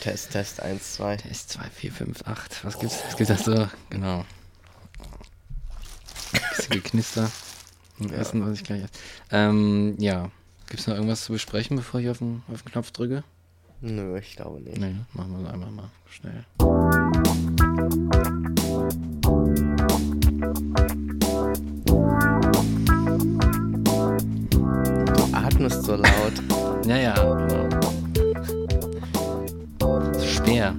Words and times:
Test, 0.00 0.30
Test, 0.30 0.62
1, 0.62 0.94
2. 0.94 1.16
Test 1.16 1.50
2, 1.50 1.64
4, 1.64 1.92
5, 1.92 2.26
8. 2.26 2.64
Was 2.64 2.78
gibt's? 2.78 2.98
Was 3.06 3.16
gibt's 3.16 3.44
da 3.44 3.56
so? 3.56 3.68
Genau. 3.90 4.24
Bisschen 6.56 6.74
geknister. 6.74 7.30
Im 7.98 8.12
ersten, 8.12 8.46
was 8.46 8.58
ich 8.58 8.64
gleich. 8.64 8.84
Ähm, 9.32 9.96
ja. 9.98 10.30
Gibt's 10.68 10.86
noch 10.86 10.94
irgendwas 10.94 11.24
zu 11.24 11.32
besprechen, 11.32 11.76
bevor 11.76 11.98
ich 11.98 12.08
auf 12.08 12.18
den, 12.18 12.42
auf 12.52 12.62
den 12.62 12.70
Knopf 12.70 12.92
drücke? 12.92 13.24
Nö, 13.80 14.16
ich 14.18 14.36
glaube 14.36 14.60
nicht. 14.60 14.78
Nee, 14.78 14.94
machen 15.12 15.32
wir 15.32 15.48
es 15.48 15.52
einfach 15.52 15.70
mal 15.70 15.90
schnell. 16.08 16.44
Du 25.06 25.36
atmest 25.36 25.82
so 25.82 25.96
laut. 25.96 26.86
Ja, 26.86 26.96
ja, 26.96 27.14
genau. 27.14 27.69
Schwer. 30.60 30.76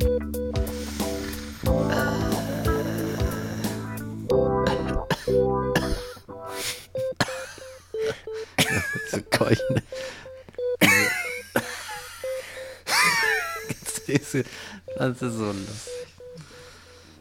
so 9.12 9.22
keuchen. 9.32 9.82
Das 14.98 15.22
ist 15.22 15.34
so 15.38 15.46
lustig. 15.48 15.92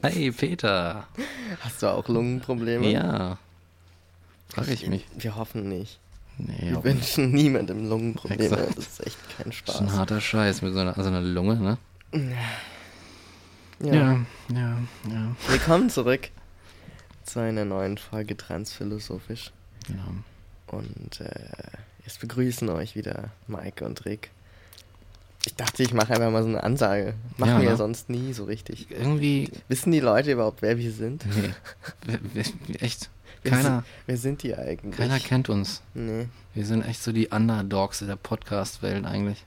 Hey, 0.03 0.33
Peter. 0.33 1.07
Hast 1.61 1.83
du 1.83 1.87
auch 1.89 2.09
Lungenprobleme? 2.09 2.89
Ja. 2.91 3.39
Frag 4.49 4.69
ich 4.69 4.87
mich. 4.87 5.07
Wir 5.17 5.37
hoffen 5.37 5.69
nicht. 5.69 5.99
Nee, 6.39 6.71
Wir 6.73 6.85
wünschen 6.85 7.33
niemandem 7.33 7.89
Lungenprobleme. 7.89 8.45
Exakt. 8.45 8.77
Das 8.79 8.87
ist 8.87 9.07
echt 9.07 9.19
kein 9.37 9.47
Das 9.47 9.55
ist 9.55 9.59
Spaß. 9.59 9.81
ein 9.81 9.93
harter 9.93 10.21
Scheiß 10.21 10.63
mit 10.63 10.73
so 10.73 10.81
einer, 10.81 10.95
so 10.95 11.03
einer 11.03 11.21
Lunge, 11.21 11.57
ne? 11.57 11.79
Ja. 12.13 12.21
ja, 13.81 14.21
ja. 14.53 14.79
ja. 15.09 15.37
Willkommen 15.49 15.91
zurück 15.91 16.31
zu 17.25 17.41
einer 17.41 17.65
neuen 17.65 17.99
Folge 17.99 18.37
Transphilosophisch. 18.37 19.53
Genau. 19.87 20.15
Und 20.67 21.21
äh, 21.21 21.31
jetzt 22.05 22.21
begrüßen 22.21 22.69
euch 22.71 22.97
wieder 22.97 23.31
Mike 23.47 23.85
und 23.85 24.05
Rick. 24.05 24.31
Ich 25.47 25.55
dachte, 25.55 25.83
ich 25.85 25.95
mache 25.95 26.13
einfach 26.15 26.31
mal 26.31 26.43
so 26.43 26.49
eine 26.49 26.63
Ansage. 26.65 27.15
Machen 27.39 27.51
Ja, 27.53 27.59
wir 27.59 27.65
ja 27.67 27.71
ne? 27.73 27.77
sonst 27.77 28.11
nie 28.11 28.33
so 28.33 28.45
richtig. 28.45 28.91
Irgendwie, 28.91 29.51
Wissen 29.69 29.93
die 29.93 30.01
Leute 30.01 30.33
überhaupt, 30.33 30.63
wer 30.63 30.79
wir 30.79 30.93
sind? 30.93 31.25
nee. 32.35 32.43
Echt. 32.81 33.09
Wer 33.43 33.53
Keiner, 33.53 33.63
sind, 33.77 33.85
wer 34.05 34.17
sind 34.19 34.43
die 34.43 34.55
eigentlich? 34.55 34.97
keiner 34.99 35.19
kennt 35.19 35.49
uns. 35.49 35.81
Nee. 35.95 36.29
Wir 36.53 36.67
sind 36.67 36.83
echt 36.83 37.03
so 37.03 37.11
die 37.11 37.29
Underdogs 37.29 38.03
in 38.03 38.09
der 38.09 38.17
Podcast-Welt 38.17 39.07
eigentlich. 39.07 39.47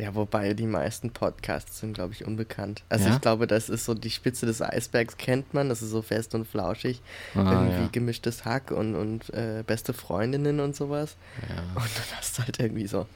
Ja, 0.00 0.14
wobei 0.14 0.54
die 0.54 0.66
meisten 0.66 1.10
Podcasts 1.10 1.80
sind, 1.80 1.92
glaube 1.92 2.14
ich, 2.14 2.24
unbekannt. 2.26 2.82
Also 2.88 3.08
Ja? 3.08 3.14
ich 3.14 3.20
glaube, 3.20 3.46
das 3.46 3.68
ist 3.68 3.84
so 3.84 3.92
die 3.94 4.10
Spitze 4.10 4.46
des 4.46 4.62
Eisbergs, 4.62 5.16
kennt 5.18 5.52
man. 5.52 5.68
Das 5.68 5.82
ist 5.82 5.90
so 5.90 6.00
fest 6.00 6.34
und 6.34 6.46
flauschig. 6.46 7.02
Ah, 7.34 7.52
irgendwie 7.52 7.82
ja. 7.82 7.88
gemischtes 7.92 8.44
Hack 8.44 8.70
und, 8.70 8.94
und 8.94 9.28
äh, 9.34 9.62
beste 9.66 9.92
Freundinnen 9.92 10.60
und 10.60 10.74
sowas. 10.74 11.16
ja. 11.48 11.56
Und 11.74 11.76
dann 11.96 12.16
hast 12.18 12.38
du 12.38 12.42
halt 12.44 12.58
irgendwie 12.58 12.86
so, 12.86 13.06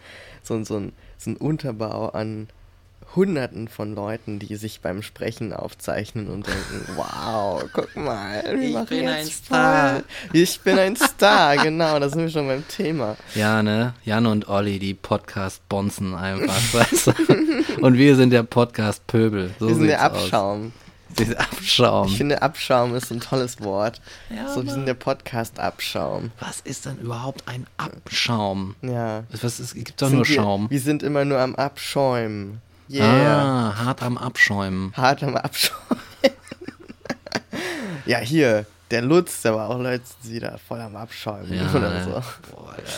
so, 0.42 0.62
so, 0.64 0.76
ein, 0.76 0.92
so 1.16 1.30
ein 1.30 1.36
Unterbau 1.36 2.10
an 2.10 2.48
Hunderten 3.16 3.68
von 3.68 3.94
Leuten, 3.94 4.38
die 4.38 4.56
sich 4.56 4.80
beim 4.80 5.02
Sprechen 5.02 5.52
aufzeichnen 5.52 6.28
und 6.28 6.46
denken, 6.46 6.86
wow, 6.96 7.62
guck 7.72 7.94
mal, 7.96 8.42
wir 8.58 8.82
Ich 8.82 8.88
bin 8.88 9.08
ein 9.08 9.26
Star. 9.26 9.94
voll- 9.94 10.04
Ich 10.32 10.60
bin 10.60 10.78
ein 10.78 10.96
Star, 10.96 11.56
genau, 11.56 11.98
da 11.98 12.08
sind 12.08 12.22
wir 12.22 12.30
schon 12.30 12.48
beim 12.48 12.66
Thema. 12.68 13.16
Ja, 13.34 13.62
ne? 13.62 13.94
Jan 14.04 14.26
und 14.26 14.48
Olli, 14.48 14.78
die 14.78 14.94
Podcast-Bonzen 14.94 16.14
einfach, 16.14 16.54
weißt 16.74 17.06
du? 17.08 17.82
Und 17.84 17.94
wir 17.98 18.16
sind 18.16 18.30
der 18.30 18.42
Podcast-Pöbel. 18.42 19.50
So 19.60 19.68
wir 19.68 19.74
sind 19.74 19.86
der 19.86 19.98
sieht's 20.00 20.12
aus. 20.14 20.22
Abschaum. 20.24 20.72
Der 21.16 21.40
Abschaum. 21.40 22.08
Ich 22.08 22.16
finde, 22.16 22.42
Abschaum 22.42 22.96
ist 22.96 23.12
ein 23.12 23.20
tolles 23.20 23.60
Wort. 23.60 24.00
Ja, 24.34 24.52
so, 24.52 24.64
wir 24.64 24.72
sind 24.72 24.86
der 24.86 24.94
Podcast-Abschaum. 24.94 26.32
Was 26.40 26.58
ist 26.60 26.86
denn 26.86 26.98
überhaupt 26.98 27.46
ein 27.46 27.68
Abschaum? 27.76 28.74
Ja. 28.82 29.22
Was 29.40 29.60
ist, 29.60 29.74
gibt 29.74 30.02
doch 30.02 30.08
Sind 30.08 30.16
nur 30.16 30.28
wir, 30.28 30.34
Schaum. 30.34 30.68
Wir 30.70 30.80
sind 30.80 31.04
immer 31.04 31.24
nur 31.24 31.38
am 31.38 31.54
Abschäumen. 31.54 32.60
Yeah. 32.88 33.04
Ah, 33.06 33.84
hart 33.84 34.02
am 34.02 34.18
Abschäumen. 34.18 34.92
Hart 34.96 35.22
am 35.22 35.36
Abschäumen. 35.36 36.02
ja, 38.06 38.18
hier, 38.18 38.66
der 38.90 39.02
Lutz, 39.02 39.42
der 39.42 39.54
war 39.54 39.70
auch 39.70 39.78
letztens 39.80 40.30
wieder 40.30 40.58
voll 40.58 40.80
am 40.80 40.94
Abschäumen 40.96 41.52
Ja, 41.52 41.70
oder 41.72 42.04
so. 42.04 42.10
Boah, 42.54 42.72
Alter. 42.72 42.92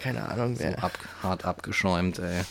Keine 0.00 0.28
Ahnung, 0.28 0.56
So 0.56 0.64
wer. 0.64 0.82
ab, 0.82 0.98
hart 1.22 1.44
abgeschäumt, 1.44 2.18
ey. 2.18 2.42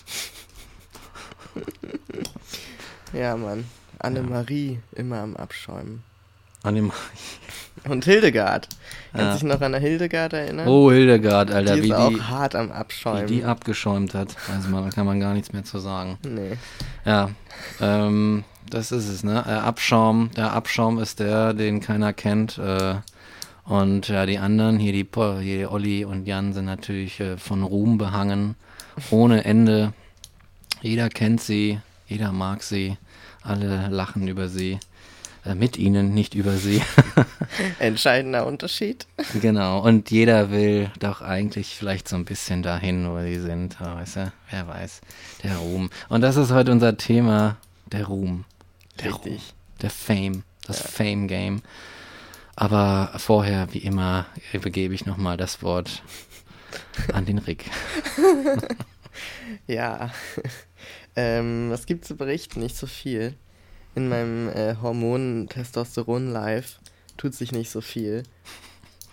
Ja, 3.13 3.35
Mann. 3.35 3.65
Annemarie 3.99 4.79
immer 4.93 5.19
am 5.19 5.35
Abschäumen. 5.35 6.03
An 6.63 6.75
dem 6.75 6.91
Und 7.87 8.05
Hildegard. 8.05 8.67
Ja. 9.13 9.19
Kannst 9.19 9.41
du 9.41 9.45
dich 9.47 9.55
noch 9.55 9.61
an 9.61 9.71
der 9.71 9.81
Hildegard 9.81 10.33
erinnern? 10.33 10.67
oh, 10.67 10.91
Hildegard, 10.91 11.51
Alter, 11.51 11.73
die 11.73 11.79
ist 11.79 11.85
wie 11.85 11.93
auch 11.93 12.09
die, 12.09 12.21
hart 12.21 12.55
am 12.55 12.69
wie 12.69 12.73
Abschäumen. 12.73 13.27
die 13.27 13.43
abgeschäumt 13.43 14.13
hat. 14.13 14.35
Also 14.53 14.69
man, 14.69 14.83
da 14.83 14.89
kann 14.91 15.05
man 15.05 15.19
gar 15.19 15.33
nichts 15.33 15.51
mehr 15.51 15.63
zu 15.63 15.79
sagen. 15.79 16.17
nee. 16.23 16.57
Ja, 17.05 17.31
ähm, 17.79 18.43
das 18.69 18.91
ist 18.91 19.07
es, 19.09 19.23
ne? 19.23 19.43
Äh, 19.47 19.51
Abschaum, 19.51 20.31
der 20.35 20.53
Abschaum 20.53 20.99
ist 20.99 21.19
der, 21.19 21.53
den 21.53 21.81
keiner 21.81 22.13
kennt. 22.13 22.57
Äh, 22.57 22.95
und 23.65 24.07
ja, 24.07 24.25
die 24.25 24.37
anderen, 24.37 24.79
hier 24.79 24.93
die, 24.93 25.07
hier 25.41 25.71
Olli 25.71 26.05
und 26.05 26.25
Jan, 26.25 26.53
sind 26.53 26.65
natürlich 26.65 27.19
äh, 27.19 27.37
von 27.37 27.63
Ruhm 27.63 27.97
behangen. 27.97 28.55
Ohne 29.09 29.45
Ende. 29.45 29.93
Jeder 30.81 31.09
kennt 31.09 31.41
sie, 31.41 31.79
jeder 32.07 32.31
mag 32.31 32.63
sie, 32.63 32.97
alle 33.43 33.87
lachen 33.89 34.27
über 34.27 34.47
sie. 34.47 34.79
Äh, 35.43 35.55
mit 35.55 35.77
ihnen, 35.77 36.13
nicht 36.13 36.35
über 36.35 36.53
sie. 36.57 36.81
Entscheidender 37.79 38.45
Unterschied. 38.45 39.07
genau, 39.41 39.79
und 39.79 40.11
jeder 40.11 40.51
will 40.51 40.91
doch 40.99 41.21
eigentlich 41.21 41.75
vielleicht 41.75 42.07
so 42.07 42.15
ein 42.15 42.25
bisschen 42.25 42.63
dahin, 42.63 43.09
wo 43.09 43.19
sie 43.21 43.39
sind. 43.39 43.81
Aber 43.81 44.01
Weißt 44.01 44.17
du, 44.17 44.33
wer 44.49 44.67
weiß, 44.67 45.01
der 45.43 45.57
Ruhm. 45.57 45.89
Und 46.09 46.21
das 46.21 46.37
ist 46.37 46.51
heute 46.51 46.71
unser 46.71 46.97
Thema, 46.97 47.57
der 47.91 48.05
Ruhm. 48.05 48.45
Der 48.99 49.11
Ruhm. 49.11 49.21
Richtig. 49.23 49.53
Der 49.81 49.89
Fame, 49.89 50.43
das 50.67 50.79
Fame-Game. 50.79 51.61
Aber 52.55 53.13
vorher, 53.17 53.73
wie 53.73 53.79
immer, 53.79 54.27
übergebe 54.53 54.93
ich 54.93 55.05
nochmal 55.05 55.37
das 55.37 55.63
Wort 55.63 56.03
an 57.13 57.25
den 57.25 57.39
Rick. 57.39 57.65
Ja. 59.67 60.11
ähm, 61.15 61.69
was 61.69 61.85
gibt 61.85 62.05
zu 62.05 62.15
berichten? 62.15 62.59
Nicht 62.59 62.77
so 62.77 62.87
viel. 62.87 63.35
In 63.95 64.07
meinem 64.09 64.49
äh, 64.49 64.75
Hormon 64.81 65.47
Testosteron 65.49 66.31
Live 66.31 66.79
tut 67.17 67.33
sich 67.35 67.51
nicht 67.51 67.69
so 67.69 67.81
viel. 67.81 68.23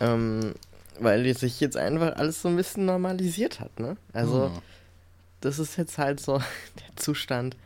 Ähm, 0.01 0.55
weil 1.01 1.33
sich 1.35 1.61
jetzt 1.61 1.77
einfach 1.77 2.17
alles 2.17 2.43
so 2.43 2.49
ein 2.49 2.57
bisschen 2.57 2.85
normalisiert 2.87 3.61
hat, 3.61 3.79
ne? 3.81 3.97
Also, 4.13 4.47
Hm. 4.47 4.59
das 5.41 5.59
ist 5.59 5.77
jetzt 5.77 5.99
halt 5.99 6.21
so 6.21 6.39
der 6.79 6.97
Zustand. 6.97 7.57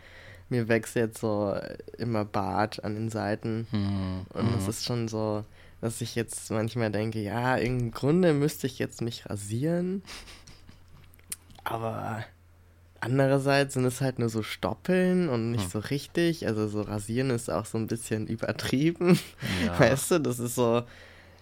Mir 0.49 0.69
wächst 0.69 0.97
jetzt 0.97 1.19
so 1.21 1.55
immer 1.99 2.25
Bart 2.27 2.85
an 2.85 2.95
den 2.95 3.09
Seiten. 3.11 3.67
Hm, 3.71 4.27
Und 4.35 4.55
es 4.55 4.69
ist 4.69 4.85
schon 4.85 5.09
so, 5.09 5.45
dass 5.81 6.01
ich 6.03 6.15
jetzt 6.15 6.51
manchmal 6.51 6.91
denke, 6.91 7.21
ja, 7.21 7.57
im 7.57 7.91
Grunde 7.91 8.35
müsste 8.35 8.67
ich 8.67 8.79
jetzt 8.79 9.01
mich 9.01 9.29
rasieren. 9.31 10.03
Aber 11.65 12.25
andererseits 13.03 13.75
sind 13.75 13.85
es 13.85 14.01
halt 14.01 14.19
nur 14.19 14.29
so 14.31 14.43
Stoppeln 14.43 15.29
und 15.29 15.51
nicht 15.51 15.65
Hm. 15.65 15.71
so 15.71 15.79
richtig. 15.81 16.47
Also 16.47 16.69
so 16.69 16.81
rasieren 16.83 17.31
ist 17.31 17.51
auch 17.51 17.67
so 17.67 17.77
ein 17.79 17.87
bisschen 17.87 18.27
übertrieben. 18.27 19.19
Ja. 19.67 19.79
Weißt 19.79 20.11
du, 20.13 20.19
das 20.21 20.39
ist 20.39 20.55
so, 20.55 20.83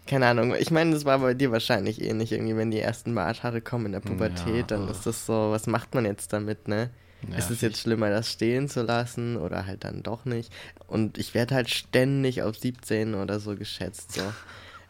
keine 0.07 0.27
Ahnung. 0.27 0.55
Ich 0.59 0.71
meine, 0.71 0.93
das 0.93 1.05
war 1.05 1.19
bei 1.21 1.35
dir 1.35 1.53
wahrscheinlich 1.53 2.01
ähnlich. 2.03 2.33
Irgendwie, 2.33 2.57
wenn 2.57 2.71
die 2.71 2.81
ersten 2.81 3.15
Barthaare 3.15 3.61
kommen 3.61 3.87
in 3.87 3.93
der 3.93 4.01
Pubertät, 4.01 4.71
Ja. 4.71 4.77
dann 4.79 4.89
ist 4.89 5.07
das 5.07 5.27
so, 5.27 5.51
was 5.53 5.67
macht 5.67 5.95
man 5.95 6.05
jetzt 6.05 6.33
damit, 6.33 6.67
ne? 6.67 6.91
Ja, 7.31 7.37
ist 7.37 7.51
es 7.51 7.61
jetzt 7.61 7.79
schlimmer, 7.79 8.09
das 8.09 8.33
stehen 8.33 8.67
zu 8.69 8.81
lassen 8.83 9.37
oder 9.37 9.67
halt 9.67 9.85
dann 9.85 10.03
doch 10.03 10.25
nicht? 10.25 10.51
Und 10.87 11.19
ich 11.19 11.35
werde 11.35 11.55
halt 11.55 11.69
ständig 11.69 12.43
auf 12.43 12.57
17 12.57 13.15
oder 13.15 13.39
so 13.41 13.55
geschätzt. 13.57 14.13
So. 14.13 14.23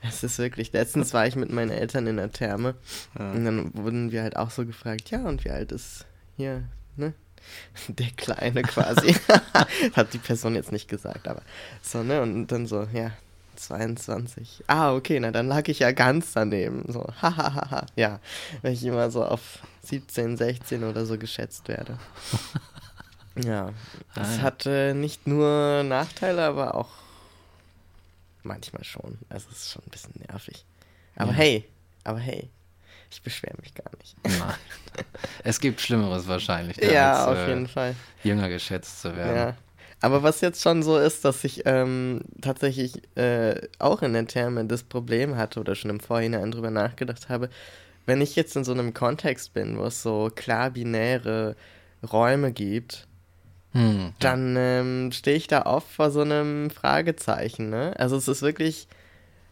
Es 0.03 0.23
ist 0.25 0.39
wirklich, 0.39 0.73
letztens 0.73 1.13
war 1.13 1.27
ich 1.27 1.37
mit 1.37 1.53
meinen 1.53 1.71
Eltern 1.71 2.07
in 2.07 2.17
der 2.17 2.33
Therme 2.33 2.75
und 3.19 3.45
dann 3.45 3.75
wurden 3.75 4.11
wir 4.13 4.23
halt 4.23 4.35
auch 4.35 4.51
so 4.51 4.65
gefragt, 4.65 5.11
ja, 5.11 5.23
und 5.29 5.45
wie 5.45 5.51
alt 5.51 5.73
ist 5.73 6.07
hier, 6.41 6.65
ne? 6.97 7.13
Der 7.89 8.11
Kleine 8.11 8.63
quasi. 8.63 9.15
Hat 9.95 10.13
die 10.13 10.19
Person 10.19 10.55
jetzt 10.55 10.73
nicht 10.73 10.89
gesagt, 10.89 11.29
aber 11.29 11.43
so, 11.83 12.03
ne? 12.03 12.23
Und 12.23 12.49
dann 12.49 12.67
so, 12.67 12.87
ja, 12.93 13.13
22. 13.57 14.65
Ah, 14.67 14.95
okay, 14.95 15.21
na 15.21 15.31
dann 15.31 15.47
lag 15.49 15.69
ich 15.69 15.81
ja 15.81 15.93
ganz 15.93 16.33
daneben. 16.33 16.85
So, 16.89 17.07
hahaha. 17.23 17.87
ja, 17.97 18.21
wenn 18.63 18.73
ich 18.73 18.85
immer 18.85 19.11
so 19.11 19.25
auf 19.25 19.61
17, 19.85 20.37
16 20.37 20.85
oder 20.85 21.05
so 21.07 21.19
geschätzt 21.19 21.69
werde. 21.69 21.99
Ja, 23.45 23.73
das 24.15 24.37
ja. 24.37 24.43
hat 24.43 24.67
äh, 24.67 24.93
nicht 24.95 25.27
nur 25.27 25.83
Nachteile, 25.83 26.45
aber 26.45 26.75
auch 26.75 26.91
manchmal 28.43 28.85
schon. 28.85 29.19
Also 29.29 29.47
es 29.53 29.59
ist 29.59 29.71
schon 29.73 29.83
ein 29.87 29.91
bisschen 29.91 30.15
nervig. 30.29 30.65
Aber 31.17 31.31
Ja. 31.33 31.37
hey, 31.37 31.69
aber 32.05 32.19
hey, 32.19 32.49
Ich 33.11 33.23
beschwere 33.23 33.55
mich 33.61 33.75
gar 33.75 33.91
nicht. 33.99 34.17
Nein. 34.25 34.55
Es 35.45 35.61
gibt 35.61 35.81
Schlimmeres 35.81 36.29
wahrscheinlich. 36.29 36.77
Ja, 36.79 37.25
als, 37.25 37.29
auf 37.29 37.39
äh, 37.39 37.49
jeden 37.49 37.67
Fall. 37.69 37.95
Jünger 38.23 38.49
geschätzt 38.49 39.01
zu 39.03 39.17
werden. 39.17 39.37
Ja. 39.37 39.57
Aber 40.01 40.23
was 40.23 40.41
jetzt 40.41 40.63
schon 40.63 40.83
so 40.83 40.97
ist, 40.97 41.25
dass 41.25 41.45
ich 41.45 41.63
ähm, 41.67 42.23
tatsächlich 42.41 43.03
äh, 43.17 43.61
auch 43.79 44.03
in 44.03 44.15
der 44.15 44.27
Therme 44.27 44.65
das 44.65 44.83
Problem 44.83 45.37
hatte 45.37 45.61
oder 45.61 45.75
schon 45.75 45.91
im 45.91 46.01
Vorhinein 46.01 46.51
drüber 46.51 46.71
nachgedacht 46.71 47.29
habe, 47.29 47.51
wenn 48.07 48.21
ich 48.21 48.35
jetzt 48.37 48.57
in 48.57 48.65
so 48.65 48.73
einem 48.73 48.95
Kontext 48.95 49.53
bin, 49.53 49.79
wo 49.79 49.85
es 49.85 50.03
so 50.03 50.31
klar 50.35 50.71
binäre 50.71 51.57
Räume 52.03 52.53
gibt, 52.53 53.07
Hm. 53.73 54.15
dann 54.19 54.57
ähm, 54.59 55.13
stehe 55.13 55.37
ich 55.37 55.47
da 55.47 55.63
oft 55.63 55.89
vor 55.89 56.11
so 56.11 56.23
einem 56.23 56.71
Fragezeichen. 56.71 57.71
Ne? 57.71 57.95
Also 57.97 58.17
es 58.17 58.27
ist 58.27 58.43
wirklich, 58.43 58.89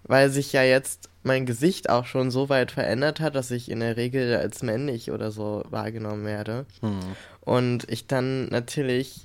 weil 0.08 0.30
sich 0.30 0.52
ja 0.52 0.62
jetzt 0.64 1.08
mein 1.22 1.46
Gesicht 1.46 1.88
auch 1.90 2.06
schon 2.06 2.30
so 2.30 2.48
weit 2.48 2.72
verändert 2.72 3.20
hat, 3.20 3.34
dass 3.36 3.50
ich 3.50 3.70
in 3.70 3.80
der 3.80 3.96
Regel 3.96 4.36
als 4.36 4.62
männlich 4.62 5.10
oder 5.12 5.30
so 5.30 5.62
wahrgenommen 5.70 6.24
werde. 6.24 6.66
Hm. 6.80 6.98
Und 7.42 7.88
ich 7.90 8.06
dann 8.06 8.48
natürlich 8.48 9.20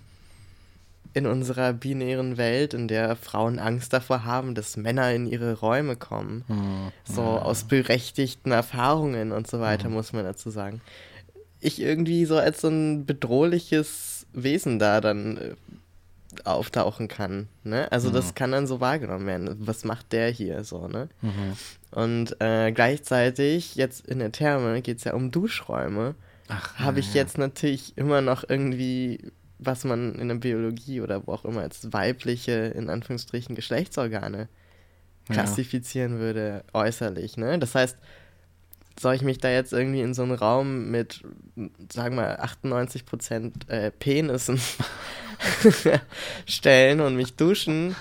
in 1.15 1.27
unserer 1.27 1.73
binären 1.73 2.37
Welt, 2.37 2.73
in 2.73 2.87
der 2.87 3.15
Frauen 3.15 3.59
Angst 3.59 3.93
davor 3.93 4.25
haben, 4.25 4.55
dass 4.55 4.77
Männer 4.77 5.13
in 5.13 5.27
ihre 5.27 5.59
Räume 5.59 5.95
kommen, 5.95 6.43
Hm. 6.47 6.91
so 7.05 7.21
Ja. 7.21 7.41
aus 7.43 7.63
berechtigten 7.65 8.51
Erfahrungen 8.51 9.31
und 9.31 9.47
so 9.47 9.59
weiter, 9.59 9.89
Mhm. 9.89 9.93
muss 9.95 10.11
man 10.13 10.23
dazu 10.25 10.49
sagen. 10.49 10.81
Ich 11.61 11.79
irgendwie 11.81 12.25
so 12.25 12.37
als 12.37 12.61
so 12.61 12.67
ein 12.67 13.05
bedrohliches 13.05 14.25
Wesen 14.33 14.79
da 14.79 14.99
dann 14.99 15.37
äh, 15.37 15.55
auftauchen 16.45 17.07
kann. 17.07 17.47
Ne? 17.63 17.91
Also 17.91 18.09
Mhm. 18.09 18.13
das 18.13 18.35
kann 18.35 18.51
dann 18.51 18.67
so 18.67 18.79
wahrgenommen 18.79 19.25
werden. 19.27 19.55
Was 19.59 19.83
macht 19.85 20.11
der 20.11 20.29
hier 20.29 20.63
so, 20.63 20.87
ne? 20.87 21.09
Mhm. 21.21 21.53
Und 21.91 22.41
äh, 22.41 22.71
gleichzeitig, 22.71 23.75
jetzt 23.75 24.07
in 24.07 24.19
der 24.19 24.31
Therme, 24.31 24.81
geht 24.81 24.97
es 24.97 25.03
ja 25.03 25.13
um 25.13 25.31
Duschräume. 25.31 26.15
Habe 26.75 26.99
ja, 26.99 27.05
ich 27.07 27.13
ja. 27.13 27.21
jetzt 27.21 27.37
natürlich 27.37 27.97
immer 27.97 28.21
noch 28.21 28.43
irgendwie, 28.47 29.31
was 29.59 29.83
man 29.85 30.15
in 30.15 30.27
der 30.27 30.35
Biologie 30.35 31.01
oder 31.01 31.25
wo 31.25 31.33
auch 31.33 31.45
immer 31.45 31.61
als 31.61 31.93
weibliche, 31.93 32.51
in 32.51 32.89
Anführungsstrichen, 32.89 33.55
Geschlechtsorgane 33.55 34.49
Ja. 35.29 35.33
klassifizieren 35.33 36.19
würde, 36.19 36.63
äußerlich. 36.73 37.37
Ne? 37.37 37.57
Das 37.59 37.75
heißt, 37.75 37.97
soll 38.99 39.15
ich 39.15 39.21
mich 39.21 39.37
da 39.39 39.49
jetzt 39.49 39.73
irgendwie 39.73 40.01
in 40.01 40.13
so 40.13 40.23
einen 40.23 40.33
Raum 40.33 40.91
mit, 40.91 41.23
sagen 41.91 42.15
wir, 42.15 42.43
98% 42.43 43.69
äh, 43.69 43.91
Penissen 43.91 44.59
stellen 46.45 47.01
und 47.01 47.15
mich 47.15 47.35
duschen 47.35 47.95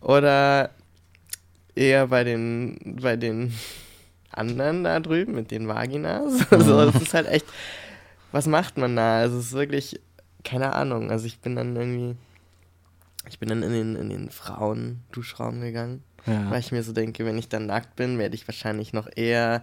oder 0.00 0.70
eher 1.74 2.08
bei 2.08 2.24
den, 2.24 2.98
bei 3.02 3.16
den 3.16 3.52
anderen 4.30 4.84
da 4.84 5.00
drüben 5.00 5.34
mit 5.34 5.50
den 5.50 5.68
Vaginas? 5.68 6.38
so, 6.50 6.90
das 6.90 7.02
ist 7.02 7.14
halt 7.14 7.26
echt, 7.28 7.46
was 8.32 8.46
macht 8.46 8.76
man 8.78 8.96
da? 8.96 9.18
Also 9.18 9.38
es 9.38 9.46
ist 9.46 9.52
wirklich, 9.52 10.00
keine 10.44 10.74
Ahnung. 10.74 11.10
Also 11.10 11.26
ich 11.26 11.40
bin 11.40 11.56
dann 11.56 11.74
irgendwie, 11.76 12.16
ich 13.28 13.38
bin 13.38 13.48
dann 13.48 13.62
in 13.62 13.72
den, 13.72 13.96
in 13.96 14.08
den 14.10 14.30
Frauen-Duschraum 14.30 15.60
gegangen 15.60 16.02
Ja. 16.26 16.50
weil 16.50 16.60
ich 16.60 16.72
mir 16.72 16.82
so 16.82 16.92
denke, 16.92 17.24
wenn 17.24 17.38
ich 17.38 17.48
dann 17.48 17.66
nackt 17.66 17.96
bin, 17.96 18.18
werde 18.18 18.34
ich 18.34 18.46
wahrscheinlich 18.46 18.92
noch 18.92 19.08
eher 19.14 19.62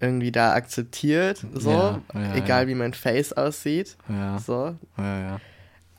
irgendwie 0.00 0.32
da 0.32 0.52
akzeptiert, 0.52 1.44
so, 1.54 1.70
Ja, 1.70 2.00
ja, 2.14 2.34
egal 2.36 2.62
ja. 2.62 2.68
wie 2.68 2.74
mein 2.74 2.94
Face 2.94 3.32
aussieht, 3.32 3.96
Ja, 4.08 4.38
so. 4.38 4.76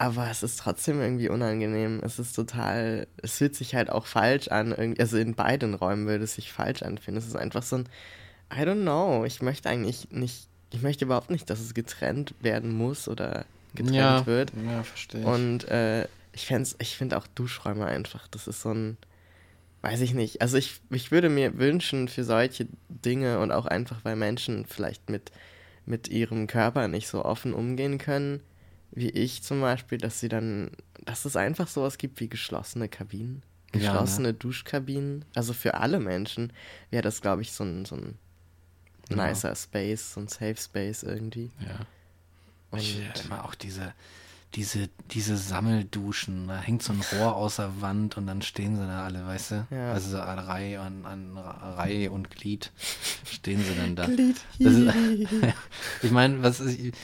Aber 0.01 0.29
es 0.31 0.43
ist 0.43 0.59
trotzdem 0.59 1.01
irgendwie 1.01 1.27
unangenehm. 1.27 1.99
Es 2.01 2.19
ist 2.19 2.33
total, 2.33 3.05
es 3.17 3.37
fühlt 3.37 3.53
sich 3.55 3.75
halt 3.75 3.89
auch 3.89 4.05
falsch 4.05 4.47
an, 4.47 4.73
also 4.97 5.17
in 5.17 5.35
beiden 5.35 5.73
Räumen 5.73 6.07
würde 6.07 6.23
es 6.23 6.35
sich 6.35 6.53
falsch 6.53 6.83
anfühlen. 6.83 7.17
Es 7.17 7.27
ist 7.27 7.35
einfach 7.35 7.63
so 7.63 7.77
ein, 7.77 7.89
I 8.53 8.61
don't 8.61 8.83
know, 8.83 9.25
ich 9.25 9.41
möchte 9.41 9.67
eigentlich 9.69 10.09
nicht, 10.11 10.47
ich 10.71 10.81
möchte 10.81 11.03
überhaupt 11.03 11.29
nicht, 11.29 11.49
dass 11.49 11.59
es 11.59 11.73
getrennt 11.73 12.33
werden 12.39 12.71
muss 12.71 13.09
oder 13.09 13.43
getrennt 13.75 14.25
wird. 14.25 14.53
Ja, 14.65 14.83
verstehe 14.83 15.19
ich. 15.19 15.27
Und 15.27 15.67
äh, 15.67 16.05
ich, 16.31 16.49
ich 16.49 16.97
finde 16.97 17.17
auch 17.17 17.27
Duschräume 17.27 17.85
einfach, 17.85 18.29
das 18.29 18.47
ist 18.47 18.61
so 18.61 18.71
ein, 18.71 18.97
weiß 19.81 20.01
ich 20.01 20.13
nicht. 20.13 20.41
Also 20.41 20.57
ich, 20.57 20.81
ich 20.89 21.11
würde 21.11 21.29
mir 21.29 21.57
wünschen 21.57 22.07
für 22.07 22.23
solche 22.23 22.67
Dinge 22.89 23.39
und 23.39 23.51
auch 23.51 23.65
einfach, 23.65 24.03
weil 24.03 24.15
Menschen 24.15 24.65
vielleicht 24.65 25.09
mit, 25.09 25.31
mit 25.85 26.07
ihrem 26.07 26.47
Körper 26.47 26.87
nicht 26.87 27.07
so 27.07 27.23
offen 27.23 27.53
umgehen 27.53 27.97
können, 27.97 28.41
wie 28.91 29.09
ich 29.09 29.43
zum 29.43 29.61
Beispiel, 29.61 29.97
dass 29.97 30.19
sie 30.19 30.29
dann, 30.29 30.71
dass 31.05 31.25
es 31.25 31.35
einfach 31.35 31.67
sowas 31.67 31.97
gibt 31.97 32.19
wie 32.19 32.27
geschlossene 32.29 32.89
Kabinen. 32.89 33.43
Ja, 33.73 33.79
ne? 33.79 33.79
Geschlossene 33.85 34.33
Duschkabinen. 34.33 35.25
Also 35.35 35.53
für 35.53 35.75
alle 35.75 35.99
Menschen 35.99 36.51
wäre 36.89 37.03
das, 37.03 37.21
glaube 37.21 37.41
ich, 37.43 37.51
so 37.53 37.63
ein, 37.63 37.85
so 37.85 37.95
ein 37.95 38.17
Ja. 39.09 39.15
nicer 39.27 39.55
Space, 39.55 40.13
so 40.13 40.21
ein 40.21 40.27
Safe 40.27 40.57
Space 40.57 41.03
irgendwie. 41.03 41.51
ja. 41.59 41.85
Und 42.71 42.79
Ich 42.81 42.99
äh, 42.99 43.21
immer 43.25 43.45
auch 43.45 43.55
diese, 43.55 43.93
diese, 44.55 44.89
diese 45.11 45.37
Sammelduschen. 45.37 46.47
Da 46.47 46.59
hängt 46.59 46.81
so 46.83 46.93
ein 46.93 47.01
Rohr 47.13 47.35
aus 47.35 47.57
der 47.57 47.81
Wand 47.81 48.17
und 48.17 48.27
dann 48.27 48.41
stehen 48.41 48.75
sie 48.75 48.85
da 48.87 49.03
alle, 49.05 49.25
weißt 49.25 49.51
du? 49.51 49.67
Ja. 49.69 49.91
Also 49.93 50.09
so 50.11 50.19
an 50.21 50.39
Reihe, 50.39 50.79
an, 50.81 51.05
an 51.05 51.37
Reihe 51.37 52.11
und 52.11 52.29
Glied 52.31 52.71
stehen 53.25 53.63
sie 53.63 53.75
dann 53.75 53.95
da. 53.95 54.05
Glied. 54.05 54.37
Ist, 54.57 54.93
ich 56.03 56.11
meine, 56.11 56.41
was 56.41 56.59
ist, 56.59 56.95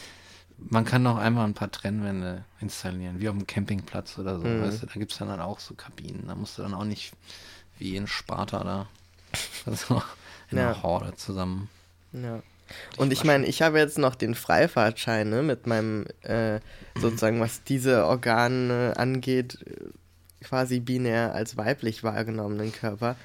man 0.57 0.85
kann 0.85 1.03
doch 1.03 1.17
einmal 1.17 1.45
ein 1.45 1.53
paar 1.53 1.71
Trennwände 1.71 2.45
installieren, 2.61 3.19
wie 3.19 3.29
auf 3.29 3.35
dem 3.37 3.45
Campingplatz 3.45 4.17
oder 4.17 4.39
so, 4.39 4.45
Mhm. 4.47 4.61
weißt 4.61 4.83
du, 4.83 4.85
da 4.87 4.93
gibt 4.93 5.11
es 5.11 5.17
dann, 5.17 5.27
dann 5.27 5.41
auch 5.41 5.59
so 5.59 5.73
Kabinen, 5.75 6.27
da 6.27 6.35
musst 6.35 6.57
du 6.57 6.61
dann 6.63 6.73
auch 6.73 6.85
nicht 6.85 7.13
wie 7.77 7.95
in 7.95 8.07
Sparta 8.07 8.63
da 8.63 8.87
so 9.71 10.01
in 10.49 10.57
Ja. 10.57 10.67
der 10.73 10.81
Horde 10.83 11.13
zusammen. 11.15 11.69
Ja. 12.13 12.41
Und 12.97 13.13
ich 13.13 13.23
meine, 13.23 13.45
ich 13.45 13.61
habe 13.61 13.79
jetzt 13.79 13.97
noch 13.97 14.15
den 14.15 14.35
Freifahrtschein 14.35 15.29
ne, 15.29 15.41
mit 15.41 15.67
meinem, 15.67 16.05
äh, 16.21 16.59
sozusagen, 16.99 17.39
was 17.39 17.63
diese 17.63 18.05
Organe 18.05 18.93
angeht, 18.97 19.57
quasi 20.43 20.79
binär 20.79 21.33
als 21.33 21.57
weiblich 21.57 22.03
wahrgenommenen 22.03 22.71
Körper. 22.71 23.15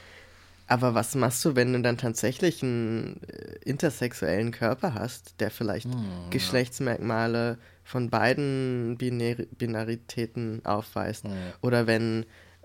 Aber 0.66 0.94
was 0.94 1.16
machst 1.16 1.44
du, 1.44 1.56
wenn 1.56 1.72
du 1.72 1.80
dann 1.80 1.98
tatsächlich 1.98 2.62
einen 2.62 3.20
äh, 3.24 3.56
intersexuellen 3.64 4.52
Körper 4.52 4.94
hast, 4.94 5.40
der 5.40 5.50
vielleicht 5.50 5.86
Hm. 5.86 6.30
Geschlechtsmerkmale 6.30 7.58
von 7.82 8.08
beiden 8.08 8.96
Binär 8.96 9.36
Binaritäten 9.58 10.64
aufweist? 10.64 11.24
Ja. 11.24 11.30
Oder 11.60 11.86
wenn 11.86 12.24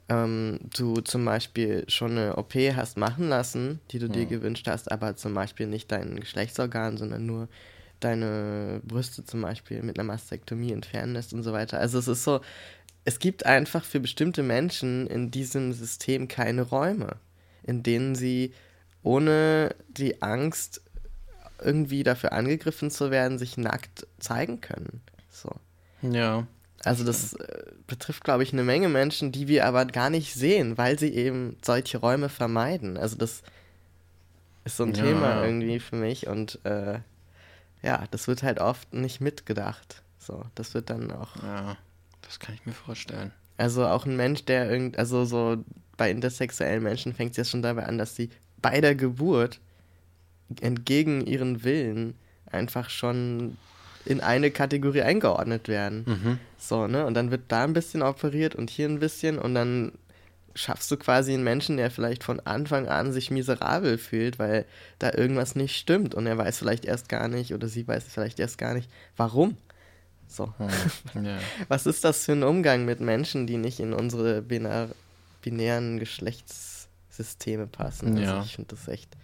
ähm, 0.09 0.59
du 0.75 1.01
zum 1.01 1.25
Beispiel 1.25 1.85
schon 1.87 2.11
eine 2.11 2.35
OP 2.37 2.53
hast 2.75 2.97
machen 2.97 3.29
lassen, 3.29 3.79
die 3.91 3.99
du 3.99 4.09
dir 4.09 4.23
Ja. 4.23 4.29
gewünscht 4.29 4.67
hast, 4.67 4.91
aber 4.91 5.15
zum 5.15 5.33
Beispiel 5.33 5.67
nicht 5.67 5.91
dein 5.91 6.19
Geschlechtsorgan, 6.19 6.97
sondern 6.97 7.25
nur 7.25 7.47
deine 7.99 8.81
Brüste 8.83 9.25
zum 9.25 9.41
Beispiel 9.41 9.81
mit 9.81 9.97
einer 9.97 10.05
Mastektomie 10.07 10.71
entfernen 10.71 11.13
lässt 11.13 11.33
und 11.33 11.43
so 11.43 11.53
weiter. 11.53 11.79
Also 11.79 11.97
es 11.97 12.07
ist 12.07 12.23
so, 12.23 12.41
es 13.03 13.19
gibt 13.19 13.45
einfach 13.45 13.83
für 13.83 13.99
bestimmte 13.99 14.43
Menschen 14.43 15.07
in 15.07 15.31
diesem 15.31 15.73
System 15.73 16.27
keine 16.27 16.63
Räume, 16.63 17.15
in 17.63 17.81
denen 17.83 18.15
sie 18.15 18.53
ohne 19.01 19.75
die 19.87 20.21
Angst 20.21 20.81
irgendwie 21.63 22.03
dafür 22.03 22.33
angegriffen 22.33 22.91
zu 22.91 23.11
werden, 23.11 23.39
sich 23.39 23.57
nackt 23.57 24.05
zeigen 24.19 24.61
können. 24.61 25.01
So. 25.29 25.51
Ja. 26.01 26.45
Also 26.85 27.03
das 27.03 27.33
äh, 27.33 27.63
betrifft, 27.87 28.23
glaube 28.23 28.43
ich, 28.43 28.53
eine 28.53 28.63
Menge 28.63 28.89
Menschen, 28.89 29.31
die 29.33 29.47
wir 29.47 29.65
aber 29.65 29.85
gar 29.85 30.09
nicht 30.09 30.33
sehen, 30.33 30.77
weil 30.77 30.97
sie 30.99 31.09
eben 31.13 31.57
solche 31.63 31.97
Räume 31.97 32.29
vermeiden. 32.29 32.97
Also 32.97 33.17
das 33.17 33.43
ist 34.65 34.77
so 34.77 34.83
ein 34.83 34.93
Ja, 34.93 35.03
Thema 35.03 35.43
irgendwie 35.43 35.79
für 35.79 35.95
mich 35.95 36.27
und 36.27 36.59
äh, 36.65 36.99
ja, 37.81 38.05
das 38.11 38.27
wird 38.27 38.43
halt 38.43 38.59
oft 38.59 38.93
nicht 38.93 39.21
mitgedacht. 39.21 40.03
So, 40.19 40.43
das 40.55 40.73
wird 40.73 40.89
dann 40.89 41.11
auch, 41.11 41.35
Ja, 41.43 41.77
das 42.21 42.39
kann 42.39 42.55
ich 42.55 42.65
mir 42.65 42.73
vorstellen. 42.73 43.31
also 43.57 43.85
auch 43.87 44.05
ein 44.05 44.15
Mensch, 44.15 44.45
der 44.45 44.69
irgend, 44.69 44.97
also 44.97 45.25
so 45.25 45.63
bei 45.97 46.11
intersexuellen 46.11 46.83
Menschen 46.83 47.13
fängt 47.13 47.31
es 47.31 47.37
ja 47.37 47.45
schon 47.45 47.61
dabei 47.61 47.85
an, 47.85 47.97
dass 47.97 48.15
sie 48.15 48.29
bei 48.61 48.81
der 48.81 48.95
Geburt 48.95 49.59
entgegen 50.61 51.25
ihren 51.25 51.63
Willen 51.63 52.15
einfach 52.51 52.89
schon 52.89 53.57
in 54.05 54.21
eine 54.21 54.51
Kategorie 54.51 55.01
eingeordnet 55.01 55.67
werden. 55.67 56.03
Mhm. 56.05 56.39
So, 56.57 56.87
ne? 56.87 57.05
Und 57.05 57.15
dann 57.15 57.31
wird 57.31 57.43
da 57.49 57.63
ein 57.63 57.73
bisschen 57.73 58.01
operiert 58.01 58.55
und 58.55 58.69
hier 58.69 58.87
ein 58.87 58.99
bisschen 58.99 59.39
und 59.39 59.55
dann 59.55 59.93
schaffst 60.55 60.89
du 60.89 60.97
quasi 60.97 61.33
einen 61.33 61.43
Menschen, 61.43 61.77
der 61.77 61.91
vielleicht 61.91 62.23
von 62.23 62.39
Anfang 62.39 62.87
an 62.87 63.11
sich 63.11 63.29
miserabel 63.29 63.97
fühlt, 63.97 64.39
weil 64.39 64.65
da 64.99 65.11
irgendwas 65.13 65.55
nicht 65.55 65.75
stimmt 65.75 66.15
und 66.15 66.27
er 66.27 66.37
weiß 66.37 66.57
vielleicht 66.59 66.85
erst 66.85 67.09
gar 67.09 67.27
nicht 67.27 67.53
oder 67.53 67.67
sie 67.67 67.85
weiß 67.87 68.05
vielleicht 68.05 68.39
erst 68.39 68.57
gar 68.57 68.73
nicht, 68.73 68.89
warum. 69.17 69.57
So. 70.27 70.53
Hm. 70.57 71.25
Ja. 71.25 71.37
Was 71.67 71.85
ist 71.85 72.03
das 72.03 72.25
für 72.25 72.31
ein 72.31 72.43
Umgang 72.43 72.85
mit 72.85 72.99
Menschen, 72.99 73.47
die 73.47 73.57
nicht 73.57 73.79
in 73.79 73.93
unsere 73.93 74.41
binar 74.41 74.89
binären 75.41 75.99
Geschlechtssysteme 75.99 77.67
passen? 77.67 78.17
Ja. 78.17 78.35
Also 78.35 78.45
ich 78.45 78.55
finde 78.55 78.75
das 78.75 78.87
echt 78.87 79.15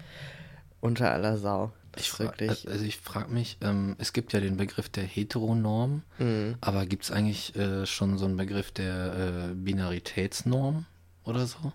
unter 0.81 1.11
aller 1.11 1.37
Sau. 1.37 1.71
Das 1.93 2.03
Ich 2.03 2.07
ist 2.09 2.15
fra 2.15 2.23
wirklich. 2.25 2.67
also 2.69 2.85
ich 2.85 2.97
frage 2.97 3.31
mich, 3.31 3.57
ähm, 3.61 3.95
es 3.99 4.13
gibt 4.13 4.31
ja 4.33 4.39
den 4.39 4.55
Begriff 4.57 4.87
der 4.89 5.03
Heteronorm, 5.03 6.03
Mhm. 6.19 6.55
aber 6.61 6.85
gibt 6.85 7.03
es 7.03 7.11
eigentlich 7.11 7.55
äh, 7.55 7.85
schon 7.85 8.17
so 8.17 8.25
einen 8.25 8.37
Begriff 8.37 8.71
der 8.71 9.49
äh, 9.51 9.53
Binaritätsnorm 9.53 10.85
oder 11.25 11.45
so? 11.45 11.73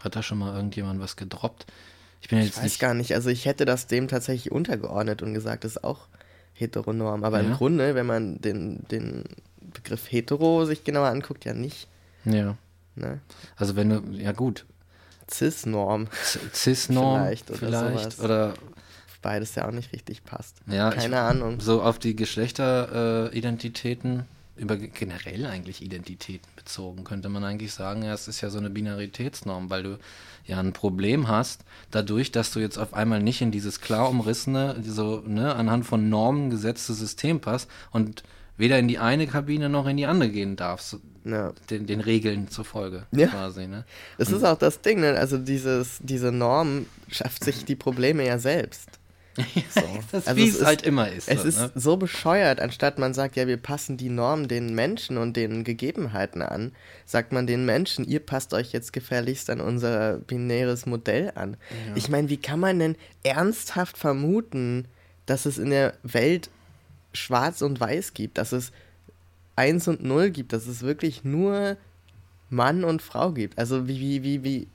Hat 0.00 0.16
da 0.16 0.22
schon 0.22 0.38
mal 0.38 0.54
irgendjemand 0.54 1.00
was 1.00 1.16
gedroppt? 1.16 1.66
Ich 2.20 2.28
bin 2.28 2.38
Ich 2.38 2.46
jetzt 2.46 2.56
weiß 2.58 2.64
nicht. 2.64 2.80
gar 2.80 2.94
nicht. 2.94 3.14
Also 3.14 3.28
ich 3.30 3.44
hätte 3.46 3.64
das 3.64 3.86
dem 3.88 4.08
tatsächlich 4.08 4.50
untergeordnet 4.52 5.22
und 5.22 5.34
gesagt, 5.34 5.64
das 5.64 5.72
ist 5.76 5.84
auch 5.84 6.08
heteronorm. 6.54 7.22
Aber 7.24 7.40
Ja. 7.40 7.48
im 7.48 7.52
Grunde, 7.54 7.94
wenn 7.94 8.06
man 8.06 8.40
den, 8.40 8.84
den 8.90 9.24
Begriff 9.60 10.10
hetero 10.10 10.64
sich 10.64 10.82
genauer 10.84 11.08
anguckt, 11.08 11.44
ja 11.44 11.52
nicht. 11.54 11.88
Ja. 12.24 12.56
Ne? 12.94 13.20
Also 13.56 13.74
wenn 13.76 13.88
du, 13.90 14.02
ja 14.18 14.32
gut, 14.32 14.64
Cis-Norm, 15.30 16.08
Cis-Norm 16.52 17.20
Vielleicht 17.22 17.50
oder 17.50 17.58
vielleicht 17.58 18.20
oder 18.20 18.54
beides 19.22 19.54
ja 19.54 19.66
auch 19.66 19.72
nicht 19.72 19.92
richtig 19.92 20.24
passt. 20.24 20.56
ja, 20.66 20.90
Keine 20.90 21.14
ich, 21.14 21.20
Ahnung. 21.20 21.60
so 21.60 21.82
auf 21.82 21.98
die 21.98 22.14
Geschlechteridentitäten, 22.16 24.20
äh, 24.20 24.60
über 24.60 24.76
ge- 24.76 24.90
generell 24.92 25.46
eigentlich 25.46 25.82
Identitäten 25.82 26.48
bezogen, 26.56 27.04
könnte 27.04 27.28
man 27.28 27.42
eigentlich 27.44 27.72
sagen, 27.72 28.02
ja, 28.02 28.12
es 28.12 28.28
ist 28.28 28.40
ja 28.42 28.50
so 28.50 28.58
eine 28.58 28.70
Binaritätsnorm, 28.70 29.70
weil 29.70 29.82
du 29.82 29.98
ja 30.44 30.58
ein 30.60 30.72
Problem 30.72 31.28
hast, 31.28 31.64
dadurch, 31.90 32.32
dass 32.32 32.52
du 32.52 32.60
jetzt 32.60 32.78
auf 32.78 32.94
einmal 32.94 33.22
nicht 33.22 33.40
in 33.40 33.50
dieses 33.50 33.80
klar 33.80 34.08
umrissene, 34.10 34.76
so 34.84 35.22
ne, 35.26 35.54
anhand 35.54 35.86
von 35.86 36.08
Normen 36.08 36.50
gesetzte 36.50 36.92
System 36.94 37.40
passt 37.40 37.68
und 37.92 38.22
weder 38.58 38.78
in 38.78 38.88
die 38.88 38.98
eine 38.98 39.26
Kabine 39.26 39.68
noch 39.68 39.86
in 39.86 39.96
die 39.96 40.06
andere 40.06 40.28
gehen 40.30 40.56
darfst, 40.56 40.98
Ja. 41.24 41.52
den, 41.70 41.86
den 41.86 42.00
Regeln 42.00 42.48
zufolge 42.48 43.06
Ja. 43.12 43.28
quasi, 43.28 43.66
ne? 43.66 43.84
Das 44.18 44.30
ist 44.30 44.44
auch 44.44 44.58
das 44.58 44.82
Ding, 44.82 45.00
ne? 45.00 45.14
Also 45.18 45.38
dieses, 45.38 45.98
diese 46.02 46.30
Norm 46.30 46.86
schafft 47.10 47.42
sich 47.44 47.64
die 47.64 47.76
Probleme 47.76 48.26
ja 48.26 48.38
selbst. 48.38 48.88
So. 49.36 49.80
Das, 50.12 50.26
Also 50.26 50.36
wie 50.40 50.48
es 50.48 50.54
es 50.56 50.60
ist- 50.60 50.66
halt 50.66 50.82
immer 50.82 51.08
ist. 51.10 51.26
Es 51.28 51.40
so, 51.42 51.48
ist 51.48 51.58
ne? 51.58 51.72
so 51.74 51.96
bescheuert, 51.96 52.60
anstatt 52.60 52.98
man 52.98 53.14
sagt, 53.14 53.34
ja, 53.36 53.46
wir 53.46 53.56
passen 53.56 53.96
die 53.96 54.10
Norm 54.10 54.46
den 54.46 54.74
Menschen 54.74 55.16
und 55.16 55.36
den 55.38 55.64
Gegebenheiten 55.64 56.42
an, 56.42 56.72
sagt 57.06 57.32
man 57.32 57.46
den 57.46 57.64
Menschen, 57.64 58.06
ihr 58.06 58.20
passt 58.20 58.52
euch 58.52 58.72
jetzt 58.72 58.92
gefährlichst 58.92 59.48
an 59.48 59.60
unser 59.62 60.18
binäres 60.18 60.84
Modell 60.84 61.32
an. 61.34 61.56
Ich 61.94 62.10
meine, 62.10 62.28
wie 62.28 62.36
kann 62.36 62.60
man 62.60 62.78
denn 62.78 62.96
ernsthaft 63.22 63.96
vermuten, 63.96 64.86
dass 65.24 65.46
es 65.46 65.56
in 65.56 65.70
der 65.70 65.94
Welt 66.02 66.50
schwarz 67.14 67.62
und 67.62 67.80
weiß 67.80 68.12
gibt, 68.12 68.36
dass 68.36 68.52
es 68.52 68.70
eins 69.56 69.88
und 69.88 70.04
null 70.04 70.30
gibt, 70.30 70.52
dass 70.52 70.66
es 70.66 70.82
wirklich 70.82 71.24
nur 71.24 71.76
Mann 72.50 72.84
und 72.84 73.00
Frau 73.00 73.32
gibt? 73.32 73.58
Also 73.58 73.88
wie, 73.88 73.98
wie, 74.00 74.22
wie, 74.22 74.44
wie, 74.44 74.66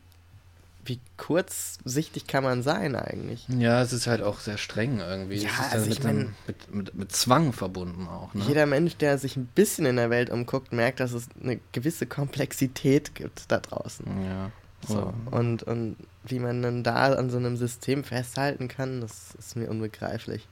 wie 0.87 0.99
kurzsichtig 1.17 2.27
kann 2.27 2.43
man 2.43 2.63
sein 2.63 2.95
eigentlich? 2.95 3.45
Ja, 3.49 3.81
es 3.81 3.93
ist 3.93 4.07
halt 4.07 4.21
auch 4.21 4.39
sehr 4.39 4.57
streng 4.57 4.99
irgendwie. 4.99 5.35
Ja, 5.37 5.49
es 5.49 5.65
ist 5.67 5.73
also 5.73 5.85
mit, 5.89 5.97
ich 5.97 6.03
mein- 6.03 6.17
einem- 6.19 6.35
mit, 6.47 6.73
mit, 6.73 6.95
mit 6.95 7.11
Zwang 7.11 7.53
verbunden 7.53 8.07
auch. 8.07 8.33
Ne? 8.33 8.43
Jeder 8.47 8.65
Mensch, 8.65 8.95
der 8.97 9.17
sich 9.17 9.35
ein 9.37 9.45
bisschen 9.47 9.85
in 9.85 9.97
der 9.97 10.09
Welt 10.09 10.29
umguckt, 10.29 10.73
merkt, 10.73 10.99
dass 10.99 11.11
es 11.13 11.27
eine 11.41 11.59
gewisse 11.73 12.05
Komplexität 12.05 13.15
gibt 13.15 13.51
da 13.51 13.59
draußen. 13.59 14.05
Ja. 14.25 14.51
So. 14.87 15.13
Und, 15.31 15.63
und 15.63 15.97
wie 16.23 16.39
man 16.39 16.61
dann 16.61 16.83
da 16.83 17.13
an 17.13 17.29
so 17.29 17.37
einem 17.37 17.57
System 17.57 18.03
festhalten 18.03 18.67
kann, 18.67 19.01
das 19.01 19.33
ist 19.37 19.55
mir 19.55 19.69
unbegreiflich. 19.69 20.47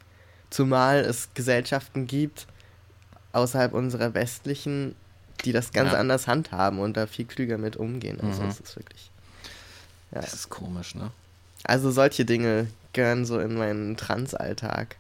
Zumal 0.50 1.00
es 1.00 1.30
Gesellschaften 1.34 2.08
gibt, 2.08 2.48
außerhalb 3.34 3.74
unserer 3.74 4.14
westlichen, 4.14 4.96
die 5.44 5.52
das 5.52 5.72
ganz 5.74 5.92
Ja. 5.94 6.00
anders 6.00 6.28
handhaben 6.28 6.80
und 6.80 6.98
da 6.98 7.08
viel 7.08 7.26
klüger 7.26 7.58
mit 7.58 7.76
umgehen. 7.78 8.20
Also 8.22 8.42
Mhm. 8.44 8.50
es 8.50 8.60
ist 8.60 8.76
wirklich. 8.78 9.12
Ja. 10.12 10.22
Das 10.22 10.34
ist 10.34 10.50
komisch, 10.50 10.96
ne? 10.96 11.12
Also 11.64 11.92
solche 11.92 12.26
Dinge 12.26 12.68
gehören 12.94 13.26
so 13.26 13.40
in 13.40 13.56
meinen 13.56 13.98
Trans-Alltag. 13.98 14.96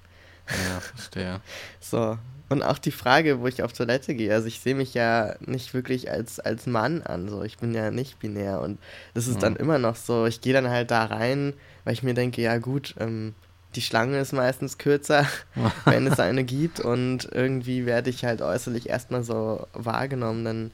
Ja, 0.49 0.79
verstehe. 0.79 1.41
So. 1.79 2.17
Und 2.47 2.61
auch 2.61 2.77
die 2.77 2.91
Frage, 2.91 3.39
wo 3.39 3.47
ich 3.47 3.63
auf 3.63 3.73
Toilette 3.73 4.13
gehe. 4.13 4.31
Also 4.31 4.47
ich 4.47 4.59
sehe 4.59 4.75
mich 4.75 4.93
ja 4.93 5.35
nicht 5.39 5.73
wirklich 5.73 6.11
als, 6.11 6.39
als 6.39 6.67
Mann 6.67 7.01
an. 7.01 7.27
So. 7.29 7.41
Ich 7.43 7.57
bin 7.57 7.73
ja 7.73 7.89
nicht 7.89 8.19
binär. 8.19 8.61
Und 8.61 8.77
das 9.15 9.25
ist 9.27 9.41
dann 9.41 9.53
Mhm. 9.53 9.59
immer 9.59 9.79
noch 9.79 9.95
so. 9.95 10.25
Ich 10.27 10.41
gehe 10.41 10.53
dann 10.53 10.69
halt 10.69 10.91
da 10.91 11.05
rein, 11.05 11.53
weil 11.85 11.93
ich 11.93 12.03
mir 12.03 12.13
denke, 12.13 12.41
ja 12.43 12.57
gut, 12.59 12.93
ähm, 12.99 13.33
die 13.73 13.81
Schlange 13.81 14.19
ist 14.19 14.31
meistens 14.31 14.77
kürzer, 14.77 15.27
wenn 15.85 16.05
es 16.05 16.19
eine 16.19 16.43
gibt. 16.43 16.79
Und 16.79 17.27
irgendwie 17.31 17.85
werde 17.87 18.11
ich 18.11 18.23
halt 18.25 18.41
äußerlich 18.43 18.89
erstmal 18.89 19.23
so 19.23 19.65
wahrgenommen. 19.73 20.45
Dann 20.45 20.71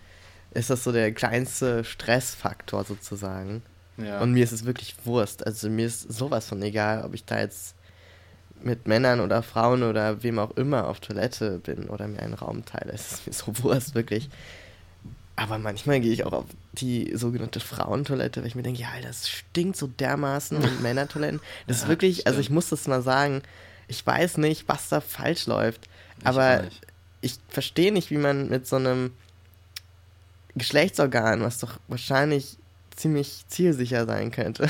ist 0.53 0.69
das 0.69 0.83
so 0.83 0.91
der 0.91 1.13
kleinste 1.13 1.85
Stressfaktor 1.85 2.83
sozusagen. 2.83 3.63
Ja. 3.97 4.19
Und 4.21 4.31
mir 4.33 4.43
ist 4.43 4.51
es 4.51 4.65
wirklich 4.65 4.95
Wurst. 5.05 5.45
Also 5.45 5.69
mir 5.69 5.85
ist 5.85 6.11
sowas 6.11 6.47
von 6.47 6.61
egal, 6.61 7.03
ob 7.05 7.13
ich 7.13 7.25
da 7.25 7.39
jetzt 7.39 7.75
mit 8.63 8.87
Männern 8.87 9.19
oder 9.21 9.43
Frauen 9.43 9.83
oder 9.83 10.23
wem 10.23 10.39
auch 10.39 10.51
immer 10.51 10.87
auf 10.87 10.99
Toilette 10.99 11.59
bin 11.59 11.89
oder 11.89 12.07
mir 12.07 12.19
einen 12.19 12.33
Raum 12.35 12.63
teile. 12.65 12.91
Es 12.93 13.11
ist 13.11 13.27
mir 13.27 13.33
so 13.33 13.63
Wurst, 13.63 13.95
wirklich. 13.95 14.29
Aber 15.35 15.57
manchmal 15.57 15.99
gehe 16.01 16.13
ich 16.13 16.23
auch 16.25 16.33
auf 16.33 16.45
die 16.73 17.11
sogenannte 17.15 17.59
Frauentoilette, 17.59 18.41
weil 18.41 18.47
ich 18.47 18.55
mir 18.55 18.63
denke, 18.63 18.81
ja, 18.81 18.89
das 19.01 19.27
stinkt 19.29 19.77
so 19.77 19.87
dermaßen 19.87 20.57
und 20.57 20.81
Männertoiletten. 20.81 21.39
Das 21.67 21.77
ist 21.77 21.83
Ja, 21.83 21.89
wirklich, 21.89 22.27
also 22.27 22.39
ich 22.39 22.45
stimmt. 22.47 22.55
muss 22.55 22.69
das 22.69 22.87
mal 22.87 23.01
sagen, 23.01 23.41
ich 23.87 24.05
weiß 24.05 24.37
nicht, 24.37 24.67
was 24.67 24.89
da 24.89 25.01
falsch 25.01 25.47
läuft. 25.47 25.89
Ich 26.19 26.25
aber 26.27 26.63
ich 27.21 27.37
verstehe 27.49 27.91
nicht, 27.91 28.11
wie 28.11 28.17
man 28.17 28.49
mit 28.49 28.67
so 28.67 28.75
einem 28.75 29.11
Geschlechtsorgan, 30.55 31.41
was 31.41 31.59
doch 31.59 31.79
wahrscheinlich 31.87 32.57
ziemlich 33.01 33.43
zielsicher 33.47 34.05
sein 34.05 34.31
könnte. 34.31 34.67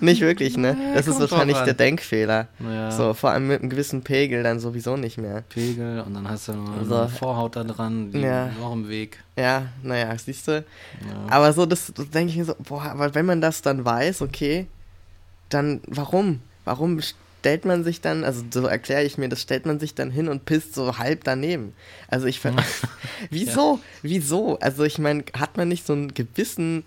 nicht 0.00 0.20
wirklich, 0.20 0.56
ne? 0.56 0.76
Das 0.94 1.06
ist 1.06 1.20
wahrscheinlich 1.20 1.58
der 1.58 1.74
Denkfehler. 1.74 2.48
Ja. 2.58 2.90
So, 2.90 3.14
vor 3.14 3.30
allem 3.30 3.48
mit 3.48 3.60
einem 3.60 3.70
gewissen 3.70 4.02
Pegel 4.02 4.42
dann 4.42 4.60
sowieso 4.60 4.96
nicht 4.96 5.18
mehr. 5.18 5.42
Pegel 5.48 6.00
und 6.00 6.14
dann 6.14 6.28
hast 6.28 6.48
du 6.48 6.52
noch 6.54 6.84
So. 6.84 6.94
eine 6.96 7.08
Vorhaut 7.08 7.56
da 7.56 7.64
dran, 7.64 8.10
die 8.12 8.20
Ja. 8.20 8.50
auch 8.62 8.72
im 8.72 8.88
Weg. 8.88 9.22
Ja, 9.36 9.66
naja, 9.82 10.16
siehst 10.16 10.48
du. 10.48 10.52
Ja. 10.52 10.64
Aber 11.28 11.52
so, 11.52 11.66
das, 11.66 11.92
das 11.94 12.08
denke 12.10 12.30
ich 12.32 12.38
mir 12.38 12.44
so, 12.46 12.54
boah, 12.58 12.82
aber 12.84 13.14
wenn 13.14 13.26
man 13.26 13.40
das 13.40 13.60
dann 13.62 13.84
weiß, 13.84 14.22
okay, 14.22 14.66
dann 15.50 15.80
warum? 15.86 16.40
Warum 16.64 17.00
stellt 17.40 17.64
man 17.64 17.84
sich 17.84 18.00
dann, 18.00 18.24
also 18.24 18.42
so 18.50 18.66
erkläre 18.66 19.04
ich 19.04 19.16
mir, 19.18 19.28
das 19.28 19.40
stellt 19.42 19.64
man 19.66 19.78
sich 19.80 19.94
dann 19.94 20.10
hin 20.10 20.28
und 20.28 20.44
pisst 20.44 20.74
so 20.74 20.98
halb 20.98 21.24
daneben. 21.24 21.72
Also 22.08 22.26
ich 22.26 22.40
ver 22.40 22.54
Wieso? 23.30 23.80
Wieso? 24.02 24.58
Also 24.60 24.84
ich 24.84 24.98
meine, 24.98 25.24
hat 25.38 25.56
man 25.56 25.68
nicht 25.68 25.86
so 25.86 25.92
einen 25.92 26.14
gewissen 26.14 26.84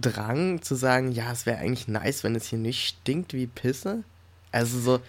Drang 0.00 0.62
zu 0.62 0.74
sagen, 0.74 1.12
ja, 1.12 1.32
es 1.32 1.46
wäre 1.46 1.58
eigentlich 1.58 1.88
nice, 1.88 2.24
wenn 2.24 2.36
es 2.36 2.46
hier 2.46 2.58
nicht 2.58 2.86
stinkt 2.86 3.32
wie 3.32 3.46
Pisse? 3.46 4.04
Also 4.52 4.78
so, 4.80 5.00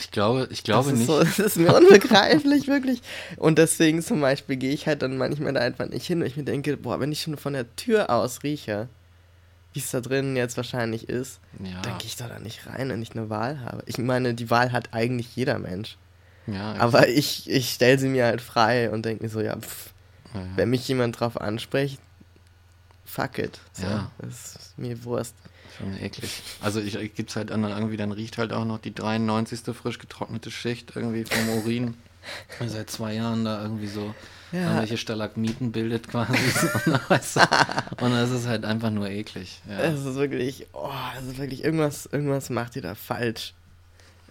ich 0.00 0.10
glaube, 0.10 0.48
ich 0.50 0.64
glaube 0.64 0.90
das 0.90 0.98
nicht. 0.98 1.06
So, 1.06 1.18
das 1.24 1.38
ist 1.38 1.56
mir 1.56 1.74
unbegreiflich, 1.74 2.68
wirklich. 2.68 3.02
Und 3.36 3.58
deswegen 3.58 4.02
zum 4.02 4.20
Beispiel 4.20 4.56
gehe 4.56 4.72
ich 4.72 4.86
halt 4.86 5.02
dann 5.02 5.16
manchmal 5.16 5.52
da 5.52 5.60
einfach 5.60 5.88
nicht 5.88 6.06
hin, 6.06 6.20
weil 6.20 6.28
ich 6.28 6.36
mir 6.36 6.44
denke, 6.44 6.76
boah, 6.76 7.00
wenn 7.00 7.12
ich 7.12 7.22
schon 7.22 7.36
von 7.36 7.52
der 7.52 7.74
Tür 7.76 8.10
aus 8.10 8.42
rieche, 8.42 8.88
wie 9.72 9.78
es 9.78 9.90
da 9.90 10.00
drinnen 10.00 10.36
jetzt 10.36 10.56
wahrscheinlich 10.56 11.08
ist, 11.08 11.40
ja, 11.62 11.80
dann 11.82 11.98
gehe 11.98 12.06
ich 12.06 12.16
da 12.16 12.28
dann 12.28 12.42
nicht 12.42 12.66
rein, 12.66 12.88
wenn 12.88 13.02
ich 13.02 13.12
eine 13.12 13.30
Wahl 13.30 13.60
habe. 13.60 13.82
Ich 13.86 13.98
meine, 13.98 14.34
die 14.34 14.50
Wahl 14.50 14.72
hat 14.72 14.92
eigentlich 14.92 15.36
jeder 15.36 15.58
Mensch. 15.58 15.96
ja, 16.46 16.74
Aber 16.78 17.08
ich, 17.08 17.48
ich 17.48 17.70
stelle 17.70 17.98
sie 17.98 18.08
mir 18.08 18.24
halt 18.24 18.40
frei 18.40 18.90
und 18.90 19.04
denke 19.04 19.24
mir 19.24 19.30
so, 19.30 19.40
ja, 19.40 19.56
pff, 19.56 19.92
ja. 20.34 20.40
wenn 20.56 20.70
mich 20.70 20.88
jemand 20.88 21.20
drauf 21.20 21.40
anspricht, 21.40 22.00
fuck 23.10 23.38
it. 23.38 23.58
So, 23.72 23.84
Ja. 23.86 24.10
Das 24.18 24.56
ist 24.56 24.78
mir 24.78 25.02
Wurst. 25.04 25.34
Schon 25.78 25.96
eklig. 26.00 26.42
Also 26.60 26.80
ich, 26.80 26.96
ich 26.96 27.14
gibt's 27.14 27.36
halt 27.36 27.50
anderen 27.52 27.76
irgendwie, 27.76 27.96
dann 27.96 28.12
riecht 28.12 28.38
halt 28.38 28.52
auch 28.52 28.64
noch 28.64 28.78
die 28.78 28.92
93. 28.94 29.60
frisch 29.74 29.98
getrocknete 29.98 30.50
Schicht 30.50 30.92
irgendwie 30.94 31.24
vom 31.24 31.48
Urin. 31.50 31.94
Seit 32.66 32.90
zwei 32.90 33.14
Jahren 33.14 33.44
da 33.44 33.62
irgendwie 33.62 33.86
so 33.86 34.14
Ja. 34.52 34.64
irgendwelche 34.64 34.98
Stalagmiten 34.98 35.72
bildet 35.72 36.08
quasi. 36.08 36.32
und, 36.86 37.00
weißt 37.10 37.36
du, 37.36 37.40
und 38.04 38.10
das 38.12 38.30
ist 38.30 38.46
halt 38.46 38.64
einfach 38.64 38.90
nur 38.90 39.08
eklig. 39.08 39.62
Ja. 39.68 39.78
Es 39.78 40.04
ist 40.04 40.16
wirklich, 40.16 40.66
oh, 40.72 40.90
es 41.18 41.26
ist 41.28 41.38
wirklich, 41.38 41.64
irgendwas, 41.64 42.06
irgendwas 42.06 42.50
macht 42.50 42.76
ihr 42.76 42.82
da 42.82 42.94
falsch. 42.94 43.54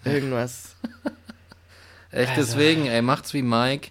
Irgendwas. 0.04 0.76
Echt 2.12 2.30
Also. 2.30 2.42
deswegen, 2.42 2.86
ey, 2.86 3.02
macht's 3.02 3.34
wie 3.34 3.42
Mike. 3.42 3.90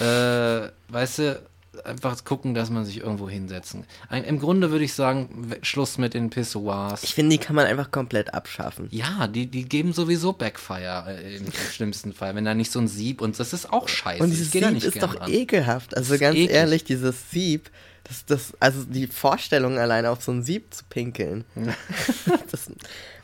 Äh, 0.00 0.70
weißt 0.88 1.18
du, 1.18 1.42
einfach 1.84 2.24
gucken, 2.24 2.54
dass 2.54 2.70
man 2.70 2.84
sich 2.84 2.98
irgendwo 2.98 3.28
hinsetzen. 3.28 3.84
Ein, 4.08 4.24
Im 4.24 4.38
Grunde 4.38 4.70
würde 4.70 4.84
ich 4.84 4.94
sagen, 4.94 5.50
Schluss 5.62 5.98
mit 5.98 6.14
den 6.14 6.30
Pissoirs. 6.30 7.02
Ich 7.02 7.14
finde, 7.14 7.36
die 7.36 7.42
kann 7.42 7.56
man 7.56 7.66
einfach 7.66 7.90
komplett 7.90 8.34
abschaffen. 8.34 8.88
Ja, 8.90 9.26
die, 9.26 9.46
die 9.46 9.64
geben 9.64 9.92
sowieso 9.92 10.32
Backfire 10.32 11.04
äh, 11.08 11.36
im, 11.36 11.46
im 11.46 11.52
schlimmsten 11.52 12.12
Fall, 12.12 12.34
wenn 12.34 12.44
da 12.44 12.54
nicht 12.54 12.72
so 12.72 12.78
ein 12.78 12.88
Sieb 12.88 13.20
und 13.20 13.38
das 13.38 13.52
ist 13.52 13.72
auch 13.72 13.88
scheiße. 13.88 14.22
Und 14.22 14.30
dieses 14.30 14.50
Sieb 14.50 14.62
ist 14.82 15.02
doch 15.02 15.14
dran. 15.14 15.30
ekelhaft. 15.30 15.96
Also 15.96 16.18
ganz 16.18 16.36
eklig. 16.36 16.50
ehrlich, 16.50 16.84
dieses 16.84 17.30
Sieb, 17.30 17.70
das, 18.04 18.24
das, 18.26 18.52
also 18.60 18.84
die 18.84 19.06
Vorstellung 19.06 19.78
allein 19.78 20.06
auf 20.06 20.22
so 20.22 20.32
ein 20.32 20.42
Sieb 20.42 20.72
zu 20.74 20.84
pinkeln. 20.88 21.44
das, 22.50 22.70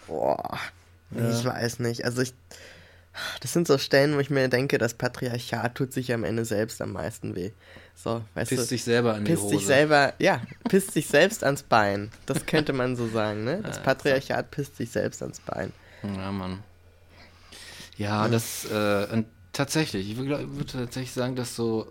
boah, 0.06 0.58
nee, 1.10 1.30
ich 1.30 1.44
weiß 1.44 1.80
nicht. 1.80 2.04
Also 2.04 2.22
ich, 2.22 2.34
das 3.40 3.52
sind 3.52 3.66
so 3.66 3.78
Stellen, 3.78 4.14
wo 4.16 4.20
ich 4.20 4.30
mir 4.30 4.48
denke, 4.48 4.78
das 4.78 4.94
Patriarchat 4.94 5.75
tut 5.75 5.92
sich 5.92 6.12
am 6.12 6.25
Ende 6.25 6.44
selbst 6.44 6.80
am 6.82 6.92
meisten 6.92 7.34
weh. 7.34 7.52
So, 7.94 8.22
weißt 8.34 8.50
Pisst 8.50 8.62
du, 8.62 8.66
sich 8.66 8.84
selber 8.84 9.18
die 9.18 9.25
pisst 9.25 9.42
Hose. 9.42 9.56
sich 9.56 9.66
selber, 9.66 10.14
ja, 10.18 10.40
pisst 10.68 10.92
sich 10.92 11.08
selbst 11.08 11.42
ans 11.42 11.62
Bein. 11.64 12.10
Das 12.26 12.46
könnte 12.46 12.72
man 12.72 12.96
so 12.96 13.08
sagen, 13.08 13.44
ne? 13.44 13.60
Das 13.62 13.76
Ja, 13.78 13.82
Patriarchat 13.82 14.50
pisst 14.50 14.76
sich 14.76 14.90
selbst 14.90 15.20
ans 15.22 15.40
Bein. 15.40 15.72
Ja, 16.02 16.30
Mann. 16.30 16.62
Ja, 17.96 18.28
das, 18.28 18.64
äh, 18.70 19.08
und 19.12 19.26
tatsächlich, 19.52 20.10
ich 20.10 20.16
würde 20.16 20.56
würd 20.56 20.70
tatsächlich 20.70 21.12
sagen, 21.12 21.34
dass 21.34 21.56
so, 21.56 21.90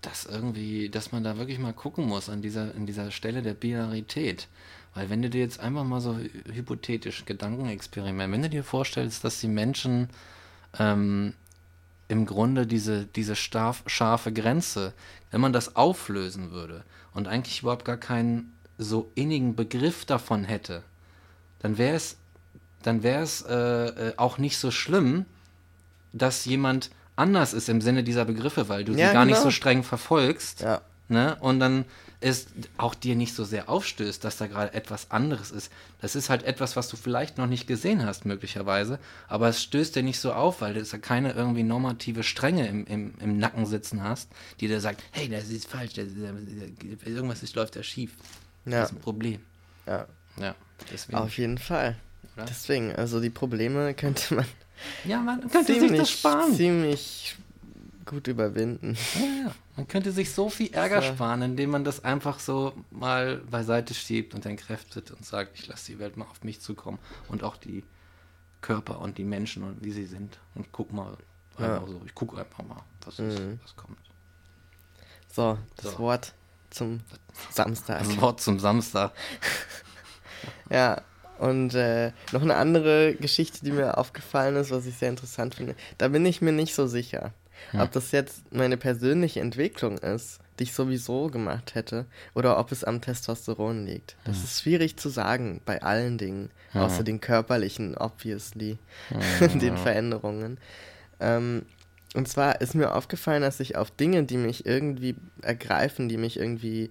dass 0.00 0.24
irgendwie, 0.24 0.88
dass 0.88 1.10
man 1.10 1.24
da 1.24 1.36
wirklich 1.36 1.58
mal 1.58 1.72
gucken 1.72 2.06
muss 2.06 2.28
an 2.28 2.42
dieser, 2.42 2.72
an 2.76 2.86
dieser 2.86 3.10
Stelle 3.10 3.42
der 3.42 3.54
Binarität. 3.54 4.46
Weil 4.94 5.10
wenn 5.10 5.20
du 5.20 5.28
dir 5.28 5.40
jetzt 5.40 5.58
einfach 5.58 5.84
mal 5.84 6.00
so 6.00 6.16
hypothetisch 6.52 7.24
Gedankenexperiment, 7.26 8.32
wenn 8.32 8.42
du 8.42 8.48
dir 8.48 8.64
vorstellst, 8.64 9.24
dass 9.24 9.40
die 9.40 9.48
Menschen 9.48 10.08
ähm, 10.78 11.34
im 12.08 12.26
Grunde 12.26 12.66
diese, 12.66 13.06
diese 13.06 13.36
starf, 13.36 13.82
scharfe 13.86 14.32
Grenze, 14.32 14.92
wenn 15.30 15.40
man 15.40 15.52
das 15.52 15.76
auflösen 15.76 16.50
würde 16.52 16.84
und 17.14 17.28
eigentlich 17.28 17.62
überhaupt 17.62 17.84
gar 17.84 17.96
keinen 17.96 18.52
so 18.78 19.10
innigen 19.14 19.56
Begriff 19.56 20.04
davon 20.04 20.44
hätte, 20.44 20.82
dann 21.60 21.78
wäre 21.78 21.96
es 21.96 22.16
dann 22.82 23.02
wäre 23.02 23.22
es 23.22 23.42
äh, 23.42 23.54
äh, 23.54 24.12
auch 24.16 24.38
nicht 24.38 24.58
so 24.58 24.70
schlimm, 24.70 25.24
dass 26.12 26.44
jemand 26.44 26.90
anders 27.16 27.52
ist 27.52 27.68
im 27.68 27.80
Sinne 27.80 28.04
dieser 28.04 28.24
Begriffe, 28.24 28.68
weil 28.68 28.84
du 28.84 28.92
ja, 28.92 29.08
sie 29.08 29.14
gar 29.14 29.24
genau. 29.24 29.34
nicht 29.36 29.42
so 29.42 29.50
streng 29.50 29.82
verfolgst. 29.82 30.60
Ja. 30.60 30.82
Ne? 31.08 31.36
Und 31.40 31.58
dann 31.58 31.84
ist 32.20 32.48
auch 32.78 32.94
dir 32.94 33.14
nicht 33.14 33.34
so 33.34 33.44
sehr 33.44 33.68
aufstößt, 33.68 34.24
dass 34.24 34.36
da 34.36 34.46
gerade 34.46 34.72
etwas 34.74 35.10
anderes 35.10 35.50
ist. 35.50 35.70
Das 36.00 36.16
ist 36.16 36.30
halt 36.30 36.42
etwas, 36.44 36.76
was 36.76 36.88
du 36.88 36.96
vielleicht 36.96 37.38
noch 37.38 37.46
nicht 37.46 37.66
gesehen 37.66 38.04
hast, 38.04 38.24
möglicherweise, 38.24 38.98
aber 39.28 39.48
es 39.48 39.62
stößt 39.62 39.96
dir 39.96 40.02
nicht 40.02 40.20
so 40.20 40.32
auf, 40.32 40.60
weil 40.60 40.74
du 40.74 40.80
ja 40.80 40.98
keine 40.98 41.32
irgendwie 41.32 41.62
normative 41.62 42.22
Strenge 42.22 42.68
im, 42.68 42.86
im, 42.86 43.14
im 43.20 43.38
Nacken 43.38 43.66
sitzen 43.66 44.02
hast, 44.02 44.30
die 44.60 44.68
dir 44.68 44.80
sagt, 44.80 45.02
hey, 45.12 45.28
das 45.28 45.48
ist 45.48 45.68
falsch, 45.68 45.94
das 45.94 46.06
ist, 46.06 47.06
irgendwas 47.06 47.42
ist, 47.42 47.54
läuft 47.54 47.76
da 47.76 47.82
schief. 47.82 48.12
Ja. 48.64 48.80
Das 48.80 48.90
ist 48.90 48.96
ein 48.96 49.00
Problem. 49.00 49.40
Ja. 49.86 50.06
Ja, 50.38 50.54
deswegen. 50.92 51.18
Auf 51.18 51.38
jeden 51.38 51.58
Fall. 51.58 51.96
Oder? 52.36 52.44
Deswegen, 52.46 52.94
also 52.94 53.20
die 53.20 53.30
Probleme 53.30 53.94
könnte 53.94 54.34
man. 54.34 54.46
Ja, 55.04 55.20
man 55.20 55.40
könnte 55.48 55.72
ziemlich, 55.72 55.90
sich 55.90 55.98
das 56.00 56.10
sparen. 56.10 56.54
Ziemlich 56.54 57.36
gut 58.06 58.28
überwinden. 58.28 58.96
Ja, 59.14 59.52
man 59.76 59.88
könnte 59.88 60.12
sich 60.12 60.32
so 60.32 60.48
viel 60.48 60.72
Ärger 60.72 61.02
so. 61.02 61.08
sparen, 61.08 61.42
indem 61.42 61.70
man 61.70 61.84
das 61.84 62.04
einfach 62.04 62.38
so 62.38 62.72
mal 62.90 63.38
beiseite 63.50 63.92
schiebt 63.94 64.34
und 64.34 64.46
entkräftet 64.46 65.10
und 65.10 65.24
sagt, 65.24 65.58
ich 65.58 65.66
lasse 65.66 65.92
die 65.92 65.98
Welt 65.98 66.16
mal 66.16 66.24
auf 66.24 66.42
mich 66.42 66.60
zukommen 66.60 66.98
und 67.28 67.42
auch 67.42 67.56
die 67.56 67.84
Körper 68.60 69.00
und 69.00 69.18
die 69.18 69.24
Menschen 69.24 69.62
und 69.62 69.84
wie 69.84 69.92
sie 69.92 70.06
sind 70.06 70.38
und 70.54 70.72
guck 70.72 70.92
mal 70.92 71.16
ja. 71.58 71.82
so. 71.86 72.00
Ich 72.06 72.14
gucke 72.14 72.38
einfach 72.38 72.64
mal, 72.64 72.82
was, 73.04 73.18
mhm. 73.18 73.28
ist, 73.28 73.42
was 73.62 73.76
kommt. 73.76 73.98
So, 75.32 75.58
das 75.76 75.92
so. 75.92 75.98
Wort 75.98 76.32
zum 76.70 77.00
Samstag. 77.50 77.98
Das 78.00 78.20
Wort 78.20 78.40
zum 78.40 78.58
Samstag. 78.58 79.12
ja, 80.70 81.02
und 81.38 81.74
äh, 81.74 82.12
noch 82.32 82.42
eine 82.42 82.56
andere 82.56 83.14
Geschichte, 83.14 83.64
die 83.64 83.72
mir 83.72 83.98
aufgefallen 83.98 84.56
ist, 84.56 84.70
was 84.70 84.86
ich 84.86 84.96
sehr 84.96 85.10
interessant 85.10 85.54
finde. 85.54 85.74
Da 85.98 86.08
bin 86.08 86.24
ich 86.24 86.40
mir 86.40 86.52
nicht 86.52 86.74
so 86.74 86.86
sicher, 86.86 87.32
hm. 87.72 87.80
ob 87.80 87.92
das 87.92 88.12
jetzt 88.12 88.52
meine 88.52 88.76
persönliche 88.76 89.40
Entwicklung 89.40 89.98
ist, 89.98 90.40
die 90.58 90.64
ich 90.64 90.72
sowieso 90.72 91.28
gemacht 91.28 91.74
hätte, 91.74 92.06
oder 92.34 92.58
ob 92.58 92.72
es 92.72 92.84
am 92.84 93.00
Testosteron 93.00 93.86
liegt. 93.86 94.16
Das 94.24 94.38
hm. 94.38 94.44
ist 94.44 94.62
schwierig 94.62 94.96
zu 94.96 95.08
sagen 95.08 95.60
bei 95.64 95.82
allen 95.82 96.18
Dingen, 96.18 96.50
hm. 96.72 96.80
außer 96.82 97.04
den 97.04 97.20
körperlichen, 97.20 97.96
obviously, 97.96 98.78
den 99.40 99.76
Veränderungen. 99.76 100.58
Ähm, 101.20 101.62
und 102.14 102.28
zwar 102.28 102.60
ist 102.60 102.74
mir 102.74 102.94
aufgefallen, 102.94 103.42
dass 103.42 103.60
ich 103.60 103.76
auf 103.76 103.90
Dinge, 103.90 104.22
die 104.22 104.38
mich 104.38 104.64
irgendwie 104.64 105.16
ergreifen, 105.42 106.08
die 106.08 106.16
mich 106.16 106.38
irgendwie 106.38 106.90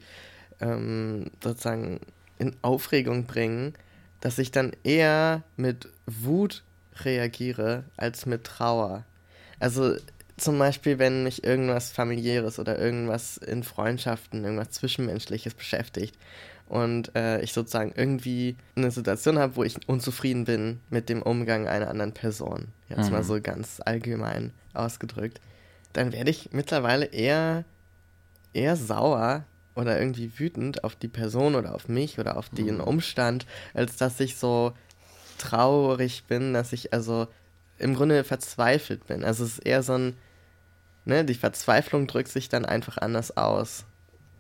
ähm, 0.60 1.32
sozusagen 1.44 2.00
in 2.38 2.56
Aufregung 2.62 3.26
bringen, 3.26 3.74
dass 4.20 4.38
ich 4.38 4.52
dann 4.52 4.72
eher 4.84 5.44
mit 5.58 5.90
Wut 6.06 6.64
reagiere 7.04 7.86
als 7.98 8.26
mit 8.26 8.44
Trauer. 8.44 9.04
Also 9.60 9.96
zum 10.38 10.60
Beispiel, 10.60 11.00
wenn 11.00 11.24
mich 11.24 11.44
irgendwas 11.44 11.92
familiäres 11.92 12.60
oder 12.60 12.78
irgendwas 12.78 13.38
in 13.38 13.64
Freundschaften, 13.64 14.44
irgendwas 14.44 14.72
Zwischenmenschliches 14.72 15.54
beschäftigt 15.54 16.18
und 16.68 17.16
äh, 17.16 17.42
ich 17.42 17.54
sozusagen 17.54 17.94
irgendwie 17.96 18.58
eine 18.76 18.92
Situation 18.92 19.40
habe, 19.40 19.56
wo 19.56 19.64
ich 19.64 19.88
unzufrieden 19.88 20.46
bin 20.46 20.82
mit 20.90 21.10
dem 21.10 21.22
Umgang 21.22 21.68
einer 21.68 21.90
anderen 21.90 22.14
Person, 22.14 22.68
jetzt 22.90 23.06
mhm. 23.06 23.12
mal 23.14 23.24
so 23.24 23.40
ganz 23.42 23.82
allgemein 23.86 24.52
ausgedrückt, 24.74 25.40
dann 25.94 26.12
werde 26.12 26.32
ich 26.32 26.50
mittlerweile 26.52 27.06
eher, 27.06 27.64
eher 28.54 28.76
sauer, 28.76 29.46
oder 29.76 30.00
irgendwie 30.00 30.32
wütend 30.40 30.84
auf 30.84 30.96
die 30.96 31.08
Person 31.08 31.56
oder 31.56 31.76
auf 31.76 31.88
mich 31.88 32.18
oder 32.18 32.38
auf 32.38 32.50
den 32.50 32.76
mhm. 32.76 32.82
Umstand, 32.82 33.46
als 33.74 33.98
dass 33.98 34.20
ich 34.20 34.38
so 34.38 34.74
traurig 35.38 36.24
bin, 36.28 36.54
dass 36.54 36.74
ich 36.74 36.94
also 36.94 37.28
im 37.78 37.94
Grunde 37.94 38.24
verzweifelt 38.24 39.06
bin. 39.06 39.26
Also 39.26 39.44
es 39.44 39.58
ist 39.58 39.66
eher 39.66 39.84
so 39.84 39.94
ein, 39.94 40.18
ne, 41.06 41.24
die 41.24 41.36
Verzweiflung 41.36 42.08
drückt 42.08 42.30
sich 42.30 42.50
dann 42.50 42.66
einfach 42.66 42.98
anders 42.98 43.36
aus. 43.38 43.86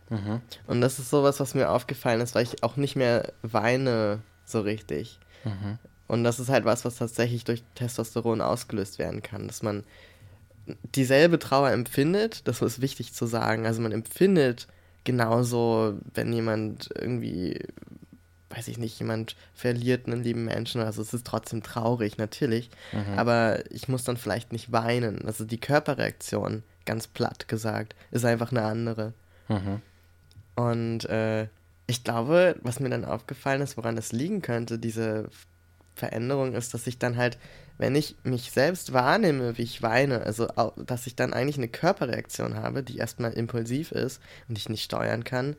Mhm. 0.09 0.41
Und 0.67 0.81
das 0.81 0.99
ist 0.99 1.09
sowas, 1.09 1.39
was 1.39 1.55
mir 1.55 1.69
aufgefallen 1.69 2.21
ist, 2.21 2.35
weil 2.35 2.43
ich 2.43 2.63
auch 2.63 2.75
nicht 2.77 2.95
mehr 2.95 3.33
weine 3.41 4.21
so 4.45 4.61
richtig. 4.61 5.19
Mhm. 5.43 5.79
Und 6.07 6.23
das 6.23 6.39
ist 6.39 6.49
halt 6.49 6.65
was, 6.65 6.85
was 6.85 6.97
tatsächlich 6.97 7.43
durch 7.45 7.63
Testosteron 7.73 8.41
ausgelöst 8.41 8.99
werden 8.99 9.23
kann, 9.23 9.47
dass 9.47 9.63
man 9.63 9.83
dieselbe 10.95 11.39
Trauer 11.39 11.71
empfindet, 11.71 12.47
das 12.47 12.61
ist 12.61 12.81
wichtig 12.81 13.13
zu 13.13 13.25
sagen. 13.25 13.65
Also 13.65 13.81
man 13.81 13.91
empfindet 13.91 14.67
genauso, 15.03 15.97
wenn 16.13 16.33
jemand 16.33 16.89
irgendwie, 16.99 17.59
weiß 18.49 18.67
ich 18.67 18.77
nicht, 18.77 18.99
jemand 18.99 19.35
verliert 19.53 20.07
einen 20.07 20.23
lieben 20.23 20.45
Menschen, 20.45 20.81
also 20.81 21.01
es 21.01 21.13
ist 21.13 21.25
trotzdem 21.25 21.63
traurig, 21.63 22.17
natürlich, 22.17 22.69
mhm. 22.91 23.17
aber 23.17 23.69
ich 23.71 23.87
muss 23.87 24.03
dann 24.03 24.17
vielleicht 24.17 24.51
nicht 24.51 24.71
weinen. 24.71 25.25
Also 25.25 25.45
die 25.45 25.59
Körperreaktion, 25.59 26.63
ganz 26.85 27.07
platt 27.07 27.47
gesagt, 27.47 27.95
ist 28.11 28.25
einfach 28.25 28.51
eine 28.51 28.63
andere. 28.63 29.13
Mhm. 29.47 29.81
Und 30.55 31.05
äh, 31.09 31.47
ich 31.87 32.03
glaube, 32.03 32.55
was 32.61 32.79
mir 32.79 32.89
dann 32.89 33.05
aufgefallen 33.05 33.61
ist, 33.61 33.77
woran 33.77 33.95
das 33.95 34.11
liegen 34.11 34.41
könnte, 34.41 34.79
diese 34.79 35.29
Veränderung, 35.95 36.53
ist, 36.53 36.73
dass 36.73 36.87
ich 36.87 36.99
dann 36.99 37.17
halt 37.17 37.37
wenn 37.77 37.95
ich 37.95 38.15
mich 38.23 38.51
selbst 38.51 38.93
wahrnehme, 38.93 39.57
wie 39.57 39.63
ich 39.63 39.81
weine, 39.81 40.21
also 40.21 40.47
dass 40.77 41.07
ich 41.07 41.15
dann 41.15 41.33
eigentlich 41.33 41.57
eine 41.57 41.67
Körperreaktion 41.67 42.55
habe, 42.55 42.83
die 42.83 42.97
erstmal 42.97 43.33
impulsiv 43.33 43.91
ist 43.91 44.21
und 44.47 44.57
ich 44.57 44.69
nicht 44.69 44.83
steuern 44.83 45.23
kann 45.23 45.55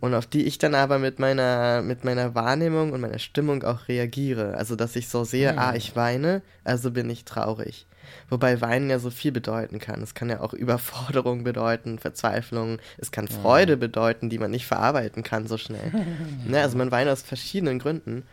und 0.00 0.14
auf 0.14 0.26
die 0.26 0.44
ich 0.44 0.58
dann 0.58 0.74
aber 0.74 0.98
mit 0.98 1.18
meiner 1.18 1.82
mit 1.82 2.04
meiner 2.04 2.34
Wahrnehmung 2.34 2.92
und 2.92 3.00
meiner 3.00 3.18
Stimmung 3.18 3.64
auch 3.64 3.88
reagiere, 3.88 4.54
also 4.54 4.76
dass 4.76 4.96
ich 4.96 5.08
so 5.08 5.24
sehe, 5.24 5.52
mhm. 5.52 5.58
ah, 5.58 5.74
ich 5.74 5.96
weine, 5.96 6.42
also 6.64 6.90
bin 6.90 7.10
ich 7.10 7.24
traurig. 7.24 7.86
Wobei 8.30 8.60
Weinen 8.60 8.90
ja 8.90 8.98
so 8.98 9.10
viel 9.10 9.32
bedeuten 9.32 9.78
kann. 9.78 10.02
Es 10.02 10.14
kann 10.14 10.30
ja 10.30 10.40
auch 10.40 10.54
Überforderung 10.54 11.44
bedeuten, 11.44 11.98
Verzweiflung. 11.98 12.78
Es 12.96 13.10
kann 13.10 13.28
Freude 13.28 13.76
mhm. 13.76 13.80
bedeuten, 13.80 14.30
die 14.30 14.38
man 14.38 14.50
nicht 14.50 14.66
verarbeiten 14.66 15.22
kann 15.22 15.46
so 15.46 15.58
schnell. 15.58 15.92
ne, 16.46 16.60
also 16.62 16.78
man 16.78 16.90
weint 16.90 17.10
aus 17.10 17.22
verschiedenen 17.22 17.78
Gründen. 17.78 18.24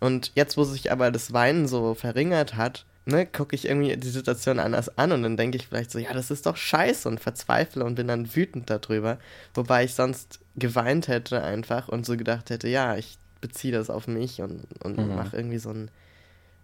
Und 0.00 0.32
jetzt, 0.34 0.56
wo 0.56 0.64
sich 0.64 0.92
aber 0.92 1.10
das 1.10 1.32
Weinen 1.32 1.66
so 1.66 1.94
verringert 1.94 2.56
hat, 2.56 2.86
ne, 3.08 3.26
gucke 3.26 3.56
ich 3.56 3.66
irgendwie 3.66 3.96
die 3.96 4.08
Situation 4.08 4.58
anders 4.58 4.96
an 4.98 5.12
und 5.12 5.22
dann 5.22 5.36
denke 5.36 5.56
ich 5.56 5.66
vielleicht 5.66 5.90
so, 5.90 5.98
ja, 5.98 6.12
das 6.12 6.30
ist 6.30 6.46
doch 6.46 6.56
scheiße 6.56 7.08
und 7.08 7.20
verzweifle 7.20 7.84
und 7.84 7.94
bin 7.94 8.08
dann 8.08 8.34
wütend 8.34 8.70
darüber. 8.70 9.18
Wobei 9.54 9.84
ich 9.84 9.94
sonst 9.94 10.40
geweint 10.56 11.08
hätte 11.08 11.42
einfach 11.42 11.88
und 11.88 12.04
so 12.04 12.16
gedacht 12.16 12.50
hätte, 12.50 12.68
ja, 12.68 12.96
ich 12.96 13.18
beziehe 13.40 13.72
das 13.72 13.88
auf 13.88 14.08
mich 14.08 14.42
und, 14.42 14.66
und 14.82 14.98
mhm. 14.98 15.14
mache 15.14 15.36
irgendwie 15.36 15.58
so 15.58 15.70
ein, 15.70 15.90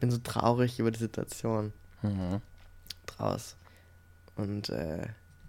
bin 0.00 0.10
so 0.10 0.18
traurig 0.18 0.78
über 0.78 0.90
die 0.90 0.98
Situation 0.98 1.72
mhm. 2.02 2.40
draus. 3.06 3.56
Und 4.36 4.68
äh, 4.68 5.06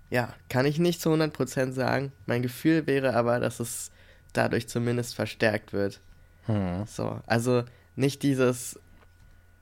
ja, 0.10 0.34
kann 0.50 0.66
ich 0.66 0.80
nicht 0.80 1.02
zu 1.02 1.10
100% 1.10 1.74
sagen. 1.74 2.12
Mein 2.26 2.42
Gefühl 2.42 2.88
wäre 2.88 3.16
aber, 3.16 3.40
dass 3.40 3.60
es 3.60 3.92
dadurch 4.34 4.70
zumindest 4.70 5.16
verstärkt 5.16 5.74
wird. 5.74 6.00
Hm. 6.46 6.86
So, 6.86 7.20
also 7.26 7.64
nicht 7.96 8.22
dieses 8.24 8.80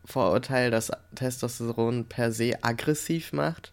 Vorurteil, 0.05 0.71
dass 0.71 0.91
Testosteron 1.15 2.05
per 2.05 2.31
se 2.31 2.63
aggressiv 2.63 3.33
macht. 3.33 3.71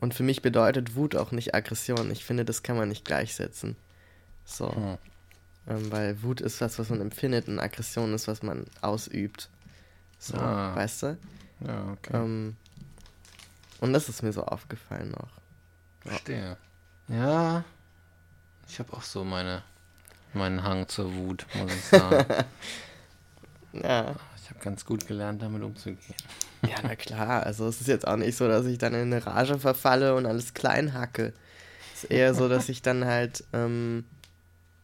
Und 0.00 0.14
für 0.14 0.22
mich 0.22 0.42
bedeutet 0.42 0.94
Wut 0.94 1.16
auch 1.16 1.32
nicht 1.32 1.54
Aggression. 1.54 2.10
Ich 2.10 2.24
finde, 2.24 2.44
das 2.44 2.62
kann 2.62 2.76
man 2.76 2.88
nicht 2.88 3.04
gleichsetzen. 3.04 3.76
So. 4.44 4.74
Hm. 4.74 4.98
Ähm, 5.68 5.90
weil 5.90 6.22
Wut 6.22 6.40
ist 6.40 6.60
was, 6.60 6.78
was 6.78 6.90
man 6.90 7.00
empfindet 7.00 7.48
und 7.48 7.58
Aggression 7.58 8.14
ist, 8.14 8.28
was 8.28 8.42
man 8.42 8.66
ausübt. 8.82 9.48
So, 10.18 10.36
ah. 10.36 10.74
weißt 10.76 11.02
du? 11.02 11.18
Ja, 11.60 11.92
okay. 11.92 12.16
Ähm, 12.16 12.56
und 13.80 13.92
das 13.92 14.08
ist 14.08 14.22
mir 14.22 14.32
so 14.32 14.44
aufgefallen 14.44 15.10
noch. 15.10 15.30
Verstehe. 16.00 16.56
Ja, 17.08 17.64
ich 18.68 18.78
habe 18.78 18.92
auch 18.92 19.02
so 19.02 19.24
meine 19.24 19.62
meinen 20.36 20.62
Hang 20.62 20.86
zur 20.88 21.12
Wut, 21.14 21.46
muss 21.54 21.74
ich 21.74 21.84
sagen. 21.84 22.44
ja. 23.72 24.14
Ich 24.46 24.50
habe 24.50 24.60
ganz 24.60 24.84
gut 24.84 25.08
gelernt, 25.08 25.42
damit 25.42 25.60
umzugehen. 25.64 25.98
ja, 26.62 26.76
na 26.84 26.94
klar. 26.94 27.42
Also 27.42 27.66
es 27.66 27.80
ist 27.80 27.88
jetzt 27.88 28.06
auch 28.06 28.14
nicht 28.14 28.36
so, 28.36 28.46
dass 28.46 28.64
ich 28.66 28.78
dann 28.78 28.94
in 28.94 29.12
eine 29.12 29.26
Rage 29.26 29.58
verfalle 29.58 30.14
und 30.14 30.24
alles 30.24 30.54
klein 30.54 30.94
hacke. 30.94 31.32
Es 31.92 32.04
ist 32.04 32.10
eher 32.12 32.32
so, 32.32 32.48
dass 32.48 32.68
ich 32.68 32.80
dann 32.80 33.06
halt 33.06 33.42
ähm, 33.52 34.04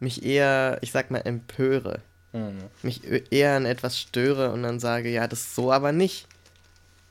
mich 0.00 0.24
eher, 0.24 0.78
ich 0.80 0.90
sag 0.90 1.12
mal, 1.12 1.20
empöre. 1.20 2.00
Mhm. 2.32 2.58
Mich 2.82 3.02
eher 3.30 3.54
an 3.54 3.64
etwas 3.64 4.00
störe 4.00 4.50
und 4.50 4.64
dann 4.64 4.80
sage, 4.80 5.10
ja, 5.10 5.28
das 5.28 5.42
ist 5.42 5.54
so 5.54 5.70
aber 5.70 5.92
nicht. 5.92 6.26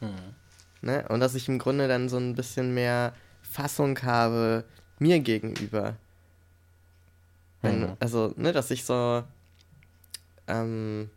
Mhm. 0.01 0.35
Ne? 0.81 1.05
Und 1.07 1.21
dass 1.21 1.35
ich 1.35 1.47
im 1.47 1.57
Grunde 1.57 1.87
dann 1.87 2.09
so 2.09 2.17
ein 2.17 2.35
bisschen 2.35 2.73
mehr 2.73 3.13
Fassung 3.41 3.97
habe 4.01 4.65
mir 4.99 5.21
gegenüber. 5.21 5.95
Wenn, 7.61 7.79
mhm. 7.79 7.97
Also, 8.01 8.33
ne, 8.35 8.51
dass 8.51 8.71
ich 8.71 8.83
so, 8.83 9.23
ähm, 10.49 11.09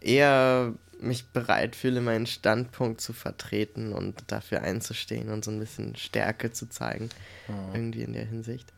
eher 0.00 0.74
mich 1.00 1.26
bereit 1.28 1.76
fühle, 1.76 2.00
meinen 2.02 2.26
Standpunkt 2.26 3.00
zu 3.00 3.12
vertreten 3.14 3.92
und 3.92 4.22
dafür 4.26 4.60
einzustehen 4.62 5.30
und 5.30 5.44
so 5.44 5.50
ein 5.50 5.58
bisschen 5.58 5.96
Stärke 5.96 6.52
zu 6.52 6.68
zeigen, 6.68 7.08
Mhm. 7.48 7.54
irgendwie 7.74 8.02
in 8.02 8.12
der 8.12 8.24
Hinsicht. 8.26 8.70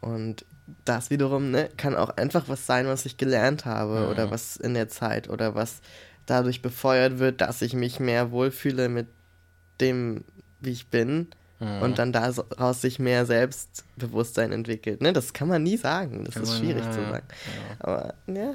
Und 0.00 0.44
das 0.84 1.10
wiederum 1.10 1.52
ne, 1.52 1.70
kann 1.76 1.94
auch 1.94 2.10
einfach 2.10 2.48
was 2.48 2.66
sein, 2.66 2.86
was 2.86 3.06
ich 3.06 3.16
gelernt 3.16 3.64
habe 3.64 4.00
Mhm. 4.00 4.08
oder 4.08 4.30
was 4.32 4.56
in 4.56 4.74
der 4.74 4.88
Zeit 4.88 5.28
oder 5.30 5.54
was 5.54 5.80
dadurch 6.26 6.60
befeuert 6.62 7.20
wird, 7.20 7.40
dass 7.40 7.62
ich 7.62 7.74
mich 7.74 8.00
mehr 8.00 8.32
wohlfühle 8.32 8.88
mit 8.88 9.06
dem, 9.80 10.24
wie 10.60 10.70
ich 10.72 10.88
bin 10.88 11.28
Mhm. 11.60 11.82
und 11.82 11.98
dann 12.00 12.12
daraus 12.12 12.80
sich 12.82 12.98
mehr 12.98 13.24
Selbstbewusstsein 13.24 14.50
entwickelt. 14.52 15.00
Ne, 15.00 15.12
das 15.12 15.32
kann 15.32 15.46
man 15.48 15.62
nie 15.62 15.76
sagen, 15.76 16.24
das 16.24 16.34
Kann 16.34 16.42
ist 16.42 16.48
man- 16.50 16.58
schwierig 16.58 16.84
ja, 16.84 16.90
zu 16.90 17.00
sagen. 17.00 17.26
ja. 17.30 17.76
Aber 17.78 18.14
ja, 18.26 18.54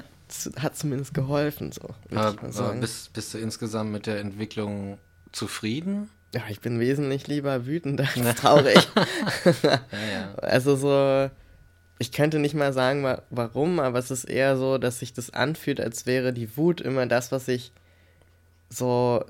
hat 0.58 0.76
zumindest 0.76 1.14
geholfen, 1.14 1.72
so. 1.72 1.88
Aber, 2.14 2.74
bist, 2.74 3.12
bist 3.12 3.34
du 3.34 3.38
insgesamt 3.38 3.92
mit 3.92 4.06
der 4.06 4.20
Entwicklung 4.20 4.98
zufrieden? 5.32 6.10
Ja, 6.34 6.42
ich 6.48 6.60
bin 6.60 6.80
wesentlich 6.80 7.26
lieber 7.26 7.66
wütend 7.66 8.00
als 8.00 8.40
traurig. 8.40 8.88
Ja, 9.62 9.80
ja. 9.92 10.34
also 10.36 10.76
so, 10.76 11.30
ich 11.98 12.10
könnte 12.12 12.38
nicht 12.38 12.54
mal 12.54 12.72
sagen, 12.72 13.04
wa 13.04 13.22
warum, 13.30 13.78
aber 13.80 13.98
es 13.98 14.10
ist 14.10 14.24
eher 14.24 14.56
so, 14.56 14.78
dass 14.78 14.98
sich 14.98 15.12
das 15.12 15.30
anfühlt, 15.30 15.80
als 15.80 16.06
wäre 16.06 16.32
die 16.32 16.56
Wut 16.56 16.80
immer 16.80 17.06
das, 17.06 17.32
was 17.32 17.48
ich 17.48 17.72
so, 18.70 19.24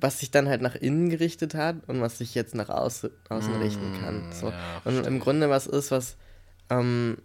was 0.00 0.20
sich 0.20 0.30
dann 0.30 0.48
halt 0.48 0.62
nach 0.62 0.76
innen 0.76 1.10
gerichtet 1.10 1.54
hat 1.54 1.76
und 1.88 2.00
was 2.00 2.18
sich 2.18 2.34
jetzt 2.34 2.54
nach 2.54 2.68
außen, 2.68 3.10
außen 3.28 3.54
richten 3.56 4.00
kann. 4.00 4.28
Mm, 4.28 4.32
So. 4.32 4.48
ja, 4.50 4.80
und 4.84 5.06
im. 5.06 5.18
Grunde 5.18 5.50
was 5.50 5.66
ist, 5.66 5.90
was 5.90 6.16
ähm, 6.70 7.18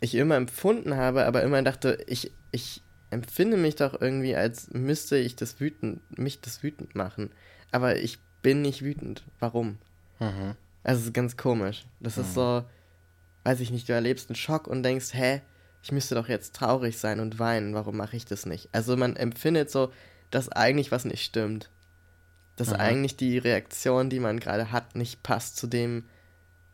ich 0.00 0.14
immer 0.14 0.36
empfunden 0.36 0.96
habe, 0.96 1.26
aber 1.26 1.42
immer 1.42 1.62
dachte, 1.62 1.98
ich, 2.06 2.32
ich 2.52 2.82
empfinde 3.10 3.56
mich 3.56 3.76
doch 3.76 4.00
irgendwie, 4.00 4.36
als 4.36 4.70
müsste 4.70 5.16
ich 5.16 5.36
das 5.36 5.60
wütend, 5.60 6.00
mich 6.18 6.40
das 6.40 6.62
wütend 6.62 6.94
machen. 6.94 7.30
Aber 7.70 7.96
ich 7.96 8.18
bin 8.42 8.62
nicht 8.62 8.82
wütend. 8.82 9.24
Warum? 9.40 9.78
Mhm. 10.20 10.54
Also 10.84 11.00
es 11.00 11.06
ist 11.06 11.14
ganz 11.14 11.36
komisch. 11.36 11.86
Das 12.00 12.16
ist 12.18 12.34
so, 12.34 12.64
weiß 13.44 13.60
ich 13.60 13.70
nicht, 13.70 13.88
du 13.88 13.92
erlebst 13.92 14.30
einen 14.30 14.36
Schock 14.36 14.66
und 14.66 14.82
denkst, 14.82 15.12
hä, 15.12 15.40
ich 15.82 15.92
müsste 15.92 16.14
doch 16.14 16.28
jetzt 16.28 16.54
traurig 16.54 16.98
sein 16.98 17.20
und 17.20 17.38
weinen, 17.38 17.74
warum 17.74 17.96
mache 17.96 18.16
ich 18.16 18.24
das 18.24 18.46
nicht? 18.46 18.68
Also 18.72 18.96
man 18.96 19.16
empfindet 19.16 19.70
so, 19.70 19.92
dass 20.30 20.48
eigentlich 20.50 20.92
was 20.92 21.04
nicht 21.04 21.24
stimmt. 21.24 21.70
Dass 22.56 22.68
Mhm. 22.68 22.76
eigentlich 22.76 23.16
die 23.16 23.38
Reaktion, 23.38 24.10
die 24.10 24.20
man 24.20 24.40
gerade 24.40 24.72
hat, 24.72 24.96
nicht 24.96 25.22
passt 25.22 25.56
zu 25.56 25.66
dem, 25.66 26.04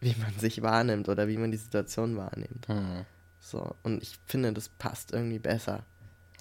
wie 0.00 0.14
man 0.20 0.38
sich 0.38 0.62
wahrnimmt 0.62 1.08
oder 1.08 1.28
wie 1.28 1.36
man 1.36 1.50
die 1.50 1.58
Situation 1.58 2.16
wahrnimmt. 2.16 2.68
Mhm. 2.68 3.04
So, 3.44 3.76
und 3.82 4.02
ich 4.02 4.18
finde, 4.24 4.54
das 4.54 4.70
passt 4.70 5.12
irgendwie 5.12 5.38
besser. 5.38 5.84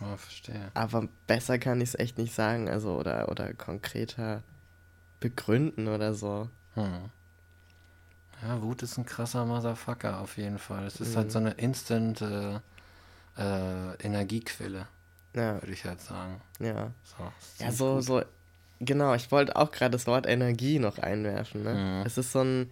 Oh, 0.01 0.15
verstehe. 0.15 0.71
Aber 0.73 1.09
besser 1.27 1.59
kann 1.59 1.81
ich 1.81 1.89
es 1.89 1.95
echt 1.99 2.17
nicht 2.17 2.33
sagen, 2.33 2.69
also 2.69 2.95
oder, 2.97 3.27
oder 3.29 3.53
konkreter 3.53 4.41
begründen 5.19 5.89
oder 5.89 6.13
so. 6.13 6.49
Hm. 6.75 7.09
Ja, 8.41 8.61
Wut 8.61 8.83
ist 8.83 8.97
ein 8.97 9.05
krasser 9.05 9.45
Motherfucker 9.45 10.21
auf 10.21 10.37
jeden 10.37 10.59
Fall. 10.59 10.85
Es 10.85 11.01
ist 11.01 11.11
Mhm. 11.11 11.17
halt 11.17 11.31
so 11.33 11.39
eine 11.39 11.51
instant 11.51 12.21
äh, 12.21 12.55
äh, 13.37 13.95
Energiequelle, 14.01 14.87
Ja, 15.35 15.61
würde 15.61 15.73
ich 15.73 15.83
halt 15.83 15.99
sagen. 15.99 16.39
ja. 16.59 16.91
So, 17.03 17.63
Ja, 17.63 17.71
so, 17.73 17.95
gut. 17.95 18.03
so, 18.05 18.23
genau, 18.79 19.13
ich 19.13 19.29
wollte 19.29 19.57
auch 19.57 19.71
gerade 19.71 19.91
das 19.91 20.07
Wort 20.07 20.25
Energie 20.25 20.79
noch 20.79 20.99
einwerfen, 20.99 21.63
ne? 21.63 21.73
Mhm. 21.73 22.03
Es 22.05 22.17
ist 22.17 22.31
so 22.31 22.39
ein, 22.41 22.71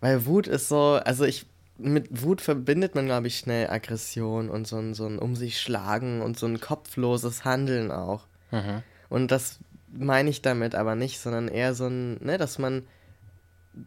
weil 0.00 0.26
Wut 0.26 0.48
ist 0.48 0.68
so, 0.68 1.00
also 1.04 1.24
ich, 1.24 1.46
mit 1.82 2.22
Wut 2.22 2.40
verbindet 2.40 2.94
man, 2.94 3.06
glaube 3.06 3.26
ich, 3.26 3.38
schnell 3.38 3.68
Aggression 3.68 4.48
und 4.48 4.66
so 4.66 4.76
ein, 4.76 4.94
so 4.94 5.06
ein 5.06 5.18
um 5.18 5.36
sich 5.36 5.60
schlagen 5.60 6.22
und 6.22 6.38
so 6.38 6.46
ein 6.46 6.60
kopfloses 6.60 7.44
Handeln 7.44 7.90
auch. 7.90 8.26
Mhm. 8.50 8.82
Und 9.08 9.30
das 9.30 9.58
meine 9.92 10.30
ich 10.30 10.42
damit 10.42 10.74
aber 10.74 10.94
nicht, 10.94 11.18
sondern 11.18 11.48
eher 11.48 11.74
so 11.74 11.86
ein, 11.86 12.22
ne, 12.24 12.38
dass 12.38 12.58
man 12.58 12.82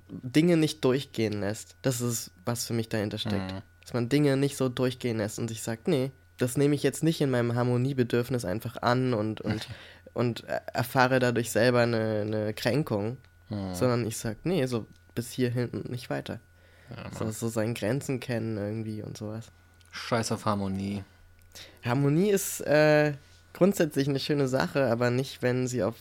Dinge 0.09 0.57
nicht 0.57 0.83
durchgehen 0.83 1.39
lässt. 1.41 1.75
Das 1.81 2.01
ist, 2.01 2.31
was 2.45 2.65
für 2.65 2.73
mich 2.73 2.89
dahinter 2.89 3.17
steckt. 3.17 3.51
Mhm. 3.51 3.61
Dass 3.81 3.93
man 3.93 4.09
Dinge 4.09 4.37
nicht 4.37 4.57
so 4.57 4.69
durchgehen 4.69 5.17
lässt 5.17 5.39
und 5.39 5.47
sich 5.47 5.61
sagt, 5.61 5.87
nee, 5.87 6.11
das 6.37 6.57
nehme 6.57 6.75
ich 6.75 6.83
jetzt 6.83 7.03
nicht 7.03 7.21
in 7.21 7.29
meinem 7.29 7.55
Harmoniebedürfnis 7.55 8.45
einfach 8.45 8.81
an 8.81 9.13
und, 9.13 9.41
und, 9.41 9.67
und 10.13 10.43
erfahre 10.43 11.19
dadurch 11.19 11.51
selber 11.51 11.81
eine, 11.81 12.21
eine 12.21 12.53
Kränkung, 12.53 13.17
Mhm. 13.49 13.75
sondern 13.75 14.07
ich 14.07 14.17
sag, 14.17 14.45
nee, 14.45 14.65
so 14.65 14.85
bis 15.15 15.31
hierhin 15.31 15.69
und 15.69 15.89
nicht 15.89 16.09
weiter. 16.09 16.39
Ja, 16.89 17.09
So, 17.17 17.31
so 17.31 17.47
seine 17.49 17.73
Grenzen 17.73 18.19
kennen 18.19 18.57
irgendwie 18.57 19.01
und 19.01 19.17
sowas. 19.17 19.51
Scheiß 19.91 20.31
auf 20.31 20.45
Harmonie. 20.45 21.03
Harmonie 21.83 22.29
ist 22.31 22.61
äh, 22.61 23.13
grundsätzlich 23.53 24.07
eine 24.09 24.19
schöne 24.19 24.47
Sache, 24.47 24.89
aber 24.91 25.09
nicht, 25.11 25.41
wenn 25.41 25.67
sie 25.67 25.83
auf 25.83 25.95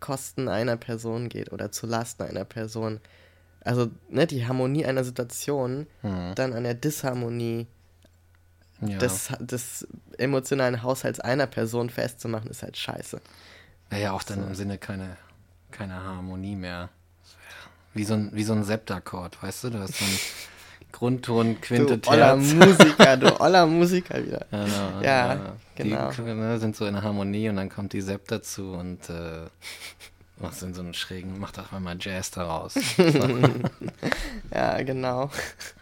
Kosten 0.00 0.48
einer 0.48 0.76
Person 0.78 1.28
geht 1.28 1.52
oder 1.52 1.70
zu 1.70 1.86
Lasten 1.86 2.22
einer 2.22 2.44
Person. 2.44 3.00
Also, 3.62 3.90
ne, 4.08 4.26
die 4.26 4.46
Harmonie 4.46 4.86
einer 4.86 5.04
Situation 5.04 5.86
Mhm. 6.02 6.34
dann 6.34 6.52
an 6.54 6.64
der 6.64 6.72
Disharmonie 6.74 7.66
Ja. 8.80 8.96
des, 8.98 9.28
des 9.40 9.86
emotionalen 10.16 10.82
Haushalts 10.82 11.20
einer 11.20 11.46
Person 11.46 11.90
festzumachen, 11.90 12.50
ist 12.50 12.62
halt 12.62 12.78
scheiße. 12.78 13.20
Wäre 13.90 14.02
ja 14.02 14.12
auch 14.12 14.22
dann 14.22 14.40
So. 14.40 14.46
im 14.46 14.54
Sinne 14.54 14.78
keine, 14.78 15.18
keine 15.70 16.02
Harmonie 16.02 16.56
mehr. 16.56 16.88
Wie 17.94 18.04
so 18.04 18.14
ein, 18.14 18.30
wie 18.32 18.44
so 18.44 18.52
ein 18.52 18.64
Septakkord, 18.64 19.42
weißt 19.42 19.64
du? 19.64 19.70
Du 19.70 19.78
hast 19.78 19.94
so 19.94 20.04
einen 20.04 20.18
Grundton, 20.92 21.60
Quinte, 21.60 21.98
du 21.98 22.10
oller 22.10 22.38
Terz. 22.38 22.52
Musiker, 22.52 23.16
du 23.16 23.40
oller 23.40 23.66
Musiker 23.66 24.24
wieder. 24.24 24.46
Genau, 24.50 25.00
Ja, 25.02 25.56
genau. 25.74 26.10
Die 26.10 26.22
ne, 26.22 26.58
sind 26.58 26.76
so 26.76 26.86
in 26.86 27.00
Harmonie 27.00 27.48
und 27.48 27.56
dann 27.56 27.68
kommt 27.68 27.92
die 27.92 28.00
Sept 28.00 28.30
dazu 28.32 28.72
und 28.72 29.08
äh, 29.08 29.46
machst 30.38 30.62
in 30.62 30.74
so 30.74 30.82
einen 30.82 30.94
schrägen, 30.94 31.38
mach 31.38 31.52
doch 31.52 31.70
mal 31.72 31.96
Jazz 31.98 32.30
daraus. 32.30 32.74
Ja, 34.52 34.82
genau. 34.82 35.30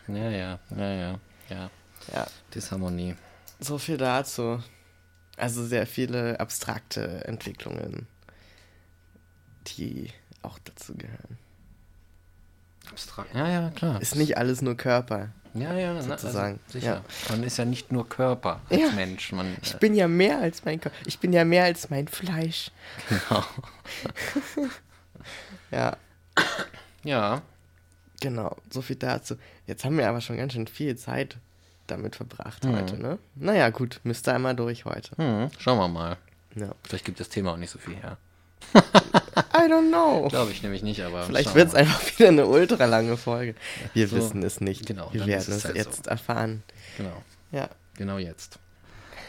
ja, 0.08 0.30
ja, 0.30 0.58
ja, 0.76 0.92
ja, 0.92 1.20
ja. 1.48 1.70
Ja, 2.12 2.26
Disharmonie. 2.54 3.14
so 3.60 3.78
viel 3.78 3.96
dazu. 3.96 4.62
Also 5.38 5.64
sehr 5.64 5.86
viele 5.86 6.38
abstrakte 6.38 7.24
Entwicklungen, 7.24 8.06
die 9.68 10.10
auch 10.42 10.58
dazu 10.58 10.94
gehören. 10.94 11.38
Abstrakt. 12.90 13.34
Ja, 13.34 13.48
ja, 13.48 13.70
klar. 13.70 14.00
Ist 14.00 14.16
nicht 14.16 14.36
alles 14.38 14.62
nur 14.62 14.76
Körper. 14.76 15.28
ja, 15.54 15.74
ja, 15.74 15.92
na, 15.94 16.02
sozusagen, 16.02 16.58
Also, 16.66 16.78
sicher. 16.78 17.04
Man 17.30 17.42
ist 17.42 17.56
ja 17.58 17.64
nicht 17.64 17.90
nur 17.92 18.08
Körper 18.08 18.60
als 18.70 18.80
Ja. 18.80 18.90
Mensch. 18.92 19.32
Man, 19.32 19.56
Ich 19.62 19.74
äh, 19.74 19.78
bin 19.78 19.94
ja 19.94 20.06
mehr 20.08 20.38
als 20.38 20.64
mein 20.64 20.80
Körper. 20.80 20.96
Ich 21.06 21.18
bin 21.18 21.32
ja 21.32 21.44
mehr 21.44 21.64
als 21.64 21.90
mein 21.90 22.08
Fleisch. 22.08 22.70
genau. 23.08 23.44
Ja, 25.70 25.96
Ja, 27.04 27.42
genau. 28.20 28.56
So 28.70 28.80
viel 28.82 28.96
dazu. 28.96 29.36
Jetzt 29.66 29.84
haben 29.84 29.98
wir 29.98 30.08
aber 30.08 30.20
schon 30.20 30.36
ganz 30.36 30.52
schön 30.54 30.66
viel 30.66 30.96
Zeit 30.96 31.36
damit 31.86 32.16
verbracht 32.16 32.64
Mhm. 32.64 32.76
heute, 32.76 32.96
ne? 33.00 33.18
Naja, 33.34 33.70
gut. 33.70 34.00
Müsste 34.04 34.32
einmal 34.32 34.54
durch 34.56 34.84
heute. 34.84 35.16
hm, 35.16 35.50
schauen 35.58 35.78
wir 35.78 35.88
mal. 35.88 36.16
Ja. 36.54 36.74
Vielleicht 36.84 37.04
gibt 37.04 37.20
das 37.20 37.28
Thema 37.28 37.52
auch 37.52 37.56
nicht 37.56 37.70
so 37.70 37.78
viel 37.78 37.96
her. 37.96 38.16
I 39.58 39.70
don't 39.70 39.88
know. 39.88 40.28
Glaube 40.28 40.52
ich 40.52 40.62
nämlich 40.62 40.82
nicht, 40.82 41.02
aber. 41.02 41.22
Vielleicht 41.24 41.54
wird 41.54 41.68
es 41.68 41.74
einfach 41.74 42.00
wieder 42.18 42.28
eine 42.28 42.46
ultra 42.46 42.84
lange 42.84 43.16
Folge. 43.16 43.54
Wir 43.94 44.08
So. 44.08 44.16
wissen 44.16 44.42
es 44.42 44.60
nicht. 44.60 44.86
Genau, 44.86 45.08
wir 45.12 45.26
werden 45.26 45.52
es 45.54 45.64
halt 45.64 45.76
jetzt 45.76 46.04
so. 46.04 46.10
erfahren. 46.10 46.62
Genau, 46.96 47.22
Ja. 47.52 47.68
genau 47.96 48.18
jetzt. 48.18 48.58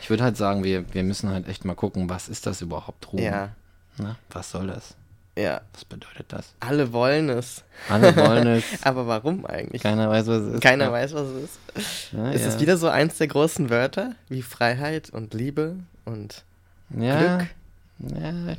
Ich 0.02 0.10
würde 0.10 0.24
halt 0.24 0.38
sagen, 0.38 0.64
wir, 0.64 0.92
wir 0.94 1.04
müssen 1.04 1.30
halt 1.30 1.48
echt 1.48 1.66
mal 1.66 1.76
gucken, 1.76 2.10
was 2.10 2.30
ist 2.30 2.46
das 2.46 2.62
überhaupt, 2.62 3.12
Ruhm? 3.12 3.22
Ja. 3.22 3.50
Ne? 3.98 4.16
Was 4.32 4.52
soll 4.52 4.68
das? 4.68 4.96
Ja. 5.38 5.62
Was 5.74 5.86
bedeutet 5.86 6.26
das? 6.30 6.54
Alle 6.60 6.92
wollen 6.92 7.30
es. 7.30 7.64
Alle 7.90 8.16
wollen 8.16 8.48
es. 8.48 8.64
Aber 8.84 9.08
warum 9.08 9.46
eigentlich? 9.46 9.82
Keiner 9.84 10.10
weiß, 10.10 10.28
was 10.28 10.42
es 10.42 10.54
ist. 10.56 10.62
Keiner 10.62 10.86
ja. 10.86 10.92
weiß, 10.92 11.14
was 11.14 11.28
es 11.28 11.44
ist. 11.44 12.14
Ja, 12.14 12.32
Ist 12.32 12.42
ja. 12.42 12.48
es 12.50 12.60
wieder 12.60 12.78
so 12.78 12.88
eins 12.90 13.18
der 13.18 13.28
großen 13.28 13.70
Wörter 13.70 14.16
wie 14.30 14.42
Freiheit 14.42 15.10
und 15.12 15.34
Liebe 15.34 15.76
und. 16.06 16.44
Glück? 16.90 17.04
Ja, 17.04 18.56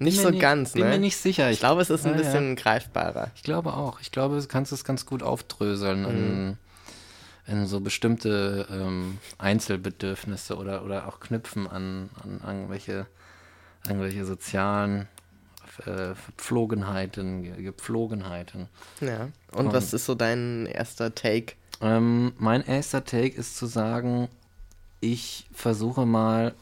Nicht 0.00 0.18
bin 0.18 0.26
so 0.26 0.30
mir 0.32 0.38
ganz, 0.38 0.72
Bin 0.72 0.84
ne? 0.84 0.90
mir 0.90 0.98
nicht 0.98 1.16
sicher. 1.16 1.50
ich 1.50 1.58
glaube, 1.58 1.82
es 1.82 1.90
ist 1.90 2.04
ein 2.06 2.12
Ja, 2.12 2.18
ja. 2.18 2.22
bisschen 2.22 2.56
greifbarer. 2.56 3.30
Ich 3.34 3.42
glaube 3.42 3.74
auch. 3.74 4.00
Ich 4.00 4.12
glaube, 4.12 4.40
du 4.40 4.46
kannst 4.46 4.72
es 4.72 4.84
ganz 4.84 5.06
gut 5.06 5.22
aufdröseln 5.22 6.04
in, 6.04 6.58
in 7.52 7.66
so 7.66 7.80
bestimmte 7.80 8.66
ähm, 8.70 9.18
Einzelbedürfnisse 9.38 10.56
oder, 10.56 10.84
oder 10.84 11.08
auch 11.08 11.18
knüpfen 11.20 11.66
an, 11.66 12.10
an 12.22 12.40
irgendwelche, 12.46 13.06
irgendwelche 13.86 14.24
sozialen 14.24 15.08
äh, 15.86 16.14
Verpflogenheiten, 16.14 17.42
Ge- 17.42 17.62
Gepflogenheiten. 17.62 18.68
Ja. 19.00 19.28
Und 19.52 19.66
Komm. 19.66 19.72
was 19.72 19.92
ist 19.92 20.06
so 20.06 20.14
dein 20.14 20.66
erster 20.66 21.14
Take? 21.14 21.54
Ähm, 21.80 22.32
mein 22.38 22.62
erster 22.66 23.04
Take 23.04 23.36
ist 23.36 23.56
zu 23.56 23.66
sagen, 23.66 24.28
ich 25.00 25.46
versuche 25.52 26.06
mal, 26.06 26.54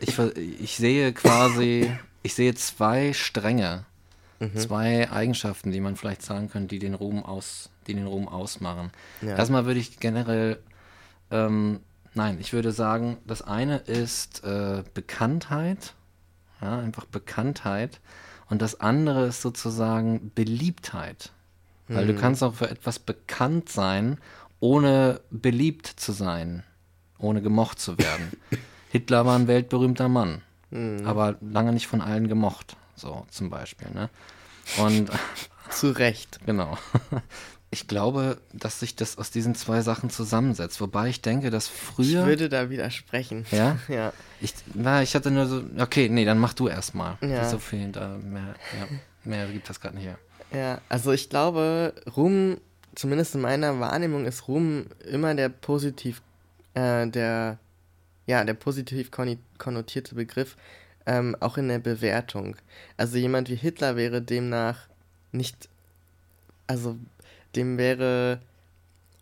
ich, 0.00 0.18
ich 0.18 0.76
sehe 0.76 1.12
quasi, 1.12 1.90
ich 2.26 2.34
sehe 2.34 2.54
zwei 2.54 3.12
Stränge, 3.12 3.84
Mhm. 4.38 4.56
zwei 4.58 5.10
Eigenschaften, 5.10 5.70
die 5.72 5.80
man 5.80 5.96
vielleicht 5.96 6.20
sagen 6.22 6.50
könnte, 6.50 6.68
die 6.74 6.78
den 6.78 6.92
Ruhm 6.94 7.24
aus, 7.24 7.70
die 7.86 7.94
den 7.94 8.06
Ruhm 8.06 8.28
ausmachen. 8.28 8.90
Ja. 9.22 9.36
Erstmal 9.36 9.64
würde 9.64 9.80
ich 9.80 9.98
generell 9.98 10.58
ähm, 11.30 11.80
Nein, 12.14 12.38
ich 12.40 12.54
würde 12.54 12.72
sagen, 12.72 13.18
das 13.26 13.42
eine 13.42 13.76
ist 13.76 14.42
äh, 14.42 14.82
Bekanntheit, 14.94 15.92
ja, 16.62 16.78
einfach 16.78 17.04
Bekanntheit. 17.04 18.00
Und 18.48 18.62
das 18.62 18.80
andere 18.80 19.26
ist 19.26 19.42
sozusagen 19.42 20.30
Beliebtheit. 20.34 21.30
Weil 21.88 22.06
du 22.06 22.14
Mhm. 22.14 22.18
kannst 22.18 22.42
auch 22.42 22.54
für 22.54 22.70
etwas 22.70 22.98
bekannt 22.98 23.68
sein, 23.68 24.16
ohne 24.60 25.20
beliebt 25.30 25.86
zu 25.86 26.12
sein, 26.12 26.62
ohne 27.18 27.42
gemocht 27.42 27.78
zu 27.80 27.98
werden. 27.98 28.32
Hitler 28.90 29.26
war 29.26 29.38
ein 29.38 29.46
weltberühmter 29.46 30.08
Mann, 30.08 30.40
Mhm. 30.70 31.06
aber 31.06 31.36
lange 31.40 31.72
nicht 31.72 31.86
von 31.86 32.00
allen 32.00 32.28
gemocht, 32.28 32.76
so 32.96 33.26
zum 33.30 33.50
Beispiel. 33.50 33.88
Ne? 33.90 34.08
Und 34.78 35.10
Zu 35.70 35.90
Recht. 35.90 36.40
Genau. 36.46 36.76
Ich 37.68 37.88
glaube, 37.88 38.38
dass 38.52 38.78
sich 38.78 38.94
das 38.94 39.18
aus 39.18 39.32
diesen 39.32 39.56
zwei 39.56 39.82
Sachen 39.82 40.08
zusammensetzt. 40.08 40.80
Wobei 40.80 41.08
ich 41.08 41.20
denke, 41.20 41.50
dass 41.50 41.66
Ich 41.66 41.72
früher. 41.72 42.24
würde 42.24 42.48
da 42.48 42.70
widersprechen. 42.70 43.44
Ja? 43.50 43.76
Ja. 43.88 44.12
Ich, 44.40 44.54
na, 44.72 45.02
ich 45.02 45.14
hatte 45.16 45.32
nur 45.32 45.46
so. 45.46 45.62
Okay, 45.76 46.08
nee, 46.08 46.24
dann 46.24 46.38
mach 46.38 46.54
du 46.54 46.68
erstmal. 46.68 47.18
Ja. 47.20 47.46
So 47.48 47.58
viel, 47.58 47.90
da 47.90 48.16
mehr, 48.22 48.54
ja, 48.78 48.86
mehr 49.24 49.46
gibt 49.48 49.68
das 49.68 49.80
gerade 49.80 49.96
nicht 49.96 50.06
her. 50.06 50.16
Ja, 50.54 50.80
also 50.88 51.10
ich 51.10 51.28
glaube, 51.28 51.92
Ruhm, 52.16 52.58
zumindest 52.94 53.34
in 53.34 53.40
meiner 53.40 53.78
Wahrnehmung, 53.80 54.26
ist 54.26 54.46
Ruhm 54.46 54.86
immer 55.04 55.34
der 55.34 55.48
positiv, 55.48 56.22
äh, 56.74 57.08
der, 57.08 57.58
ja, 58.26 58.44
der 58.44 58.54
positiv 58.54 59.10
konnotierte 59.10 60.14
Begriff, 60.14 60.56
ähm, 61.06 61.36
auch 61.40 61.56
in 61.56 61.68
der 61.68 61.78
Bewertung. 61.78 62.56
Also 62.96 63.16
jemand 63.16 63.48
wie 63.48 63.54
Hitler 63.54 63.96
wäre 63.96 64.20
demnach 64.20 64.88
nicht, 65.32 65.68
also 66.66 66.96
dem 67.54 67.78
wäre 67.78 68.40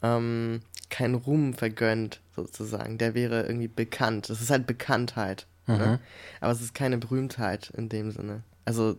ähm, 0.02 0.60
kein 0.90 1.14
Ruhm 1.14 1.54
vergönnt, 1.54 2.20
sozusagen. 2.34 2.98
Der 2.98 3.14
wäre 3.14 3.42
irgendwie 3.42 3.68
bekannt. 3.68 4.30
Das 4.30 4.40
ist 4.40 4.50
halt 4.50 4.66
Bekanntheit. 4.66 5.46
Ne? 5.66 6.00
Aber 6.40 6.52
es 6.52 6.60
ist 6.60 6.74
keine 6.74 6.98
Berühmtheit 6.98 7.70
in 7.70 7.88
dem 7.88 8.10
Sinne. 8.10 8.42
Also 8.64 8.96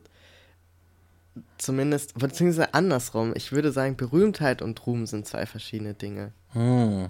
zumindest, 1.57 2.17
beziehungsweise 2.17 2.73
andersrum. 2.73 3.33
Ich 3.35 3.51
würde 3.51 3.71
sagen, 3.71 3.97
Berühmtheit 3.97 4.61
und 4.61 4.85
Ruhm 4.85 5.05
sind 5.05 5.27
zwei 5.27 5.45
verschiedene 5.45 5.93
Dinge. 5.93 6.31
Hm. 6.53 7.09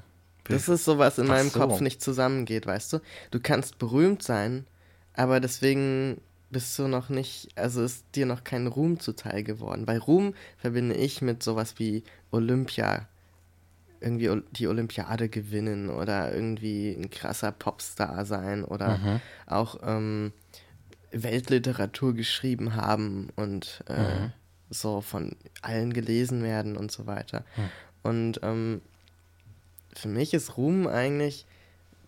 Das 0.49 0.69
ist 0.69 0.86
so, 0.86 0.97
was 0.97 1.17
in 1.17 1.25
Ach 1.25 1.29
meinem 1.29 1.49
so. 1.49 1.60
Kopf 1.60 1.81
nicht 1.81 2.01
zusammengeht, 2.01 2.65
weißt 2.65 2.93
du? 2.93 2.99
Du 3.31 3.39
kannst 3.39 3.77
berühmt 3.79 4.21
sein, 4.23 4.65
aber 5.13 5.39
deswegen 5.39 6.21
bist 6.51 6.77
du 6.79 6.88
noch 6.88 7.10
nicht, 7.10 7.49
also 7.55 7.84
ist 7.84 8.05
dir 8.15 8.25
noch 8.25 8.43
kein 8.43 8.67
Ruhm 8.67 8.99
zuteil 8.99 9.43
geworden. 9.43 9.86
Bei 9.86 9.97
Ruhm 9.97 10.34
verbinde 10.58 10.95
ich 10.95 11.21
mit 11.21 11.41
sowas 11.43 11.75
wie 11.79 12.03
Olympia, 12.31 13.08
irgendwie 13.99 14.41
die 14.51 14.67
Olympiade 14.67 15.29
gewinnen 15.29 15.89
oder 15.89 16.34
irgendwie 16.34 16.91
ein 16.93 17.10
krasser 17.10 17.51
Popstar 17.51 18.25
sein 18.25 18.63
oder 18.63 18.97
Mhm. 18.99 19.21
auch 19.47 19.79
ähm, 19.84 20.31
Weltliteratur 21.12 22.13
geschrieben 22.13 22.75
haben 22.75 23.29
und 23.36 23.84
äh, 23.88 24.19
Mhm. 24.19 24.34
so 24.69 25.01
von 25.01 25.36
allen 25.62 25.93
gelesen 25.93 26.43
werden 26.43 26.77
und 26.77 26.91
so 26.91 27.05
weiter. 27.08 27.45
Hm. 27.55 27.69
Und 28.03 28.39
ähm, 28.43 28.81
für 29.95 30.08
mich 30.08 30.34
ist 30.34 30.58
Ruhm 30.58 30.88
eigentlich 30.88 31.45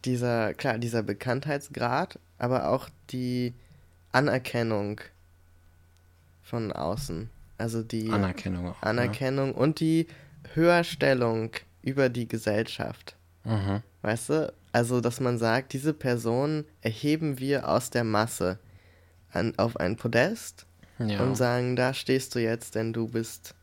dieser, 0.06 0.54
klar, 0.54 0.78
dieser 0.78 1.04
Bekanntheitsgrad, 1.04 2.19
aber 2.38 2.69
auch 2.69 2.89
die 3.10 3.54
Anerkennung 4.12 5.02
von 6.43 6.71
außen. 6.71 7.30
Also 7.58 7.82
die 7.84 8.10
Anerkennung 8.12 8.67
auch. 8.69 8.82
Anerkennung 8.82 9.54
und 9.56 9.80
die 9.80 10.08
Höherstellung 10.54 11.52
über 11.82 12.10
die 12.10 12.28
Gesellschaft. 12.28 13.15
Ja. 13.45 13.58
Mhm. 13.58 13.84
Weißt 14.02 14.30
du? 14.30 14.54
Also, 14.71 15.02
dass 15.02 15.19
man 15.19 15.38
sagt, 15.39 15.73
diese 15.73 15.93
Person 15.93 16.65
erheben 16.82 17.39
wir 17.39 17.67
aus 17.67 17.89
der 17.89 18.04
Masse 18.04 18.60
an, 19.32 19.54
auf 19.58 19.78
ein 19.78 19.95
Podest 19.95 20.65
Ja. 21.00 21.21
und 21.23 21.36
sagen, 21.36 21.76
da 21.76 21.93
stehst 21.93 22.36
du 22.36 22.39
jetzt, 22.39 22.76
denn 22.76 22.93
du 22.93 23.08
bist 23.08 23.56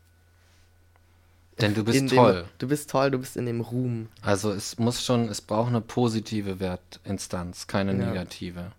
Denn 1.60 1.74
du 1.74 1.84
bist 1.84 2.08
toll. 2.08 2.42
Dem, 2.42 2.48
du 2.58 2.68
bist 2.68 2.90
toll, 2.90 3.10
du 3.10 3.18
bist 3.18 3.36
in 3.36 3.46
dem 3.46 3.60
Ruhm. 3.60 4.08
Also 4.22 4.50
es 4.52 4.78
muss 4.78 5.04
schon, 5.04 5.28
es 5.28 5.40
braucht 5.40 5.68
eine 5.68 5.80
positive 5.80 6.58
Wertinstanz, 6.60 7.66
keine 7.66 7.92
Ja. 7.92 8.06
negative. 8.08 8.72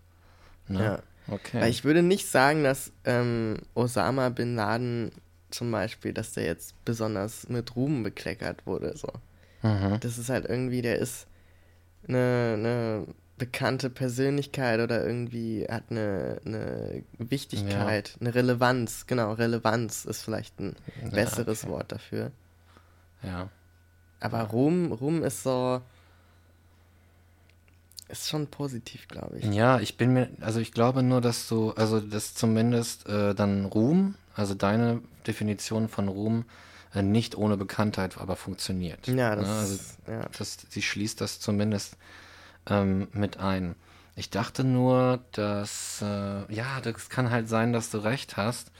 Ne? 0.68 0.82
Ja. 0.84 1.02
Okay. 1.28 1.60
Weil 1.60 1.70
ich 1.70 1.84
würde 1.84 2.02
nicht 2.02 2.26
sagen, 2.28 2.62
dass 2.64 2.92
ähm, 3.04 3.56
Osama 3.74 4.28
Bin 4.28 4.54
Laden 4.56 5.10
zum 5.50 5.70
Beispiel, 5.72 6.12
dass 6.12 6.32
der 6.32 6.44
jetzt 6.44 6.74
besonders 6.84 7.48
mit 7.48 7.74
Ruhm 7.76 8.02
bekleckert 8.02 8.66
wurde. 8.66 8.96
So. 8.96 9.08
mhm. 9.62 9.98
Das 10.00 10.18
ist 10.18 10.28
halt 10.28 10.44
irgendwie, 10.44 10.82
der 10.82 10.98
ist 10.98 11.26
eine, 12.06 12.54
eine 12.56 13.06
bekannte 13.38 13.90
Persönlichkeit 13.90 14.80
oder 14.80 15.04
irgendwie 15.04 15.66
hat 15.68 15.84
eine, 15.90 16.40
eine 16.44 17.02
Wichtigkeit, 17.18 18.16
eine 18.20 18.34
Relevanz. 18.34 19.06
Genau, 19.06 19.32
Relevanz 19.32 20.04
ist 20.04 20.22
vielleicht 20.22 20.58
ein 20.60 20.76
Ja, 21.04 21.10
besseres 21.10 21.64
okay. 21.64 21.72
Wort 21.72 21.92
dafür. 21.92 22.30
Ja. 23.22 23.48
Aber 24.20 24.42
Ruhm, 24.42 24.92
Ruhm 24.92 25.22
ist 25.22 25.42
so. 25.42 25.80
Ist 28.08 28.28
schon 28.28 28.46
positiv, 28.46 29.08
glaube 29.08 29.38
ich. 29.38 29.44
Ja, 29.46 29.80
ich 29.80 29.96
bin 29.96 30.12
mir, 30.12 30.30
also 30.40 30.60
ich 30.60 30.72
glaube 30.72 31.02
nur, 31.02 31.20
dass 31.20 31.48
du, 31.48 31.72
also 31.72 31.98
dass 32.00 32.34
zumindest 32.34 33.08
äh, 33.08 33.34
dann 33.34 33.64
Ruhm, 33.64 34.14
also 34.34 34.54
deine 34.54 35.02
Definition 35.26 35.88
von 35.88 36.06
Ruhm, 36.06 36.44
äh, 36.94 37.02
nicht 37.02 37.36
ohne 37.36 37.56
Bekanntheit 37.56 38.18
aber 38.18 38.36
funktioniert. 38.36 39.08
Ja, 39.08 39.34
das, 39.34 39.48
Ne? 39.48 39.54
Also 39.54 39.78
ja. 40.06 40.28
das, 40.38 40.58
sie 40.68 40.82
schließt 40.82 41.20
das 41.20 41.40
zumindest 41.40 41.96
ähm, 42.68 43.08
mit 43.12 43.38
ein. 43.38 43.74
Ich 44.14 44.30
dachte 44.30 44.64
nur, 44.64 45.20
dass, 45.32 46.00
äh, 46.00 46.52
ja, 46.52 46.80
das 46.82 47.10
kann 47.10 47.30
halt 47.30 47.48
sein, 47.48 47.72
dass 47.72 47.90
du 47.90 47.98
recht 47.98 48.36
hast. 48.36 48.70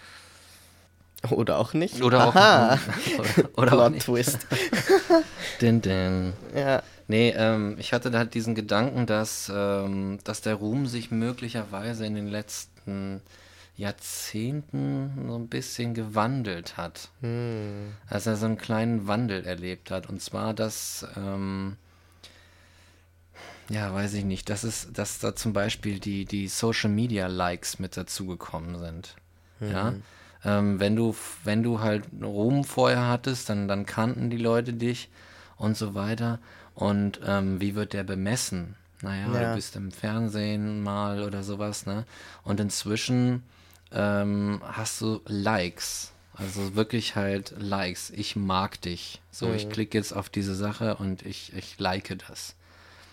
Oder 1.31 1.59
auch 1.59 1.75
nicht. 1.75 2.03
Oder 2.03 2.29
auch, 2.29 2.35
Aha. 2.35 2.79
oder, 3.19 3.57
oder 3.57 3.87
auch 3.87 3.89
nicht. 3.91 4.05
Twist. 4.05 4.47
Din, 5.61 5.81
din. 5.81 6.33
Ja. 6.55 6.83
Nee, 7.09 7.31
ähm, 7.37 7.77
ich 7.79 7.93
hatte 7.93 8.11
da 8.11 8.19
halt 8.19 8.35
diesen 8.35 8.55
Gedanken, 8.55 9.07
dass, 9.07 9.51
ähm, 9.55 10.19
dass 10.25 10.41
der 10.41 10.57
Ruhm 10.57 10.87
sich 10.87 11.11
möglicherweise 11.11 12.05
in 12.05 12.15
den 12.15 12.27
letzten 12.27 13.23
Jahrzehnten 13.77 15.27
so 15.29 15.37
ein 15.37 15.49
bisschen 15.49 15.95
gewandelt 15.95 16.77
hat. 16.77 17.11
Hm. 17.21 17.93
Dass 18.11 18.27
er 18.27 18.37
so 18.37 18.47
einen 18.47 18.59
kleinen 18.59 19.07
Wandel 19.07 19.45
erlebt 19.45 19.91
hat. 19.91 20.09
Und 20.09 20.21
zwar, 20.21 20.55
dass, 20.55 21.07
ähm, 21.17 21.77
ja, 23.69 23.93
weiß 23.93 24.15
ich 24.15 24.25
nicht, 24.25 24.49
dass 24.49 24.65
es, 24.65 24.89
dass 24.93 25.19
da 25.19 25.35
zum 25.35 25.53
Beispiel 25.53 26.01
die, 26.01 26.25
die 26.25 26.49
Social 26.49 26.91
Media 26.91 27.27
Likes 27.27 27.79
mit 27.79 27.97
dazugekommen 27.97 28.79
sind. 28.79 29.17
Ja. 29.61 29.95
Ähm, 30.45 30.79
wenn 30.81 30.97
du, 30.97 31.15
wenn 31.45 31.63
du 31.63 31.81
halt 31.81 32.05
Ruhm 32.23 32.65
vorher 32.65 33.09
hattest, 33.09 33.49
dann, 33.49 33.69
dann 33.69 33.87
kannten 33.87 34.31
die 34.31 34.37
Leute 34.37 34.73
dich 34.73 35.09
und 35.57 35.77
so 35.77 35.95
weiter. 35.95 36.39
Und 36.75 37.21
ähm, 37.27 37.61
wie 37.61 37.75
wird 37.75 37.93
der 37.93 38.05
bemessen? 38.05 38.77
Naja, 39.03 39.33
Ja. 39.33 39.49
du 39.49 39.55
bist 39.55 39.77
im 39.77 39.91
Fernsehen 39.93 40.83
mal 40.83 41.23
oder 41.23 41.43
sowas, 41.43 41.87
ne? 41.87 42.05
Und 42.45 42.61
inzwischen 42.61 43.43
ähm, 43.93 44.61
hast 44.65 45.01
du 45.01 45.21
Likes. 45.27 46.13
Also 46.35 46.75
wirklich 46.75 47.17
halt 47.17 47.55
Likes. 47.59 48.11
Ich 48.11 48.37
mag 48.37 48.81
dich. 48.83 49.21
So, 49.31 49.53
ich 49.53 49.67
Mhm. 49.67 49.73
klicke 49.73 49.97
jetzt 49.97 50.13
auf 50.13 50.29
diese 50.29 50.55
Sache 50.55 50.97
und 50.97 51.25
ich, 51.25 51.53
ich 51.55 51.79
like 51.79 52.19
das. 52.29 52.55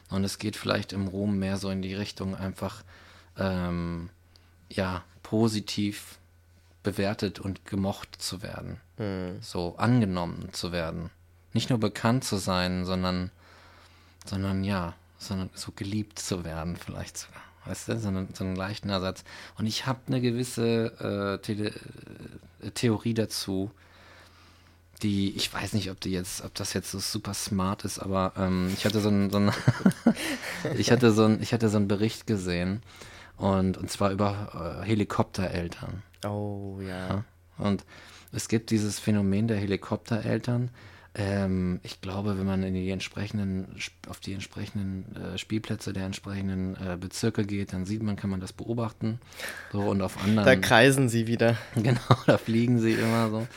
Und 0.09 0.23
es 0.25 0.37
geht 0.39 0.57
vielleicht 0.57 0.91
im 0.93 1.07
Ruhm 1.07 1.39
mehr 1.39 1.57
so 1.57 1.69
in 1.69 1.81
die 1.81 1.95
Richtung 1.95 2.35
einfach, 2.35 2.83
ähm, 3.37 4.09
ja, 4.69 5.03
positiv 5.21 6.17
bewertet 6.83 7.39
und 7.39 7.65
gemocht 7.65 8.21
zu 8.21 8.43
werden. 8.43 8.79
Hm. 8.97 9.41
So 9.41 9.75
angenommen 9.77 10.49
zu 10.51 10.71
werden. 10.71 11.09
Nicht 11.53 11.69
nur 11.69 11.79
bekannt 11.79 12.23
zu 12.23 12.37
sein, 12.37 12.85
sondern, 12.85 13.31
sondern 14.25 14.63
ja, 14.63 14.93
sondern 15.17 15.49
so 15.53 15.71
geliebt 15.71 16.19
zu 16.19 16.43
werden 16.43 16.75
vielleicht 16.75 17.17
sogar. 17.17 17.41
Weißt 17.65 17.87
du, 17.87 17.97
so 17.97 18.09
einen, 18.09 18.33
so 18.33 18.43
einen 18.43 18.55
leichten 18.55 18.89
Ersatz. 18.89 19.23
Und 19.57 19.67
ich 19.67 19.85
habe 19.85 19.99
eine 20.07 20.19
gewisse 20.19 21.37
äh, 21.39 21.41
Tele 21.41 21.73
äh, 22.61 22.71
Theorie 22.71 23.13
dazu, 23.13 23.71
die, 25.01 25.35
ich 25.35 25.53
weiß 25.53 25.73
nicht, 25.73 25.89
ob 25.91 25.99
die 25.99 26.11
jetzt, 26.11 26.43
ob 26.43 26.53
das 26.55 26.73
jetzt 26.73 26.91
so 26.91 26.99
super 26.99 27.33
smart 27.33 27.83
ist, 27.83 27.99
aber 27.99 28.33
ähm, 28.37 28.71
ich 28.73 28.85
hatte 28.85 29.01
so 29.01 29.09
einen, 29.09 29.29
so 29.29 29.37
einen 29.37 29.51
ich 30.77 30.91
hatte 30.91 31.11
so 31.11 31.25
einen, 31.25 31.41
ich 31.41 31.53
hatte 31.53 31.69
so 31.69 31.77
einen 31.77 31.87
Bericht 31.87 32.25
gesehen 32.25 32.81
und, 33.37 33.77
und 33.77 33.91
zwar 33.91 34.11
über 34.11 34.81
äh, 34.81 34.85
Helikoptereltern. 34.85 36.03
Oh 36.25 36.79
ja. 36.81 37.07
Ja. 37.07 37.23
Und 37.57 37.85
es 38.31 38.47
gibt 38.47 38.71
dieses 38.71 38.99
Phänomen 38.99 39.47
der 39.47 39.57
Helikoptereltern. 39.57 40.71
Ähm, 41.15 41.79
ich 41.83 42.01
glaube, 42.01 42.39
wenn 42.39 42.45
man 42.45 42.63
in 42.63 42.73
die 42.73 42.89
entsprechenden, 42.89 43.75
auf 44.09 44.19
die 44.19 44.33
entsprechenden 44.33 45.15
äh, 45.15 45.37
Spielplätze 45.37 45.93
der 45.93 46.05
entsprechenden 46.05 46.75
äh, 46.75 46.97
Bezirke 46.99 47.45
geht, 47.45 47.71
dann 47.73 47.85
sieht 47.85 48.01
man, 48.01 48.15
kann 48.15 48.31
man 48.31 48.39
das 48.39 48.51
beobachten. 48.51 49.19
So 49.71 49.81
und 49.81 50.01
auf 50.01 50.23
anderen. 50.23 50.45
Da 50.45 50.55
kreisen 50.55 51.09
sie 51.09 51.27
wieder. 51.27 51.57
Genau, 51.75 51.99
da 52.25 52.37
fliegen 52.37 52.79
sie 52.79 52.93
immer 52.93 53.29
so. 53.29 53.47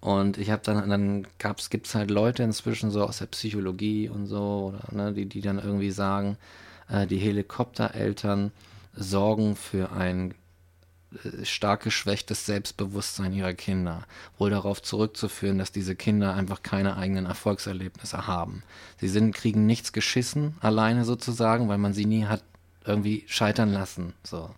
Und 0.00 0.38
ich 0.38 0.50
habe 0.50 0.62
dann, 0.64 0.88
dann 0.88 1.26
gab's, 1.38 1.68
gibt's 1.68 1.94
halt 1.94 2.10
Leute 2.10 2.42
inzwischen 2.42 2.90
so 2.90 3.02
aus 3.04 3.18
der 3.18 3.26
Psychologie 3.26 4.08
und 4.08 4.26
so, 4.26 4.72
oder, 4.72 4.96
ne, 4.96 5.12
die, 5.12 5.26
die 5.26 5.40
dann 5.40 5.58
irgendwie 5.58 5.90
sagen, 5.90 6.38
äh, 6.88 7.06
die 7.06 7.18
Helikoptereltern 7.18 8.52
sorgen 8.94 9.56
für 9.56 9.92
ein 9.92 10.34
stark 11.44 11.82
geschwächtes 11.82 12.46
Selbstbewusstsein 12.46 13.32
ihrer 13.32 13.54
Kinder. 13.54 14.04
Wohl 14.38 14.50
darauf 14.50 14.82
zurückzuführen, 14.82 15.58
dass 15.58 15.72
diese 15.72 15.94
Kinder 15.94 16.34
einfach 16.34 16.62
keine 16.62 16.96
eigenen 16.96 17.26
Erfolgserlebnisse 17.26 18.26
haben. 18.26 18.62
Sie 19.00 19.08
sind, 19.08 19.34
kriegen 19.34 19.66
nichts 19.66 19.92
geschissen, 19.92 20.56
alleine 20.60 21.04
sozusagen, 21.04 21.68
weil 21.68 21.78
man 21.78 21.94
sie 21.94 22.06
nie 22.06 22.26
hat 22.26 22.42
irgendwie 22.84 23.24
scheitern 23.26 23.72
lassen. 23.72 24.14
So. 24.22 24.50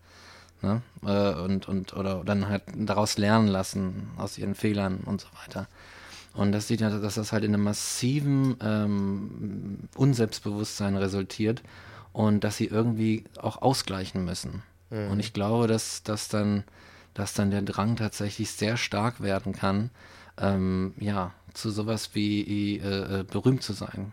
Ne? 0.63 0.83
Äh, 1.05 1.35
und, 1.41 1.69
und, 1.69 1.95
oder 1.95 2.23
dann 2.25 2.49
halt 2.49 2.63
daraus 2.75 3.19
lernen 3.19 3.49
lassen, 3.49 4.11
aus 4.17 4.39
ihren 4.39 4.55
Fehlern 4.55 5.01
und 5.05 5.21
so 5.21 5.29
weiter. 5.45 5.69
Und 6.35 6.53
das 6.53 6.69
sieht 6.69 6.81
ja, 6.81 6.91
dass 6.91 7.15
das 7.15 7.33
halt 7.33 7.45
in 7.45 7.55
einem 7.55 7.65
massiven 7.65 8.57
ähm, 8.61 9.89
Unselbstbewusstsein 9.97 10.97
resultiert 10.97 11.63
und 12.13 12.45
dass 12.45 12.57
sie 12.57 12.67
irgendwie 12.67 13.25
auch 13.39 13.63
ausgleichen 13.63 14.25
müssen. 14.25 14.63
Mhm. 14.91 15.11
Und 15.11 15.21
ich 15.21 15.33
glaube, 15.33 15.67
dass, 15.67 16.03
dass, 16.03 16.29
dann, 16.29 16.65
dass 17.15 17.35
dann 17.35 17.51
der 17.51 17.63
Drang 17.63 17.97
tatsächlich 17.97 18.51
sehr 18.51 18.77
stark 18.77 19.21
werden 19.21 19.53
kann, 19.53 19.91
ähm, 20.39 20.95
ja, 20.99 21.33
zu 21.55 21.71
sowas 21.71 22.11
wie 22.15 22.79
äh, 22.79 23.21
äh 23.21 23.25
berühmt 23.25 23.63
zu 23.63 23.73
sein, 23.73 24.13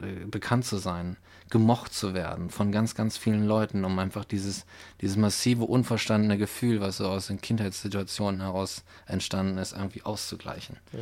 äh, 0.00 0.26
bekannt 0.26 0.64
zu 0.64 0.76
sein, 0.76 1.16
gemocht 1.50 1.92
zu 1.92 2.14
werden 2.14 2.48
von 2.48 2.70
ganz, 2.70 2.94
ganz 2.94 3.16
vielen 3.16 3.44
Leuten, 3.44 3.84
um 3.84 3.98
einfach 3.98 4.24
dieses, 4.24 4.64
dieses 5.00 5.16
massive, 5.16 5.64
unverstandene 5.64 6.38
Gefühl, 6.38 6.80
was 6.80 6.98
so 6.98 7.08
aus 7.08 7.26
den 7.26 7.40
Kindheitssituationen 7.40 8.40
heraus 8.40 8.84
entstanden 9.06 9.58
ist, 9.58 9.72
irgendwie 9.72 10.02
auszugleichen. 10.02 10.76
Mhm. 10.92 10.98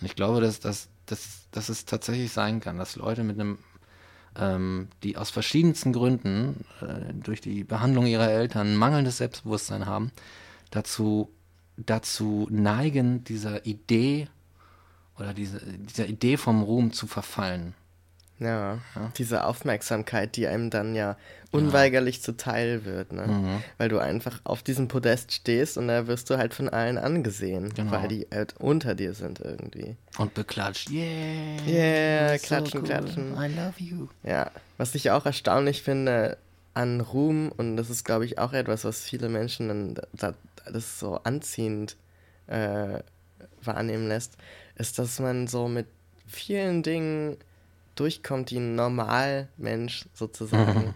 Und 0.00 0.06
ich 0.06 0.16
glaube, 0.16 0.40
dass, 0.40 0.58
dass, 0.58 0.88
dass, 1.06 1.46
dass 1.52 1.68
es 1.68 1.84
tatsächlich 1.84 2.32
sein 2.32 2.60
kann, 2.60 2.78
dass 2.78 2.96
Leute 2.96 3.22
mit 3.22 3.38
einem 3.38 3.58
ähm, 4.38 4.88
die 5.02 5.16
aus 5.16 5.30
verschiedensten 5.30 5.92
Gründen 5.92 6.64
äh, 6.80 7.12
durch 7.14 7.40
die 7.40 7.64
Behandlung 7.64 8.06
ihrer 8.06 8.30
Eltern 8.30 8.76
mangelndes 8.76 9.18
Selbstbewusstsein 9.18 9.86
haben, 9.86 10.10
dazu, 10.70 11.30
dazu 11.76 12.46
neigen, 12.50 13.24
dieser 13.24 13.66
Idee 13.66 14.28
oder 15.18 15.34
diese, 15.34 15.60
dieser 15.60 16.06
Idee 16.06 16.36
vom 16.36 16.62
Ruhm 16.62 16.92
zu 16.92 17.06
verfallen. 17.06 17.74
Ja, 18.42 18.78
ja, 18.94 19.12
diese 19.16 19.44
Aufmerksamkeit, 19.44 20.36
die 20.36 20.46
einem 20.46 20.70
dann 20.70 20.94
ja 20.94 21.16
unweigerlich 21.52 22.16
ja. 22.16 22.22
zuteil 22.22 22.84
wird, 22.84 23.12
ne? 23.12 23.26
Mhm. 23.26 23.62
Weil 23.78 23.88
du 23.88 23.98
einfach 23.98 24.40
auf 24.44 24.62
diesem 24.62 24.88
Podest 24.88 25.32
stehst 25.32 25.76
und 25.76 25.88
da 25.88 26.06
wirst 26.06 26.30
du 26.30 26.38
halt 26.38 26.54
von 26.54 26.68
allen 26.68 26.98
angesehen, 26.98 27.72
genau. 27.74 27.92
weil 27.92 28.08
die 28.08 28.26
halt 28.32 28.54
unter 28.58 28.94
dir 28.94 29.14
sind 29.14 29.40
irgendwie. 29.40 29.96
Und 30.18 30.34
beklatscht, 30.34 30.90
yeah, 30.90 31.66
yeah, 31.66 32.38
klatschen, 32.38 32.70
so 32.70 32.78
cool. 32.78 32.84
klatschen. 32.84 33.32
I 33.34 33.48
love 33.48 33.74
you. 33.76 34.08
Ja, 34.22 34.50
was 34.78 34.94
ich 34.94 35.10
auch 35.10 35.26
erstaunlich 35.26 35.82
finde 35.82 36.38
an 36.74 37.00
Ruhm, 37.00 37.52
und 37.54 37.76
das 37.76 37.90
ist, 37.90 38.04
glaube 38.04 38.24
ich, 38.24 38.38
auch 38.38 38.54
etwas, 38.54 38.84
was 38.84 39.02
viele 39.02 39.28
Menschen 39.28 39.68
dann 39.68 39.94
da, 40.12 40.34
das 40.70 40.98
so 40.98 41.20
anziehend 41.22 41.96
äh, 42.46 43.00
wahrnehmen 43.62 44.08
lässt, 44.08 44.36
ist, 44.76 44.98
dass 44.98 45.20
man 45.20 45.46
so 45.46 45.68
mit 45.68 45.86
vielen 46.26 46.82
Dingen 46.82 47.36
durchkommt, 47.94 48.50
die 48.50 48.58
ein 48.58 48.74
Normalmensch 48.74 50.06
sozusagen, 50.14 50.86
mhm. 50.86 50.94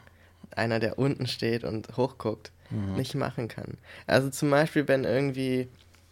einer, 0.55 0.81
der 0.81 0.99
unten 0.99 1.27
steht 1.27 1.65
und 1.65 1.97
hochguckt, 1.97 2.53
mhm. 2.71 2.97
nicht 2.97 3.15
machen 3.15 3.49
kann. 3.49 3.79
Also 4.07 4.31
zum 4.31 4.51
Beispiel, 4.51 4.89
wenn 4.89 5.05
irgendwie, 5.05 5.69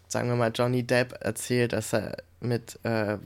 sagen 0.08 0.28
wir 0.28 0.36
mal, 0.36 0.52
Johnny 0.54 0.82
Depp 0.82 1.16
erzählt, 1.20 1.72
dass 1.72 1.92
er 1.92 2.16
mit 2.40 2.78
äh, 2.84 3.18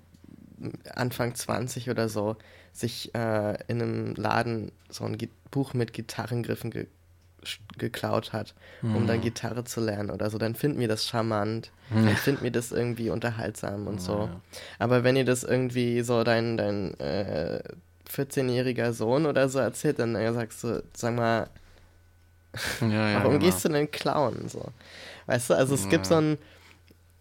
Anfang 0.95 1.35
20 1.35 1.91
oder 1.91 2.09
so 2.09 2.37
sich 2.73 3.15
äh, 3.15 3.59
in 3.69 3.83
einem 3.83 4.15
Laden 4.15 4.73
so 4.89 5.05
ein 5.05 5.17
Buch 5.51 5.75
mit 5.75 5.93
Gitarrengriffen 5.93 6.71
ge 6.71 6.87
geklaut 7.79 8.33
hat, 8.33 8.55
um 8.83 9.03
mhm. 9.03 9.07
dann 9.07 9.21
Gitarre 9.21 9.65
zu 9.65 9.81
lernen 9.81 10.11
oder 10.11 10.31
so, 10.31 10.39
dann 10.39 10.55
finden 10.55 10.81
wir 10.81 10.89
das 10.89 11.07
charmant, 11.07 11.71
mhm. 11.91 12.07
dann 12.07 12.17
finden 12.17 12.43
wir 12.43 12.51
das 12.51 12.73
irgendwie 12.73 13.11
unterhaltsam 13.11 13.87
und 13.87 14.01
so. 14.01 14.29
Ja. 14.31 14.41
Aber 14.79 15.05
wenn 15.05 15.17
ihr 15.17 15.25
das 15.25 15.45
irgendwie 15.45 16.03
so 16.03 16.25
dein, 16.25 16.57
dein 16.57 16.99
äh, 17.01 17.63
14-jähriger 18.11 18.93
Sohn 18.93 19.27
oder 19.27 19.49
so 19.49 19.59
erzählt, 19.59 19.99
dann 19.99 20.15
sagst 20.35 20.65
du, 20.65 20.83
sag 20.95 21.15
mal, 21.15 21.49
ja, 22.81 22.89
ja, 22.89 23.19
warum 23.19 23.39
genau. 23.39 23.45
gehst 23.45 23.65
du 23.65 23.69
denn 23.69 23.91
klauen? 23.91 24.49
So. 24.49 24.65
Weißt 25.27 25.51
du, 25.51 25.55
also 25.55 25.75
es 25.75 25.89
gibt 25.89 26.07
so 26.07 26.17
ein, 26.17 26.39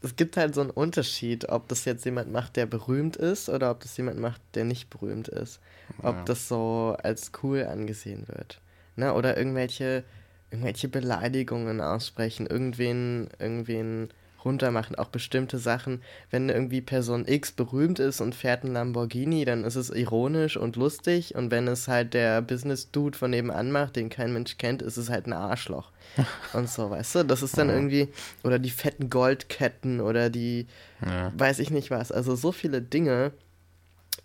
es 0.01 0.15
gibt 0.15 0.37
halt 0.37 0.55
so 0.55 0.61
einen 0.61 0.69
Unterschied, 0.69 1.49
ob 1.49 1.67
das 1.67 1.85
jetzt 1.85 2.05
jemand 2.05 2.31
macht, 2.31 2.55
der 2.55 2.65
berühmt 2.65 3.17
ist 3.17 3.49
oder 3.49 3.71
ob 3.71 3.81
das 3.81 3.97
jemand 3.97 4.19
macht, 4.19 4.41
der 4.55 4.63
nicht 4.63 4.89
berühmt 4.89 5.27
ist. 5.27 5.59
Ob 6.01 6.25
das 6.25 6.47
so 6.47 6.97
als 7.01 7.31
cool 7.41 7.65
angesehen 7.65 8.27
wird 8.27 8.61
ne? 8.97 9.13
Oder 9.13 9.37
irgendwelche, 9.37 10.03
irgendwelche 10.51 10.89
Beleidigungen 10.89 11.79
aussprechen, 11.81 12.47
irgendwen, 12.47 13.29
irgendwen 13.39 14.09
runtermachen, 14.47 14.95
auch 14.95 15.09
bestimmte 15.09 15.59
Sachen. 15.59 16.01
Wenn 16.29 16.49
irgendwie 16.49 16.81
Person 16.81 17.27
X 17.27 17.51
berühmt 17.51 17.99
ist 17.99 18.21
und 18.21 18.33
fährt 18.33 18.63
ein 18.63 18.73
Lamborghini, 18.73 19.45
dann 19.45 19.63
ist 19.63 19.75
es 19.75 19.89
ironisch 19.89 20.57
und 20.57 20.75
lustig 20.75 21.35
und 21.35 21.51
wenn 21.51 21.67
es 21.67 21.87
halt 21.87 22.13
der 22.13 22.41
Business-Dude 22.41 23.17
von 23.17 23.31
nebenan 23.31 23.71
macht, 23.71 23.95
den 23.95 24.09
kein 24.09 24.33
Mensch 24.33 24.57
kennt, 24.57 24.81
ist 24.81 24.97
es 24.97 25.09
halt 25.09 25.27
ein 25.27 25.33
Arschloch. 25.33 25.91
und 26.53 26.69
so, 26.69 26.89
weißt 26.89 27.15
du? 27.15 27.23
Das 27.25 27.43
ist 27.43 27.57
dann 27.57 27.69
irgendwie, 27.69 28.09
oder 28.43 28.59
die 28.59 28.69
fetten 28.69 29.09
Goldketten 29.09 29.99
oder 29.99 30.29
die, 30.29 30.67
ja. 31.05 31.31
weiß 31.37 31.59
ich 31.59 31.69
nicht 31.69 31.91
was. 31.91 32.11
Also 32.11 32.35
so 32.35 32.51
viele 32.51 32.81
Dinge 32.81 33.31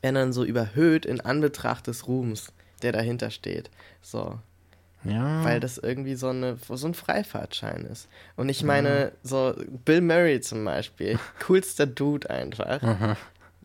werden 0.01 0.15
dann 0.15 0.33
so 0.33 0.45
überhöht 0.45 1.07
in 1.07 1.21
Anbetracht 1.21 1.87
des 1.87 2.07
Ruhms, 2.07 2.53
der 2.83 2.93
dahinter 2.93 3.31
steht. 3.31 3.71
So. 4.01 4.39
Ja. 5.05 5.45
Weil 5.45 5.61
das 5.61 5.79
irgendwie 5.79 6.15
so, 6.15 6.29
eine, 6.29 6.57
so 6.69 6.87
ein 6.87 6.95
Freifahrtschein 6.95 7.85
ist. 7.87 8.09
Und 8.37 8.49
ich 8.49 8.63
meine, 8.63 8.89
ja. 8.89 9.11
so 9.23 9.55
Bill 9.85 10.01
Murray 10.01 10.41
zum 10.41 10.65
Beispiel, 10.65 11.19
coolster 11.47 11.87
Dude 11.87 12.31
einfach. 12.31 13.17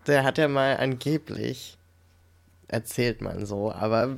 Der 0.08 0.24
hat 0.24 0.38
ja 0.38 0.48
mal 0.48 0.78
angeblich, 0.78 1.78
erzählt 2.68 3.22
man 3.22 3.46
so, 3.46 3.72
aber 3.72 4.18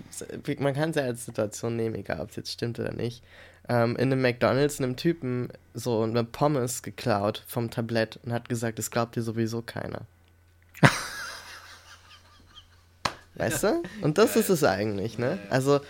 man 0.59 0.73
kann 0.73 0.91
es 0.91 0.95
ja 0.95 1.03
als 1.03 1.25
Situation 1.25 1.75
nehmen, 1.75 1.95
egal 1.95 2.21
ob 2.21 2.29
es 2.29 2.35
jetzt 2.35 2.51
stimmt 2.51 2.79
oder 2.79 2.93
nicht, 2.93 3.23
ähm, 3.67 3.95
in 3.97 4.11
einem 4.11 4.21
McDonalds 4.21 4.79
einem 4.79 4.95
Typen 4.95 5.49
so 5.73 6.01
eine 6.01 6.23
Pommes 6.23 6.81
geklaut 6.83 7.43
vom 7.47 7.69
Tablett 7.69 8.19
und 8.23 8.33
hat 8.33 8.49
gesagt, 8.49 8.79
das 8.79 8.91
glaubt 8.91 9.15
dir 9.15 9.21
sowieso 9.21 9.61
keiner. 9.61 10.01
weißt 13.35 13.63
du? 13.63 13.83
Und 14.01 14.17
das 14.17 14.35
ist 14.35 14.49
es 14.49 14.63
eigentlich, 14.63 15.19
ne? 15.19 15.37
Also 15.49 15.81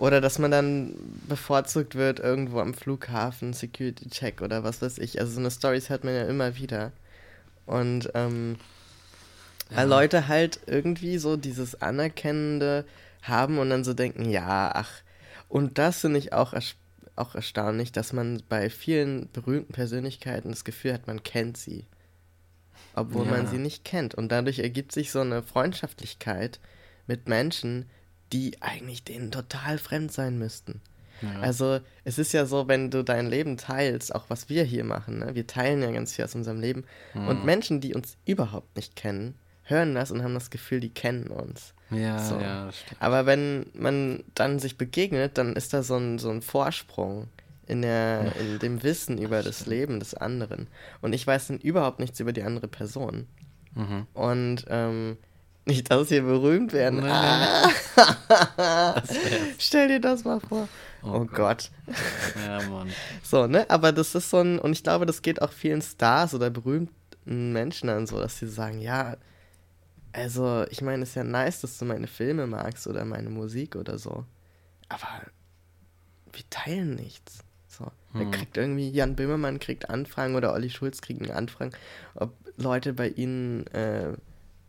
oder 0.00 0.22
dass 0.22 0.38
man 0.38 0.50
dann 0.50 0.94
bevorzugt 1.28 1.94
wird 1.94 2.20
irgendwo 2.20 2.60
am 2.60 2.72
Flughafen, 2.72 3.52
Security-Check 3.52 4.40
oder 4.40 4.64
was 4.64 4.80
weiß 4.80 4.96
ich. 4.96 5.20
Also 5.20 5.32
so 5.32 5.40
eine 5.40 5.50
Stories 5.50 5.90
hört 5.90 6.04
man 6.04 6.14
ja 6.14 6.24
immer 6.24 6.56
wieder. 6.56 6.92
Und 7.66 8.10
ähm, 8.14 8.56
ja. 9.70 9.76
weil 9.76 9.88
Leute 9.88 10.26
halt 10.26 10.60
irgendwie 10.66 11.18
so 11.18 11.36
dieses 11.36 11.82
Anerkennende 11.82 12.86
haben 13.20 13.58
und 13.58 13.68
dann 13.68 13.84
so 13.84 13.92
denken, 13.92 14.30
ja, 14.30 14.72
ach. 14.74 14.90
Und 15.50 15.76
das 15.76 16.00
finde 16.00 16.18
ich 16.18 16.32
auch, 16.32 16.54
auch 17.16 17.34
erstaunlich, 17.34 17.92
dass 17.92 18.14
man 18.14 18.42
bei 18.48 18.70
vielen 18.70 19.30
berühmten 19.32 19.74
Persönlichkeiten 19.74 20.48
das 20.48 20.64
Gefühl 20.64 20.94
hat, 20.94 21.08
man 21.08 21.22
kennt 21.22 21.58
sie. 21.58 21.84
Obwohl 22.94 23.26
ja. 23.26 23.32
man 23.32 23.48
sie 23.48 23.58
nicht 23.58 23.84
kennt. 23.84 24.14
Und 24.14 24.32
dadurch 24.32 24.60
ergibt 24.60 24.92
sich 24.92 25.10
so 25.10 25.20
eine 25.20 25.42
Freundschaftlichkeit 25.42 26.58
mit 27.06 27.28
Menschen, 27.28 27.84
die 28.32 28.60
eigentlich 28.60 29.04
denen 29.04 29.30
total 29.30 29.78
fremd 29.78 30.12
sein 30.12 30.38
müssten. 30.38 30.80
Ja. 31.22 31.40
Also 31.40 31.80
es 32.04 32.18
ist 32.18 32.32
ja 32.32 32.46
so, 32.46 32.68
wenn 32.68 32.90
du 32.90 33.04
dein 33.04 33.28
Leben 33.28 33.56
teilst, 33.56 34.14
auch 34.14 34.24
was 34.28 34.48
wir 34.48 34.64
hier 34.64 34.84
machen, 34.84 35.18
ne? 35.18 35.34
wir 35.34 35.46
teilen 35.46 35.82
ja 35.82 35.90
ganz 35.90 36.14
viel 36.14 36.24
aus 36.24 36.34
unserem 36.34 36.60
Leben 36.60 36.84
mhm. 37.14 37.28
und 37.28 37.44
Menschen, 37.44 37.80
die 37.80 37.94
uns 37.94 38.16
überhaupt 38.24 38.76
nicht 38.76 38.96
kennen, 38.96 39.34
hören 39.64 39.94
das 39.94 40.10
und 40.10 40.22
haben 40.22 40.34
das 40.34 40.50
Gefühl, 40.50 40.80
die 40.80 40.90
kennen 40.90 41.26
uns. 41.28 41.74
Ja, 41.90 42.18
so. 42.18 42.38
ja, 42.38 42.70
stimmt. 42.72 43.02
Aber 43.02 43.26
wenn 43.26 43.66
man 43.74 44.22
dann 44.34 44.58
sich 44.58 44.78
begegnet, 44.78 45.38
dann 45.38 45.56
ist 45.56 45.72
da 45.72 45.82
so 45.82 45.96
ein, 45.96 46.18
so 46.18 46.30
ein 46.30 46.42
Vorsprung 46.42 47.28
in, 47.66 47.82
der, 47.82 48.32
in 48.36 48.58
dem 48.58 48.82
Wissen 48.82 49.18
über 49.18 49.42
das 49.42 49.66
Leben 49.66 50.00
des 50.00 50.14
anderen. 50.14 50.68
Und 51.00 51.12
ich 51.12 51.26
weiß 51.26 51.48
dann 51.48 51.58
überhaupt 51.58 52.00
nichts 52.00 52.18
über 52.20 52.32
die 52.32 52.42
andere 52.42 52.68
Person. 52.68 53.26
Mhm. 53.74 54.06
Und 54.14 54.64
ähm, 54.68 55.18
nicht, 55.66 55.90
dass 55.90 56.10
wir 56.10 56.22
berühmt 56.22 56.72
werden. 56.72 57.00
Nee, 57.00 57.10
ah. 57.10 57.70
Stell 59.58 59.88
dir 59.88 60.00
das 60.00 60.24
mal 60.24 60.40
vor. 60.40 60.68
Oh, 61.02 61.08
oh 61.08 61.24
Gott. 61.24 61.32
Gott. 61.32 61.70
Ja, 62.44 62.68
Mann. 62.68 62.90
So, 63.22 63.46
ne? 63.46 63.68
Aber 63.68 63.92
das 63.92 64.14
ist 64.14 64.30
so 64.30 64.38
ein, 64.38 64.58
und 64.58 64.72
ich 64.72 64.82
glaube, 64.82 65.06
das 65.06 65.22
geht 65.22 65.42
auch 65.42 65.52
vielen 65.52 65.82
Stars 65.82 66.34
oder 66.34 66.50
berühmten 66.50 67.52
Menschen 67.52 67.88
dann 67.88 68.06
so, 68.06 68.18
dass 68.18 68.38
sie 68.38 68.48
sagen, 68.48 68.80
ja, 68.80 69.16
also, 70.12 70.64
ich 70.70 70.82
meine, 70.82 71.04
es 71.04 71.10
ist 71.10 71.14
ja 71.14 71.24
nice, 71.24 71.60
dass 71.60 71.78
du 71.78 71.84
meine 71.84 72.08
Filme 72.08 72.46
magst 72.46 72.86
oder 72.86 73.04
meine 73.04 73.30
Musik 73.30 73.76
oder 73.76 73.98
so. 73.98 74.24
Aber 74.88 75.22
wir 76.32 76.42
teilen 76.50 76.96
nichts. 76.96 77.44
So. 77.68 77.86
Da 78.12 78.24
kriegt 78.24 78.56
irgendwie 78.56 78.90
Jan 78.90 79.14
Böhmermann 79.14 79.60
kriegt 79.60 79.88
Anfragen 79.88 80.34
oder 80.34 80.52
Olli 80.52 80.68
Schulz 80.68 81.00
kriegt 81.00 81.22
eine 81.22 81.36
Anfragen, 81.36 81.70
ob 82.14 82.34
Leute 82.56 82.92
bei 82.92 83.08
ihnen 83.08 83.68
äh, 83.68 84.14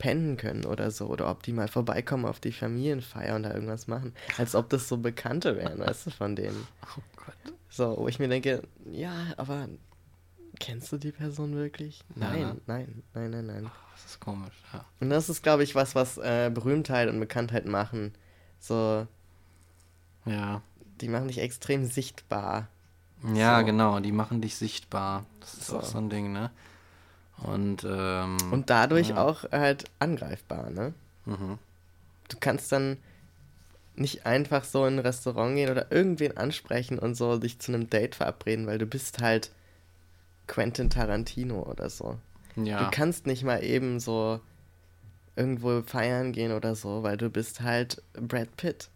pennen 0.01 0.35
können 0.35 0.65
oder 0.65 0.89
so. 0.89 1.05
Oder 1.05 1.29
ob 1.29 1.43
die 1.43 1.53
mal 1.53 1.67
vorbeikommen 1.67 2.25
auf 2.25 2.39
die 2.39 2.51
Familienfeier 2.51 3.35
und 3.35 3.43
da 3.43 3.53
irgendwas 3.53 3.85
machen. 3.85 4.15
Als 4.39 4.55
ob 4.55 4.67
das 4.69 4.87
so 4.87 4.97
Bekannte 4.97 5.55
wären, 5.57 5.77
weißt 5.77 6.07
du, 6.07 6.09
von 6.11 6.35
denen. 6.35 6.67
Oh 6.97 7.01
Gott. 7.15 7.53
So, 7.69 7.95
wo 7.99 8.07
ich 8.07 8.17
mir 8.17 8.27
denke, 8.27 8.63
ja, 8.91 9.13
aber 9.37 9.69
kennst 10.59 10.91
du 10.91 10.97
die 10.97 11.11
Person 11.11 11.55
wirklich? 11.55 12.03
Ja, 12.15 12.27
Nein, 12.31 12.39
ne? 12.41 12.57
nein, 12.65 13.03
nein, 13.13 13.29
nein, 13.31 13.45
nein. 13.45 13.71
Das 13.93 14.05
ist 14.13 14.19
komisch, 14.19 14.55
ja. 14.73 14.83
Und 14.99 15.11
das 15.11 15.29
ist, 15.29 15.43
glaube 15.43 15.63
ich, 15.63 15.75
was, 15.75 15.93
was 15.93 16.17
äh, 16.17 16.49
Berühmtheit 16.51 17.07
und 17.09 17.19
Bekanntheit 17.19 17.65
machen. 17.67 18.11
So, 18.59 19.05
Ja. 20.25 20.61
die 20.99 21.07
machen 21.09 21.27
dich 21.27 21.37
extrem 21.39 21.85
sichtbar. 21.85 22.67
Ja, 23.35 23.59
So. 23.59 23.65
genau, 23.65 23.99
die 23.99 24.11
machen 24.11 24.41
dich 24.41 24.55
sichtbar. 24.55 25.25
Das 25.39 25.53
ist 25.53 25.67
So. 25.67 25.77
auch 25.77 25.83
so 25.83 25.99
ein 25.99 26.09
Ding, 26.09 26.33
ne? 26.33 26.49
Und, 27.43 27.85
ähm, 27.89 28.37
Und 28.51 28.69
dadurch 28.69 29.09
ja. 29.09 29.23
auch 29.23 29.43
halt 29.51 29.85
angreifbar, 29.99 30.69
ne? 30.69 30.93
Mhm. 31.25 31.57
Du 32.27 32.37
kannst 32.39 32.71
dann 32.71 32.97
nicht 33.95 34.25
einfach 34.25 34.63
so 34.63 34.85
in 34.85 34.95
ein 34.95 34.99
Restaurant 34.99 35.55
gehen 35.55 35.69
oder 35.69 35.91
irgendwen 35.91 36.37
ansprechen 36.37 36.97
und 36.97 37.15
so 37.15 37.37
dich 37.37 37.59
zu 37.59 37.73
einem 37.73 37.89
Date 37.89 38.15
verabreden, 38.15 38.67
weil 38.67 38.77
du 38.77 38.85
bist 38.85 39.21
halt 39.21 39.51
Quentin 40.47 40.89
Tarantino 40.89 41.63
oder 41.63 41.89
so. 41.89 42.17
Ja. 42.55 42.85
Du 42.85 42.91
kannst 42.91 43.27
nicht 43.27 43.43
mal 43.43 43.63
eben 43.63 43.99
so 43.99 44.39
irgendwo 45.35 45.81
feiern 45.81 46.31
gehen 46.31 46.51
oder 46.51 46.75
so, 46.75 47.03
weil 47.03 47.17
du 47.17 47.29
bist 47.29 47.61
halt 47.61 48.01
Brad 48.13 48.55
Pitt. 48.57 48.89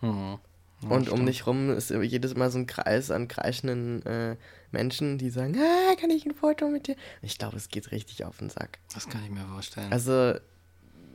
Mhm. 0.00 0.38
Ja, 0.82 0.88
und 0.90 1.08
um 1.08 1.16
stimmt. 1.16 1.28
dich 1.28 1.46
rum 1.46 1.70
ist 1.70 1.90
jedes 1.90 2.36
Mal 2.36 2.50
so 2.50 2.58
ein 2.58 2.66
Kreis 2.66 3.10
an 3.10 3.26
kreischenden 3.26 4.04
äh, 4.06 4.36
Menschen, 4.70 5.18
die 5.18 5.30
sagen, 5.30 5.56
ah, 5.58 5.94
kann 6.00 6.10
ich 6.10 6.24
ein 6.24 6.34
Foto 6.34 6.68
mit 6.68 6.86
dir? 6.86 6.96
Ich 7.22 7.38
glaube, 7.38 7.56
es 7.56 7.68
geht 7.68 7.90
richtig 7.90 8.24
auf 8.24 8.38
den 8.38 8.48
Sack. 8.50 8.78
Das 8.94 9.08
kann 9.08 9.24
ich 9.24 9.30
mir 9.30 9.44
vorstellen. 9.46 9.92
Also, 9.92 10.34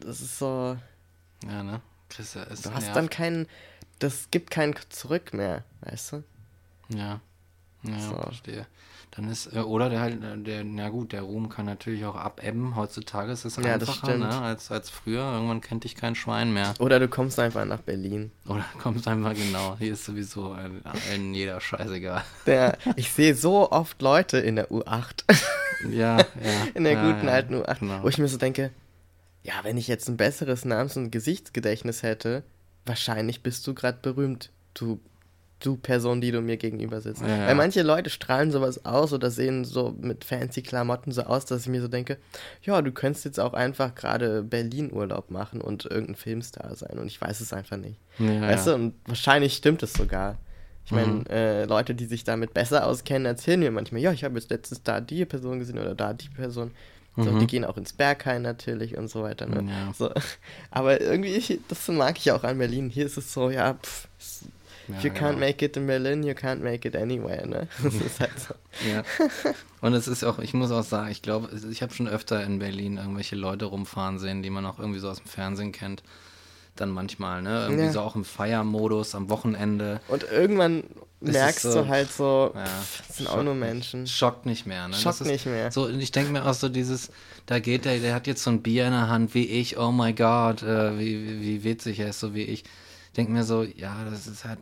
das 0.02 0.22
ist 0.22 0.38
so, 0.38 0.78
ja, 1.48 1.64
ne? 1.64 1.82
Chris, 2.10 2.36
ist 2.36 2.66
du 2.66 2.74
hast 2.74 2.84
nervt. 2.84 2.96
dann 2.96 3.10
keinen, 3.10 3.48
das 4.00 4.30
gibt 4.32 4.52
kein 4.52 4.76
Zurück 4.90 5.34
mehr, 5.34 5.64
weißt 5.82 6.14
du? 6.14 6.24
Ja. 6.90 7.22
Ja, 7.84 8.00
So. 8.00 8.16
verstehe. 8.16 8.66
Dann 9.16 9.30
ist, 9.30 9.54
äh, 9.54 9.60
oder 9.60 9.90
der 9.90 10.00
halt, 10.00 10.24
äh, 10.24 10.38
der, 10.40 10.64
na 10.64 10.90
gut, 10.90 11.12
der 11.12 11.22
Ruhm 11.22 11.48
kann 11.48 11.66
natürlich 11.68 12.04
auch 12.06 12.16
abebben. 12.16 12.76
Heutzutage 12.76 13.32
ist 13.32 13.46
es 13.46 13.58
Ja, 13.58 13.76
einfacher, 13.76 14.18
ne, 14.18 14.28
als, 14.42 14.72
als 14.72 14.90
früher. 14.90 15.22
Irgendwann 15.34 15.62
kennt 15.62 15.84
dich 15.84 15.96
kein 15.96 16.16
Schwein 16.16 16.52
mehr. 16.52 16.74
Oder 16.80 17.00
du 17.00 17.08
kommst 17.08 17.38
einfach 17.40 17.64
nach 17.66 17.82
Berlin. 17.82 18.32
Oder 18.48 18.66
kommst 18.82 19.08
einfach 19.08 19.36
genau. 19.36 19.76
Hier 19.78 19.94
ist 19.94 20.06
sowieso 20.06 20.54
ein, 20.54 20.82
allen 20.86 21.34
jeder 21.36 21.62
scheißegal. 21.62 22.24
Der, 22.48 22.78
ich 22.96 23.12
sehe 23.12 23.36
so 23.36 23.72
oft 23.72 24.02
Leute 24.02 24.40
in 24.40 24.56
der 24.56 24.72
U8, 24.72 25.24
Ja, 25.92 26.18
ja. 26.18 26.26
in 26.74 26.84
der 26.86 26.94
ja, 26.94 27.12
guten 27.12 27.28
ja, 27.28 27.34
alten 27.34 27.56
U8, 27.56 27.80
genau. 27.82 28.04
wo 28.04 28.08
ich 28.08 28.18
mir 28.18 28.28
so 28.28 28.38
denke, 28.38 28.72
ja, 29.44 29.54
wenn 29.64 29.78
ich 29.78 29.88
jetzt 29.88 30.08
ein 30.08 30.18
besseres 30.18 30.66
Namens- 30.66 30.98
und 30.98 31.12
Gesichtsgedächtnis 31.12 32.02
hätte, 32.02 32.44
wahrscheinlich 32.86 33.44
bist 33.44 33.68
du 33.68 33.74
gerade 33.76 34.00
berühmt, 34.02 34.50
du, 34.74 35.00
du 35.66 35.78
Person, 35.78 36.22
die 36.22 36.32
du 36.32 36.42
mir 36.42 36.58
gegenüber 36.58 37.02
sitzt. 37.02 37.22
Ja. 37.22 37.48
Weil 37.48 37.56
manche 37.56 37.82
Leute 37.82 38.10
strahlen 38.10 38.52
sowas 38.52 38.86
aus 38.86 39.14
oder 39.14 39.32
sehen 39.32 39.66
so 39.66 39.96
mit 40.00 40.24
fancy 40.24 40.62
Klamotten 40.62 41.12
so 41.12 41.24
aus, 41.24 41.46
dass 41.46 41.62
ich 41.62 41.68
mir 41.70 41.82
so 41.82 41.88
denke, 41.88 42.18
ja, 42.64 42.82
du 42.82 42.92
könntest 42.92 43.26
jetzt 43.26 43.40
auch 43.40 43.54
einfach 43.54 43.96
gerade 43.96 44.44
Berlin-Urlaub 44.44 45.32
machen 45.32 45.62
und 45.62 45.86
irgendein 45.86 46.16
Filmstar 46.16 46.76
sein 46.76 47.00
und 47.00 47.08
ich 47.08 47.20
weiß 47.22 47.40
es 47.42 47.54
einfach 47.54 47.78
nicht. 47.78 47.98
Ja, 48.20 48.42
Weißt 48.42 48.68
du, 48.68 48.76
und 48.76 48.94
wahrscheinlich 49.06 49.54
stimmt 49.56 49.82
es 49.84 49.94
sogar. 49.94 50.38
Ich 50.86 50.92
meine, 50.92 51.12
Mhm. 51.14 51.26
äh, 51.30 51.64
Leute, 51.66 51.96
die 51.96 52.06
sich 52.06 52.26
damit 52.26 52.54
besser 52.54 52.86
auskennen, 52.86 53.26
erzählen 53.26 53.60
mir 53.60 53.72
manchmal, 53.72 54.02
ja, 54.02 54.12
ich 54.12 54.24
habe 54.26 54.36
jetzt 54.36 54.50
letztens 54.50 54.84
da 54.84 55.00
die 55.00 55.24
Person 55.26 55.60
gesehen 55.60 55.80
oder 55.80 55.96
da 55.96 56.14
die 56.14 56.28
Person. 56.30 56.72
So, 57.16 57.32
Mhm. 57.32 57.40
Die 57.40 57.48
gehen 57.48 57.64
auch 57.64 57.78
ins 57.78 57.94
Berghain 57.94 58.42
natürlich 58.42 58.98
und 58.98 59.08
so 59.08 59.22
weiter. 59.22 59.46
Ne? 59.46 59.64
Ja. 59.70 59.94
So. 59.94 60.12
Aber 60.72 61.00
irgendwie, 61.00 61.60
das 61.68 61.88
mag 61.88 62.18
ich 62.18 62.32
auch 62.32 62.44
an 62.44 62.58
Berlin. 62.58 62.90
Hier 62.90 63.06
ist 63.06 63.18
es 63.18 63.32
so, 63.32 63.50
ja, 63.52 63.76
pff, 63.76 64.08
Ja, 64.88 64.96
you 65.02 65.10
can't 65.12 65.36
genau. 65.36 65.40
make 65.40 65.64
it 65.66 65.78
in 65.78 65.88
Berlin, 65.88 66.24
you 66.24 66.34
can't 66.34 66.62
make 66.62 66.86
it 66.88 66.96
anywhere, 66.96 67.48
ne? 67.48 67.68
Das 67.84 67.94
ist 67.94 68.20
halt 68.20 68.32
so. 68.38 68.54
Ja. 68.90 69.04
Und 69.82 69.94
es 69.94 70.08
ist 70.08 70.24
auch, 70.24 70.40
ich 70.40 70.54
muss 70.54 70.72
auch 70.72 70.84
sagen, 70.84 71.10
ich 71.12 71.22
glaube, 71.22 71.50
ich 71.72 71.82
habe 71.82 71.94
schon 71.94 72.08
öfter 72.08 72.44
in 72.44 72.60
Berlin 72.60 72.98
irgendwelche 72.98 73.36
Leute 73.36 73.66
rumfahren 73.66 74.20
sehen, 74.20 74.44
die 74.44 74.50
man 74.50 74.66
auch 74.66 74.80
irgendwie 74.80 75.00
so 75.00 75.10
aus 75.10 75.18
dem 75.20 75.28
Fernsehen 75.28 75.72
kennt. 75.72 76.04
Dann 76.76 76.90
manchmal, 76.90 77.44
ne? 77.44 77.62
Irgendwie 77.66 77.84
Ja. 77.86 77.92
so 77.92 78.02
auch 78.02 78.16
im 78.16 78.26
Feiermodus 78.26 79.14
am 79.14 79.30
Wochenende. 79.30 80.02
Und 80.08 80.24
irgendwann 80.24 80.84
merkst 81.22 81.62
so- 81.62 81.84
du 81.84 81.88
halt 81.88 82.12
so, 82.12 82.52
Ja, 82.56 82.66
pff, 82.66 83.04
das 83.08 83.18
sind 83.18 83.30
auch 83.30 83.44
nur. 83.44 83.54
Menschen. 83.54 84.08
Schockt 84.08 84.48
nicht 84.48 84.66
mehr, 84.66 84.88
ne? 84.88 84.96
Schockt 84.96 85.22
ist 85.22 85.28
nicht 85.28 85.46
mehr. 85.46 85.72
So, 85.72 85.86
und 85.86 86.00
ich 86.00 86.12
denke 86.12 86.32
mir 86.32 86.44
auch 86.46 86.56
so 86.56 86.70
dieses, 86.70 87.12
da 87.46 87.60
geht 87.60 87.86
der, 87.86 88.00
der 88.00 88.16
hat 88.16 88.26
jetzt 88.26 88.44
so 88.44 88.50
ein 88.50 88.64
Bier 88.64 88.86
in 88.86 88.92
der 88.92 89.08
Hand 89.08 89.36
wie 89.36 89.46
ich, 89.46 89.78
oh 89.78 89.92
my 89.92 90.14
God, 90.14 90.64
äh, 90.64 90.98
wie, 90.98 91.24
wie, 91.28 91.42
wie 91.42 91.64
witzig 91.64 92.00
er 92.00 92.10
ist, 92.10 92.20
so 92.20 92.34
wie 92.34 92.42
ich. 92.44 92.64
Denke 93.18 93.32
mir 93.32 93.44
so, 93.44 93.64
ja, 93.64 94.04
das 94.10 94.28
ist 94.28 94.46
halt, 94.46 94.60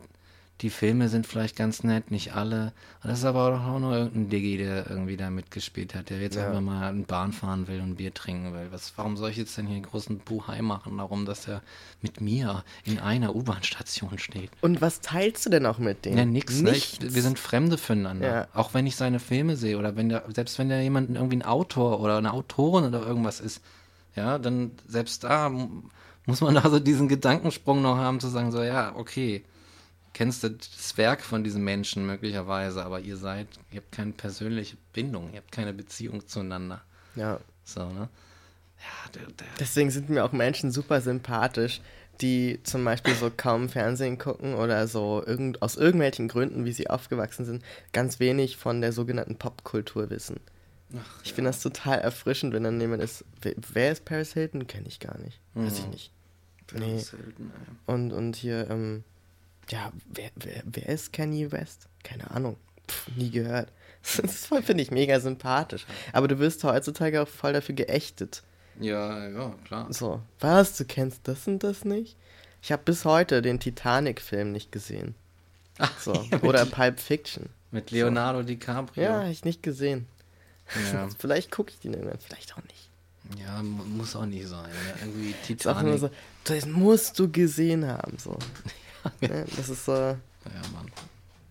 die 0.60 0.70
Filme 0.70 1.08
sind 1.08 1.26
vielleicht 1.26 1.56
ganz 1.56 1.82
nett, 1.82 2.12
nicht 2.12 2.34
alle. 2.36 2.72
Und 3.02 3.10
das 3.10 3.18
ist 3.20 3.24
aber 3.24 3.60
auch 3.60 3.78
nur 3.80 3.96
irgendein 3.96 4.28
Diggi, 4.28 4.58
der 4.58 4.88
irgendwie 4.88 5.16
da 5.16 5.28
mitgespielt 5.28 5.94
hat, 5.94 6.10
der 6.10 6.20
jetzt 6.20 6.36
Ja. 6.36 6.46
einfach 6.46 6.60
mal 6.60 6.88
eine 6.88 7.02
Bahn 7.02 7.32
fahren 7.32 7.66
will 7.66 7.80
und 7.80 7.90
ein 7.90 7.96
Bier 7.96 8.14
trinken 8.14 8.52
will. 8.52 8.68
Was, 8.70 8.92
warum 8.96 9.16
soll 9.16 9.30
ich 9.30 9.38
jetzt 9.38 9.56
denn 9.58 9.66
hier 9.66 9.74
einen 9.76 9.84
großen 9.84 10.18
Buhai 10.18 10.62
machen, 10.62 10.98
darum, 10.98 11.24
dass 11.26 11.48
er 11.48 11.62
mit 12.00 12.20
mir 12.20 12.62
in 12.84 13.00
einer 13.00 13.34
U-Bahn-Station 13.34 14.18
steht? 14.18 14.50
Und 14.60 14.80
was 14.80 15.00
teilst 15.00 15.44
du 15.46 15.50
denn 15.50 15.66
auch 15.66 15.78
mit 15.78 16.04
denen? 16.04 16.18
Ja, 16.18 16.24
nix. 16.26 16.60
Ne? 16.60 16.70
Nichts. 16.70 16.98
Ich, 17.02 17.14
wir 17.14 17.22
sind 17.22 17.40
Fremde 17.40 17.76
füreinander. 17.76 18.26
Ja. 18.32 18.48
Auch 18.54 18.72
wenn 18.72 18.86
ich 18.86 18.94
seine 18.94 19.18
Filme 19.18 19.56
sehe 19.56 19.78
oder 19.78 19.96
wenn 19.96 20.10
der, 20.10 20.22
selbst 20.32 20.58
wenn 20.60 20.68
da 20.68 20.78
jemand 20.78 21.10
irgendwie 21.10 21.38
ein 21.38 21.42
Autor 21.42 21.98
oder 22.00 22.18
eine 22.18 22.32
Autorin 22.32 22.84
oder 22.84 23.04
irgendwas 23.04 23.40
ist, 23.40 23.62
ja, 24.14 24.38
dann 24.38 24.72
selbst 24.86 25.24
da 25.24 25.50
muss 26.26 26.40
man 26.40 26.54
da 26.54 26.68
so 26.68 26.78
diesen 26.78 27.08
Gedankensprung 27.08 27.82
noch 27.82 27.96
haben, 27.96 28.20
zu 28.20 28.28
sagen, 28.28 28.52
so, 28.52 28.62
ja, 28.62 28.94
okay, 28.94 29.44
kennst 30.12 30.44
du 30.44 30.50
das 30.50 30.96
Werk 30.96 31.22
von 31.22 31.44
diesem 31.44 31.64
Menschen 31.64 32.06
möglicherweise, 32.06 32.84
aber 32.84 33.00
ihr 33.00 33.16
seid, 33.16 33.48
ihr 33.70 33.78
habt 33.78 33.92
keine 33.92 34.12
persönliche 34.12 34.76
Bindung, 34.92 35.30
ihr 35.32 35.38
habt 35.38 35.52
keine 35.52 35.72
Beziehung 35.72 36.26
zueinander. 36.26 36.82
Ja. 37.16 37.40
So, 37.64 37.88
ne? 37.88 38.08
Ja, 38.78 39.10
der, 39.14 39.26
der, 39.26 39.46
Deswegen 39.60 39.90
sind 39.90 40.10
mir 40.10 40.24
auch 40.24 40.32
Menschen 40.32 40.72
super 40.72 41.00
sympathisch, 41.00 41.80
die 42.20 42.60
zum 42.62 42.84
Beispiel 42.84 43.14
so 43.14 43.30
kaum 43.34 43.68
Fernsehen 43.68 44.18
gucken 44.18 44.54
oder 44.54 44.86
so 44.86 45.22
irgend, 45.24 45.62
aus 45.62 45.76
irgendwelchen 45.76 46.28
Gründen, 46.28 46.64
wie 46.64 46.72
sie 46.72 46.90
aufgewachsen 46.90 47.44
sind, 47.44 47.64
ganz 47.92 48.20
wenig 48.20 48.56
von 48.56 48.80
der 48.80 48.92
sogenannten 48.92 49.36
Popkultur 49.36 50.10
wissen. 50.10 50.40
Ich 51.24 51.32
finde 51.32 51.50
das 51.50 51.60
total 51.60 51.98
erfrischend, 52.00 52.52
wenn 52.54 52.64
dann 52.64 52.80
jemand 52.80 53.02
ist. 53.02 53.24
Wer, 53.72 53.92
ist 53.92 54.04
Paris 54.04 54.32
Hilton? 54.32 54.66
Kenne 54.66 54.88
ich 54.88 55.00
gar 55.00 55.18
nicht. 55.18 55.40
Weiß 55.54 55.78
ich 55.78 55.84
Mhm. 55.84 55.90
nicht. 55.90 56.12
Nee. 56.74 56.98
selten, 56.98 57.52
ey. 57.54 57.94
Und, 57.94 58.12
und 58.12 58.36
hier, 58.36 58.68
ähm, 58.70 59.04
ja, 59.68 59.92
wer, 60.06 60.30
wer, 60.36 60.62
wer 60.64 60.88
ist 60.88 61.12
Kanye 61.12 61.52
West? 61.52 61.86
Keine 62.02 62.30
Ahnung. 62.30 62.56
Pff, 62.88 63.08
nie 63.16 63.30
gehört. 63.30 63.70
Das 64.20 64.46
finde 64.46 64.82
ich 64.82 64.90
mega 64.90 65.20
sympathisch. 65.20 65.86
Aber 66.12 66.26
du 66.26 66.40
wirst 66.40 66.64
heutzutage 66.64 67.22
auch 67.22 67.28
voll 67.28 67.52
dafür 67.52 67.74
geächtet. 67.76 68.42
Ja, 68.80 69.28
ja, 69.28 69.54
klar. 69.64 69.92
So, 69.92 70.20
was, 70.40 70.76
du 70.76 70.84
kennst 70.84 71.28
das 71.28 71.46
und 71.46 71.62
das 71.62 71.84
nicht? 71.84 72.16
Ich 72.62 72.72
habe 72.72 72.82
bis 72.84 73.04
heute 73.04 73.42
den 73.42 73.60
Titanic-Film 73.60 74.50
nicht 74.50 74.72
gesehen. 74.72 75.14
So. 76.00 76.12
ja, 76.32 76.42
Oder 76.42 76.66
Pulp 76.66 76.98
Fiction. 76.98 77.48
Mit 77.70 77.90
Leonardo 77.92 78.42
DiCaprio. 78.42 79.02
Ja, 79.04 79.28
ich 79.28 79.44
nicht 79.44 79.62
gesehen. 79.62 80.06
Ja. 80.92 81.08
vielleicht 81.18 81.50
gucke 81.50 81.70
ich 81.70 81.80
den 81.80 81.94
irgendwann, 81.94 82.18
vielleicht 82.18 82.52
auch 82.54 82.62
nicht. 82.62 82.88
Ja, 83.38 83.62
mu- 83.62 83.84
muss 83.84 84.16
auch 84.16 84.26
nicht 84.26 84.46
sein. 84.48 84.68
Ja, 84.88 85.06
irgendwie 85.06 85.34
Titanic. 85.46 86.00
so, 86.00 86.10
das 86.44 86.66
musst 86.66 87.18
du 87.18 87.30
gesehen 87.30 87.86
haben. 87.86 88.18
So. 88.18 88.38
Ne, 89.20 89.44
das 89.56 89.68
ist 89.68 89.84
so, 89.84 89.92
Ja, 89.94 90.16
Mann. 90.72 90.86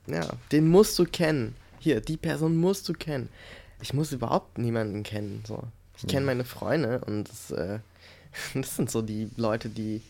ja, 0.07 0.25
den 0.53 0.69
musst 0.69 0.97
du 0.97 1.03
kennen. 1.03 1.53
Hier, 1.79 1.99
die 1.99 2.15
Person 2.15 2.55
musst 2.55 2.87
du 2.87 2.93
kennen. 2.93 3.27
Ich 3.81 3.93
muss 3.93 4.13
überhaupt 4.13 4.57
niemanden 4.57 5.03
kennen. 5.03 5.43
So. 5.45 5.61
Ich 5.97 6.07
kenne 6.07 6.21
Ja. 6.21 6.25
meine 6.27 6.45
Freunde 6.45 6.99
und 7.05 7.27
das, 7.29 7.51
äh, 7.51 7.79
das 8.53 8.75
sind 8.77 8.89
so 8.89 9.01
die 9.01 9.29
Leute, 9.35 9.67
die 9.67 10.01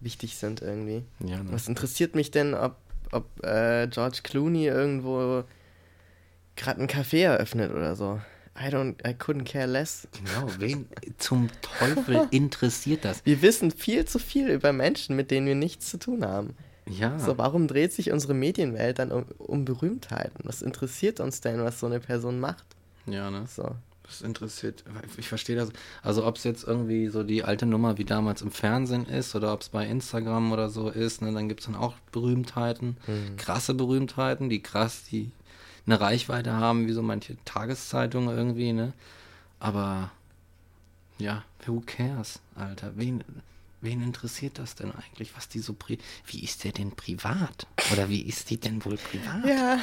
wichtig 0.00 0.36
sind 0.36 0.60
irgendwie. 0.60 1.02
Ja, 1.20 1.42
ne? 1.42 1.50
Was 1.52 1.66
interessiert 1.66 2.14
mich 2.14 2.30
denn, 2.30 2.52
ob, 2.52 2.76
ob 3.10 3.24
äh, 3.42 3.86
George 3.88 4.20
Clooney 4.22 4.66
irgendwo 4.66 5.44
gerade 6.56 6.82
ein 6.82 6.88
Café 6.88 7.22
eröffnet 7.24 7.72
oder 7.72 7.96
so? 7.96 8.20
I 8.54 8.68
don't, 8.68 8.96
I 9.06 9.12
couldn't 9.14 9.44
care 9.44 9.66
less. 9.66 10.06
Genau, 10.12 10.46
wen 10.58 10.86
zum 11.18 11.48
Teufel 11.78 12.28
interessiert 12.30 13.04
das? 13.04 13.24
Wir 13.24 13.40
wissen 13.42 13.70
viel 13.70 14.04
zu 14.04 14.18
viel 14.18 14.48
über 14.50 14.72
Menschen, 14.72 15.16
mit 15.16 15.30
denen 15.30 15.46
wir 15.46 15.54
nichts 15.54 15.88
zu 15.90 15.98
tun 15.98 16.24
haben. 16.24 16.54
Ja, 16.88 17.18
So, 17.18 17.38
warum 17.38 17.66
dreht 17.68 17.92
sich 17.92 18.10
unsere 18.12 18.34
Medienwelt 18.34 18.98
dann 18.98 19.10
um, 19.12 19.24
um 19.38 19.64
Berühmtheiten? 19.64 20.40
Was 20.44 20.60
interessiert 20.62 21.20
uns 21.20 21.40
denn, 21.40 21.62
was 21.62 21.80
so 21.80 21.86
eine 21.86 22.00
Person 22.00 22.40
macht? 22.40 22.64
ja, 23.06 23.30
ne? 23.30 23.44
So. 23.48 23.70
Das 24.04 24.20
interessiert, 24.20 24.84
ich 25.16 25.28
verstehe 25.28 25.56
das. 25.56 25.70
Also 26.02 26.26
ob 26.26 26.36
es 26.36 26.44
jetzt 26.44 26.64
irgendwie 26.64 27.08
so 27.08 27.22
die 27.22 27.44
alte 27.44 27.64
Nummer 27.64 27.96
wie 27.96 28.04
damals 28.04 28.42
im 28.42 28.50
Fernsehen 28.50 29.06
ist 29.06 29.34
oder 29.34 29.52
ob 29.54 29.62
es 29.62 29.70
bei 29.70 29.86
Instagram 29.86 30.52
oder 30.52 30.68
so 30.68 30.90
ist, 30.90 31.22
ne, 31.22 31.32
dann 31.32 31.48
gibt 31.48 31.60
es 31.60 31.66
dann 31.66 31.76
auch 31.76 31.94
Berühmtheiten, 32.10 32.96
Mhm. 33.06 33.36
krasse 33.38 33.72
Berühmtheiten, 33.74 34.50
die 34.50 34.60
krass, 34.60 35.04
die, 35.10 35.30
eine 35.86 36.00
Reichweite 36.00 36.52
haben 36.52 36.86
wie 36.86 36.92
so 36.92 37.02
manche 37.02 37.36
Tageszeitungen 37.44 38.36
irgendwie, 38.36 38.72
ne? 38.72 38.92
Aber 39.58 40.10
ja, 41.18 41.44
who 41.66 41.82
cares, 41.84 42.40
Alter? 42.54 42.92
Wen, 42.96 43.24
wen 43.80 44.02
interessiert 44.02 44.58
das 44.58 44.74
denn 44.74 44.92
eigentlich, 44.92 45.36
was 45.36 45.48
die 45.48 45.60
so 45.60 45.72
pri 45.72 45.98
wie 46.26 46.42
ist 46.42 46.64
der 46.64 46.72
denn 46.72 46.92
privat? 46.92 47.66
Oder 47.92 48.08
wie 48.08 48.22
ist 48.22 48.50
die 48.50 48.58
denn 48.58 48.84
wohl 48.84 48.96
privat? 48.96 49.44
Ja. 49.44 49.80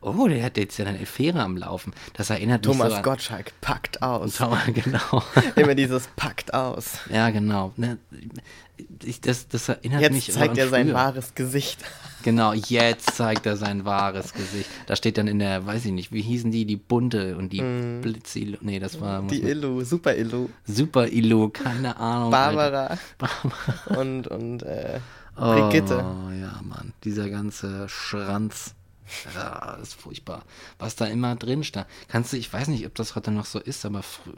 Oh, 0.00 0.28
der 0.28 0.44
hat 0.44 0.56
jetzt 0.56 0.78
ja 0.78 0.86
eine 0.86 1.00
Affäre 1.00 1.42
am 1.42 1.56
Laufen. 1.56 1.92
Das 2.14 2.30
erinnert 2.30 2.64
Thomas 2.64 2.84
mich 2.84 2.90
so 2.92 2.96
an, 2.98 3.02
Gottschalk 3.02 3.52
packt 3.60 4.02
aus. 4.02 4.38
Genau. 4.72 5.22
Immer 5.56 5.74
dieses 5.74 6.06
packt 6.16 6.54
aus. 6.54 6.98
Ja, 7.12 7.30
genau. 7.30 7.72
Ne, 7.76 7.98
ich, 9.04 9.20
das, 9.20 9.48
das 9.48 9.68
erinnert 9.68 10.00
Jetzt 10.02 10.12
mich 10.12 10.30
zeigt 10.32 10.56
er 10.56 10.68
sein 10.68 10.86
früher. 10.86 10.94
wahres 10.94 11.34
Gesicht. 11.34 11.78
Genau, 12.24 12.52
jetzt 12.52 13.14
zeigt 13.14 13.46
er 13.46 13.56
sein 13.56 13.84
wahres 13.84 14.32
Gesicht. 14.34 14.68
Da 14.86 14.96
steht 14.96 15.18
dann 15.18 15.28
in 15.28 15.38
der, 15.38 15.64
weiß 15.66 15.84
ich 15.84 15.92
nicht, 15.92 16.10
wie 16.12 16.20
hießen 16.20 16.50
die, 16.50 16.64
die 16.66 16.76
bunte 16.76 17.36
und 17.36 17.52
die 17.52 17.62
Mm. 17.62 18.00
Blitzi, 18.02 18.58
nee, 18.60 18.80
das 18.80 19.00
war 19.00 19.22
Die 19.22 19.40
Illu, 19.40 19.84
Super 19.84 20.16
Illu. 20.16 20.48
Super 20.66 21.06
Illu, 21.06 21.48
keine 21.50 21.96
Ahnung. 21.96 22.34
Alter. 22.34 22.98
Barbara 23.18 23.96
und, 24.00 24.26
und 24.26 24.64
äh, 24.64 24.98
Brigitte. 25.36 26.04
Oh, 26.04 26.30
ja, 26.32 26.60
Mann, 26.64 26.92
dieser 27.04 27.30
ganze 27.30 27.88
Schranz. 27.88 28.74
Das 29.34 29.80
ist 29.80 29.94
furchtbar. 29.94 30.44
Was 30.78 30.96
da 30.96 31.06
immer 31.06 31.36
drin 31.36 31.64
stand. 31.64 31.86
Kannst 32.08 32.32
du, 32.32 32.36
ich 32.36 32.52
weiß 32.52 32.68
nicht, 32.68 32.86
ob 32.86 32.94
das 32.94 33.14
heute 33.16 33.30
noch 33.30 33.46
so 33.46 33.58
ist, 33.58 33.84
aber 33.84 34.02
fr 34.02 34.30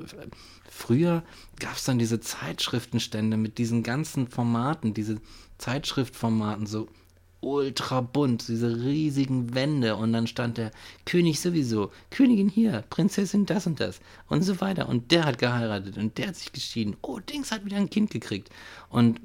früher 0.70 1.22
gab 1.58 1.76
es 1.76 1.84
dann 1.84 1.98
diese 1.98 2.20
Zeitschriftenstände 2.20 3.36
mit 3.36 3.58
diesen 3.58 3.82
ganzen 3.82 4.28
Formaten, 4.28 4.94
diese 4.94 5.20
Zeitschriftformaten, 5.58 6.66
so 6.66 6.88
ultra 7.40 8.00
bunt, 8.00 8.48
diese 8.48 8.84
riesigen 8.84 9.54
Wände 9.54 9.96
und 9.96 10.12
dann 10.12 10.26
stand 10.26 10.58
der 10.58 10.70
König 11.06 11.40
sowieso, 11.40 11.90
Königin 12.10 12.48
hier, 12.48 12.84
Prinzessin 12.90 13.46
das 13.46 13.66
und 13.66 13.80
das 13.80 14.00
und 14.28 14.42
so 14.42 14.60
weiter 14.60 14.88
und 14.88 15.10
der 15.10 15.24
hat 15.24 15.38
geheiratet 15.38 15.96
und 15.96 16.18
der 16.18 16.28
hat 16.28 16.36
sich 16.36 16.52
geschieden, 16.52 16.96
oh, 17.02 17.18
Dings 17.18 17.50
hat 17.50 17.64
wieder 17.64 17.78
ein 17.78 17.90
Kind 17.90 18.10
gekriegt 18.10 18.50
und 18.90 19.20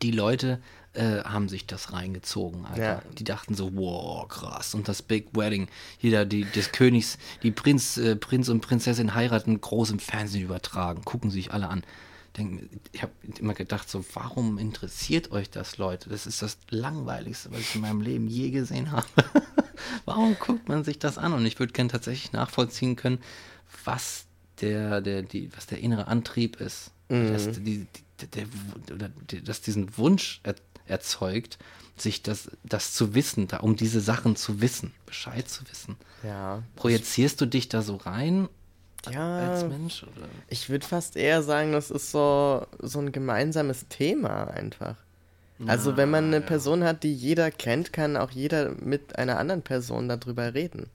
die 0.00 0.12
Leute 0.12 0.60
äh, 0.94 1.22
haben 1.22 1.48
sich 1.48 1.66
das 1.66 1.92
reingezogen, 1.92 2.66
Alter. 2.66 2.82
Ja. 2.82 3.02
Die 3.18 3.24
dachten 3.24 3.54
so, 3.54 3.74
wow, 3.74 4.28
krass. 4.28 4.74
Und 4.74 4.88
das 4.88 5.02
Big 5.02 5.28
Wedding, 5.34 5.68
hier 5.98 6.24
die, 6.24 6.44
des 6.44 6.72
Königs, 6.72 7.18
die 7.42 7.50
Prinz, 7.50 7.96
äh, 7.96 8.16
Prinz 8.16 8.48
und 8.48 8.60
Prinzessin 8.60 9.14
heiraten, 9.14 9.60
groß 9.60 9.90
im 9.90 9.98
Fernsehen 9.98 10.44
übertragen. 10.44 11.02
Gucken 11.04 11.30
sich 11.30 11.52
alle 11.52 11.68
an. 11.68 11.82
Denk, 12.36 12.68
ich 12.92 13.02
habe 13.02 13.12
immer 13.38 13.54
gedacht, 13.54 13.88
so, 13.88 14.04
warum 14.14 14.58
interessiert 14.58 15.32
euch 15.32 15.50
das, 15.50 15.78
Leute? 15.78 16.10
Das 16.10 16.26
ist 16.26 16.42
das 16.42 16.58
Langweiligste, 16.70 17.50
was 17.52 17.60
ich 17.60 17.74
in 17.74 17.82
meinem 17.82 18.00
Leben 18.00 18.28
je 18.28 18.50
gesehen 18.50 18.92
habe. 18.92 19.06
warum 20.04 20.36
guckt 20.38 20.68
man 20.68 20.84
sich 20.84 20.98
das 20.98 21.18
an? 21.18 21.32
Und 21.32 21.46
ich 21.46 21.58
würde 21.58 21.72
gerne 21.72 21.90
tatsächlich 21.90 22.32
nachvollziehen 22.32 22.96
können, 22.96 23.18
was 23.84 24.26
der, 24.60 25.00
der, 25.00 25.22
die, 25.22 25.50
was 25.56 25.66
der 25.66 25.80
innere 25.80 26.06
Antrieb 26.06 26.60
ist. 26.60 26.90
Dass, 27.08 27.50
die, 27.50 27.86
die, 28.20 28.26
der, 28.26 28.46
die, 29.30 29.42
dass 29.42 29.60
diesen 29.60 29.98
Wunsch 29.98 30.40
erzeugt, 30.86 31.58
sich 31.96 32.22
das, 32.22 32.50
das 32.64 32.94
zu 32.94 33.14
wissen, 33.14 33.48
da, 33.48 33.58
um 33.58 33.76
diese 33.76 34.00
Sachen 34.00 34.36
zu 34.36 34.60
wissen, 34.60 34.92
Bescheid 35.06 35.48
zu 35.48 35.62
wissen. 35.70 35.96
Ja. 36.22 36.62
Projizierst 36.76 37.40
du 37.40 37.46
dich 37.46 37.68
da 37.68 37.82
so 37.82 37.96
rein 37.96 38.48
Ja. 39.10 39.50
als 39.50 39.64
Mensch? 39.64 40.02
Oder? 40.02 40.28
Ich 40.48 40.68
würde 40.70 40.86
fast 40.86 41.16
eher 41.16 41.42
sagen, 41.42 41.72
das 41.72 41.90
ist 41.90 42.10
so, 42.10 42.66
so 42.78 42.98
ein 42.98 43.12
gemeinsames 43.12 43.86
Thema 43.88 44.44
einfach. 44.44 44.96
Also 45.66 45.96
wenn 45.96 46.10
man 46.10 46.24
eine 46.24 46.40
ja. 46.40 46.42
Person 46.42 46.82
hat, 46.82 47.04
die 47.04 47.14
jeder 47.14 47.52
kennt, 47.52 47.92
kann 47.92 48.16
auch 48.16 48.30
jeder 48.30 48.70
mit 48.80 49.16
einer 49.16 49.38
anderen 49.38 49.62
Person 49.62 50.08
darüber 50.08 50.54
reden. 50.54 50.90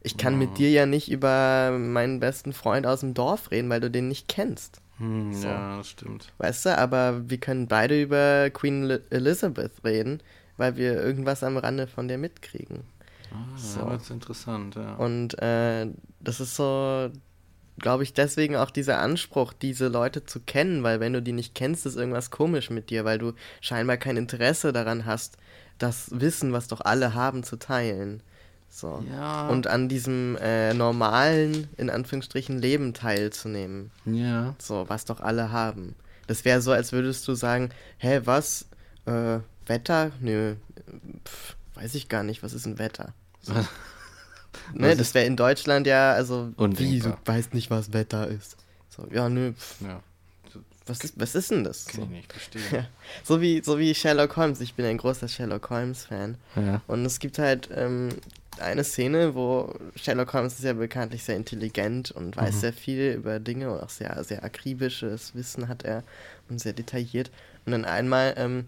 Ich 0.00 0.16
kann 0.16 0.38
mit 0.38 0.58
dir 0.58 0.70
ja 0.70 0.86
nicht 0.86 1.10
über 1.10 1.76
meinen 1.76 2.20
besten 2.20 2.52
Freund 2.52 2.86
aus 2.86 3.00
dem 3.00 3.14
Dorf 3.14 3.50
reden, 3.50 3.68
weil 3.68 3.80
du 3.80 3.90
den 3.90 4.06
nicht 4.06 4.28
kennst. 4.28 4.80
Hm, 4.98 5.32
So. 5.32 5.48
Ja, 5.48 5.76
das 5.78 5.88
stimmt. 5.88 6.32
Weißt 6.38 6.66
du, 6.66 6.76
aber 6.78 7.28
wir 7.28 7.38
können 7.38 7.68
beide 7.68 8.00
über 8.00 8.50
Queen 8.50 8.84
Li- 8.84 9.00
Elizabeth 9.10 9.72
reden, 9.84 10.20
weil 10.56 10.76
wir 10.76 10.94
irgendwas 11.02 11.42
am 11.42 11.56
Rande 11.56 11.86
von 11.86 12.08
der 12.08 12.18
mitkriegen. 12.18 12.84
Ah, 13.30 13.36
So. 13.56 13.80
das 13.86 14.02
ist 14.04 14.10
interessant, 14.10 14.74
ja. 14.76 14.94
Und 14.94 15.38
äh, 15.42 15.86
das 16.20 16.40
ist 16.40 16.56
so, 16.56 17.10
glaube 17.78 18.02
ich, 18.04 18.14
deswegen 18.14 18.56
auch 18.56 18.70
dieser 18.70 18.98
Anspruch, 19.00 19.52
diese 19.52 19.88
Leute 19.88 20.24
zu 20.24 20.40
kennen, 20.40 20.82
weil 20.82 21.00
wenn 21.00 21.12
du 21.12 21.20
die 21.20 21.32
nicht 21.32 21.54
kennst, 21.54 21.84
ist 21.84 21.96
irgendwas 21.96 22.30
komisch 22.30 22.70
mit 22.70 22.88
dir, 22.90 23.04
weil 23.04 23.18
du 23.18 23.32
scheinbar 23.60 23.96
kein 23.98 24.16
Interesse 24.16 24.72
daran 24.72 25.04
hast, 25.04 25.36
das 25.78 26.08
Wissen, 26.12 26.52
was 26.54 26.68
doch 26.68 26.80
alle 26.80 27.12
haben, 27.12 27.42
zu 27.42 27.56
teilen. 27.56 28.22
So. 28.76 29.02
Ja. 29.10 29.48
Und 29.48 29.68
an 29.68 29.88
diesem 29.88 30.36
äh, 30.36 30.74
normalen, 30.74 31.68
in 31.78 31.88
Anführungsstrichen, 31.88 32.58
Leben 32.58 32.92
teilzunehmen. 32.92 33.90
ja. 34.04 34.54
So, 34.58 34.84
was 34.88 35.06
doch 35.06 35.20
alle 35.20 35.50
haben. 35.50 35.94
Das 36.26 36.44
wäre 36.44 36.60
so, 36.60 36.72
als 36.72 36.92
würdest 36.92 37.26
du 37.26 37.34
sagen, 37.34 37.70
hä, 37.96 38.20
was? 38.24 38.66
Äh, 39.06 39.38
Wetter? 39.66 40.10
Nö, 40.20 40.56
pf, 41.24 41.56
weiß 41.74 41.94
ich 41.94 42.08
gar 42.10 42.22
nicht, 42.22 42.42
was 42.42 42.52
ist 42.52 42.66
ein 42.66 42.78
Wetter? 42.78 43.14
So. 43.40 43.54
ne, 44.74 44.94
das 44.94 45.14
wäre 45.14 45.24
in 45.24 45.36
Deutschland 45.36 45.86
ja, 45.86 46.12
also, 46.12 46.52
wie, 46.58 46.98
du 47.00 47.16
weißt 47.24 47.54
nicht, 47.54 47.70
was 47.70 47.94
Wetter 47.94 48.28
ist. 48.28 48.58
So, 48.90 49.08
ja, 49.10 49.28
nö, 49.30 49.52
pf, 49.54 49.80
ja. 49.82 50.00
was 50.84 51.00
ist, 51.00 51.14
was 51.18 51.34
ist 51.34 51.50
denn 51.50 51.64
das? 51.64 51.86
Kann 51.86 52.00
So. 52.00 52.02
ich 52.02 52.10
nicht 52.10 52.30
verstehen. 52.32 52.62
Ja. 52.72 52.86
So 53.24 53.40
wie, 53.40 53.62
so 53.64 53.78
wie 53.78 53.94
Sherlock 53.94 54.36
Holmes. 54.36 54.60
Ich 54.60 54.74
bin 54.74 54.84
ein 54.84 54.98
großer 54.98 55.28
Sherlock 55.28 55.70
Holmes-Fan. 55.70 56.36
Ja. 56.56 56.82
Und 56.86 57.04
es 57.06 57.18
gibt 57.20 57.38
halt 57.38 57.70
ähm, 57.74 58.10
eine 58.60 58.84
Szene, 58.84 59.34
wo 59.34 59.74
Sherlock 59.96 60.32
Holmes 60.32 60.54
ist 60.54 60.64
ja 60.64 60.72
bekanntlich 60.72 61.24
sehr 61.24 61.36
intelligent 61.36 62.10
und 62.10 62.36
weiß 62.36 62.56
Mhm. 62.56 62.60
sehr 62.60 62.72
viel 62.72 63.12
über 63.12 63.38
Dinge 63.40 63.70
und 63.70 63.80
auch 63.82 63.90
sehr, 63.90 64.22
sehr 64.24 64.44
akribisches 64.44 65.34
Wissen 65.34 65.68
hat 65.68 65.84
er 65.84 66.02
und 66.48 66.60
sehr 66.60 66.72
detailliert. 66.72 67.30
Und 67.64 67.72
dann 67.72 67.84
einmal 67.84 68.34
ähm, 68.36 68.66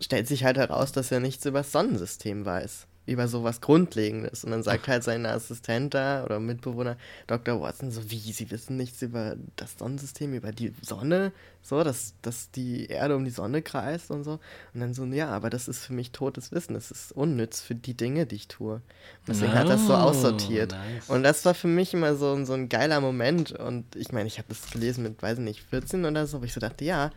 stellt 0.00 0.28
sich 0.28 0.44
halt 0.44 0.56
heraus, 0.56 0.92
dass 0.92 1.10
er 1.12 1.20
nichts 1.20 1.44
über 1.46 1.60
das 1.60 1.72
Sonnensystem 1.72 2.44
weiß. 2.44 2.86
Über 3.10 3.26
sowas 3.26 3.60
Grundlegendes. 3.60 4.44
Und 4.44 4.52
dann 4.52 4.62
sagt 4.62 4.86
halt 4.86 5.02
sein 5.02 5.26
Assistent 5.26 5.94
da 5.94 6.24
oder 6.24 6.38
Mitbewohner, 6.38 6.96
Dr. 7.26 7.60
Watson, 7.60 7.90
so 7.90 8.08
wie, 8.08 8.18
Sie 8.32 8.50
wissen 8.52 8.76
nichts 8.76 9.02
über 9.02 9.34
das 9.56 9.74
Sonnensystem, 9.78 10.32
über 10.32 10.52
die 10.52 10.72
Sonne, 10.80 11.32
so, 11.60 11.82
dass, 11.82 12.14
dass 12.22 12.52
die 12.52 12.86
Erde 12.86 13.16
um 13.16 13.24
die 13.24 13.32
Sonne 13.32 13.62
kreist 13.62 14.12
und 14.12 14.22
so. 14.22 14.38
Und 14.74 14.80
dann 14.80 14.94
so, 14.94 15.04
ja, 15.06 15.28
aber 15.30 15.50
das 15.50 15.66
ist 15.66 15.84
für 15.84 15.92
mich 15.92 16.12
totes 16.12 16.52
Wissen. 16.52 16.74
Das 16.74 16.92
ist 16.92 17.10
unnütz 17.10 17.60
für 17.60 17.74
die 17.74 17.94
Dinge, 17.96 18.26
die 18.26 18.36
ich 18.36 18.46
tue. 18.46 18.74
Und 18.74 18.82
deswegen 19.28 19.54
hat 19.54 19.68
das 19.68 19.86
so 19.88 19.92
Oh, 19.94 19.96
aussortiert. 19.96 20.70
nice. 20.70 21.08
Und 21.08 21.24
das 21.24 21.44
war 21.44 21.54
für 21.54 21.66
mich 21.68 21.92
immer 21.92 22.14
so, 22.14 22.32
ein- 22.32 22.46
so 22.46 22.52
ein 22.52 22.68
geiler 22.68 23.00
Moment. 23.00 23.50
Und 23.50 23.96
ich 23.96 24.12
meine, 24.12 24.28
ich 24.28 24.38
habe 24.38 24.46
das 24.50 24.70
gelesen 24.70 25.02
mit, 25.02 25.20
weiß 25.20 25.38
ich 25.38 25.44
nicht, 25.44 25.62
14 25.64 26.04
oder 26.04 26.28
so, 26.28 26.40
wo 26.40 26.44
ich 26.44 26.52
so 26.54 26.60
dachte, 26.60 26.84
ja, 26.84 27.10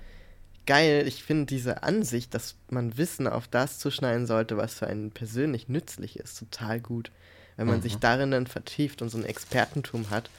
geil, 0.66 1.06
ich 1.08 1.24
finde 1.24 1.46
diese 1.46 1.84
Ansicht, 1.84 2.34
dass 2.34 2.56
man 2.70 2.98
Wissen 2.98 3.28
auf 3.28 3.48
das 3.48 3.80
zuschneiden 3.80 4.28
sollte, 4.28 4.58
was 4.58 4.74
für 4.76 4.88
einen 4.88 5.12
persönlich 5.12 5.68
nützlich 5.70 6.18
ist, 6.18 6.40
total 6.40 6.80
gut. 6.80 7.12
Wenn 7.56 7.68
man 7.68 7.82
sich 7.84 7.98
darin 7.98 8.32
dann 8.32 8.48
vertieft 8.48 9.02
und 9.04 9.10
so 9.10 9.18
ein 9.20 9.26
Expertentum 9.26 10.10
hat. 10.10 10.30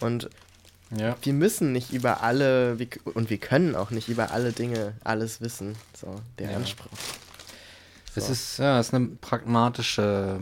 Und 0.00 0.28
Ja. 0.96 1.16
wir 1.22 1.32
müssen 1.32 1.72
nicht 1.72 1.92
über 1.92 2.22
alle, 2.22 2.76
und 3.14 3.30
wir 3.30 3.38
können 3.38 3.76
auch 3.76 3.90
nicht 3.90 4.08
über 4.08 4.32
alle 4.32 4.52
Dinge 4.52 4.94
alles 5.04 5.40
wissen. 5.40 5.76
So, 5.96 6.20
der 6.38 6.50
Ja. 6.50 6.56
Anspruch. 6.56 6.90
Es 8.16 8.26
So. 8.26 8.32
ist, 8.32 8.58
ja, 8.58 8.80
es 8.80 8.88
ist 8.88 8.94
eine 8.94 9.06
pragmatische 9.20 10.40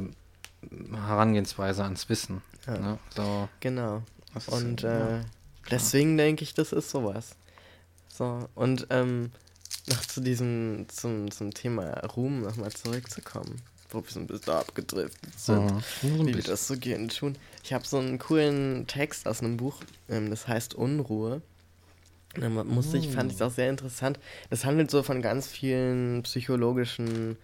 Herangehensweise 0.93 1.85
ans 1.85 2.09
Wissen. 2.09 2.43
Ja. 2.67 2.79
Ne? 2.79 2.99
So, 3.15 3.49
Genau. 3.61 4.03
Und 4.47 4.83
äh, 4.85 5.21
deswegen 5.71 6.17
denke 6.17 6.43
ich, 6.45 6.55
das 6.55 6.73
ist 6.73 6.89
sowas. 6.91 7.37
So, 8.13 8.47
und 8.55 8.87
ähm, 8.91 9.31
noch 9.89 10.03
zu 10.03 10.21
diesem, 10.21 10.85
zum, 10.89 11.31
zum 11.31 11.55
Thema 11.55 11.93
Ruhm 12.15 12.43
nochmal 12.43 12.71
zurückzukommen, 12.71 13.63
wo 13.91 14.05
wir 14.05 14.11
so 14.11 14.21
ein 14.21 14.27
bisschen 14.27 14.53
abgedriftet 14.53 15.39
sind, 15.39 15.83
so 16.03 16.13
ein 16.13 16.27
wie 16.27 16.35
wir 16.35 16.43
das 16.43 16.69
so 16.69 16.77
gerne 16.77 17.09
tun. 17.09 17.37
Ich 17.65 17.73
habe 17.73 17.87
so 17.87 17.99
einen 17.99 18.19
coolen 18.19 18.87
Text 18.87 19.27
aus 19.27 19.41
einem 19.41 19.57
Buch, 19.57 19.81
ähm, 20.11 20.29
das 20.29 20.47
heißt 20.47 20.75
Unruhe. 20.75 21.41
Dann 22.35 22.55
musste 22.67 22.97
ich, 22.97 23.09
fand 23.09 23.31
ich 23.31 23.37
es 23.37 23.43
auch 23.43 23.51
sehr 23.51 23.69
interessant. 23.69 24.19
Das 24.49 24.65
handelt 24.65 24.91
so 24.91 25.03
von 25.03 25.21
ganz 25.21 25.49
vielen 25.49 26.23
psychologischen 26.23 27.37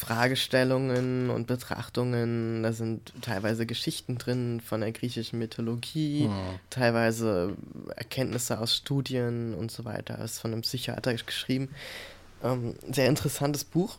Fragestellungen 0.00 1.30
und 1.30 1.46
Betrachtungen. 1.46 2.62
Da 2.62 2.72
sind 2.72 3.12
teilweise 3.20 3.66
Geschichten 3.66 4.16
drin 4.18 4.60
von 4.60 4.80
der 4.80 4.92
griechischen 4.92 5.38
Mythologie, 5.38 6.24
Hm. 6.24 6.32
teilweise 6.70 7.56
Erkenntnisse 7.96 8.58
aus 8.60 8.74
Studien 8.76 9.54
und 9.54 9.70
so 9.70 9.84
weiter. 9.84 10.16
Das 10.16 10.32
ist 10.32 10.38
von 10.40 10.52
einem 10.52 10.62
Psychiater 10.62 11.12
geschrieben. 11.14 11.68
Ähm, 12.42 12.74
sehr 12.90 13.08
interessantes 13.08 13.64
Buch. 13.64 13.98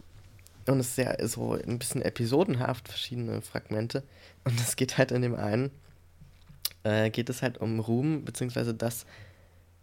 Und 0.67 0.79
es 0.79 0.87
ist 0.89 0.95
sehr 0.95 1.17
so 1.27 1.53
ein 1.53 1.79
bisschen 1.79 2.01
episodenhaft, 2.01 2.87
verschiedene 2.87 3.41
Fragmente. 3.41 4.03
Und 4.43 4.59
es 4.59 4.75
geht 4.75 4.97
halt 4.97 5.11
in 5.11 5.21
dem 5.21 5.35
einen, 5.35 5.71
äh, 6.83 7.09
geht 7.09 7.29
es 7.29 7.41
halt 7.41 7.59
um 7.59 7.79
Ruhm, 7.79 8.25
beziehungsweise 8.25 8.73
das, 8.73 9.05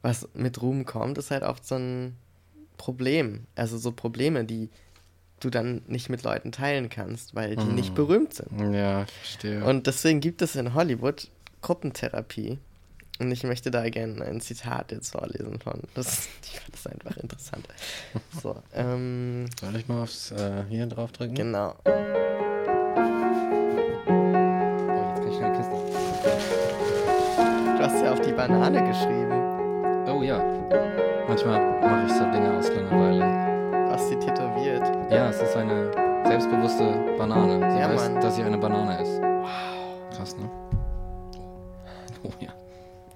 was 0.02 0.28
mit 0.34 0.60
Ruhm 0.62 0.84
kommt, 0.84 1.18
ist 1.18 1.30
halt 1.30 1.42
oft 1.42 1.66
so 1.66 1.76
ein 1.76 2.16
Problem. 2.76 3.46
Also 3.56 3.76
so 3.78 3.90
Probleme, 3.92 4.44
die 4.44 4.68
du 5.40 5.50
dann 5.50 5.82
nicht 5.86 6.08
mit 6.10 6.22
Leuten 6.22 6.52
teilen 6.52 6.88
kannst, 6.88 7.34
weil 7.34 7.56
die 7.56 7.64
Mhm. 7.64 7.74
nicht 7.74 7.94
berühmt 7.94 8.34
sind. 8.34 8.72
Ja, 8.74 9.02
ich 9.04 9.10
verstehe. 9.12 9.64
Und 9.64 9.86
deswegen 9.86 10.20
gibt 10.20 10.42
es 10.42 10.56
in 10.56 10.74
Hollywood 10.74 11.28
Gruppentherapie. 11.62 12.58
Und 13.20 13.32
ich 13.32 13.42
möchte 13.42 13.72
da 13.72 13.88
gerne 13.88 14.24
ein 14.24 14.40
Zitat 14.40 14.92
jetzt 14.92 15.10
vorlesen 15.10 15.58
von. 15.58 15.80
Das, 15.94 16.28
ich 16.44 16.60
fand 16.60 16.72
das 16.74 16.86
einfach 16.86 17.16
interessant. 17.16 17.66
So, 18.42 18.56
ähm, 18.74 19.46
Soll 19.60 19.74
ich 19.76 19.88
mal 19.88 20.02
aufs 20.04 20.30
äh, 20.30 20.62
hier 20.68 20.86
drauf 20.86 21.10
drücken? 21.10 21.34
genau. 21.34 21.74
Oh, 21.84 21.90
jetzt 25.10 25.20
kann 25.20 25.28
ich 25.30 25.36
schnell 25.36 25.52
Kiste. 25.56 25.72
Du 27.76 27.84
hast 27.84 28.02
ja 28.04 28.12
auf 28.12 28.20
die 28.20 28.32
Banane 28.32 28.82
geschrieben. 28.88 29.32
Oh 30.08 30.22
ja. 30.22 30.38
Manchmal 31.26 31.80
mache 31.80 32.06
ich 32.06 32.12
so 32.12 32.24
Dinge 32.30 32.56
aus 32.56 32.68
Langeweile. 32.68 33.84
Du 33.86 33.90
hast 33.92 34.08
sie 34.08 34.16
tätowiert. 34.80 35.12
Ja, 35.12 35.30
es 35.30 35.40
ist 35.40 35.56
eine 35.56 35.92
selbstbewusste 36.26 37.14
Banane. 37.18 37.70
Sie 37.72 37.78
Ja, 37.78 37.88
weiß, 37.90 38.10
Mann. 38.10 38.20
dass 38.20 38.36
sie 38.36 38.42
eine 38.42 38.58
Banane 38.58 39.00
ist. 39.02 39.20
Wow. 39.20 40.16
Krass, 40.16 40.36
ne? 40.36 40.50
Oh 42.22 42.32
ja. 42.40 42.52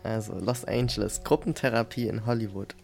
Also 0.02 0.34
Los 0.38 0.64
Angeles, 0.64 1.22
Gruppentherapie 1.24 2.08
in 2.08 2.26
Hollywood. 2.26 2.74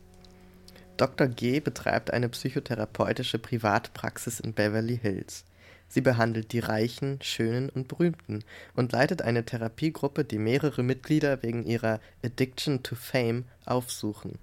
Dr. 0.97 1.29
G 1.29 1.61
betreibt 1.61 2.13
eine 2.13 2.29
psychotherapeutische 2.29 3.39
Privatpraxis 3.39 4.41
in 4.41 4.53
Beverly 4.53 4.99
Hills. 4.99 5.45
Sie 5.91 6.01
behandelt 6.01 6.53
die 6.53 6.59
Reichen, 6.59 7.19
Schönen 7.23 7.71
und 7.71 7.89
Berühmten 7.89 8.45
und 8.75 8.93
leitet 8.93 9.23
eine 9.23 9.45
Therapiegruppe, 9.45 10.25
die 10.25 10.39
mehrere 10.39 10.83
Mitglieder 10.83 11.43
wegen 11.43 11.65
ihrer 11.65 12.01
Addiction 12.25 12.83
to 12.83 12.95
Fame 12.95 13.45
aufsuchen. 13.65 14.39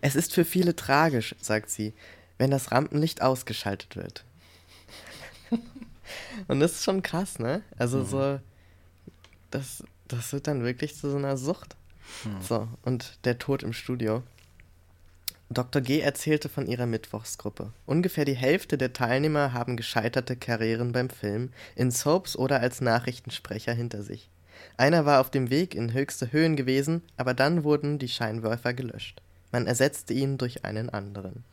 Es 0.00 0.16
ist 0.16 0.32
für 0.34 0.44
viele 0.44 0.74
tragisch, 0.74 1.34
sagt 1.40 1.70
sie, 1.70 1.92
wenn 2.42 2.50
das 2.50 2.72
Rampenlicht 2.72 3.22
ausgeschaltet 3.22 3.94
wird. 3.94 4.24
und 6.48 6.58
das 6.58 6.72
ist 6.72 6.84
schon 6.84 7.00
krass, 7.00 7.38
ne? 7.38 7.62
Also 7.78 8.02
so, 8.02 8.40
das, 9.52 9.84
das 10.08 10.32
wird 10.32 10.48
dann 10.48 10.64
wirklich 10.64 10.96
zu 10.96 11.08
so 11.08 11.18
einer 11.18 11.36
Sucht. 11.36 11.76
So, 12.40 12.66
und 12.82 13.16
der 13.22 13.38
Tod 13.38 13.62
im 13.62 13.72
Studio. 13.72 14.24
Dr. 15.50 15.80
G 15.82 16.00
erzählte 16.00 16.48
von 16.48 16.66
ihrer 16.66 16.86
Mittwochsgruppe. 16.86 17.72
Ungefähr 17.86 18.24
die 18.24 18.34
Hälfte 18.34 18.76
der 18.76 18.92
Teilnehmer 18.92 19.52
haben 19.52 19.76
gescheiterte 19.76 20.34
Karrieren 20.34 20.90
beim 20.90 21.10
Film, 21.10 21.50
in 21.76 21.92
Soaps 21.92 22.34
oder 22.34 22.58
als 22.58 22.80
Nachrichtensprecher 22.80 23.72
hinter 23.72 24.02
sich. 24.02 24.28
Einer 24.76 25.06
war 25.06 25.20
auf 25.20 25.30
dem 25.30 25.48
Weg 25.48 25.76
in 25.76 25.92
höchste 25.92 26.32
Höhen 26.32 26.56
gewesen, 26.56 27.02
aber 27.16 27.34
dann 27.34 27.62
wurden 27.62 28.00
die 28.00 28.08
Scheinwerfer 28.08 28.74
gelöscht. 28.74 29.22
Man 29.52 29.68
ersetzte 29.68 30.12
ihn 30.12 30.38
durch 30.38 30.64
einen 30.64 30.90
anderen. 30.90 31.44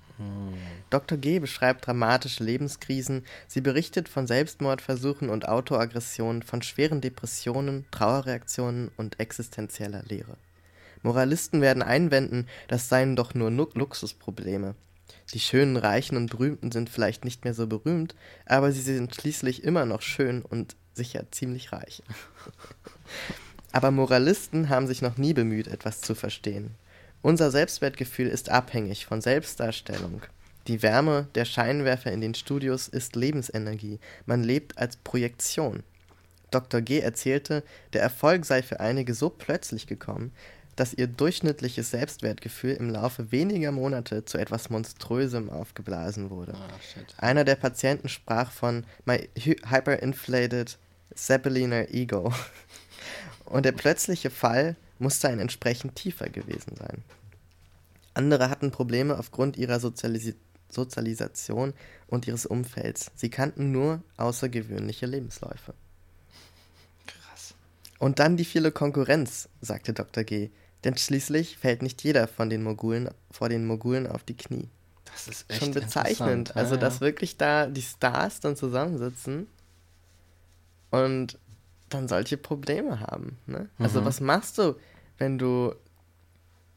Dr. 0.90 1.18
G 1.18 1.40
beschreibt 1.40 1.86
dramatische 1.86 2.44
Lebenskrisen, 2.44 3.24
sie 3.48 3.62
berichtet 3.62 4.10
von 4.10 4.28
Selbstmordversuchen 4.28 5.30
und 5.30 5.48
Autoaggressionen, 5.48 6.42
von 6.44 6.62
schweren 6.62 7.02
Depressionen, 7.02 7.86
Trauerreaktionen 7.92 8.92
und 8.98 9.20
existenzieller 9.20 10.04
Leere. 10.08 10.36
Moralisten 11.04 11.62
werden 11.62 11.84
einwenden, 11.84 12.48
das 12.68 12.90
seien 12.90 13.16
doch 13.16 13.34
nur 13.34 13.52
Nu- 13.52 13.70
Luxusprobleme. 13.74 14.76
Die 15.34 15.40
schönen 15.40 15.78
Reichen 15.78 16.18
und 16.18 16.32
Berühmten 16.32 16.72
sind 16.72 16.90
vielleicht 16.90 17.24
nicht 17.24 17.44
mehr 17.44 17.54
so 17.54 17.68
berühmt, 17.68 18.16
aber 18.46 18.72
sie 18.72 18.82
sind 18.82 19.14
schließlich 19.14 19.64
immer 19.64 19.86
noch 19.86 20.02
schön 20.02 20.42
und 20.42 20.76
sicher 20.94 21.26
ziemlich 21.32 21.72
reich. 21.72 22.02
aber 23.72 23.92
Moralisten 23.92 24.70
haben 24.70 24.88
sich 24.88 25.02
noch 25.02 25.18
nie 25.18 25.34
bemüht, 25.34 25.68
etwas 25.68 26.02
zu 26.02 26.16
verstehen. 26.16 26.72
Unser 27.22 27.52
Selbstwertgefühl 27.52 28.28
ist 28.28 28.50
abhängig 28.50 29.06
von 29.06 29.22
Selbstdarstellung. 29.22 30.22
Die 30.68 30.82
Wärme 30.82 31.28
der 31.36 31.46
Scheinwerfer 31.46 32.12
in 32.12 32.22
den 32.22 32.36
Studios 32.36 32.88
ist 32.88 33.16
Lebensenergie. 33.16 34.00
Man 34.26 34.44
lebt 34.44 34.78
als 34.78 34.98
Projektion. 34.98 35.84
Dr. 36.52 36.82
G 36.82 37.00
erzählte, 37.00 37.64
der 37.94 38.02
Erfolg 38.02 38.46
sei 38.46 38.64
für 38.64 38.80
einige 38.80 39.14
so 39.14 39.30
plötzlich 39.30 39.88
gekommen, 39.88 40.32
dass 40.76 40.94
ihr 40.94 41.08
durchschnittliches 41.08 41.92
Selbstwertgefühl 41.92 42.72
im 42.76 42.90
Laufe 42.90 43.32
weniger 43.34 43.72
Monate 43.72 44.24
zu 44.24 44.38
etwas 44.38 44.70
Monströsem 44.70 45.50
aufgeblasen 45.50 46.30
wurde. 46.30 46.54
Shit. 46.82 47.16
Einer 47.18 47.44
der 47.44 47.56
Patienten 47.56 48.08
sprach 48.08 48.52
von 48.52 48.86
my 49.06 49.28
hy- 49.38 49.58
hyperinflated 49.70 50.78
Zeppeliner 51.14 51.90
Ego. 51.90 52.34
Und 53.46 53.66
der 53.66 53.74
plötzliche 53.74 54.30
Fall 54.30 54.76
musste 55.00 55.30
ein 55.30 55.40
entsprechend 55.40 55.96
tiefer 55.96 56.30
gewesen 56.30 56.76
sein. 56.78 57.04
Andere 58.14 58.50
hatten 58.50 58.72
Probleme 58.72 59.18
aufgrund 59.18 59.58
ihrer 59.58 59.80
Sozialis 59.80 60.36
Sozialisation 60.72 61.74
und 62.06 62.28
ihres 62.28 62.46
Umfelds. 62.46 63.12
Sie 63.16 63.30
kannten 63.30 63.72
nur 63.72 64.04
außergewöhnliche 64.18 65.08
Lebensläufe. 65.08 65.74
Krass. 67.08 67.56
Und 67.98 68.20
dann 68.20 68.38
die 68.38 68.46
viele 68.46 68.72
Konkurrenz, 68.72 69.50
sagte 69.62 69.94
Dr. 69.94 70.24
G. 70.24 70.52
Denn 70.84 70.96
schließlich 70.96 71.58
fällt 71.58 71.82
nicht 71.82 72.04
jeder 72.04 72.28
von 72.28 72.52
den 72.52 72.62
Mogulen 72.64 73.10
vor 73.32 73.50
den 73.50 73.66
Mogulen 73.66 74.06
auf 74.06 74.24
die 74.24 74.38
Knie. 74.38 74.70
Das 75.06 75.28
ist 75.28 75.50
echt 75.50 75.60
Schon 75.60 75.74
bezeichnend. 75.74 76.56
Also, 76.56 76.76
Ja, 76.76 76.82
dass 76.82 76.96
ja. 76.96 77.02
wirklich 77.02 77.38
da 77.38 77.66
die 77.66 77.82
Stars 77.82 78.40
dann 78.40 78.56
zusammensitzen 78.56 79.48
und 80.92 81.38
dann 81.90 82.08
solche 82.08 82.38
Probleme 82.38 83.00
haben. 83.02 83.38
Ne? 83.46 83.70
Also, 83.78 84.02
Mhm. 84.02 84.06
was 84.06 84.22
machst 84.22 84.58
du, 84.58 84.76
wenn 85.18 85.38
du 85.38 85.74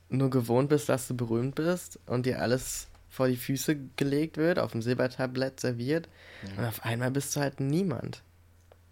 nur 0.08 0.30
gewohnt 0.30 0.68
bist, 0.68 0.88
dass 0.88 1.08
du 1.08 1.16
berühmt 1.16 1.54
bist 1.54 1.98
und 2.06 2.26
dir 2.26 2.40
alles 2.40 2.88
vor 3.08 3.28
die 3.28 3.36
Füße 3.36 3.76
gelegt 3.96 4.36
wird, 4.36 4.58
auf 4.58 4.72
dem 4.72 4.82
Silbertablett 4.82 5.60
serviert 5.60 6.08
und 6.56 6.64
auf 6.64 6.84
einmal 6.84 7.10
bist 7.10 7.34
du 7.36 7.40
halt 7.40 7.60
niemand. 7.60 8.22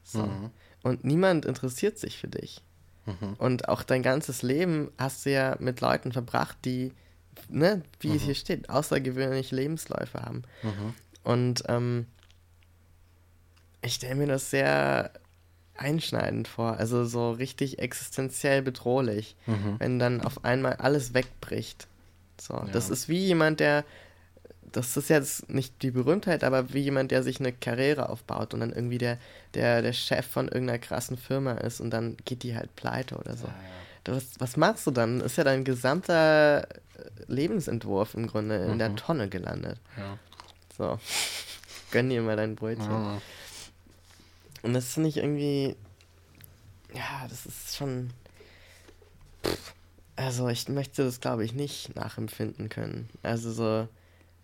So. 0.04 0.24
Mhm. 0.26 0.50
Und 0.82 1.04
niemand 1.04 1.44
interessiert 1.44 1.98
sich 1.98 2.18
für 2.18 2.28
dich. 2.28 2.62
Mhm. 3.06 3.34
Und 3.38 3.68
auch 3.68 3.82
dein 3.82 4.02
ganzes 4.02 4.42
Leben 4.42 4.90
hast 4.98 5.24
du 5.26 5.30
ja 5.32 5.56
mit 5.58 5.80
Leuten 5.80 6.12
verbracht, 6.12 6.56
die, 6.64 6.92
ne, 7.48 7.82
wie 8.00 8.14
es 8.16 8.22
hier 8.22 8.34
steht, 8.34 8.68
außergewöhnliche 8.70 9.56
Lebensläufe 9.56 10.20
haben. 10.22 10.42
Mhm. 10.62 10.94
Und 11.22 11.62
ähm, 11.68 12.06
ich 13.82 13.94
stelle 13.94 14.14
mir 14.16 14.26
das 14.26 14.50
sehr 14.50 15.10
einschneidend 15.80 16.46
vor, 16.48 16.76
also 16.76 17.04
so 17.04 17.32
richtig 17.32 17.78
existenziell 17.78 18.62
bedrohlich, 18.62 19.34
Mhm. 19.46 19.76
wenn 19.78 19.98
dann 19.98 20.20
auf 20.20 20.44
einmal 20.44 20.74
alles 20.74 21.14
wegbricht. 21.14 21.86
So, 22.40 22.62
das 22.72 22.88
Ja. 22.88 22.92
ist 22.94 23.08
wie 23.08 23.18
jemand, 23.26 23.60
der, 23.60 23.84
das 24.72 24.96
ist 24.96 25.08
jetzt 25.10 25.48
nicht 25.50 25.82
die 25.82 25.90
Berühmtheit, 25.90 26.44
aber 26.44 26.72
wie 26.72 26.80
jemand, 26.80 27.10
der 27.10 27.22
sich 27.22 27.40
eine 27.40 27.52
Karriere 27.52 28.08
aufbaut 28.08 28.54
und 28.54 28.60
dann 28.60 28.72
irgendwie 28.72 28.98
der, 28.98 29.18
der, 29.54 29.82
der 29.82 29.92
Chef 29.92 30.26
von 30.26 30.46
irgendeiner 30.48 30.78
krassen 30.78 31.16
Firma 31.18 31.52
ist 31.54 31.80
und 31.80 31.90
dann 31.90 32.16
geht 32.24 32.42
die 32.44 32.54
halt 32.54 32.74
pleite 32.76 33.16
oder 33.16 33.36
so. 33.36 33.46
Ja, 33.46 33.52
ja. 33.52 33.58
Du, 34.04 34.12
Was, 34.12 34.24
was 34.38 34.56
machst 34.56 34.86
du 34.86 34.90
dann? 34.92 35.20
Ist 35.20 35.36
ja 35.36 35.44
dein 35.44 35.64
gesamter 35.64 36.62
äh, 36.68 36.74
Lebensentwurf 37.26 38.14
im 38.14 38.26
Grunde 38.28 38.56
in 38.70 38.78
der 38.78 38.90
Mhm. 38.90 38.96
Tonne 38.96 39.28
gelandet. 39.28 39.78
Ja. 39.96 40.18
So, 40.78 40.98
gönn 41.90 42.08
dir 42.08 42.22
mal 42.22 42.36
dein 42.36 42.54
Brötchen. 42.56 43.20
Und 44.62 44.74
das 44.74 44.92
finde 44.94 45.08
ich 45.08 45.16
irgendwie, 45.18 45.76
ja, 46.94 47.26
das 47.28 47.46
ist 47.46 47.76
schon, 47.76 48.10
Pff, 49.44 49.74
also 50.16 50.48
ich 50.48 50.68
möchte 50.68 51.02
das 51.04 51.20
glaube 51.20 51.44
ich 51.44 51.54
nicht 51.54 51.94
nachempfinden 51.96 52.68
können. 52.68 53.08
Also 53.22 53.52
so 53.52 53.88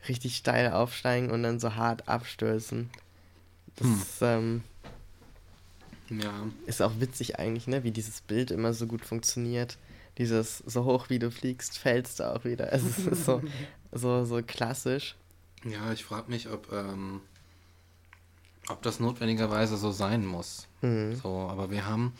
richtig 0.09 0.37
steil 0.37 0.73
aufsteigen 0.73 1.31
und 1.31 1.43
dann 1.43 1.61
so 1.61 1.75
hart 1.75 2.09
abstürzen. 2.09 2.91
Das 3.77 3.87
Hm. 3.87 3.95
ist, 4.01 4.23
ähm, 4.23 4.63
ja. 6.09 6.47
ist 6.67 6.81
auch 6.81 6.93
witzig 6.99 7.39
eigentlich, 7.39 7.67
ne, 7.67 7.85
wie 7.85 7.91
dieses 7.91 8.21
Bild 8.23 8.51
immer 8.51 8.73
so 8.73 8.87
gut 8.87 9.05
funktioniert. 9.05 9.77
Dieses 10.19 10.59
so 10.59 10.85
hoch 10.85 11.11
wie 11.11 11.19
du 11.19 11.31
fliegst, 11.31 11.77
fällst 11.77 12.21
du 12.21 12.35
auch 12.35 12.45
wieder. 12.45 12.73
Also 12.73 12.89
es 12.89 12.99
ist 13.07 13.25
so, 13.27 13.43
so, 13.93 14.25
so 14.25 14.41
klassisch. 14.43 15.15
Ja, 15.65 15.93
ich 15.93 16.05
frage 16.05 16.31
mich, 16.31 16.49
ob, 16.49 16.73
ähm, 16.73 17.21
ob 18.69 18.83
das 18.83 19.01
notwendigerweise 19.01 19.77
so 19.77 19.93
sein 19.93 20.25
muss. 20.27 20.67
Mhm. 20.83 21.17
So, 21.17 21.29
aber 21.51 21.71
wir 21.71 21.87
haben, 21.87 22.13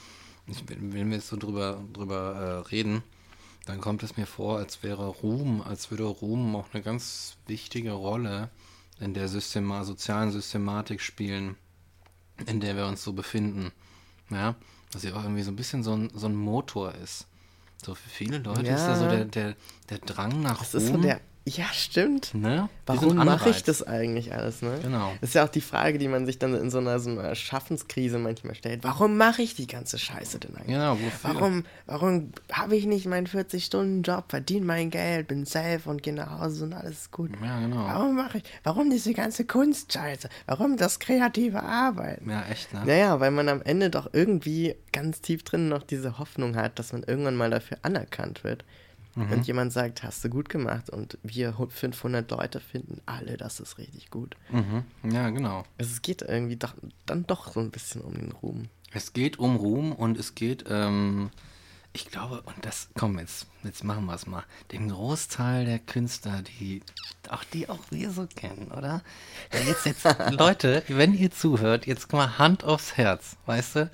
ich, 0.47 0.65
wenn 0.69 0.93
wir 0.93 1.17
jetzt 1.17 1.29
so 1.29 1.37
drüber, 1.37 1.83
drüber 1.93 2.65
äh, 2.67 2.69
reden, 2.69 3.03
dann 3.67 3.81
kommt 3.81 4.03
es 4.03 4.17
mir 4.17 4.27
vor, 4.27 4.59
als 4.59 4.83
wäre 4.83 5.07
Ruhm, 5.09 5.61
als 5.61 5.91
würde 5.91 6.05
Ruhm 6.05 6.55
auch 6.55 6.67
eine 6.73 6.83
ganz 6.83 7.37
wichtige 7.47 7.93
Rolle 7.93 8.49
in 9.01 9.13
der 9.13 9.29
Systema 9.29 9.85
sozialen 9.85 10.31
Systematik 10.31 11.01
spielen, 11.01 11.57
in 12.47 12.61
der 12.61 12.77
wir 12.77 12.87
uns 12.87 13.03
so 13.03 13.13
befinden. 13.13 13.73
Ja, 14.31 14.55
dass 14.93 15.03
sie 15.03 15.13
auch 15.13 15.23
irgendwie 15.23 15.43
so 15.43 15.51
ein 15.51 15.57
bisschen 15.57 15.83
so 15.83 15.93
ein, 15.95 16.11
so 16.15 16.27
ein 16.27 16.35
Motor 16.37 16.95
ist. 16.95 17.27
So 17.85 17.95
für 17.95 18.09
viele 18.09 18.39
Leute 18.39 18.71
ist 18.73 18.87
da 18.87 18.97
so 18.97 19.05
Ja. 19.05 19.11
der, 19.11 19.25
der, 19.27 19.57
der 19.91 19.99
Drang 19.99 20.41
nach 20.43 20.59
Das 20.59 20.75
Ruhm. 20.75 20.81
ist 20.83 20.93
so 20.93 20.99
der 20.99 21.21
Ja, 21.49 21.67
stimmt. 21.73 22.35
Ne? 22.35 22.69
Warum 22.87 23.15
mache 23.15 23.51
ich 23.51 23.63
das 23.63 23.85
eigentlich 23.85 24.35
alles, 24.35 24.63
ne? 24.63 24.81
Genau. 24.83 25.13
Das 25.21 25.31
ist 25.31 25.35
ja 25.35 25.45
auch 25.45 25.49
die 25.49 25.61
Frage, 25.61 25.97
die 25.97 26.09
man 26.09 26.27
sich 26.27 26.41
dann 26.41 26.55
in 26.55 26.71
so 26.71 26.79
einer, 26.79 26.99
so 26.99 27.11
einer 27.11 27.37
Schaffenskrise 27.37 28.19
manchmal 28.19 28.57
stellt. 28.57 28.83
Warum 28.83 29.17
mache 29.17 29.43
ich 29.43 29.55
die 29.55 29.69
ganze 29.69 29.97
Scheiße 29.97 30.41
denn 30.41 30.57
eigentlich? 30.57 30.75
Genau, 30.75 30.99
wofür? 30.99 31.35
Warum, 31.35 31.65
warum 31.87 32.33
habe 32.51 32.75
ich 32.75 32.87
nicht 32.87 33.07
meinen 33.07 33.29
40-Stunden-Job, 33.29 34.25
verdiene 34.29 34.67
mein 34.67 34.91
Geld, 34.91 35.29
bin 35.29 35.47
safe 35.47 35.89
und 35.89 36.03
gehe 36.03 36.15
nach 36.15 36.41
Hause 36.41 36.65
und 36.65 36.73
alles 36.73 37.03
ist 37.03 37.13
gut? 37.13 37.31
Ja, 37.41 37.61
genau. 37.61 37.85
Warum 37.85 38.17
mache 38.17 38.39
ich, 38.39 38.45
warum 38.65 38.91
diese 38.91 39.15
ganze 39.15 39.45
Kunstscheiße? 39.45 40.29
Warum 40.47 40.77
das 40.77 40.99
kreative 40.99 41.63
Arbeiten? 41.63 42.29
Ja, 42.29 42.45
echt, 42.51 42.75
ne? 42.75 42.83
Naja, 42.85 43.21
weil 43.21 43.31
man 43.31 43.49
am 43.49 43.63
Ende 43.63 43.89
doch 43.91 44.11
irgendwie 44.13 44.75
ganz 44.91 45.21
tief 45.21 45.45
drin 45.45 45.69
noch 45.69 45.85
diese 45.85 46.19
Hoffnung 46.19 46.57
hat, 46.57 46.81
dass 46.81 46.93
man 46.93 47.05
irgendwann 47.05 47.37
mal 47.37 47.51
dafür 47.51 47.79
anerkannt 47.83 48.43
wird. 48.43 48.65
Mhm. 49.17 49.33
Und 49.33 49.47
jemand 49.47 49.73
sagt, 49.73 50.03
hast 50.03 50.23
du 50.25 50.29
gut 50.29 50.49
gemacht. 50.49 50.91
Und 50.91 51.19
wir 51.23 51.55
500 51.55 52.31
Leute 52.31 52.61
finden 52.61 53.01
alle, 53.07 53.37
das 53.37 53.61
ist 53.61 53.79
richtig 53.79 54.11
gut. 54.11 54.37
Mhm. 54.51 54.85
Ja, 55.11 55.31
genau. 55.31 55.65
Also 55.79 55.91
es 55.91 56.03
geht 56.03 56.23
irgendwie 56.23 56.57
doch, 56.57 56.75
dann 57.07 57.27
doch 57.27 57.53
so 57.53 57.61
ein 57.61 57.71
bisschen 57.71 58.03
um 58.03 58.15
den 58.15 58.33
Ruhm. 58.33 58.69
Es 58.93 59.13
geht 59.13 59.39
um 59.39 59.57
Ruhm 59.57 59.93
und 59.93 60.19
es 60.19 60.35
geht, 60.35 60.65
ähm, 60.69 61.31
ich 61.93 62.11
glaube, 62.11 62.43
und 62.43 62.65
das, 62.65 62.89
komm, 62.95 63.19
jetzt, 63.19 63.47
jetzt 63.65 63.85
machen 63.85 64.05
wir 64.05 64.15
es 64.15 64.27
mal. 64.27 64.45
Den 64.71 64.91
Großteil 64.91 65.65
der 65.65 65.79
Künstler, 65.79 66.43
die, 66.61 66.83
auch 67.31 67.43
die 67.45 67.71
auch 67.71 67.81
wir 67.91 68.11
so 68.11 68.27
kennen, 68.27 68.71
oder? 68.71 69.03
Jetzt, 69.67 69.87
jetzt, 69.87 70.05
Leute, 70.31 70.83
wenn 70.89 71.15
ihr 71.15 71.31
zuhört, 71.31 71.87
jetzt 71.87 72.13
mal 72.13 72.39
Hand 72.39 72.65
aufs 72.65 72.99
Herz, 72.99 73.37
weißt 73.47 73.77
du? 73.77 73.91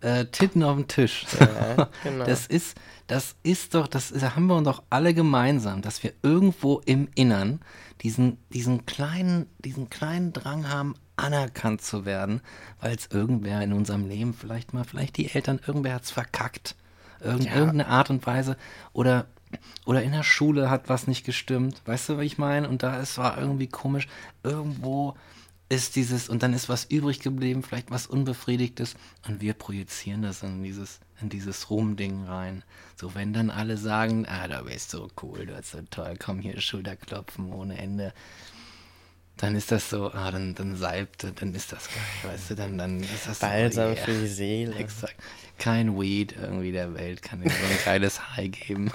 Äh, 0.00 0.26
Titten 0.26 0.62
auf 0.64 0.76
den 0.76 0.88
Tisch. 0.88 1.26
Ja, 1.38 1.88
genau. 2.02 2.24
Das 2.24 2.46
ist, 2.46 2.76
das 3.12 3.36
ist 3.42 3.74
doch, 3.74 3.88
das 3.88 4.10
ist, 4.10 4.22
haben 4.34 4.46
wir 4.46 4.62
doch 4.62 4.82
alle 4.88 5.12
gemeinsam, 5.12 5.82
dass 5.82 6.02
wir 6.02 6.14
irgendwo 6.22 6.80
im 6.86 7.08
Innern 7.14 7.60
diesen, 8.00 8.38
diesen 8.54 8.86
kleinen, 8.86 9.50
diesen 9.58 9.90
kleinen 9.90 10.32
Drang 10.32 10.70
haben, 10.70 10.94
anerkannt 11.16 11.82
zu 11.82 12.06
werden, 12.06 12.40
weil 12.80 12.96
es 12.96 13.08
irgendwer 13.08 13.60
in 13.60 13.74
unserem 13.74 14.08
Leben 14.08 14.32
vielleicht 14.32 14.72
mal, 14.72 14.84
vielleicht 14.84 15.18
die 15.18 15.30
Eltern, 15.30 15.60
irgendwer 15.66 15.96
hat 15.96 16.04
es 16.04 16.10
verkackt. 16.10 16.74
Irgend, 17.20 17.44
Ja. 17.44 17.56
Irgendeine 17.56 17.88
Art 17.88 18.08
und 18.08 18.24
Weise. 18.24 18.56
Oder, 18.94 19.26
oder 19.84 20.02
in 20.02 20.12
der 20.12 20.22
Schule 20.22 20.70
hat 20.70 20.88
was 20.88 21.06
nicht 21.06 21.26
gestimmt. 21.26 21.82
Weißt 21.84 22.08
du, 22.08 22.16
was 22.16 22.24
ich 22.24 22.38
meine? 22.38 22.66
Und 22.66 22.82
da 22.82 22.98
es 22.98 23.18
war 23.18 23.36
irgendwie 23.36 23.68
komisch. 23.68 24.08
Irgendwo 24.42 25.16
ist 25.72 25.96
dieses, 25.96 26.28
und 26.28 26.42
dann 26.42 26.52
ist 26.52 26.68
was 26.68 26.84
übrig 26.84 27.20
geblieben, 27.20 27.62
vielleicht 27.62 27.90
was 27.90 28.06
Unbefriedigtes, 28.06 28.94
und 29.26 29.40
wir 29.40 29.54
projizieren 29.54 30.20
das 30.20 30.42
in 30.42 30.62
dieses, 30.62 31.00
in 31.22 31.30
dieses 31.30 31.70
Ruhmding 31.70 32.24
rein. 32.24 32.62
So, 33.00 33.14
wenn 33.14 33.32
dann 33.32 33.48
alle 33.48 33.78
sagen, 33.78 34.26
ah, 34.28 34.46
da 34.48 34.60
bist 34.60 34.92
du 34.92 35.08
cool, 35.22 35.46
du 35.46 35.54
bist 35.54 35.70
so 35.70 35.78
toll, 35.90 36.16
komm 36.18 36.40
hier, 36.40 36.60
Schulterklopfen 36.60 37.50
ohne 37.50 37.78
Ende. 37.78 38.12
Dann 39.38 39.56
ist 39.56 39.72
das 39.72 39.90
so, 39.90 40.12
ah, 40.12 40.30
dann, 40.30 40.54
dann 40.54 40.76
salbt, 40.76 41.26
dann 41.40 41.54
ist 41.54 41.72
das 41.72 41.88
geil, 41.88 42.32
weißt 42.32 42.50
du, 42.50 42.54
dann, 42.54 42.78
dann 42.78 43.00
ist 43.00 43.26
das 43.26 43.38
Balsam 43.40 43.90
so, 43.90 43.94
yeah. 43.96 44.04
für 44.04 44.12
die 44.12 44.26
Seele. 44.28 44.74
Exakt. 44.76 45.16
Kein 45.58 45.98
Weed 46.00 46.34
irgendwie 46.40 46.72
der 46.72 46.94
Welt 46.94 47.22
kann 47.22 47.40
dir 47.40 47.50
so 47.50 47.56
ein 47.56 47.78
geiles 47.84 48.36
High 48.36 48.50
geben, 48.50 48.92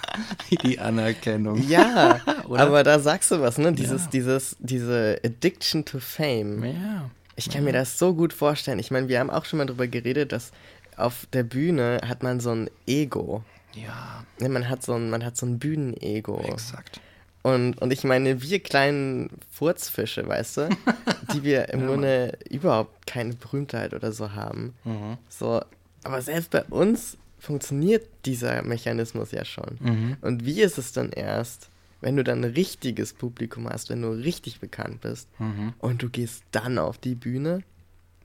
wie 0.49 0.55
die 0.63 0.79
Anerkennung. 0.79 1.67
Ja, 1.67 2.21
aber 2.49 2.83
da 2.83 2.99
sagst 2.99 3.31
du 3.31 3.41
was, 3.41 3.57
ne? 3.57 3.73
Dieses, 3.73 4.03
Ja. 4.03 4.09
dieses, 4.11 4.55
diese 4.59 5.19
Addiction 5.25 5.83
to 5.85 5.99
Fame. 5.99 6.63
Ja. 6.63 7.09
Ich 7.35 7.49
kann 7.49 7.63
mir 7.63 7.73
das 7.73 7.97
so 7.99 8.13
gut 8.13 8.33
vorstellen. 8.33 8.79
Ich 8.79 8.89
meine, 8.91 9.07
wir 9.09 9.19
haben 9.19 9.29
auch 9.29 9.45
schon 9.45 9.57
mal 9.57 9.65
drüber 9.65 9.87
geredet, 9.87 10.31
dass 10.31 10.51
auf 10.95 11.27
der 11.33 11.43
Bühne 11.43 11.99
hat 12.07 12.23
man 12.23 12.39
so 12.39 12.51
ein 12.51 12.69
Ego. 12.87 13.43
Ja, 13.73 14.23
Ne, 14.39 14.49
Man 14.49 14.67
hat 14.69 14.81
so 14.83 14.93
ein, 14.93 15.09
man 15.09 15.23
hat 15.23 15.37
so 15.37 15.45
ein 15.45 15.59
Bühnenego. 15.59 16.39
exakt. 16.41 16.99
Und, 17.47 17.81
und 17.81 17.93
ich 17.93 18.03
meine, 18.03 18.41
wir 18.41 18.59
kleinen 18.59 19.29
Furzfische, 19.51 20.27
weißt 20.27 20.57
du, 20.57 20.69
die 21.33 21.43
wir 21.43 21.69
im 21.69 21.87
Grunde 21.87 22.37
überhaupt 22.49 23.07
keine 23.07 23.35
Berühmtheit 23.35 23.93
oder 23.93 24.11
so 24.11 24.33
haben. 24.33 24.73
Mhm. 24.83 25.17
So, 25.29 25.61
aber 26.03 26.21
selbst 26.21 26.51
bei 26.51 26.63
uns 26.65 27.17
funktioniert 27.39 28.05
dieser 28.25 28.63
Mechanismus 28.63 29.31
ja 29.31 29.45
schon. 29.45 29.77
Mhm. 29.79 30.17
Und 30.21 30.45
wie 30.45 30.61
ist 30.61 30.77
es 30.77 30.91
dann 30.91 31.11
erst, 31.11 31.69
wenn 32.01 32.17
du 32.17 32.23
dann 32.25 32.43
ein 32.43 32.51
richtiges 32.51 33.13
Publikum 33.13 33.69
hast, 33.69 33.89
wenn 33.89 34.01
du 34.01 34.09
richtig 34.09 34.59
bekannt 34.59 34.99
bist 35.01 35.29
Mhm. 35.39 35.73
und 35.79 36.01
du 36.03 36.09
gehst 36.09 36.43
dann 36.51 36.77
auf 36.77 36.97
die 36.97 37.15
Bühne? 37.15 37.61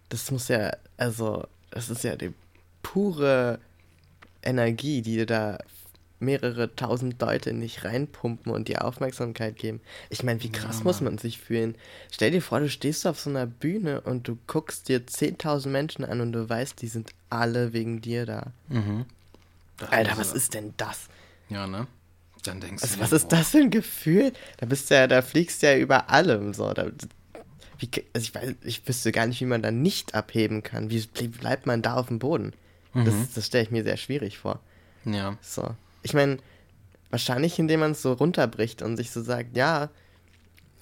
Das 0.09 0.31
muss 0.33 0.49
ja, 0.49 0.73
also, 0.97 1.47
das 1.70 1.91
ist 1.91 2.03
ja 2.03 2.16
die 2.16 2.33
pure 2.83 3.61
Energie, 4.43 5.01
die 5.01 5.14
dir 5.16 5.27
da 5.27 5.59
mehrere 6.23 6.75
tausend 6.77 7.20
Leute 7.20 7.51
in 7.51 7.61
dich 7.61 7.85
reinpumpen 7.85 8.53
und 8.53 8.68
dir 8.68 8.85
Aufmerksamkeit 8.85 9.57
geben. 9.57 9.81
Ich 10.09 10.23
meine, 10.23 10.43
wie 10.43 10.51
krass 10.51 10.79
Ja, 10.79 10.85
muss 10.85 11.01
man 11.01 11.18
sich 11.18 11.39
fühlen? 11.39 11.75
Stell 12.11 12.31
dir 12.31 12.41
vor, 12.43 12.61
du 12.61 12.68
stehst 12.70 13.07
auf 13.07 13.20
so 13.20 13.29
einer 13.31 13.47
Bühne 13.47 14.01
und 14.03 14.27
du 14.29 14.39
guckst 14.47 14.89
dir 14.89 15.07
10.000 15.07 15.68
Menschen 15.68 16.05
an 16.05 16.20
und 16.20 16.33
du 16.33 16.49
weißt, 16.49 16.81
die 16.81 16.89
sind 16.89 17.11
alle 17.31 17.73
wegen 17.73 18.01
dir 18.01 18.25
da. 18.27 18.53
Mhm. 18.68 19.05
Alter, 19.91 20.16
was 20.16 20.33
ist 20.33 20.55
denn 20.55 20.75
das? 20.77 21.09
Ja, 21.49 21.66
ne? 21.66 21.87
Dann 22.45 22.61
denkst 22.61 22.83
Also 22.83 22.97
du, 22.97 23.01
was 23.03 23.12
ist 23.12 23.29
das 23.33 23.51
für 23.51 23.59
ein 23.59 23.70
Gefühl? 23.70 24.33
Da 24.59 24.66
bist 24.66 24.91
du 24.91 24.95
ja, 24.95 25.07
da 25.07 25.23
fliegst 25.23 25.62
du 25.62 25.66
ja 25.66 25.77
über 25.77 26.11
allem 26.11 26.55
so. 26.55 26.73
Da, 26.73 26.87
wie, 27.79 27.89
also 28.14 28.25
ich, 28.25 28.35
weiß, 28.35 28.55
ich 28.62 28.87
wüsste 28.89 29.12
gar 29.12 29.27
nicht, 29.27 29.41
wie 29.41 29.47
man 29.47 29.62
da 29.62 29.70
nicht 29.70 30.14
abheben 30.14 30.62
kann. 30.62 30.91
Wie 30.91 31.01
ble- 31.01 31.29
bleibt 31.31 31.66
man 31.66 31.83
da 31.83 31.95
auf 31.95 32.09
dem 32.09 32.18
Boden? 32.18 32.53
Mhm. 32.95 33.05
Das, 33.05 33.14
das 33.35 33.47
stelle 33.47 33.64
ich 33.64 33.70
mir 33.70 33.83
sehr 33.85 33.97
schwierig 33.97 34.39
vor. 34.39 34.61
Ja. 35.05 35.37
So. 35.41 35.75
Ich 36.03 36.14
meine, 36.14 36.38
wahrscheinlich, 37.11 37.59
indem 37.59 37.80
man 37.80 37.92
es 37.92 38.03
so 38.03 38.12
runterbricht 38.12 38.82
und 38.82 38.96
sich 38.96 39.11
so 39.11 39.22
sagt, 39.22 39.57
ja, 39.57 39.90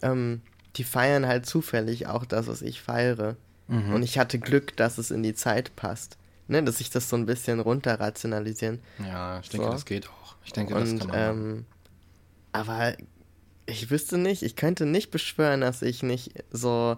ähm, 0.03 0.41
die 0.77 0.85
feiern 0.85 1.27
halt 1.27 1.47
zufällig 1.47 2.07
auch 2.07 2.25
das, 2.25 2.47
was 2.47 2.63
ich 2.63 2.81
feiere. 2.81 3.37
Mhm. 3.69 3.95
Und 3.95 4.03
ich 4.03 4.19
hatte 4.19 4.39
Glück, 4.39 4.77
dass 4.77 4.99
es 4.99 5.11
in 5.11 5.23
die 5.23 5.35
Zeit 5.35 5.75
passt. 5.77 6.17
Ne, 6.49 6.65
dass 6.65 6.81
ich 6.81 6.91
das 6.91 7.09
so 7.09 7.15
ein 7.15 7.27
bisschen 7.27 7.61
runterrationalisieren. 7.61 8.81
Ja, 8.99 9.39
ich 9.39 9.51
denke, 9.51 9.67
So. 9.67 9.73
das 9.73 9.85
geht 9.85 10.09
auch. 10.09 10.35
Ich 10.45 10.53
denke, 10.53 10.75
das 10.75 10.91
Und, 10.91 10.99
kann 10.99 11.09
man 11.09 11.17
machen. 11.29 11.49
ähm, 11.59 11.67
aber 12.51 12.97
ich 13.67 13.89
wüsste 13.91 14.19
nicht, 14.19 14.43
ich 14.43 14.57
könnte 14.57 14.85
nicht 14.85 15.13
beschwören, 15.13 15.61
dass 15.61 15.81
ich 15.83 16.03
nicht 16.03 16.33
so 16.51 16.97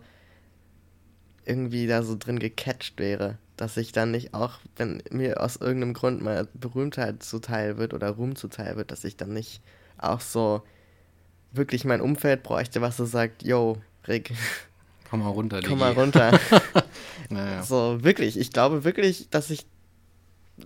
irgendwie 1.44 1.86
da 1.86 2.02
so 2.02 2.16
drin 2.16 2.38
gecatcht 2.38 2.98
wäre. 2.98 3.36
Dass 3.62 3.76
ich 3.76 3.92
dann 3.92 4.10
nicht 4.10 4.34
auch, 4.34 4.58
wenn 4.74 5.04
mir 5.10 5.40
aus 5.40 5.54
irgendeinem 5.54 5.94
Grund 5.94 6.20
mal 6.20 6.48
Berühmtheit 6.52 7.22
zuteil 7.22 7.78
wird 7.78 7.94
oder 7.94 8.10
Ruhm 8.10 8.34
zuteil 8.34 8.76
wird, 8.76 8.90
dass 8.90 9.04
ich 9.04 9.16
dann 9.16 9.32
nicht 9.32 9.62
auch 9.98 10.20
so 10.20 10.62
wirklich 11.52 11.84
mein 11.84 12.00
Umfeld 12.00 12.42
bräuchte, 12.42 12.80
was 12.80 12.96
so 12.96 13.04
sagt, 13.04 13.44
yo, 13.44 13.76
Rick, 14.08 14.32
Komm 15.12 15.20
mal 15.20 15.28
runter, 15.28 15.60
komm 15.64 15.78
mal 15.78 15.92
runter. 15.92 16.40
Naja. 17.28 17.62
So, 17.62 18.02
wirklich. 18.02 18.38
Ich 18.38 18.50
glaube 18.50 18.82
wirklich, 18.84 19.28
dass 19.30 19.50
ich. 19.50 19.64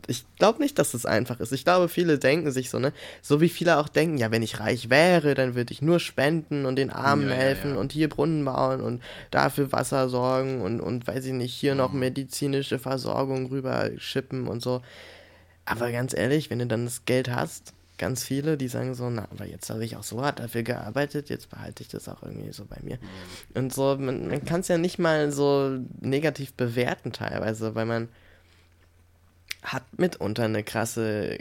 Ich 0.06 0.24
glaube 0.38 0.60
nicht, 0.62 0.78
dass 0.78 0.94
es 0.94 1.06
einfach 1.06 1.40
ist. 1.40 1.52
Ich 1.52 1.64
glaube, 1.64 1.88
viele 1.88 2.18
denken 2.18 2.50
sich 2.50 2.70
so, 2.70 2.78
ne? 2.78 2.92
So 3.22 3.40
wie 3.40 3.48
viele 3.48 3.78
auch 3.78 3.88
denken, 3.88 4.18
ja, 4.18 4.30
wenn 4.30 4.42
ich 4.42 4.60
reich 4.60 4.90
wäre, 4.90 5.34
dann 5.34 5.54
würde 5.54 5.72
ich 5.72 5.82
nur 5.82 6.00
spenden 6.00 6.66
und 6.66 6.76
den 6.76 6.90
Armen 6.90 7.28
Ja, 7.28 7.34
ja, 7.34 7.34
helfen 7.36 7.70
ja. 7.74 7.76
und 7.80 7.92
hier 7.92 8.08
Brunnen 8.08 8.44
bauen 8.44 8.80
und 8.80 9.02
dafür 9.30 9.72
Wasser 9.72 10.08
sorgen 10.08 10.60
und, 10.62 10.80
und 10.80 11.06
weiß 11.06 11.24
ich 11.26 11.32
nicht, 11.32 11.54
hier 11.54 11.74
noch 11.74 11.92
Mhm. 11.92 12.00
medizinische 12.00 12.78
Versorgung 12.78 13.46
rüber 13.46 13.90
schippen 13.98 14.46
und 14.48 14.62
so. 14.62 14.82
Aber 15.64 15.90
ganz 15.90 16.14
ehrlich, 16.14 16.50
wenn 16.50 16.60
du 16.60 16.66
dann 16.66 16.84
das 16.84 17.04
Geld 17.06 17.28
hast, 17.28 17.72
ganz 17.98 18.22
viele, 18.22 18.56
die 18.56 18.68
sagen 18.68 18.94
so, 18.94 19.08
na, 19.10 19.26
aber 19.30 19.46
jetzt 19.46 19.70
habe 19.70 19.84
ich 19.84 19.96
auch 19.96 20.02
so 20.04 20.22
hart 20.22 20.38
dafür 20.38 20.62
gearbeitet, 20.62 21.28
jetzt 21.30 21.50
behalte 21.50 21.82
ich 21.82 21.88
das 21.88 22.08
auch 22.08 22.22
irgendwie 22.22 22.52
so 22.52 22.64
bei 22.66 22.76
mir. 22.82 22.98
Und 23.54 23.72
so, 23.72 23.96
man, 23.98 24.28
man 24.28 24.44
kann 24.44 24.60
es 24.60 24.68
ja 24.68 24.78
nicht 24.78 24.98
mal 24.98 25.32
so 25.32 25.78
negativ 26.00 26.52
bewerten 26.52 27.12
teilweise, 27.12 27.74
weil 27.74 27.86
man 27.86 28.08
hat 29.62 29.98
mitunter 29.98 30.44
eine 30.44 30.62
krasse 30.62 31.38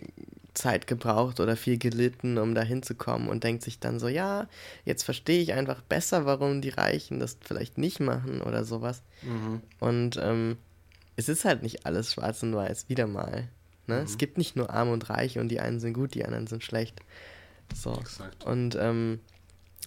Zeit 0.54 0.88
gebraucht 0.88 1.40
oder 1.40 1.56
viel 1.56 1.78
gelitten, 1.78 2.38
um 2.38 2.56
da 2.56 2.62
hinzukommen 2.62 3.28
und 3.28 3.44
denkt 3.44 3.64
sich 3.64 3.80
dann 3.80 4.00
so, 4.00 4.08
ja, 4.08 4.48
jetzt 4.86 5.04
verstehe 5.04 5.42
ich 5.42 5.54
einfach 5.54 5.82
besser, 5.82 6.26
warum 6.26 6.62
die 6.62 6.70
Reichen 6.70 7.20
das 7.20 7.38
vielleicht 7.42 7.78
nicht 7.78 8.00
machen 8.00 8.42
oder 8.42 8.64
sowas. 8.64 9.04
Mhm. 9.22 9.62
Und 9.80 10.18
ähm, 10.22 10.58
es 11.18 11.30
ist 11.30 11.46
halt 11.46 11.62
nicht 11.62 11.86
alles 11.86 12.14
schwarz 12.14 12.42
und 12.44 12.56
weiß, 12.56 12.90
wieder 12.90 13.08
mal. 13.08 13.48
Ne? 13.88 14.02
Es 14.02 14.18
gibt 14.18 14.38
nicht 14.38 14.56
nur 14.56 14.72
arm 14.72 14.90
und 14.90 15.10
reich 15.10 15.38
und 15.38 15.50
die 15.50 15.60
einen 15.60 15.80
sind 15.80 15.94
gut, 15.94 16.16
die 16.16 16.26
anderen 16.26 16.48
sind 16.48 16.64
schlecht. 16.64 17.02
So. 17.74 17.94
Exakt. 18.00 18.44
Und 18.44 18.76
ähm, 18.80 19.20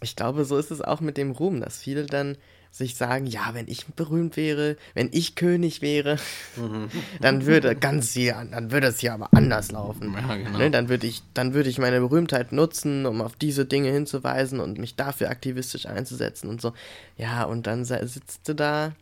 ich 0.00 0.14
glaube, 0.14 0.44
so 0.44 0.56
ist 0.56 0.70
es 0.70 0.80
auch 0.80 1.00
mit 1.00 1.16
dem 1.16 1.32
Ruhm, 1.32 1.60
dass 1.60 1.78
viele 1.78 2.06
dann 2.06 2.36
sich 2.70 2.94
sagen, 2.96 3.26
ja, 3.26 3.50
wenn 3.54 3.66
ich 3.66 3.86
berühmt 3.86 4.36
wäre, 4.36 4.76
wenn 4.94 5.08
ich 5.12 5.34
König 5.34 5.82
wäre, 5.82 6.18
Mhm. 6.56 6.88
dann 7.20 7.46
würde 7.46 7.74
ganz 7.74 8.12
hier, 8.12 8.46
dann 8.50 8.70
würde 8.70 8.86
es 8.88 8.98
hier 9.00 9.14
aber 9.14 9.28
anders 9.32 9.72
laufen. 9.72 10.12
Ja, 10.14 10.36
genau. 10.36 10.58
Ne, 10.58 10.70
dann 10.70 10.88
würde 10.88 11.06
ich, 11.06 11.22
dann 11.34 11.54
würde 11.54 11.68
ich 11.70 11.78
meine 11.78 11.98
Berühmtheit 12.00 12.52
nutzen, 12.52 13.06
um 13.06 13.20
auf 13.20 13.34
diese 13.36 13.64
Dinge 13.66 13.90
hinzuweisen 13.90 14.60
und 14.60 14.78
mich 14.78 14.94
dafür 14.96 15.30
aktivistisch 15.30 15.86
einzusetzen 15.86 16.48
und 16.48 16.60
so. 16.60 16.72
Ja, 17.16 17.44
und 17.44 17.66
dann 17.66 17.84
sitzt 17.84 18.48
du 18.48 18.54
da 18.54 18.92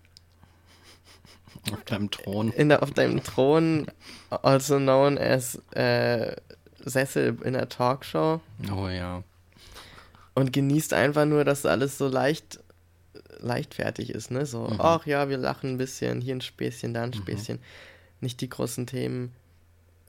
Auf 1.72 1.82
deinem 1.84 2.10
Thron. 2.10 2.52
in 2.52 2.68
der, 2.68 2.82
auf 2.82 2.92
deinem 2.92 3.22
Thron, 3.22 3.86
also 4.30 4.76
known 4.78 5.18
as 5.18 5.60
äh, 5.72 6.36
Sessel 6.84 7.36
in 7.44 7.54
der 7.54 7.68
Talkshow. 7.68 8.40
Oh 8.72 8.88
ja. 8.88 9.22
und 10.34 10.52
genießt 10.52 10.92
einfach 10.94 11.24
nur, 11.24 11.44
dass 11.44 11.66
alles 11.66 11.98
so 11.98 12.06
leicht 12.08 12.60
leichtfertig 13.38 14.10
ist, 14.10 14.30
ne? 14.30 14.46
So, 14.46 14.64
Mhm. 14.68 14.80
ach 14.80 15.06
ja, 15.06 15.28
wir 15.28 15.38
lachen 15.38 15.70
ein 15.70 15.78
bisschen, 15.78 16.20
hier 16.20 16.34
ein 16.34 16.40
Späßchen, 16.40 16.94
da 16.94 17.02
ein 17.02 17.12
Späßchen. 17.14 17.58
Nicht 18.20 18.40
die 18.40 18.48
großen 18.48 18.86
Themen. 18.86 19.32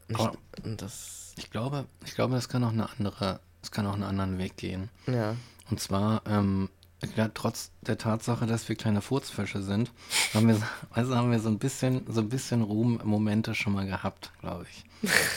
Nicht, 0.08 0.30
das, 0.64 1.34
Ich 1.38 1.50
glaube, 1.52 1.86
ich 2.06 2.16
glaube, 2.16 2.36
das 2.36 2.48
kann 2.50 2.64
auch 2.64 2.72
eine 2.72 2.90
andere, 2.90 3.40
es 3.62 3.72
kann 3.72 3.86
auch 3.86 3.94
einen 3.94 4.04
anderen 4.04 4.38
Weg 4.38 4.58
gehen. 4.58 4.90
ja. 5.08 5.36
Und 5.70 5.82
zwar, 5.82 6.22
ähm, 6.26 6.70
ja, 7.18 7.30
trotz 7.34 7.72
der 7.82 7.98
Tatsache, 7.98 8.46
dass 8.48 8.70
wir 8.70 8.76
kleine 8.78 9.02
Furzfische 9.02 9.62
sind, 9.62 9.92
haben 10.34 10.48
wir, 10.48 10.62
also 10.92 11.14
haben 11.18 11.30
wir 11.30 11.40
so 11.42 11.50
ein 11.50 11.60
bisschen, 11.60 12.06
so 12.10 12.22
ein 12.22 12.30
bisschen 12.30 12.62
Ruhmmomente 12.64 13.54
schon 13.54 13.74
mal 13.74 13.86
gehabt, 13.86 14.32
glaube 14.40 14.66
ich. 14.72 14.86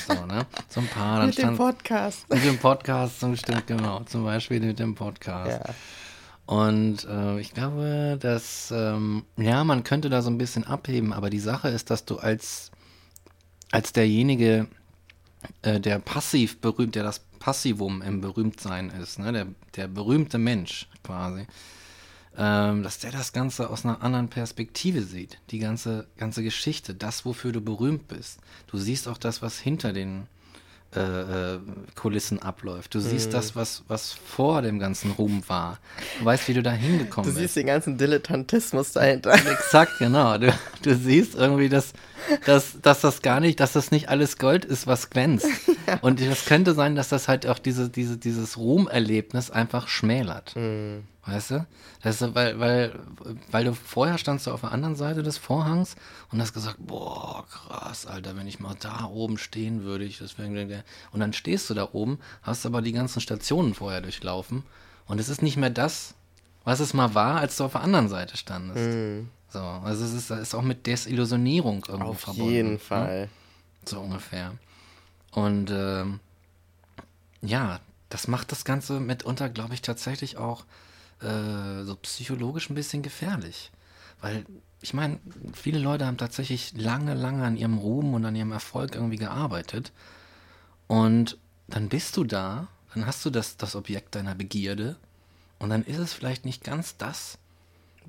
So, 0.06 0.24
ne? 0.26 0.46
So 0.68 0.80
ein 0.80 0.86
paar. 0.86 1.18
Mit 1.26 1.36
dem 1.36 1.42
stand, 1.42 1.56
Podcast. 1.58 2.30
mit 2.30 2.44
dem 2.44 2.58
Podcast, 2.58 3.18
zum 3.20 3.36
stimmt, 3.36 3.66
genau. 3.66 4.04
Zum 4.04 4.24
Beispiel 4.24 4.60
mit 4.60 4.78
dem 4.78 4.94
Podcast. 4.94 5.60
Ja. 5.66 5.74
Und 6.50 7.04
äh, 7.04 7.38
ich 7.38 7.54
glaube, 7.54 8.18
dass, 8.20 8.72
ähm, 8.72 9.22
ja, 9.36 9.62
man 9.62 9.84
könnte 9.84 10.10
da 10.10 10.20
so 10.20 10.30
ein 10.30 10.38
bisschen 10.38 10.64
abheben, 10.64 11.12
aber 11.12 11.30
die 11.30 11.38
Sache 11.38 11.68
ist, 11.68 11.90
dass 11.90 12.04
du 12.06 12.16
als, 12.16 12.72
als 13.70 13.92
derjenige, 13.92 14.66
äh, 15.62 15.78
der 15.78 16.00
passiv 16.00 16.60
berühmt, 16.60 16.96
der 16.96 17.04
das 17.04 17.20
Passivum 17.38 18.02
im 18.02 18.20
Berühmtsein 18.20 18.90
ist, 18.90 19.20
ne, 19.20 19.30
der, 19.30 19.46
der 19.76 19.86
berühmte 19.86 20.38
Mensch 20.38 20.88
quasi, 21.04 21.46
ähm, 22.36 22.82
dass 22.82 22.98
der 22.98 23.12
das 23.12 23.32
Ganze 23.32 23.70
aus 23.70 23.84
einer 23.84 24.02
anderen 24.02 24.26
Perspektive 24.26 25.02
sieht. 25.02 25.38
Die 25.52 25.60
ganze, 25.60 26.08
ganze 26.16 26.42
Geschichte, 26.42 26.96
das, 26.96 27.24
wofür 27.24 27.52
du 27.52 27.60
berühmt 27.60 28.08
bist. 28.08 28.40
Du 28.66 28.76
siehst 28.76 29.06
auch 29.06 29.18
das, 29.18 29.40
was 29.40 29.60
hinter 29.60 29.92
den 29.92 30.26
äh, 30.94 31.00
äh, 31.54 31.58
Kulissen 31.94 32.40
abläuft. 32.42 32.94
Du 32.94 33.00
siehst 33.00 33.32
das, 33.32 33.54
was, 33.54 33.84
was 33.86 34.12
vor 34.12 34.60
dem 34.62 34.78
ganzen 34.80 35.12
Ruhm 35.12 35.42
war. 35.46 35.78
Du 36.18 36.24
weißt, 36.24 36.48
wie 36.48 36.54
du 36.54 36.62
da 36.62 36.72
Du 36.72 36.76
hingekommen 36.78 37.30
bist. 37.30 37.38
siehst 37.40 37.56
den 37.56 37.66
ganzen 37.66 37.96
Dilettantismus 37.96 38.92
dahinter. 38.92 39.32
Exakt, 39.50 39.98
genau. 39.98 40.36
Du, 40.38 40.52
du 40.82 40.96
siehst 40.96 41.34
irgendwie, 41.36 41.68
dass, 41.68 41.92
dass, 42.44 42.80
dass 42.82 43.00
das 43.02 43.22
gar 43.22 43.38
nicht, 43.40 43.60
dass 43.60 43.72
das 43.72 43.90
nicht 43.92 44.08
alles 44.08 44.36
Gold 44.38 44.64
ist, 44.64 44.86
was 44.88 45.10
glänzt. 45.10 45.46
Und 46.00 46.20
das 46.20 46.44
könnte 46.44 46.74
sein, 46.74 46.96
dass 46.96 47.08
das 47.08 47.28
halt 47.28 47.46
auch 47.46 47.58
diese, 47.60 47.88
diese, 47.88 48.16
dieses 48.18 48.56
Ruhmerlebnis 48.58 49.50
einfach 49.50 49.86
schmälert. 49.86 50.56
Mhm. 50.56 51.04
Weißt 51.26 51.50
du? 51.50 51.66
Das 52.02 52.20
ist, 52.20 52.34
weil, 52.34 52.58
weil, 52.58 52.98
weil 53.50 53.64
du 53.64 53.74
vorher 53.74 54.16
standst 54.16 54.46
du 54.46 54.52
auf 54.52 54.62
der 54.62 54.72
anderen 54.72 54.96
Seite 54.96 55.22
des 55.22 55.36
Vorhangs 55.36 55.96
und 56.32 56.40
hast 56.40 56.54
gesagt, 56.54 56.78
boah, 56.78 57.46
krass, 57.46 58.06
Alter, 58.06 58.36
wenn 58.36 58.46
ich 58.46 58.58
mal 58.58 58.74
da 58.80 59.04
oben 59.04 59.36
stehen 59.36 59.82
würde, 59.82 60.04
ich 60.04 60.18
das 60.18 60.38
wäre. 60.38 60.84
Und 61.12 61.20
dann 61.20 61.34
stehst 61.34 61.68
du 61.68 61.74
da 61.74 61.90
oben, 61.92 62.18
hast 62.42 62.64
aber 62.64 62.80
die 62.80 62.92
ganzen 62.92 63.20
Stationen 63.20 63.74
vorher 63.74 64.00
durchlaufen 64.00 64.62
und 65.06 65.20
es 65.20 65.28
ist 65.28 65.42
nicht 65.42 65.56
mehr 65.56 65.70
das, 65.70 66.14
was 66.64 66.80
es 66.80 66.94
mal 66.94 67.14
war, 67.14 67.40
als 67.40 67.56
du 67.56 67.64
auf 67.64 67.72
der 67.72 67.82
anderen 67.82 68.08
Seite 68.08 68.36
standest. 68.36 68.86
Mhm. 68.86 69.28
So, 69.50 69.58
also 69.58 70.04
es 70.04 70.12
ist, 70.12 70.30
ist 70.30 70.54
auch 70.54 70.62
mit 70.62 70.86
Desillusionierung 70.86 71.84
irgendwo 71.86 72.10
Auf 72.12 72.20
verbunden. 72.20 72.50
jeden 72.50 72.72
ne? 72.72 72.78
Fall. 72.78 73.28
So 73.84 74.00
ungefähr. 74.00 74.52
Und 75.32 75.70
ähm, 75.70 76.20
ja, 77.42 77.80
das 78.08 78.28
macht 78.28 78.52
das 78.52 78.64
Ganze 78.64 79.00
mitunter, 79.00 79.48
glaube 79.48 79.74
ich, 79.74 79.82
tatsächlich 79.82 80.36
auch 80.36 80.64
äh, 81.22 81.84
so 81.84 81.96
psychologisch 81.96 82.70
ein 82.70 82.74
bisschen 82.74 83.02
gefährlich. 83.02 83.70
Weil, 84.20 84.44
ich 84.82 84.94
meine, 84.94 85.18
viele 85.54 85.78
Leute 85.78 86.06
haben 86.06 86.16
tatsächlich 86.18 86.74
lange, 86.76 87.14
lange 87.14 87.44
an 87.44 87.56
ihrem 87.56 87.78
Ruhm 87.78 88.14
und 88.14 88.24
an 88.24 88.36
ihrem 88.36 88.52
Erfolg 88.52 88.94
irgendwie 88.94 89.16
gearbeitet. 89.16 89.92
Und 90.86 91.38
dann 91.68 91.88
bist 91.88 92.16
du 92.16 92.24
da, 92.24 92.68
dann 92.94 93.06
hast 93.06 93.24
du 93.24 93.30
das, 93.30 93.56
das 93.56 93.76
Objekt 93.76 94.14
deiner 94.14 94.34
Begierde 94.34 94.96
und 95.58 95.70
dann 95.70 95.84
ist 95.84 95.98
es 95.98 96.12
vielleicht 96.12 96.44
nicht 96.44 96.64
ganz 96.64 96.96
das, 96.96 97.38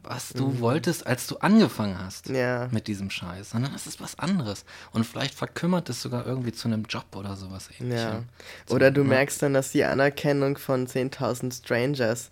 was 0.03 0.29
du 0.33 0.59
wolltest, 0.59 1.05
als 1.05 1.27
du 1.27 1.37
angefangen 1.37 1.99
hast 1.99 2.29
Mhm. 2.29 2.35
Ja. 2.35 2.67
mit 2.71 2.87
diesem 2.87 3.11
Scheiß, 3.11 3.51
sondern 3.51 3.71
das 3.73 3.85
ist 3.85 4.01
was 4.01 4.17
anderes. 4.17 4.65
Und 4.93 5.05
vielleicht 5.05 5.35
verkümmert 5.35 5.89
es 5.89 6.01
sogar 6.01 6.25
irgendwie 6.25 6.53
zu 6.53 6.67
einem 6.67 6.85
Job 6.85 7.05
oder 7.15 7.35
sowas 7.35 7.69
Ja. 7.77 7.85
ähnlichem. 7.85 8.29
So, 8.65 8.75
Oder 8.75 8.89
du 8.89 9.03
ne? 9.03 9.09
merkst 9.09 9.43
dann, 9.43 9.53
dass 9.53 9.71
die 9.71 9.83
Anerkennung 9.83 10.57
von 10.57 10.87
10.000 10.87 11.53
Strangers 11.53 12.31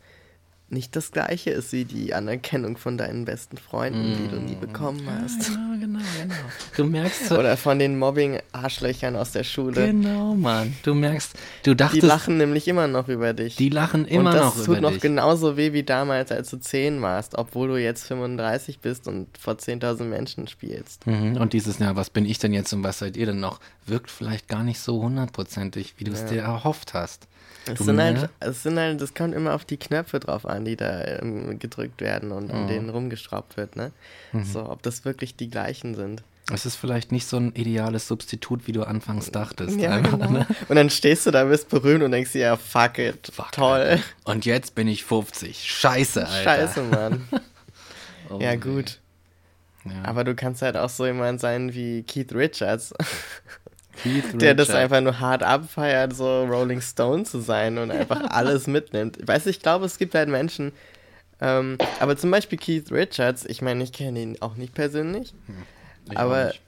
nicht 0.72 0.96
das 0.96 1.12
gleiche 1.12 1.50
ist 1.52 1.72
wie 1.74 1.86
die 1.86 2.14
Anerkennung 2.14 2.78
von 2.78 2.98
deinen 2.98 3.26
besten 3.26 3.58
Freunden, 3.58 4.16
die 4.18 4.28
du 4.30 4.40
nie 4.42 4.56
bekommen 4.56 5.02
hast. 5.22 5.50
Ja, 5.50 5.56
genau, 5.80 6.00
genau. 6.22 6.36
Du 6.78 6.86
merkst 6.90 7.32
Oder 7.32 7.58
von 7.58 7.80
den 7.80 7.98
Mobbing-Arschlöchern 8.00 9.16
aus 9.16 9.32
der 9.32 9.44
Schule. 9.44 9.88
genau, 9.88 10.36
Mann. 10.36 10.76
Du 10.84 10.94
merkst, 10.94 11.34
du 11.64 11.72
Die 11.72 11.78
dachtest, 11.78 12.04
lachen 12.04 12.38
nämlich 12.38 12.68
immer 12.68 12.88
noch 12.88 13.08
über 13.08 13.34
dich. 13.34 13.56
die 13.56 13.70
lachen 13.70 14.06
immer 14.06 14.30
und 14.32 14.36
das 14.36 14.42
noch 14.44 14.56
tut 14.58 14.68
über 14.78 14.82
noch 14.82 14.92
dich. 14.94 15.02
genauso 15.02 15.58
weh 15.58 15.74
wie 15.74 15.84
damals, 15.84 16.32
als 16.32 16.50
du 16.52 16.58
10 16.58 17.02
warst, 17.02 17.36
obwohl 17.38 17.68
du 17.70 17.78
jetzt 17.78 18.04
35 18.06 18.80
bist 18.80 19.08
und 19.08 19.28
vor 19.38 19.54
10.000 19.56 20.04
Menschen 20.04 20.48
spielst. 20.48 21.06
Mhm. 21.08 21.38
Und 21.38 21.54
dieses, 21.54 21.80
ja, 21.80 21.96
was 21.96 22.10
bin 22.10 22.26
ich 22.26 22.38
denn 22.40 22.54
jetzt 22.54 22.72
und 22.74 22.84
was 22.84 23.00
seid 23.00 23.18
ihr 23.18 23.26
denn 23.26 23.40
noch, 23.40 23.60
wirkt 23.86 24.12
vielleicht 24.12 24.48
gar 24.48 24.64
nicht 24.64 24.80
so 24.80 25.02
hundertprozentig, 25.02 25.96
wie 25.98 26.04
du 26.04 26.12
es 26.12 26.22
Ja. 26.22 26.28
dir 26.28 26.42
erhofft 26.44 26.94
hast. 26.94 27.28
Es 27.74 27.80
sind, 27.80 28.00
halt, 28.02 28.30
es 28.40 28.64
sind 28.64 28.78
halt, 28.80 29.02
das 29.02 29.14
kommt 29.14 29.34
immer 29.36 29.54
auf 29.54 29.66
die 29.66 29.78
Knöpfe 29.78 30.20
drauf 30.20 30.46
an, 30.46 30.66
die 30.66 30.76
da 30.76 31.04
ähm, 31.06 31.60
gedrückt 31.60 32.02
werden 32.02 32.32
und 32.32 32.52
an 32.52 32.64
Mhm. 32.64 32.68
denen 32.68 32.90
rumgeschraubt 32.90 33.58
wird, 33.58 33.76
ne? 33.76 33.92
So, 34.44 34.70
ob 34.70 34.82
das 34.84 35.06
wirklich 35.06 35.36
die 35.36 35.50
gleichen 35.50 35.96
sind. 35.96 36.24
Es 36.52 36.66
ist 36.66 36.76
vielleicht 36.78 37.12
nicht 37.12 37.28
so 37.28 37.38
ein 37.38 37.54
ideales 37.54 38.08
Substitut, 38.08 38.66
wie 38.66 38.72
du 38.72 38.84
anfangs 38.84 39.30
dachtest. 39.32 39.80
Ja, 39.80 39.92
einfach, 39.92 40.14
genau. 40.18 40.32
ne? 40.32 40.48
Und 40.68 40.76
dann 40.76 40.90
stehst 40.90 41.26
du 41.28 41.32
da, 41.32 41.44
bist 41.44 41.70
berühmt 41.70 42.04
und 42.04 42.12
denkst 42.12 42.32
dir, 42.32 42.42
ja, 42.42 42.58
fuck 42.58 42.98
it, 42.98 43.32
Fuck, 43.32 43.52
toll. 43.52 43.80
Alter. 43.80 44.04
Und 44.24 44.46
jetzt 44.46 44.74
bin 44.74 44.88
ich 44.88 45.04
50. 45.06 45.64
Scheiße, 45.70 46.28
Alter. 46.28 46.44
Scheiße, 46.44 46.82
Mann. 46.84 47.28
Oh, 48.32 48.38
ja, 48.40 48.56
gut. 48.56 49.00
Ja. 49.86 50.04
Aber 50.04 50.24
du 50.24 50.36
kannst 50.36 50.62
halt 50.62 50.78
auch 50.78 50.90
so 50.90 51.06
jemand 51.08 51.40
sein 51.40 51.74
wie 51.74 52.04
Keith 52.04 52.32
Richards, 52.34 52.94
der 54.34 54.56
das 54.56 54.70
einfach 54.70 55.02
nur 55.02 55.20
hart 55.20 55.44
abfeiert, 55.44 56.16
so 56.16 56.44
Rolling 56.46 56.82
Stone 56.82 57.24
zu 57.24 57.40
sein 57.40 57.78
und 57.78 57.92
einfach 58.00 58.22
alles 58.30 58.68
mitnimmt. 58.68 59.18
Weißt 59.28 59.46
du, 59.46 59.50
ich 59.50 59.62
glaube, 59.62 59.86
es 59.86 59.98
gibt 59.98 60.16
halt 60.16 60.30
Menschen, 60.30 60.72
ähm, 61.42 61.78
aber 62.00 62.18
zum 62.18 62.32
Beispiel 62.32 62.58
Keith 62.58 62.92
Richards, 62.92 63.46
ich 63.46 63.62
meine, 63.62 63.84
ich 63.84 63.92
kenne 63.94 64.22
ihn 64.22 64.38
auch 64.42 64.56
nicht 64.56 64.74
persönlich, 64.74 65.34
Ich 66.10 66.18
auch 66.18 66.22
aber 66.22 66.46
nicht. 66.48 66.62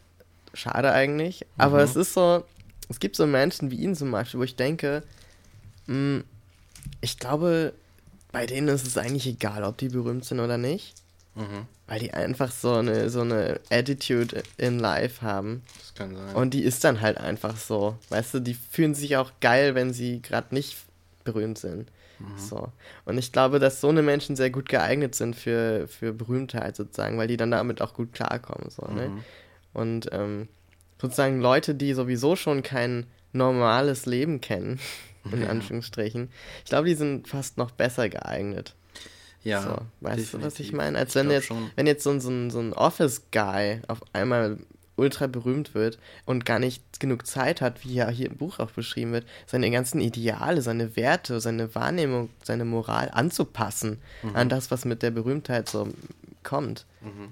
schade 0.53 0.91
eigentlich. 0.91 1.45
Aber 1.57 1.77
Mhm. 1.77 1.83
es 1.83 1.95
ist 1.95 2.13
so, 2.13 2.43
es 2.89 2.99
gibt 2.99 3.15
so 3.15 3.25
Menschen 3.27 3.71
wie 3.71 3.75
ihn 3.77 3.95
zum 3.95 4.11
Beispiel, 4.11 4.39
wo 4.39 4.43
ich 4.43 4.55
denke, 4.55 5.03
mh, 5.87 6.23
ich 7.01 7.17
glaube, 7.19 7.73
bei 8.31 8.45
denen 8.45 8.69
ist 8.69 8.87
es 8.87 8.97
eigentlich 8.97 9.27
egal, 9.27 9.63
ob 9.65 9.77
die 9.77 9.89
berühmt 9.89 10.23
sind 10.25 10.39
oder 10.39 10.57
nicht. 10.57 10.93
Mhm. 11.35 11.65
Weil 11.91 11.99
die 11.99 12.13
einfach 12.13 12.51
so 12.51 12.73
eine, 12.73 13.09
so 13.09 13.21
eine 13.21 13.59
Attitude 13.69 14.43
in 14.57 14.79
life 14.79 15.21
haben. 15.21 15.61
Das 15.77 15.93
kann 15.93 16.15
sein. 16.15 16.35
Und 16.35 16.53
die 16.53 16.63
ist 16.63 16.83
dann 16.83 17.01
halt 17.01 17.17
einfach 17.17 17.57
so. 17.57 17.97
Weißt 18.09 18.33
du, 18.33 18.39
die 18.39 18.53
fühlen 18.53 18.95
sich 18.95 19.17
auch 19.17 19.31
geil, 19.41 19.75
wenn 19.75 19.91
sie 19.91 20.21
gerade 20.21 20.55
nicht 20.55 20.77
berühmt 21.23 21.57
sind. 21.57 21.89
So. 22.37 22.71
Und 23.05 23.17
ich 23.17 23.31
glaube, 23.31 23.59
dass 23.59 23.81
so 23.81 23.89
eine 23.89 24.01
Menschen 24.01 24.35
sehr 24.35 24.49
gut 24.49 24.69
geeignet 24.69 25.15
sind 25.15 25.35
für, 25.35 25.87
für 25.87 26.13
Berühmtheit 26.13 26.75
sozusagen, 26.75 27.17
weil 27.17 27.27
die 27.27 27.37
dann 27.37 27.51
damit 27.51 27.81
auch 27.81 27.93
gut 27.93 28.13
klarkommen. 28.13 28.69
So, 28.69 28.85
ne? 28.87 29.09
Mhm. 29.09 29.23
Und 29.73 30.09
ähm, 30.11 30.47
sozusagen 31.01 31.41
Leute, 31.41 31.75
die 31.75 31.93
sowieso 31.93 32.35
schon 32.35 32.63
kein 32.63 33.07
normales 33.33 34.05
Leben 34.05 34.41
kennen, 34.41 34.79
in. 35.31 35.47
Anführungsstrichen, 35.47 36.29
ich 36.63 36.69
glaube, 36.69 36.87
die 36.87 36.95
sind 36.95 37.27
fast 37.27 37.57
noch 37.57 37.71
besser 37.71 38.09
geeignet. 38.09 38.75
Ja, 39.43 39.61
so, 39.61 39.77
weißt 40.01 40.33
du, 40.33 40.41
was 40.43 40.59
ich 40.59 40.71
meine? 40.73 40.97
Als 40.97 41.09
Ich 41.09 41.15
wenn 41.15 41.31
jetzt, 41.31 41.47
schon. 41.47 41.71
wenn 41.75 41.87
jetzt 41.87 42.03
so 42.03 42.11
ein, 42.11 42.19
so 42.21 42.29
ein, 42.29 42.49
so 42.51 42.59
ein 42.59 42.73
Office-Guy 42.73 43.81
auf 43.87 44.01
einmal 44.13 44.57
ultra 44.97 45.25
berühmt 45.27 45.73
wird 45.73 45.97
und 46.25 46.45
gar 46.45 46.59
nicht 46.59 46.99
genug 46.99 47.25
Zeit 47.25 47.59
hat, 47.61 47.83
wie 47.83 47.93
ja 47.95 48.09
hier 48.09 48.27
im 48.29 48.37
Buch 48.37 48.59
auch 48.59 48.69
beschrieben 48.71 49.13
wird, 49.13 49.25
seine 49.47 49.71
ganzen 49.71 49.99
Ideale, 49.99 50.61
seine 50.61 50.95
Werte, 50.95 51.39
seine 51.39 51.73
Wahrnehmung, 51.73 52.29
seine 52.43 52.65
Moral 52.65 53.09
anzupassen 53.11 53.99
Mhm. 54.21 54.35
an 54.35 54.49
das, 54.49 54.69
was 54.69 54.85
mit 54.85 55.01
der 55.01 55.09
Berühmtheit 55.11 55.69
so 55.69 55.87
kommt. 56.43 56.85
Mhm. 57.01 57.31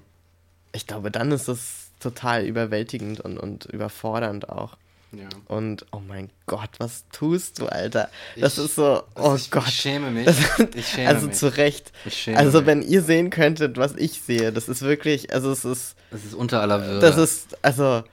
Ich 0.72 0.86
glaube, 0.86 1.10
dann 1.10 1.30
ist 1.30 1.46
das 1.48 1.90
total 2.00 2.44
überwältigend 2.44 3.20
und, 3.20 3.38
und 3.38 3.66
überfordernd 3.66 4.48
auch. 4.48 4.76
Ja. 5.12 5.28
Und 5.48 5.86
oh 5.90 6.00
mein 6.06 6.30
Gott, 6.46 6.70
was 6.78 7.04
tust 7.10 7.58
du, 7.58 7.66
Alter? 7.66 8.08
Das 8.38 8.58
Ich- 8.58 8.64
ist 8.66 8.76
so, 8.76 9.02
oh 9.16 9.34
ich, 9.36 9.50
Gott. 9.50 9.66
Ich 9.66 9.74
schäme 9.74 10.10
mich. 10.12 10.26
Das- 10.26 10.38
Ich 10.74 10.86
schäme 10.86 11.08
also 11.08 11.26
mich. 11.26 11.36
zu 11.36 11.56
Recht. 11.56 11.90
Ich 12.04 12.14
schäme 12.16 12.38
Also 12.38 12.58
mich. 12.58 12.66
wenn 12.66 12.82
ihr 12.82 13.02
sehen 13.02 13.30
könntet, 13.30 13.76
was 13.76 13.94
ich 13.96 14.20
sehe, 14.22 14.52
das 14.52 14.68
ist 14.68 14.82
wirklich, 14.82 15.32
also 15.34 15.50
es 15.50 15.64
ist, 15.64 15.96
Das 16.12 16.24
ist 16.24 16.34
unter 16.34 16.60
aller 16.60 16.80
Würde. 16.86 17.00
das 17.00 17.16
ist, 17.16 17.58
also, 17.64 18.04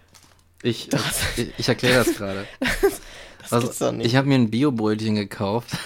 Ich, 0.63 0.89
das- 0.89 1.21
ich, 1.37 1.53
ich 1.57 1.67
erkläre 1.69 2.03
das 2.03 2.15
gerade. 2.15 2.47
das 3.49 3.61
gibt's 3.61 3.77
doch 3.77 3.91
nicht. 3.91 4.07
Ich 4.07 4.15
habe 4.15 4.27
mir 4.27 4.35
ein 4.35 4.49
Bio-Brötchen 4.49 5.13
gekauft 5.15 5.77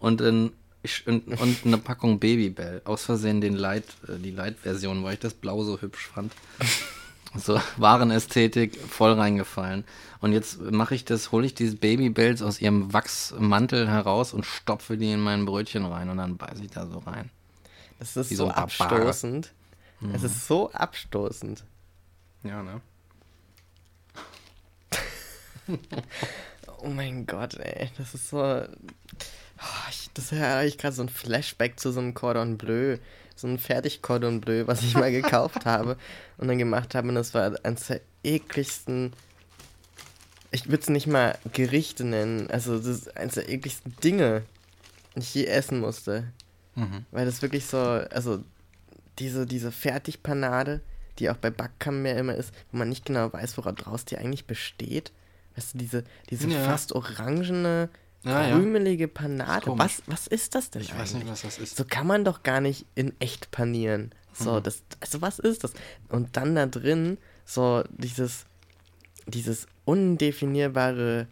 und, 0.00 0.20
in, 0.20 0.52
ich, 0.82 1.06
und, 1.06 1.28
und 1.40 1.56
eine 1.64 1.78
Packung 1.78 2.18
Babybell. 2.20 2.82
Aus 2.84 3.04
Versehen 3.04 3.40
den 3.40 3.54
Light, 3.56 3.84
äh, 4.06 4.18
die 4.18 4.32
Light-Version, 4.32 5.02
weil 5.02 5.14
ich 5.14 5.20
das 5.20 5.32
Blau 5.32 5.64
so 5.64 5.80
hübsch 5.80 6.10
fand. 6.14 6.30
So, 7.36 7.60
Warenästhetik 7.76 8.76
voll 8.80 9.12
reingefallen. 9.12 9.84
Und 10.20 10.32
jetzt 10.32 10.60
mache 10.60 10.94
ich 10.94 11.04
das, 11.04 11.32
hole 11.32 11.46
ich 11.46 11.54
diese 11.54 11.76
Babybells 11.76 12.42
aus 12.42 12.60
ihrem 12.60 12.92
Wachsmantel 12.92 13.88
heraus 13.88 14.32
und 14.32 14.46
stopfe 14.46 14.96
die 14.96 15.12
in 15.12 15.20
mein 15.20 15.44
Brötchen 15.44 15.84
rein 15.84 16.08
und 16.08 16.16
dann 16.16 16.36
beiße 16.36 16.64
ich 16.64 16.70
da 16.70 16.86
so 16.86 16.98
rein. 17.00 17.30
Das 17.98 18.16
ist 18.16 18.30
Wie 18.30 18.34
so 18.34 18.46
so 18.46 18.50
abstoßend. 18.50 19.52
Es 20.12 20.22
ist 20.22 20.46
so 20.46 20.70
abstoßend. 20.72 21.64
Ja, 22.42 22.62
ne? 22.62 22.80
Oh 26.84 26.88
mein 26.88 27.24
Gott, 27.24 27.54
ey. 27.54 27.90
Das 27.96 28.12
ist 28.12 28.28
so. 28.28 28.38
Oh, 28.38 29.88
ich, 29.88 30.10
das 30.12 30.32
habe 30.32 30.66
ich 30.66 30.76
gerade 30.76 30.94
so 30.94 31.02
ein 31.02 31.08
Flashback 31.08 31.80
zu 31.80 31.92
so 31.92 32.00
einem 32.00 32.12
Cordon 32.12 32.58
Bleu. 32.58 32.98
So 33.36 33.46
ein 33.48 33.58
fertig 33.58 34.00
Cordon 34.02 34.40
Bleu, 34.40 34.66
was 34.66 34.82
ich 34.82 34.94
mal 34.94 35.10
gekauft 35.10 35.64
habe 35.66 35.96
und 36.38 36.48
dann 36.48 36.58
gemacht 36.58 36.94
habe. 36.94 37.08
Und 37.08 37.14
das 37.16 37.34
war 37.34 37.54
eines 37.64 37.86
der 37.88 38.00
ekligsten. 38.22 39.12
Ich 40.50 40.66
würde 40.68 40.82
es 40.82 40.88
nicht 40.88 41.06
mal 41.06 41.36
Gerichte 41.52 42.04
nennen. 42.04 42.48
Also, 42.50 42.76
das 42.76 42.86
ist 42.86 43.16
eines 43.16 43.34
der 43.34 43.48
ekligsten 43.48 43.94
Dinge, 44.02 44.42
die 45.16 45.20
ich 45.20 45.34
je 45.34 45.46
essen 45.46 45.80
musste. 45.80 46.24
Mhm. 46.76 47.04
Weil 47.10 47.26
das 47.26 47.42
wirklich 47.42 47.66
so. 47.66 47.78
Also, 47.78 48.42
diese, 49.18 49.46
diese 49.46 49.70
Fertigpanade, 49.72 50.80
die 51.18 51.30
auch 51.30 51.36
bei 51.36 51.50
Backkammer 51.50 52.10
immer 52.14 52.34
ist, 52.34 52.52
wo 52.70 52.78
man 52.78 52.88
nicht 52.88 53.04
genau 53.06 53.32
weiß, 53.32 53.56
woraus 53.58 54.04
die 54.04 54.18
eigentlich 54.18 54.46
besteht. 54.46 55.12
Weißt 55.56 55.74
du, 55.74 55.78
diese, 55.78 56.04
diese 56.30 56.48
Ja. 56.48 56.64
fast 56.64 56.92
orangene, 56.92 57.88
Ja. 58.24 58.50
krümelige 58.50 59.06
Panade. 59.08 59.66
Was, 59.76 60.02
was 60.06 60.26
ist 60.26 60.54
das 60.54 60.70
denn 60.70 60.82
Ich 60.82 60.92
eigentlich? 60.92 61.00
weiß 61.02 61.14
nicht, 61.14 61.28
was 61.28 61.42
das 61.42 61.58
ist. 61.58 61.76
So 61.76 61.84
kann 61.84 62.06
man 62.06 62.24
doch 62.24 62.42
gar 62.42 62.60
nicht 62.60 62.86
in 62.94 63.12
echt 63.20 63.50
panieren. 63.50 64.12
So, 64.32 64.54
Mhm. 64.54 64.62
das, 64.64 64.82
also 65.00 65.20
was 65.22 65.38
ist 65.38 65.62
das? 65.64 65.72
Und 66.08 66.36
dann 66.36 66.54
da 66.54 66.66
drin 66.66 67.18
so 67.44 67.84
dieses, 67.90 68.46
dieses 69.26 69.66
undefinierbare 69.84 71.26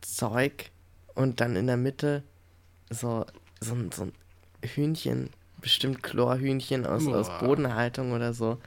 Zeug 0.00 0.70
und 1.14 1.40
dann 1.40 1.56
in 1.56 1.66
der 1.66 1.76
Mitte 1.76 2.22
so, 2.90 3.26
so, 3.60 3.74
ein, 3.74 3.92
so 3.92 4.04
ein 4.04 4.12
Hühnchen, 4.64 5.30
bestimmt 5.60 6.02
Chlorhühnchen 6.02 6.86
aus, 6.86 7.06
aus. 7.06 7.28
Bodenhaltung 7.40 8.12
oder 8.12 8.32
so. 8.32 8.58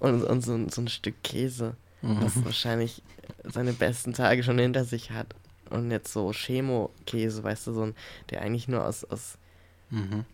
Und, 0.00 0.22
und 0.24 0.40
so, 0.44 0.54
ein- 0.54 0.68
so 0.68 0.80
ein 0.82 0.88
Stück 0.88 1.22
Käse, 1.22 1.76
das 2.02 2.36
Mhm. 2.36 2.44
wahrscheinlich 2.44 3.02
seine 3.44 3.72
besten 3.72 4.12
Tage 4.12 4.42
schon 4.42 4.58
hinter 4.58 4.84
sich 4.84 5.10
hat. 5.10 5.34
Und 5.68 5.90
jetzt 5.90 6.12
so 6.12 6.32
Chemo-Käse, 6.32 7.42
weißt 7.42 7.66
du, 7.68 7.72
so 7.74 7.82
ein, 7.86 7.94
der 8.30 8.42
eigentlich 8.42 8.68
nur 8.68 8.84
aus, 8.84 9.04
aus 9.04 9.36
Mhm. 9.90 10.24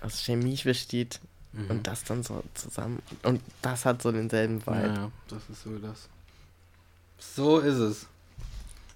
aus 0.00 0.22
Chemie 0.24 0.58
besteht 0.62 1.20
Mhm. 1.52 1.70
und 1.70 1.86
das 1.86 2.04
dann 2.04 2.22
so 2.22 2.42
zusammen. 2.54 3.00
Und 3.22 3.40
das 3.62 3.84
hat 3.84 4.02
so 4.02 4.10
denselben 4.12 4.60
Ja, 4.66 4.66
Vibe. 4.66 4.94
ja, 4.94 5.10
das 5.28 5.42
ist 5.50 5.62
so 5.62 5.78
das. 5.78 6.08
So 7.18 7.58
ist 7.60 7.76
es. 7.78 8.06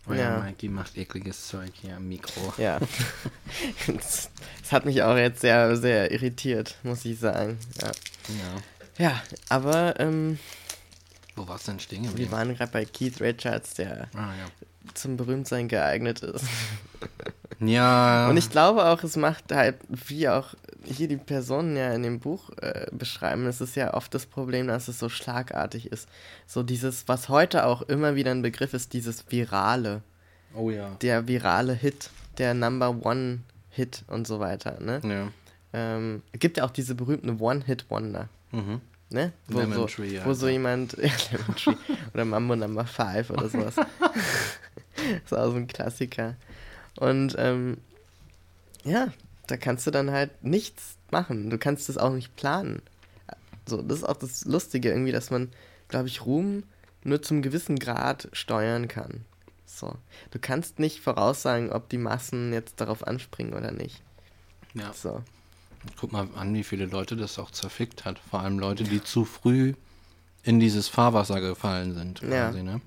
Oh 0.09 0.13
ja, 0.13 0.39
Ja. 0.39 0.41
Mikey 0.41 0.69
macht 0.69 0.97
ekliges 0.97 1.49
Zeug 1.49 1.71
hier 1.81 1.97
am 1.97 2.09
Mikro. 2.09 2.53
Ja. 2.59 2.79
das, 3.87 4.31
das 4.63 4.73
hat 4.73 4.85
mich 4.85 5.03
auch 5.03 5.17
jetzt 5.17 5.41
sehr, 5.41 5.77
sehr 5.77 6.11
irritiert, 6.11 6.77
muss 6.83 7.05
ich 7.05 7.19
sagen. 7.19 7.59
Ja, 7.81 7.93
Ja. 8.29 8.63
ja 9.11 9.23
aber 9.49 9.99
ähm, 10.01 10.39
Wo 11.37 11.47
war's 11.49 11.65
denn 11.65 11.79
stehen 11.81 12.03
wir 12.03 12.11
geblieben? 12.11 12.33
waren 12.33 12.55
gerade 12.55 12.73
bei 12.73 12.85
Keith 12.85 13.21
Richards, 13.21 13.75
der 13.75 14.09
Ah, 14.15 14.35
ja. 14.37 14.47
Zum 14.95 15.17
Berühmtsein 15.17 15.69
geeignet 15.69 16.21
ist. 16.21 16.45
Ja. 17.63 18.29
Und 18.31 18.39
ich 18.39 18.49
glaube 18.49 18.87
auch, 18.87 19.03
es 19.05 19.17
macht 19.17 19.53
halt, 19.53 19.77
wie 19.91 20.29
auch 20.31 20.55
hier 20.83 21.09
die 21.09 21.19
Personen 21.19 21.77
ja 21.77 21.93
in 21.93 22.03
dem 22.03 22.19
Buch 22.19 22.49
äh, 22.63 22.87
beschreiben, 22.91 23.47
es 23.47 23.61
ist 23.61 23.77
ja 23.77 23.93
oft 23.93 24.15
das 24.15 24.25
Problem, 24.25 24.67
dass 24.67 24.89
es 24.89 24.99
so 24.99 25.11
schlagartig 25.11 25.93
ist. 25.93 26.09
So 26.47 26.63
dieses, 26.63 27.07
was 27.07 27.29
heute 27.29 27.67
auch 27.67 27.83
immer 27.83 28.15
wieder 28.15 28.31
ein 28.31 28.41
Begriff 28.41 28.73
ist, 28.73 28.95
dieses 28.95 29.31
Virale. 29.31 30.01
oh 30.55 30.71
ja. 30.71 30.89
der 31.03 31.29
virale 31.29 31.75
Hit, 31.75 32.09
der 32.39 32.55
Number 32.55 32.97
One 33.05 33.41
Hit 33.69 34.05
und 34.09 34.27
so 34.27 34.41
weiter, 34.41 34.79
ne? 34.81 35.01
Ja. 35.05 35.29
Ähm, 35.75 36.23
es 36.33 36.41
gibt 36.41 36.57
ja 36.57 36.65
auch 36.65 36.71
diese 36.71 36.95
berühmten 36.95 37.39
One-Hit-Wonder, 37.41 38.31
Mhm. 38.53 38.81
ne? 39.11 39.33
Wo 39.49 39.59
Lemon 39.61 39.77
so, 39.77 39.87
Tree, 39.87 40.19
wo 40.25 40.33
so 40.33 40.49
jemand, 40.49 40.93
ja, 40.99 41.11
Lemon 41.31 41.57
Tree 41.57 41.77
oder 42.15 42.25
Mambo 42.25 42.57
Number 42.57 42.87
Five 42.87 43.29
oder 43.29 43.51
sowas. 43.51 43.75
das 45.25 45.33
ist 45.33 45.39
auch 45.39 45.51
so 45.51 45.57
ein 45.57 45.67
Klassiker. 45.67 46.37
Und 46.97 47.35
ähm, 47.39 47.79
ja, 48.85 49.09
da 49.47 49.57
kannst 49.57 49.87
du 49.87 49.91
dann 49.91 50.11
halt 50.11 50.43
nichts 50.45 50.97
machen. 51.11 51.51
Du 51.51 51.59
kannst 51.59 51.89
das 51.89 51.99
auch 51.99 52.13
nicht 52.13 52.35
planen. 52.37 52.83
So, 53.67 53.83
das 53.83 53.99
ist 53.99 54.05
auch 54.05 54.17
das 54.17 54.45
Lustige 54.45 54.91
irgendwie, 54.91 55.13
dass 55.13 55.31
man, 55.31 55.49
glaube 55.89 56.09
ich, 56.09 56.25
Ruhm 56.25 56.65
nur 57.05 57.23
zum 57.23 57.43
gewissen 57.43 57.79
Grad 57.79 58.29
steuern 58.33 58.89
kann. 58.89 59.25
So. 59.67 59.97
Du 60.33 60.39
kannst 60.41 60.79
nicht 60.79 61.01
voraussagen, 61.01 61.71
ob 61.71 61.89
die 61.89 61.99
Massen 61.99 62.53
jetzt 62.53 62.81
darauf 62.81 63.07
anspringen 63.07 63.55
oder 63.55 63.71
nicht. 63.73 64.03
ja. 64.75 64.93
So. 64.93 65.23
Guck 65.99 66.13
mal 66.13 66.29
an, 66.37 66.53
wie 66.53 66.63
viele 66.65 66.85
Leute 66.85 67.17
das 67.17 67.39
auch 67.39 67.51
zerfickt 67.51 68.05
hat. 68.05 68.19
Vor 68.19 68.41
allem 68.41 68.59
Leute, 68.59 68.85
die 68.85 69.03
zu 69.03 69.25
früh 69.25 69.73
in 70.43 70.61
dieses 70.61 70.89
Fahrwasser 70.89 71.41
gefallen 71.41 71.95
sind, 71.95 72.21
Ja. 72.21 72.49
quasi, 72.51 72.63
ne? 72.63 72.83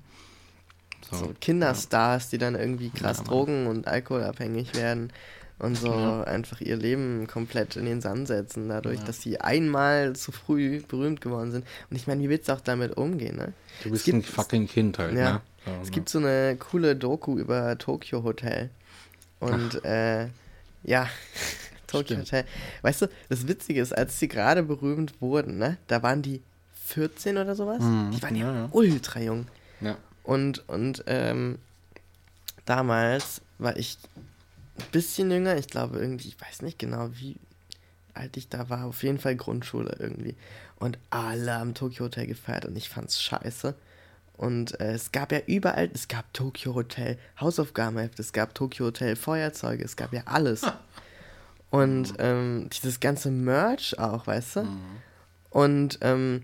So. 1.20 1.34
Kinderstars, 1.40 2.28
die 2.30 2.38
dann 2.38 2.54
irgendwie 2.54 2.90
krass 2.90 3.18
Ja, 3.18 3.24
drogen- 3.24 3.66
und 3.66 3.86
alkoholabhängig 3.86 4.74
werden 4.74 5.12
und 5.58 5.76
so 5.76 5.88
Ja. 5.88 6.24
einfach 6.24 6.60
ihr 6.60 6.76
Leben 6.76 7.26
komplett 7.26 7.76
in 7.76 7.84
den 7.84 8.00
Sand 8.00 8.26
setzen, 8.28 8.68
dadurch, 8.68 8.98
Ja. 9.00 9.04
dass 9.04 9.20
sie 9.22 9.40
einmal 9.40 10.14
zu 10.16 10.32
früh 10.32 10.82
berühmt 10.86 11.20
geworden 11.20 11.52
sind. 11.52 11.64
Und 11.90 11.96
ich 11.96 12.06
meine, 12.06 12.22
wie 12.22 12.28
willst 12.28 12.48
du 12.48 12.52
auch 12.52 12.60
damit 12.60 12.96
umgehen, 12.96 13.36
ne? 13.36 13.52
Du 13.82 13.90
bist 13.90 14.04
gibt- 14.04 14.16
ein 14.18 14.22
fucking 14.22 14.66
Kind 14.68 14.98
halt, 14.98 15.14
Ja. 15.14 15.32
ne? 15.34 15.40
So, 15.64 15.70
Es 15.82 15.84
ne? 15.86 15.90
gibt 15.92 16.08
so 16.08 16.18
eine 16.18 16.56
coole 16.56 16.96
Doku 16.96 17.38
über 17.38 17.78
Tokyo 17.78 18.22
Hotel. 18.22 18.70
Und 19.40 19.84
äh, 19.84 20.26
ja, 20.82 21.08
Tokyo. 21.86 22.18
Hotel. 22.18 22.44
Weißt 22.82 23.02
du, 23.02 23.06
das 23.28 23.46
Witzige 23.46 23.80
ist, 23.80 23.96
als 23.96 24.18
sie 24.18 24.28
gerade 24.28 24.62
berühmt 24.62 25.14
wurden, 25.20 25.58
ne, 25.58 25.76
da 25.86 26.02
waren 26.02 26.22
die 26.22 26.42
14 26.86 27.38
oder 27.38 27.54
sowas. 27.54 27.80
Mhm, 27.80 28.10
Die 28.14 28.22
waren 28.22 28.36
ja. 28.36 28.68
ultra 28.72 29.20
jung. 29.20 29.46
Ja. 29.80 29.96
Und, 30.24 30.68
und 30.68 31.04
ähm, 31.06 31.58
damals 32.64 33.42
war 33.58 33.76
ich 33.76 33.98
ein 34.78 34.90
bisschen 34.90 35.30
jünger. 35.30 35.56
Ich 35.56 35.68
glaube 35.68 35.98
irgendwie, 35.98 36.28
ich 36.28 36.40
weiß 36.40 36.62
nicht 36.62 36.78
genau, 36.78 37.10
wie 37.12 37.36
alt 38.14 38.36
ich 38.36 38.48
da 38.48 38.68
war. 38.70 38.86
Auf 38.86 39.02
jeden 39.02 39.18
Fall 39.18 39.36
Grundschule 39.36 39.94
irgendwie. 39.98 40.34
Und 40.76 40.98
alle 41.10 41.54
am 41.54 41.74
Tokyo 41.74 42.06
Hotel 42.06 42.26
gefeiert 42.26 42.64
und 42.64 42.76
ich 42.76 42.88
fand's 42.88 43.22
scheiße. 43.22 43.74
Und 44.36 44.80
äh, 44.80 44.94
es 44.94 45.12
gab 45.12 45.30
ja 45.30 45.40
überall, 45.46 45.90
es 45.94 46.08
gab 46.08 46.32
Tokyo 46.32 46.74
Hotel 46.74 47.18
Hausaufgabenheft, 47.40 48.18
es 48.18 48.32
gab 48.32 48.54
Tokyo 48.54 48.86
Hotel 48.86 49.14
Feuerzeuge, 49.14 49.84
es 49.84 49.94
gab 49.94 50.12
ja 50.12 50.22
alles. 50.24 50.62
Und 51.70 52.14
ähm, 52.18 52.68
dieses 52.72 52.98
ganze 52.98 53.30
Merch 53.30 53.98
auch, 53.98 54.26
weißt 54.26 54.56
du? 54.56 54.60
Und, 55.50 55.98
ähm, 56.00 56.42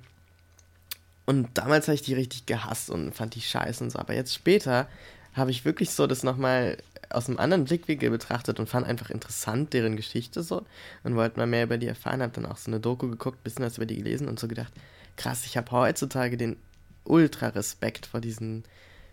und 1.31 1.49
damals 1.55 1.87
habe 1.87 1.95
ich 1.95 2.03
die 2.03 2.15
richtig 2.15 2.47
gehasst 2.47 2.91
und 2.91 3.15
fand 3.15 3.37
die 3.37 3.41
scheiße 3.41 3.85
und 3.85 3.91
so. 3.91 4.01
Aber 4.01 4.15
jetzt 4.15 4.35
später 4.35 4.89
habe 5.33 5.53
ich 5.53 5.65
wirklich 5.65 5.91
so 5.91 6.09
das 6.09 6.25
nochmal 6.25 6.77
aus 7.09 7.29
einem 7.29 7.39
anderen 7.39 7.67
Blickwinkel 7.67 8.11
betrachtet 8.11 8.59
und 8.59 8.69
fand 8.69 8.85
einfach 8.85 9.11
interessant 9.11 9.73
deren 9.73 9.95
Geschichte 9.95 10.43
so 10.43 10.65
und 11.05 11.15
wollte 11.15 11.39
mal 11.39 11.47
mehr 11.47 11.63
über 11.63 11.79
die 11.79 11.87
erfahren. 11.87 12.21
Habe 12.21 12.33
dann 12.33 12.47
auch 12.47 12.57
so 12.57 12.69
eine 12.69 12.81
Doku 12.81 13.09
geguckt, 13.09 13.45
bisschen 13.45 13.65
was 13.65 13.77
über 13.77 13.87
die 13.87 13.99
gelesen 13.99 14.27
und 14.27 14.41
so 14.41 14.49
gedacht, 14.49 14.73
krass, 15.17 15.47
ich 15.47 15.57
habe 15.57 15.71
heutzutage 15.71 16.37
den 16.37 16.57
ultra 17.05 17.47
Respekt 17.47 18.07
vor 18.07 18.21
diesen 18.21 18.65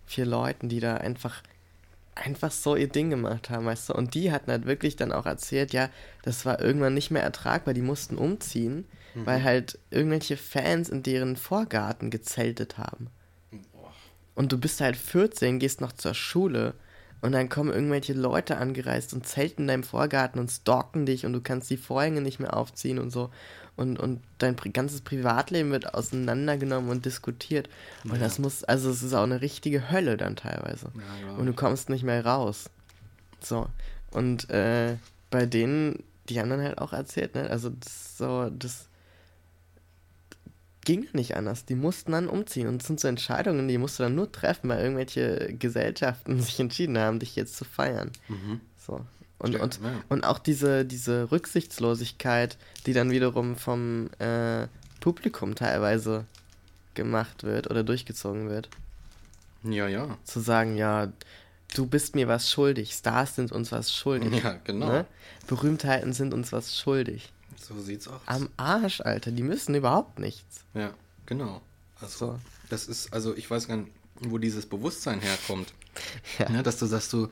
vier 0.07 0.26
Leuten, 0.26 0.70
die 0.70 0.80
da 0.80 0.97
einfach 0.97 1.43
einfach 2.18 2.51
so 2.51 2.76
ihr 2.76 2.88
Ding 2.89 3.09
gemacht 3.09 3.49
haben, 3.49 3.65
weißt 3.65 3.89
du? 3.89 3.93
Und 3.93 4.13
die 4.13 4.32
hatten 4.32 4.51
halt 4.51 4.65
wirklich 4.65 4.95
dann 4.95 5.11
auch 5.11 5.26
erzählt, 5.26 5.74
ja, 5.74 5.89
das 6.24 6.45
war 6.45 6.61
irgendwann 6.61 6.93
nicht 6.93 7.11
mehr 7.11 7.24
ertragbar, 7.24 7.74
die 7.74 7.82
mussten 7.82 8.18
umziehen, 8.18 8.86
weil 9.26 9.43
halt 9.43 9.80
irgendwelche 9.89 10.38
Fans 10.38 10.89
in 10.89 11.03
deren 11.03 11.36
Vorgarten 11.38 12.09
gezeltet 12.09 12.78
haben. 12.78 13.09
Und 14.36 14.51
du 14.51 14.59
bist 14.59 14.82
halt 14.82 14.95
14, 14.95 15.57
gehst 15.57 15.82
noch 15.82 15.93
zur 15.93 16.13
Schule 16.13 16.76
und 17.22 17.32
dann 17.32 17.49
kommen 17.49 17.74
irgendwelche 17.74 18.13
Leute 18.13 18.57
angereist 18.57 19.13
und 19.13 19.26
zelten 19.26 19.63
in 19.63 19.68
deinem 19.68 19.84
Vorgarten 19.84 20.39
und 20.39 20.51
stalken 20.51 21.05
dich 21.05 21.26
und 21.26 21.34
du 21.34 21.41
kannst 21.41 21.70
die 21.70 21.78
Vorhänge 21.78 22.22
nicht 22.22 22.39
mehr 22.39 22.55
aufziehen 22.55 22.99
und 22.99 23.09
so. 23.09 23.32
Und, 23.78 24.00
und 24.00 24.22
dein 24.40 24.56
ganzes 24.74 25.02
Privatleben 25.02 25.72
wird 25.72 25.94
auseinandergenommen 25.94 26.90
und 26.90 27.06
diskutiert. 27.06 27.70
Und 28.04 28.14
Ja. 28.16 28.18
das 28.18 28.40
muss, 28.40 28.64
also 28.64 28.90
es 28.90 29.04
ist 29.04 29.14
auch 29.14 29.24
eine 29.24 29.40
richtige 29.42 29.90
Hölle 29.92 30.18
dann 30.18 30.36
teilweise. 30.36 30.92
Ja, 30.96 31.36
Und 31.36 31.46
du 31.46 31.54
kommst 31.54 31.90
nicht 31.90 32.04
mehr 32.04 32.26
raus. 32.26 32.70
So. 33.40 33.68
Und 34.12 34.50
äh, 34.50 34.96
bei 35.30 35.46
denen, 35.46 36.04
die 36.28 36.40
haben 36.40 36.50
dann 36.50 36.62
halt 36.62 36.80
auch 36.80 36.92
erzählt, 36.92 37.36
ne? 37.36 37.50
Also 37.50 37.70
das 37.70 38.18
so, 38.18 38.50
das 38.50 38.88
ging 40.84 41.08
nicht 41.14 41.36
anders. 41.36 41.66
Die 41.66 41.76
mussten 41.76 42.14
dann 42.14 42.28
umziehen. 42.30 42.68
Und 42.68 42.80
das 42.82 42.88
sind 42.88 43.00
so 43.00 43.08
Entscheidungen, 43.08 43.68
die 43.68 43.78
musst 43.78 44.00
du 44.00 44.04
dann 44.04 44.16
nur 44.16 44.32
treffen, 44.32 44.70
weil 44.70 44.82
irgendwelche 44.82 45.54
Gesellschaften 45.60 46.42
sich 46.42 46.60
entschieden 46.60 46.98
haben, 46.98 47.20
dich 47.20 47.36
jetzt 47.36 47.58
zu 47.58 47.66
feiern. 47.66 48.12
Mhm. 48.28 48.62
So. 48.78 49.02
Und, 49.40 49.54
Ja, 49.54 49.62
und, 49.64 49.80
ja. 49.84 49.92
und 50.10 50.24
auch 50.24 50.40
diese, 50.40 50.84
diese 50.86 51.32
Rücksichtslosigkeit, 51.32 52.58
die 52.86 52.94
dann 52.94 53.12
wiederum 53.12 53.56
vom 53.56 54.10
äh, 54.20 54.68
Publikum 55.00 55.56
teilweise 55.56 56.26
gemacht 56.96 57.44
wird 57.44 57.70
oder 57.70 57.84
durchgezogen 57.84 58.50
wird. 58.50 58.70
Ja, 59.64 59.88
ja. 59.88 60.18
Zu 60.24 60.40
sagen, 60.40 60.76
ja, 60.78 61.12
du 61.76 61.86
bist 61.86 62.16
mir 62.16 62.28
was 62.28 62.50
schuldig, 62.50 62.94
Stars 62.94 63.36
sind 63.36 63.52
uns 63.52 63.72
was 63.72 63.94
schuldig. 63.94 64.44
Ja, 64.44 64.60
genau. 64.64 64.88
Ne? 64.88 65.06
Berühmtheiten 65.48 66.14
sind 66.14 66.34
uns 66.34 66.52
was 66.52 66.76
schuldig. 66.78 67.32
So 67.58 67.80
sieht's 67.80 68.08
aus. 68.08 68.22
Am 68.26 68.50
Arsch, 68.58 69.02
Alter, 69.02 69.32
die 69.32 69.44
müssen 69.44 69.76
überhaupt 69.76 70.20
nichts. 70.20 70.62
Ja, 70.74 70.92
genau. 71.26 71.62
Also, 72.00 72.18
So. 72.34 72.40
das 72.70 72.88
ist, 72.88 73.14
also 73.14 73.36
ich 73.36 73.50
weiß 73.50 73.68
gar 73.68 73.78
nicht, 73.78 73.92
wo 74.22 74.38
dieses 74.38 74.66
Bewusstsein 74.66 75.20
herkommt. 75.20 75.74
Ja. 76.38 76.48
Ne, 76.50 76.62
dass 76.62 76.78
du 76.78 76.86
sagst, 76.86 77.12
du, 77.12 77.28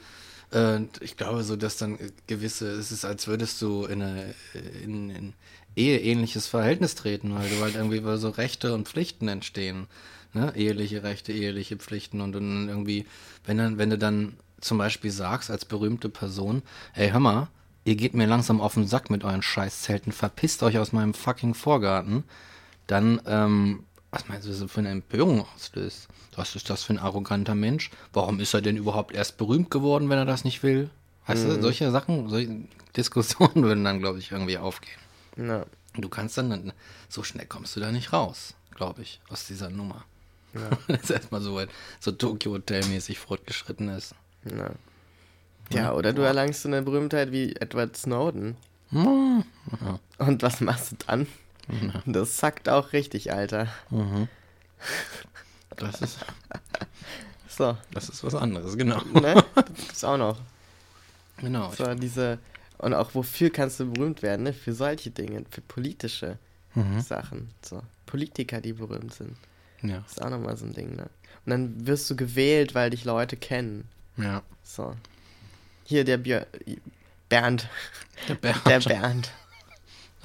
äh, 0.51 0.79
ich 1.01 1.17
glaube 1.17 1.43
so, 1.43 1.55
dass 1.55 1.77
dann 1.77 1.97
gewisse, 2.27 2.69
es 2.71 2.91
ist, 2.91 3.05
als 3.05 3.27
würdest 3.27 3.61
du 3.61 3.85
in 3.85 4.01
eine 4.01 4.35
in, 4.83 5.09
in 5.09 5.33
eheähnliches 5.75 6.47
Verhältnis 6.47 6.95
treten, 6.95 7.35
weil 7.35 7.49
du 7.49 7.59
halt 7.61 7.75
irgendwie 7.75 8.01
so 8.17 8.29
Rechte 8.29 8.73
und 8.73 8.87
Pflichten 8.87 9.27
entstehen. 9.27 9.87
Ne? 10.33 10.53
Eheliche 10.55 11.03
Rechte, 11.03 11.31
eheliche 11.31 11.77
Pflichten 11.77 12.21
und 12.21 12.33
dann 12.33 12.69
irgendwie, 12.69 13.05
wenn 13.45 13.57
dann, 13.57 13.77
wenn 13.77 13.89
du 13.89 13.97
dann 13.97 14.37
zum 14.61 14.77
Beispiel 14.77 15.11
sagst 15.11 15.51
als 15.51 15.65
berühmte 15.65 16.09
Person, 16.09 16.61
ey, 16.93 17.09
hör 17.09 17.19
mal, 17.19 17.47
ihr 17.83 17.95
geht 17.95 18.13
mir 18.13 18.25
langsam 18.25 18.61
auf 18.61 18.73
den 18.73 18.87
Sack 18.87 19.09
mit 19.09 19.23
euren 19.23 19.41
Scheißzelten, 19.41 20.11
verpisst 20.11 20.63
euch 20.63 20.77
aus 20.77 20.91
meinem 20.91 21.13
fucking 21.13 21.53
Vorgarten, 21.53 22.23
dann, 22.87 23.21
ähm, 23.25 23.83
was 24.15 24.27
meinst 24.27 24.47
du, 24.47 24.51
was 24.51 24.59
das 24.59 24.71
für 24.71 24.79
eine 24.79 24.89
Empörung 24.89 25.45
auslöst? 25.55 26.07
Was 26.35 26.55
ist 26.55 26.69
das 26.69 26.83
für 26.83 26.93
ein 26.93 26.99
arroganter 26.99 27.53
Mensch? 27.55 27.91
Warum 28.13 28.39
ist 28.39 28.53
er 28.53 28.61
denn 28.61 28.77
überhaupt 28.77 29.13
erst 29.13 29.37
berühmt 29.37 29.69
geworden, 29.69 30.09
wenn 30.09 30.17
er 30.17 30.25
das 30.25 30.43
nicht 30.43 30.63
will? 30.63 30.89
Weißt 31.27 31.43
du, 31.45 31.61
solche 31.61 31.91
Sachen, 31.91 32.29
solche 32.29 32.61
Diskussionen 32.95 33.55
würden 33.63 33.83
dann, 33.83 33.99
glaube 33.99 34.19
ich, 34.19 34.31
irgendwie 34.31 34.57
aufgehen. 34.57 34.97
Ja. 35.37 35.65
Du 35.95 36.09
kannst 36.09 36.37
dann, 36.37 36.73
so 37.09 37.23
schnell 37.23 37.45
kommst 37.45 37.75
du 37.75 37.79
da 37.79 37.91
nicht 37.91 38.13
raus, 38.13 38.53
glaube 38.73 39.01
ich, 39.01 39.19
aus 39.29 39.47
dieser 39.47 39.69
Nummer. 39.69 40.05
Ja. 40.53 40.69
Wenn 40.87 40.99
es 40.99 41.09
erstmal 41.09 41.41
so 41.41 41.55
weit, 41.55 41.69
so 41.99 42.11
Tokyo 42.11 42.53
Hotel-mäßig 42.53 43.19
fortgeschritten 43.19 43.89
ist. 43.89 44.15
Ja. 44.45 44.71
ja, 45.71 45.93
oder 45.93 46.13
du 46.13 46.21
erlangst 46.21 46.61
so 46.61 46.69
eine 46.69 46.81
Berühmtheit 46.81 47.31
wie 47.31 47.55
Edward 47.55 47.97
Snowden. 47.97 48.55
Hm, 48.91 49.43
Und 50.19 50.41
was 50.43 50.61
machst 50.61 50.91
du 50.91 50.95
dann? 51.07 51.27
Das 52.05 52.37
sackt 52.37 52.69
auch 52.69 52.93
richtig, 52.93 53.33
Alter. 53.33 53.67
Das 55.75 56.01
ist, 56.01 56.19
So, 57.49 57.77
das 57.93 58.09
ist 58.09 58.23
was 58.23 58.35
anderes, 58.35 58.77
genau. 58.77 59.01
ne? 59.13 59.43
Das 59.55 59.65
gibt's 59.65 60.03
auch 60.03 60.17
noch. 60.17 60.37
Genau. 61.37 61.69
So, 61.73 61.93
diese. 61.95 62.39
Und 62.77 62.93
auch 62.93 63.13
wofür 63.13 63.49
kannst 63.49 63.79
du 63.81 63.91
berühmt 63.91 64.21
werden, 64.21 64.43
ne? 64.43 64.53
Für 64.53 64.71
solche 64.73 65.11
Dinge, 65.11 65.43
für 65.49 65.61
politische 65.61 66.37
Mhm. 66.75 66.99
Sachen. 67.01 67.49
So. 67.61 67.81
Politiker, 68.05 68.59
die 68.61 68.73
berühmt 68.73 69.13
sind. 69.13 69.35
Ja, 69.81 70.03
ist 70.09 70.21
auch 70.21 70.29
nochmal 70.29 70.55
so 70.57 70.65
ein 70.65 70.73
Ding, 70.73 70.95
ne? 70.95 71.09
Und 71.45 71.49
dann 71.51 71.87
wirst 71.87 72.09
du 72.09 72.15
gewählt, 72.17 72.73
weil 72.75 72.89
dich 72.89 73.03
Leute 73.05 73.35
kennen. 73.37 73.87
ja. 74.17 74.41
So. 74.63 74.93
Hier 75.85 76.03
der 76.05 76.17
Björ 76.17 76.47
Bernd. 77.29 77.69
Der 78.27 78.35
Bernd. 78.35 78.65
Der 78.65 78.79
Bernd. 78.79 79.31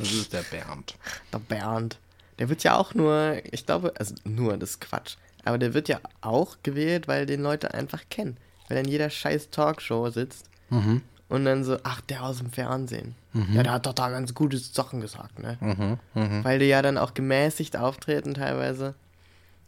Das 0.00 0.12
ist 0.12 0.32
der 0.32 0.42
Bernd. 0.42 0.94
Der 1.32 1.38
Bernd. 1.38 1.98
Der 2.38 2.48
wird 2.48 2.62
ja 2.64 2.76
auch 2.76 2.94
nur, 2.94 3.36
ich 3.52 3.66
glaube, 3.66 3.92
also 3.98 4.14
nur, 4.24 4.56
das 4.56 4.70
ist 4.70 4.80
Quatsch. 4.80 5.16
Aber 5.44 5.58
der 5.58 5.74
wird 5.74 5.88
ja 5.88 6.00
auch 6.20 6.56
gewählt, 6.62 7.06
weil 7.08 7.26
den 7.26 7.42
Leute 7.42 7.72
einfach 7.74 8.02
kennen. 8.10 8.36
Weil 8.68 8.78
er 8.78 8.84
in 8.84 8.88
jeder 8.90 9.10
scheiß 9.10 9.50
Talkshow 9.50 10.08
sitzt 10.10 10.46
Mhm. 10.70 11.02
und 11.28 11.44
dann 11.44 11.64
so, 11.64 11.78
ach, 11.82 12.00
der 12.02 12.22
aus 12.22 12.38
dem 12.38 12.50
Fernsehen. 12.50 13.14
Ja, 13.52 13.62
der 13.62 13.72
hat 13.72 13.86
doch 13.86 13.92
da 13.92 14.08
ganz 14.10 14.34
gute 14.34 14.58
Sachen 14.58 15.00
gesagt, 15.00 15.38
ne? 15.38 15.56
Mhm. 15.60 15.98
Mhm. 16.20 16.44
Weil 16.44 16.58
die 16.58 16.64
ja 16.66 16.82
dann 16.82 16.98
auch 16.98 17.14
gemäßigt 17.14 17.76
auftreten 17.76 18.34
teilweise. 18.34 18.94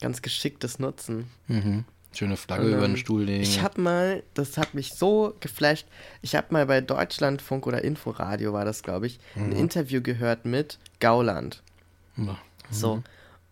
Ganz 0.00 0.20
geschicktes 0.22 0.78
Nutzen. 0.80 1.30
Mhm. 1.46 1.84
Schöne 2.14 2.36
Flagge 2.36 2.68
über 2.68 2.86
den 2.86 2.96
Stuhl 2.96 3.22
legen. 3.24 3.42
Ich 3.42 3.62
habe 3.62 3.80
mal, 3.80 4.22
das 4.34 4.58
hat 4.58 4.74
mich 4.74 4.92
so 4.94 5.34
geflasht, 5.40 5.86
ich 6.20 6.34
habe 6.34 6.48
mal 6.50 6.66
bei 6.66 6.80
Deutschlandfunk 6.80 7.66
oder 7.66 7.82
Inforadio 7.82 8.52
war 8.52 8.64
das, 8.64 8.82
glaube 8.82 9.06
ich, 9.06 9.18
Mhm. 9.34 9.44
ein 9.44 9.52
Interview 9.52 10.02
gehört 10.02 10.44
mit 10.44 10.78
Gauland. 11.00 11.62
Ja. 12.16 12.36
So. 12.70 13.02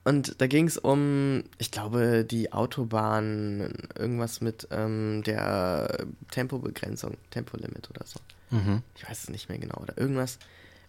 Und 0.04 0.40
da 0.40 0.46
ging 0.46 0.66
es 0.66 0.78
um, 0.78 1.44
ich 1.58 1.70
glaube, 1.70 2.24
die 2.24 2.52
Autobahn, 2.52 3.72
irgendwas 3.98 4.40
mit 4.40 4.66
ähm, 4.70 5.22
der 5.24 6.06
Tempobegrenzung, 6.30 7.16
Tempolimit 7.30 7.90
oder 7.90 8.04
so. 8.06 8.18
Mhm. 8.50 8.82
Ich 8.96 9.08
weiß 9.08 9.24
es 9.24 9.28
nicht 9.30 9.48
mehr 9.48 9.58
genau. 9.58 9.76
Oder 9.80 9.96
irgendwas, 9.98 10.38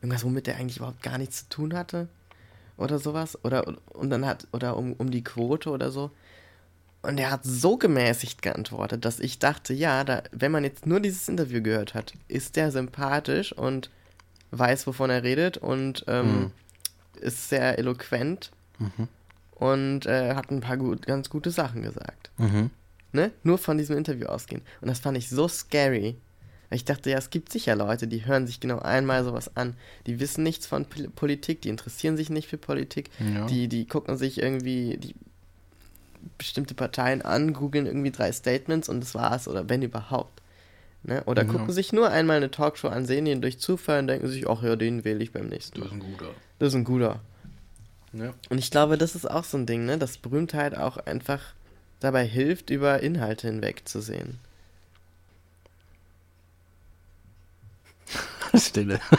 irgendwas, 0.01 0.24
womit 0.24 0.47
der 0.47 0.55
eigentlich 0.57 0.78
überhaupt 0.78 1.03
gar 1.03 1.17
nichts 1.17 1.39
zu 1.43 1.49
tun 1.49 1.74
hatte. 1.74 2.07
Oder 2.78 2.99
sowas. 2.99 3.38
Oder 3.43 3.76
und 3.93 4.09
dann 4.09 4.26
hat, 4.26 4.47
oder 4.53 4.78
um, 4.78 4.93
um 4.93 5.11
die 5.11 5.24
Quote 5.24 5.69
oder 5.69 5.91
so. 5.91 6.11
Und 7.03 7.19
er 7.19 7.31
hat 7.31 7.43
so 7.43 7.77
gemäßigt 7.77 8.41
geantwortet, 8.41 9.05
dass 9.05 9.19
ich 9.19 9.39
dachte, 9.39 9.73
ja, 9.73 10.03
da, 10.03 10.21
wenn 10.31 10.51
man 10.51 10.63
jetzt 10.63 10.85
nur 10.85 10.99
dieses 10.99 11.27
Interview 11.27 11.61
gehört 11.61 11.95
hat, 11.95 12.13
ist 12.27 12.55
der 12.55 12.71
sympathisch 12.71 13.53
und 13.53 13.89
weiß, 14.51 14.85
wovon 14.85 15.09
er 15.09 15.23
redet 15.23 15.57
und 15.57 16.05
ähm, 16.07 16.51
ist 17.19 17.49
sehr 17.49 17.79
eloquent 17.79 18.51
und 19.51 20.05
äh, 20.05 20.35
hat 20.35 20.51
ein 20.51 20.61
paar 20.61 20.77
gut, 20.77 21.05
ganz 21.05 21.29
gute 21.29 21.51
Sachen 21.51 21.81
gesagt. 21.81 22.31
Mhm. 22.37 22.69
Ne? 23.13 23.31
Nur 23.43 23.57
von 23.57 23.77
diesem 23.77 23.97
Interview 23.97 24.27
ausgehen. 24.27 24.61
Und 24.81 24.87
das 24.87 24.99
fand 24.99 25.17
ich 25.17 25.29
so 25.29 25.47
scary. 25.47 26.15
Ich 26.69 26.85
dachte, 26.85 27.09
ja, 27.09 27.17
es 27.17 27.29
gibt 27.29 27.51
sicher 27.51 27.75
Leute, 27.75 28.07
die 28.07 28.25
hören 28.25 28.47
sich 28.47 28.61
genau 28.61 28.79
einmal 28.79 29.25
sowas 29.25 29.55
an. 29.57 29.75
Die 30.07 30.21
wissen 30.21 30.43
nichts 30.43 30.65
von 30.65 30.85
Pol 30.85 31.09
Politik, 31.09 31.61
die 31.61 31.69
interessieren 31.69 32.15
sich 32.15 32.29
nicht 32.29 32.47
für 32.47 32.57
Politik. 32.57 33.09
Ja. 33.19 33.45
Die, 33.47 33.67
die 33.67 33.85
gucken 33.85 34.17
sich 34.17 34.41
irgendwie 34.41 34.97
die 34.97 35.15
bestimmte 36.38 36.74
Parteien 36.74 37.22
an, 37.22 37.53
googeln 37.53 37.86
irgendwie 37.86 38.11
drei 38.11 38.32
Statements 38.32 38.89
und 38.89 39.01
das 39.01 39.15
war's. 39.15 39.47
Oder 39.47 39.69
wenn 39.69 39.82
überhaupt. 39.82 40.41
Ne? 41.03 41.24
Oder 41.26 41.43
Ja. 41.45 41.51
gucken 41.51 41.72
sich 41.74 41.93
nur 41.93 42.09
einmal 42.11 42.38
eine 42.38 42.51
Talkshow 42.51 42.88
an, 42.89 43.05
sehen 43.05 43.26
den 43.26 43.41
durch 43.41 43.59
Zufall 43.59 43.99
und 43.99 44.07
denken 44.07 44.28
sich, 44.28 44.47
ach 44.47 44.61
ja, 44.63 44.76
den 44.76 45.03
wähle 45.03 45.24
ich 45.24 45.32
beim 45.32 45.47
nächsten 45.47 45.80
Das 45.80 45.88
ist 45.88 45.93
ein 45.93 45.99
guter. 45.99 46.30
Das 46.59 46.67
ist 46.69 46.76
ein 46.76 46.84
guter. 46.84 47.19
Ja. 48.13 48.34
Und 48.49 48.57
ich 48.57 48.69
glaube, 48.72 48.97
das 48.97 49.15
ist 49.15 49.30
auch 49.30 49.43
so 49.43 49.57
ein 49.57 49.65
Ding, 49.65 49.86
ne? 49.86 49.97
dass 49.97 50.17
Berühmtheit 50.17 50.78
auch 50.78 50.97
einfach 50.97 51.41
dabei 52.01 52.26
hilft, 52.26 52.69
über 52.69 53.01
Inhalte 53.01 53.47
hinwegzusehen. 53.47 54.39
Stille. 58.55 58.99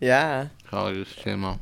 Ja, 0.00 0.50
Trauriges 0.68 1.14
Thema. 1.22 1.58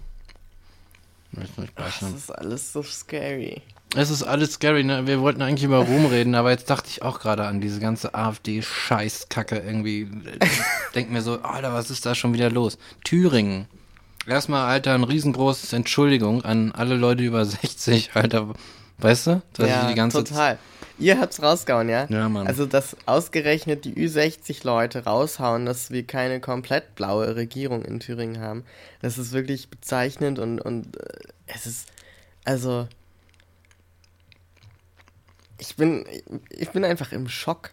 Das 1.76 2.02
ist 2.02 2.30
alles 2.30 2.72
so 2.72 2.82
scary. 2.82 3.62
Es 3.96 4.10
ist 4.10 4.22
alles 4.22 4.52
scary, 4.52 4.84
ne? 4.84 5.06
Wir 5.06 5.20
wollten 5.20 5.40
eigentlich 5.40 5.64
über 5.64 5.78
Ruhm 5.78 6.06
reden, 6.06 6.34
aber 6.34 6.50
jetzt 6.50 6.68
dachte 6.68 6.88
ich 6.90 7.02
auch 7.02 7.20
gerade 7.20 7.46
an 7.46 7.60
diese 7.60 7.80
ganze 7.80 8.14
AfD-Scheißkacke 8.14 9.56
irgendwie. 9.56 10.08
Denk 10.94 11.10
mir 11.10 11.22
so, 11.22 11.40
Alter, 11.40 11.72
was 11.72 11.90
ist 11.90 12.04
da 12.04 12.14
schon 12.14 12.34
wieder 12.34 12.50
los? 12.50 12.78
Thüringen. 13.04 13.66
Erstmal, 14.26 14.68
Alter, 14.68 14.94
ein 14.94 15.04
riesengroßes 15.04 15.72
Entschuldigung 15.72 16.44
an 16.44 16.72
alle 16.72 16.96
Leute 16.96 17.22
über 17.22 17.44
60, 17.44 18.10
Alter. 18.14 18.52
Weißt 18.98 19.28
du? 19.28 19.42
Dass 19.54 19.68
ja, 19.68 19.88
die 19.88 19.94
ganze 19.94 20.22
total. 20.22 20.58
Ihr 20.98 21.20
habt's 21.20 21.40
rausgehauen, 21.40 21.88
ja? 21.88 22.06
Ja, 22.10 22.28
Mann. 22.28 22.46
Also, 22.46 22.66
dass 22.66 22.96
ausgerechnet 23.06 23.84
die 23.84 23.94
Ü60-Leute 23.94 25.04
raushauen, 25.04 25.64
dass 25.64 25.92
wir 25.92 26.04
keine 26.04 26.40
komplett 26.40 26.96
blaue 26.96 27.36
Regierung 27.36 27.84
in 27.84 28.00
Thüringen 28.00 28.40
haben, 28.40 28.64
das 29.00 29.16
ist 29.16 29.32
wirklich 29.32 29.70
bezeichnend 29.70 30.40
und, 30.40 30.60
und 30.60 30.96
äh, 30.96 31.08
es 31.46 31.66
ist, 31.66 31.88
also, 32.44 32.88
ich 35.58 35.76
bin, 35.76 36.04
ich 36.50 36.70
bin 36.70 36.84
einfach 36.84 37.12
im 37.12 37.28
Schock. 37.28 37.70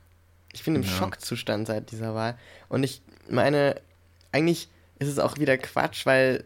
Ich 0.54 0.64
bin 0.64 0.76
im 0.76 0.84
Ja. 0.84 0.90
Schockzustand 0.90 1.68
seit 1.68 1.92
dieser 1.92 2.16
Wahl. 2.16 2.38
Und 2.70 2.84
ich 2.84 3.02
meine, 3.30 3.80
eigentlich 4.32 4.70
ist 4.99 5.10
es 5.10 5.20
auch 5.20 5.38
wieder 5.38 5.57
Quatsch, 5.57 6.06
weil 6.06 6.44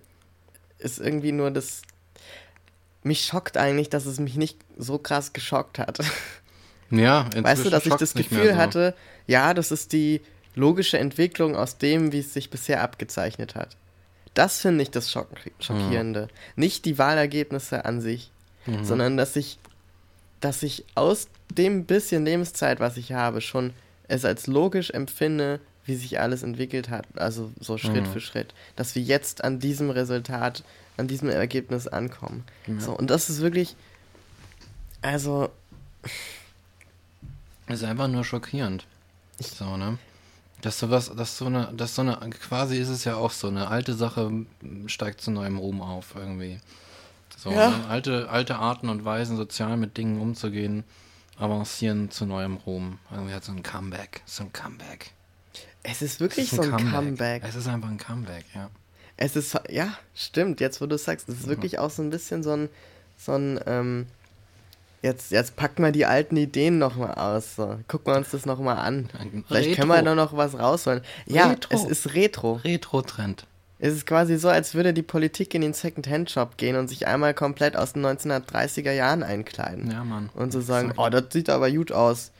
es 0.79 0.97
irgendwie 0.99 1.31
nur 1.31 1.51
das. 1.51 1.81
Mich 3.03 3.25
schockt 3.25 3.57
eigentlich, 3.57 3.89
dass 3.89 4.05
es 4.05 4.19
mich 4.19 4.35
nicht 4.35 4.57
so 4.77 4.97
krass 4.97 5.31
geschockt 5.33 5.79
hat. 5.79 5.99
Ja, 6.91 7.29
Weißt 7.35 7.65
du, 7.65 7.69
dass 7.69 7.85
ich 7.85 7.93
das 7.93 8.13
Gefühl 8.15 8.53
so. 8.53 8.55
hatte, 8.57 8.95
ja, 9.27 9.53
das 9.53 9.71
ist 9.71 9.93
die 9.93 10.21
logische 10.55 10.97
Entwicklung 10.97 11.55
aus 11.55 11.77
dem, 11.77 12.11
wie 12.11 12.19
es 12.19 12.33
sich 12.33 12.49
bisher 12.49 12.81
abgezeichnet 12.81 13.53
hat. 13.55 13.77
Das 14.33 14.59
finde 14.59 14.81
ich 14.81 14.89
das 14.91 15.11
Schock 15.11 15.29
Schockierende. 15.59 16.29
Nicht 16.55 16.85
die 16.85 16.97
Wahlergebnisse 16.97 17.85
an 17.85 18.01
sich, 18.01 18.31
Mhm. 18.65 18.83
sondern 18.83 19.17
dass 19.17 19.35
ich, 19.35 19.59
dass 20.39 20.63
ich 20.63 20.85
aus 20.95 21.27
dem 21.51 21.85
bisschen 21.85 22.25
Lebenszeit, 22.25 22.79
was 22.79 22.97
ich 22.97 23.11
habe, 23.11 23.41
schon 23.41 23.73
es 24.07 24.25
als 24.25 24.47
logisch 24.47 24.89
empfinde, 24.91 25.59
wie 25.85 25.95
sich 25.95 26.19
alles 26.19 26.43
entwickelt 26.43 26.89
hat. 26.89 27.05
Also 27.15 27.51
so 27.59 27.77
Schritt 27.77 28.07
Mhm. 28.07 28.11
für 28.13 28.21
Schritt. 28.21 28.53
Dass 28.75 28.95
wir 28.95 29.01
jetzt 29.01 29.43
an 29.43 29.59
diesem 29.59 29.89
Resultat, 29.89 30.63
an 30.97 31.07
diesem 31.07 31.29
Ergebnis 31.29 31.87
ankommen. 31.87 32.43
Ja. 32.67 32.79
So, 32.79 32.91
und 32.93 33.09
das 33.09 33.29
ist 33.29 33.41
wirklich, 33.41 33.75
also, 35.01 35.49
Ist 37.67 37.83
einfach 37.83 38.07
nur 38.07 38.23
schockierend. 38.23 38.85
So, 39.39 39.77
ne? 39.77 39.97
Dass 40.61 40.79
sowas, 40.79 41.11
dass 41.15 41.37
so 41.37 41.45
eine, 41.45 41.71
dass 41.75 41.95
so 41.95 42.01
eine, 42.01 42.17
quasi 42.31 42.77
ist 42.77 42.89
es 42.89 43.05
ja 43.05 43.15
auch 43.15 43.31
so, 43.31 43.47
eine 43.47 43.69
alte 43.69 43.93
Sache 43.93 44.45
steigt 44.87 45.21
zu 45.21 45.31
neuem 45.31 45.57
Ruhm 45.57 45.81
auf 45.81 46.15
irgendwie. 46.15 46.59
So, 47.41 47.51
Ja. 47.51 47.69
ne? 47.69 47.85
alte, 47.87 48.29
alte 48.29 48.57
Arten 48.57 48.89
und 48.89 49.05
Weisen, 49.05 49.37
sozial 49.37 49.77
mit 49.77 49.95
Dingen 49.95 50.19
umzugehen, 50.19 50.83
avancieren 51.37 52.11
zu 52.11 52.25
neuem 52.25 52.57
Ruhm. 52.57 52.99
Irgendwie 53.11 53.33
hat 53.33 53.45
so 53.45 53.53
ein 53.53 53.63
Comeback. 53.63 54.21
So 54.25 54.43
ein 54.43 54.51
Comeback. 54.51 55.11
Es 55.81 56.01
ist 56.01 56.15
Es 56.15 56.19
wirklich 56.19 56.51
ist 56.51 56.61
so 56.61 56.69
ein 56.69 56.91
Comeback. 56.91 57.43
Es 57.45 57.55
ist 57.55 57.67
einfach 57.67 57.87
ein 57.89 57.97
Comeback, 57.97 58.43
ja. 58.53 58.69
Es 59.15 59.37
ist, 59.37 59.57
ja, 59.69 59.93
stimmt, 60.13 60.59
jetzt 60.59 60.81
wo 60.81 60.85
du 60.85 60.97
sagst, 60.97 61.29
es 61.29 61.39
ist 61.39 61.47
wirklich 61.47 61.79
auch 61.79 61.89
so 61.89 62.01
ein 62.01 62.09
bisschen 62.09 62.43
so 62.43 62.51
ein, 62.51 62.69
so 63.17 63.33
ein, 63.33 63.59
ähm, 63.65 64.07
jetzt, 65.01 65.31
jetzt 65.31 65.55
packen 65.55 65.83
wir 65.83 65.91
die 65.93 66.05
alten 66.05 66.35
Ideen 66.35 66.77
nochmal 66.77 67.13
aus, 67.15 67.55
so. 67.55 67.79
Gucken 67.87 68.13
wir 68.13 68.17
uns 68.17 68.31
das 68.31 68.45
nochmal 68.45 68.77
an. 68.77 69.09
Ein 69.17 69.45
Vielleicht 69.47 69.75
können 69.75 69.87
wir 69.87 70.01
da 70.01 70.13
noch 70.15 70.35
was 70.35 70.57
rausholen. 70.59 71.01
Ja, 71.25 71.47
Retro. 71.47 71.73
es 71.73 71.83
ist 71.85 72.13
Retro. 72.15 72.53
Retro-Trend. 72.65 73.45
Es 73.81 73.93
ist 73.93 74.05
quasi 74.05 74.37
so, 74.37 74.49
als 74.49 74.73
würde 74.75 74.93
die 74.93 75.03
Politik 75.03 75.53
in 75.53 75.61
den 75.61 75.73
Second-Hand-Shop 75.73 76.57
gehen 76.57 76.75
und 76.75 76.89
sich 76.89 77.07
einmal 77.07 77.33
komplett 77.33 77.77
aus 77.77 77.93
den 77.93 78.05
1930er 78.05 78.91
Jahren 78.91 79.23
einkleiden. 79.23 79.89
Ja, 79.89 80.03
Mann. 80.03 80.29
Und 80.33 80.51
so 80.51 80.59
sagen, 80.59 80.93
oh, 80.97 81.07
das 81.09 81.25
sieht 81.31 81.49
aber 81.49 81.71
gut 81.71 81.91
aus. 81.93 82.31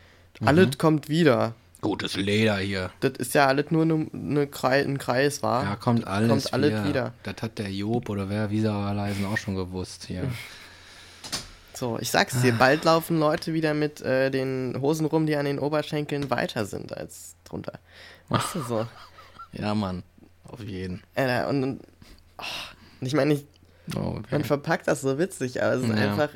Alles 0.44 0.78
kommt 0.78 1.08
wieder. 1.08 1.54
Gutes 1.82 2.18
Leder 2.18 2.58
hier. 2.58 2.92
Das 3.00 3.14
ist 3.20 3.34
ja 3.34 3.48
alles 3.48 3.72
nur 3.72 3.86
ne, 3.86 4.08
ne 4.12 4.50
ein 4.62 4.98
Kreis, 4.98 5.42
war. 5.42 5.64
Ja, 5.64 5.76
kommt 5.78 6.06
alles, 6.06 6.30
kommt 6.30 6.54
alles 6.54 6.72
wieder. 6.72 6.86
wieder. 6.86 7.14
Das 7.24 7.36
hat 7.42 7.58
der 7.58 7.72
Job 7.72 8.10
oder 8.10 8.30
wer 8.30 8.50
Wieserleisen 8.52 9.26
auch 9.26 9.38
schon 9.38 9.56
gewusst 9.56 10.06
hier. 10.08 10.24
So, 11.74 11.98
ich 11.98 12.12
sag's 12.12 12.36
Ah. 12.36 12.42
dir, 12.42 12.52
bald 12.52 12.84
laufen 12.84 13.20
Leute 13.20 13.54
wieder 13.54 13.74
mit 13.74 14.02
äh, 14.02 14.30
den 14.30 14.76
Hosen 14.82 15.06
rum, 15.06 15.26
die 15.26 15.38
an 15.38 15.46
den 15.46 15.60
Oberschenkeln 15.60 16.30
weiter 16.30 16.66
sind 16.66 16.98
als 16.98 17.36
drunter. 17.46 17.80
Weißt 18.28 18.56
du 18.56 18.62
so? 18.64 18.88
Ja, 19.54 19.74
Mann. 19.74 20.04
Auf 20.52 20.62
jeden. 20.62 21.02
Äh, 21.16 21.46
und, 21.46 21.64
und 21.64 21.82
oh, 22.38 22.44
und 23.02 23.08
ich 23.08 23.14
meine, 23.14 23.40
Oh, 23.96 24.16
okay. 24.18 24.28
man 24.32 24.44
verpackt 24.44 24.88
das 24.88 25.02
so 25.02 25.18
witzig, 25.18 25.64
aber 25.64 25.74
es 25.74 25.84
ist 25.84 25.90
Ja. 25.90 25.96
einfach, 25.96 26.30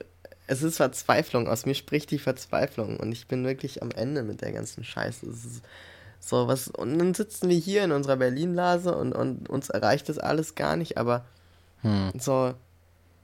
es 0.47 0.63
ist 0.63 0.77
Verzweiflung. 0.77 1.47
Aus 1.47 1.65
mir 1.65 1.75
spricht 1.75 2.09
die 2.11 2.17
Verzweiflung 2.19 2.97
und 2.97 3.11
ich 3.11 3.27
bin 3.27 3.45
wirklich 3.45 3.81
am 3.83 3.91
Ende 3.91 4.23
mit 4.23 4.41
der 4.41 4.51
ganzen 4.53 4.83
Scheiße. 4.83 5.27
Es 5.27 5.45
ist 5.45 5.61
so 6.19 6.47
was, 6.47 6.67
und 6.69 6.97
dann 6.97 7.13
sitzen 7.13 7.49
wir 7.49 7.57
hier 7.57 7.83
in 7.83 7.91
unserer 7.91 8.15
Berlin-Blase 8.15 8.95
und, 8.95 9.13
und 9.13 9.49
uns 9.49 9.69
erreicht 9.69 10.09
das 10.09 10.17
alles 10.19 10.55
gar 10.55 10.75
nicht, 10.77 10.97
aber 10.97 11.25
Hm. 11.81 12.11
so, 12.17 12.53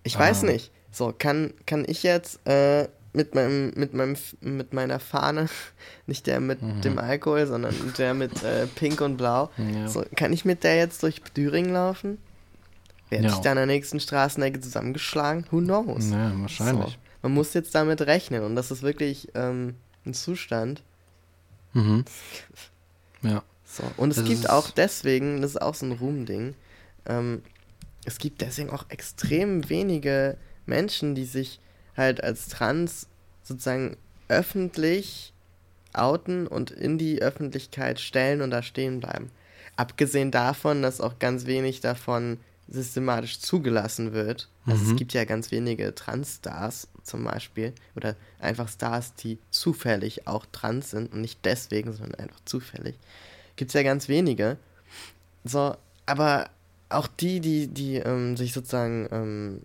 ich 0.04 0.18
weiß 0.20 0.44
Ah. 0.44 0.48
nicht. 0.48 0.72
So, 0.92 1.14
kann, 1.18 1.54
kann 1.66 1.86
ich 1.88 2.04
jetzt 2.04 2.46
äh, 2.48 2.88
mit 3.14 3.34
meinem, 3.36 3.72
mit 3.76 3.94
meinem, 3.94 4.16
mit 4.42 4.74
meiner 4.74 5.00
Fahne, 5.00 5.50
nicht 6.08 6.28
der 6.28 6.40
mit 6.40 6.60
dem 6.84 7.00
Alkohol, 7.00 7.48
sondern 7.48 7.74
der 7.98 8.14
mit 8.14 8.44
äh, 8.44 8.68
Pink 8.68 9.02
und 9.02 9.18
Blau, 9.18 9.50
Ja. 9.58 9.88
so, 9.88 10.04
kann 10.16 10.32
ich 10.34 10.46
mit 10.46 10.64
der 10.64 10.76
jetzt 10.78 11.02
durch 11.04 11.22
Thüringen 11.34 11.74
laufen? 11.74 12.18
Werde 13.10 13.28
Ja. 13.28 13.34
ich 13.34 13.40
da 13.40 13.52
an 13.52 13.58
der 13.58 13.66
nächsten 13.66 14.00
Straßenecke 14.00 14.60
zusammengeschlagen? 14.60 15.46
Who 15.50 15.60
knows? 15.62 16.12
Ja, 16.12 16.32
wahrscheinlich. 16.40 16.92
So, 16.92 16.98
man 17.24 17.34
muss 17.34 17.54
jetzt 17.56 17.74
damit 17.74 18.02
rechnen 18.02 18.44
und 18.44 18.56
das 18.56 18.70
ist 18.70 18.84
wirklich 18.84 19.30
ähm, 19.34 19.76
ein 20.06 20.14
Zustand. 20.14 20.84
Mhm. 21.74 22.06
Ja. 23.24 23.44
So. 23.66 23.84
Und 23.98 24.12
es 24.12 24.18
Das 24.18 24.26
gibt 24.26 24.50
auch 24.50 24.70
deswegen, 24.72 25.42
das 25.42 25.52
ist 25.52 25.62
auch 25.62 25.76
so 25.76 25.86
ein 25.86 25.92
Ruhmding, 25.94 26.56
ähm, 27.08 27.42
es 28.06 28.18
gibt 28.18 28.42
deswegen 28.42 28.70
auch 28.70 28.86
extrem 28.90 29.70
wenige 29.70 30.38
Menschen, 30.66 31.14
die 31.16 31.26
sich 31.26 31.60
halt 32.00 32.24
als 32.24 32.48
trans 32.48 33.06
sozusagen 33.44 33.96
öffentlich 34.28 35.34
outen 35.94 36.48
und 36.48 36.72
in 36.72 36.98
die 36.98 37.22
Öffentlichkeit 37.22 38.00
stellen 38.00 38.42
und 38.42 38.50
da 38.52 38.64
stehen 38.64 39.00
bleiben. 39.00 39.30
Abgesehen 39.76 40.32
davon, 40.32 40.82
dass 40.82 41.02
auch 41.02 41.20
ganz 41.20 41.46
wenig 41.46 41.82
davon 41.82 42.40
systematisch 42.68 43.40
zugelassen 43.40 44.14
wird. 44.14 44.48
Also 44.66 44.84
Mhm. 44.84 44.92
es 44.92 44.98
gibt 44.98 45.14
ja 45.14 45.26
ganz 45.26 45.50
wenige 45.52 45.96
Trans-Stars 45.96 46.88
zum 47.04 47.24
Beispiel 47.24 47.74
oder 47.96 48.16
einfach 48.40 48.70
Stars, 48.70 49.16
die 49.16 49.40
zufällig 49.50 50.28
auch 50.28 50.46
trans 50.52 50.92
sind 50.92 51.12
und 51.12 51.22
nicht 51.22 51.40
deswegen, 51.44 51.94
sondern 51.94 52.20
einfach 52.20 52.40
zufällig. 52.46 52.96
Gibt 53.56 53.70
es 53.70 53.74
ja 53.74 53.82
ganz 53.84 54.08
wenige. 54.08 54.58
So, 55.44 55.76
aber 56.06 56.50
auch 56.90 57.08
die, 57.08 57.40
die, 57.40 57.68
die 57.68 57.96
ähm, 57.96 58.38
sich 58.38 58.54
sozusagen 58.54 59.08
ähm, 59.12 59.62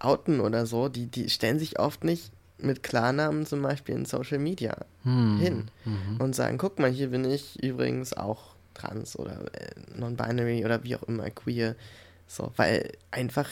outen 0.00 0.40
oder 0.40 0.66
so, 0.66 0.88
die, 0.88 1.06
die 1.06 1.28
stellen 1.30 1.58
sich 1.58 1.78
oft 1.78 2.04
nicht 2.04 2.32
mit 2.58 2.82
Klarnamen 2.82 3.46
zum 3.46 3.62
Beispiel 3.62 3.94
in 3.94 4.04
Social 4.04 4.38
Media 4.38 4.76
Hm. 5.04 5.38
hin 5.38 5.70
Mhm. 5.84 6.16
und 6.20 6.34
sagen, 6.34 6.58
guck 6.58 6.78
mal, 6.78 6.90
hier 6.90 7.08
bin 7.08 7.24
ich 7.24 7.62
übrigens 7.62 8.12
auch 8.12 8.54
trans 8.74 9.18
oder 9.18 9.42
äh, 9.54 9.70
non-binary 9.96 10.64
oder 10.64 10.82
wie 10.84 10.96
auch 10.96 11.02
immer, 11.04 11.30
queer. 11.30 11.74
So, 12.26 12.52
weil 12.56 12.92
einfach 13.10 13.48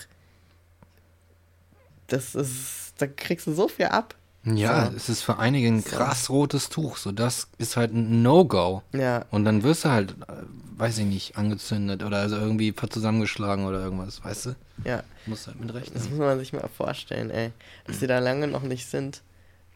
das 2.08 2.34
ist, 2.34 2.94
da 2.98 3.06
kriegst 3.06 3.46
du 3.46 3.52
so 3.52 3.68
viel 3.68 3.86
ab. 3.86 4.14
Ja, 4.54 4.86
So. 4.90 4.96
es 4.96 5.08
ist 5.08 5.22
für 5.22 5.38
einige 5.38 5.68
ein 5.68 5.82
krass 5.84 6.30
rotes 6.30 6.68
Tuch. 6.68 6.96
So, 6.98 7.12
das 7.12 7.48
ist 7.58 7.76
halt 7.76 7.92
ein 7.92 8.22
No-Go. 8.22 8.82
Ja, 8.92 9.24
Und 9.30 9.44
dann 9.44 9.62
wirst 9.64 9.84
du 9.84 9.90
halt, 9.90 10.12
äh, 10.28 10.32
weiß 10.78 10.98
ich 10.98 11.06
nicht, 11.06 11.36
angezündet 11.36 12.02
oder 12.04 12.18
also 12.18 12.36
irgendwie 12.36 12.74
zusammengeschlagen 12.74 13.64
oder 13.66 13.80
irgendwas, 13.80 14.22
weißt 14.24 14.46
du? 14.46 14.56
ja. 14.84 15.02
Musst 15.26 15.48
halt 15.48 15.58
mit 15.58 15.70
Das 15.70 15.76
rechnen. 15.76 16.02
muss 16.10 16.18
man 16.18 16.38
sich 16.38 16.52
mal 16.52 16.68
vorstellen, 16.68 17.30
ey. 17.30 17.50
Dass 17.86 17.98
die 17.98 18.06
da 18.06 18.20
lange 18.20 18.46
noch 18.46 18.62
nicht 18.62 18.86
sind. 18.86 19.22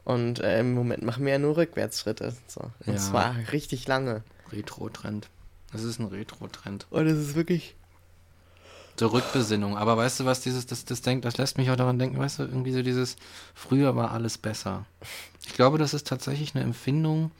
Und 0.04 0.38
äh, 0.40 0.60
im 0.60 0.74
Moment 0.74 1.02
machen 1.02 1.24
wir 1.24 1.32
ja 1.32 1.38
nur 1.38 1.56
Rückwärtsschritte. 1.56 2.34
So. 2.46 2.60
Und 2.86 2.92
Ja. 2.94 2.96
zwar 2.96 3.34
richtig 3.52 3.86
lange. 3.88 4.22
Retro-Trend. 4.52 5.28
Das 5.72 5.82
ist 5.82 5.98
ein 5.98 6.06
Retro-Trend. 6.06 6.86
Und 6.90 7.06
es 7.06 7.18
ist 7.18 7.34
wirklich. 7.34 7.74
Zur 9.00 9.14
Rückbesinnung. 9.14 9.78
Aber 9.78 9.96
weißt 9.96 10.20
du, 10.20 10.24
was 10.26 10.42
dieses, 10.42 10.66
das, 10.66 10.84
das 10.84 11.00
denkt, 11.00 11.24
das 11.24 11.38
lässt 11.38 11.56
mich 11.56 11.70
auch 11.70 11.76
daran 11.76 11.98
denken, 11.98 12.18
weißt 12.18 12.38
du, 12.38 12.42
irgendwie 12.42 12.72
so 12.72 12.82
dieses, 12.82 13.16
früher 13.54 13.96
war 13.96 14.10
alles 14.10 14.36
besser. 14.36 14.84
Ich 15.46 15.54
glaube, 15.54 15.78
das 15.78 15.94
ist 15.94 16.06
tatsächlich 16.06 16.54
eine 16.54 16.64
Empfindung, 16.64 17.30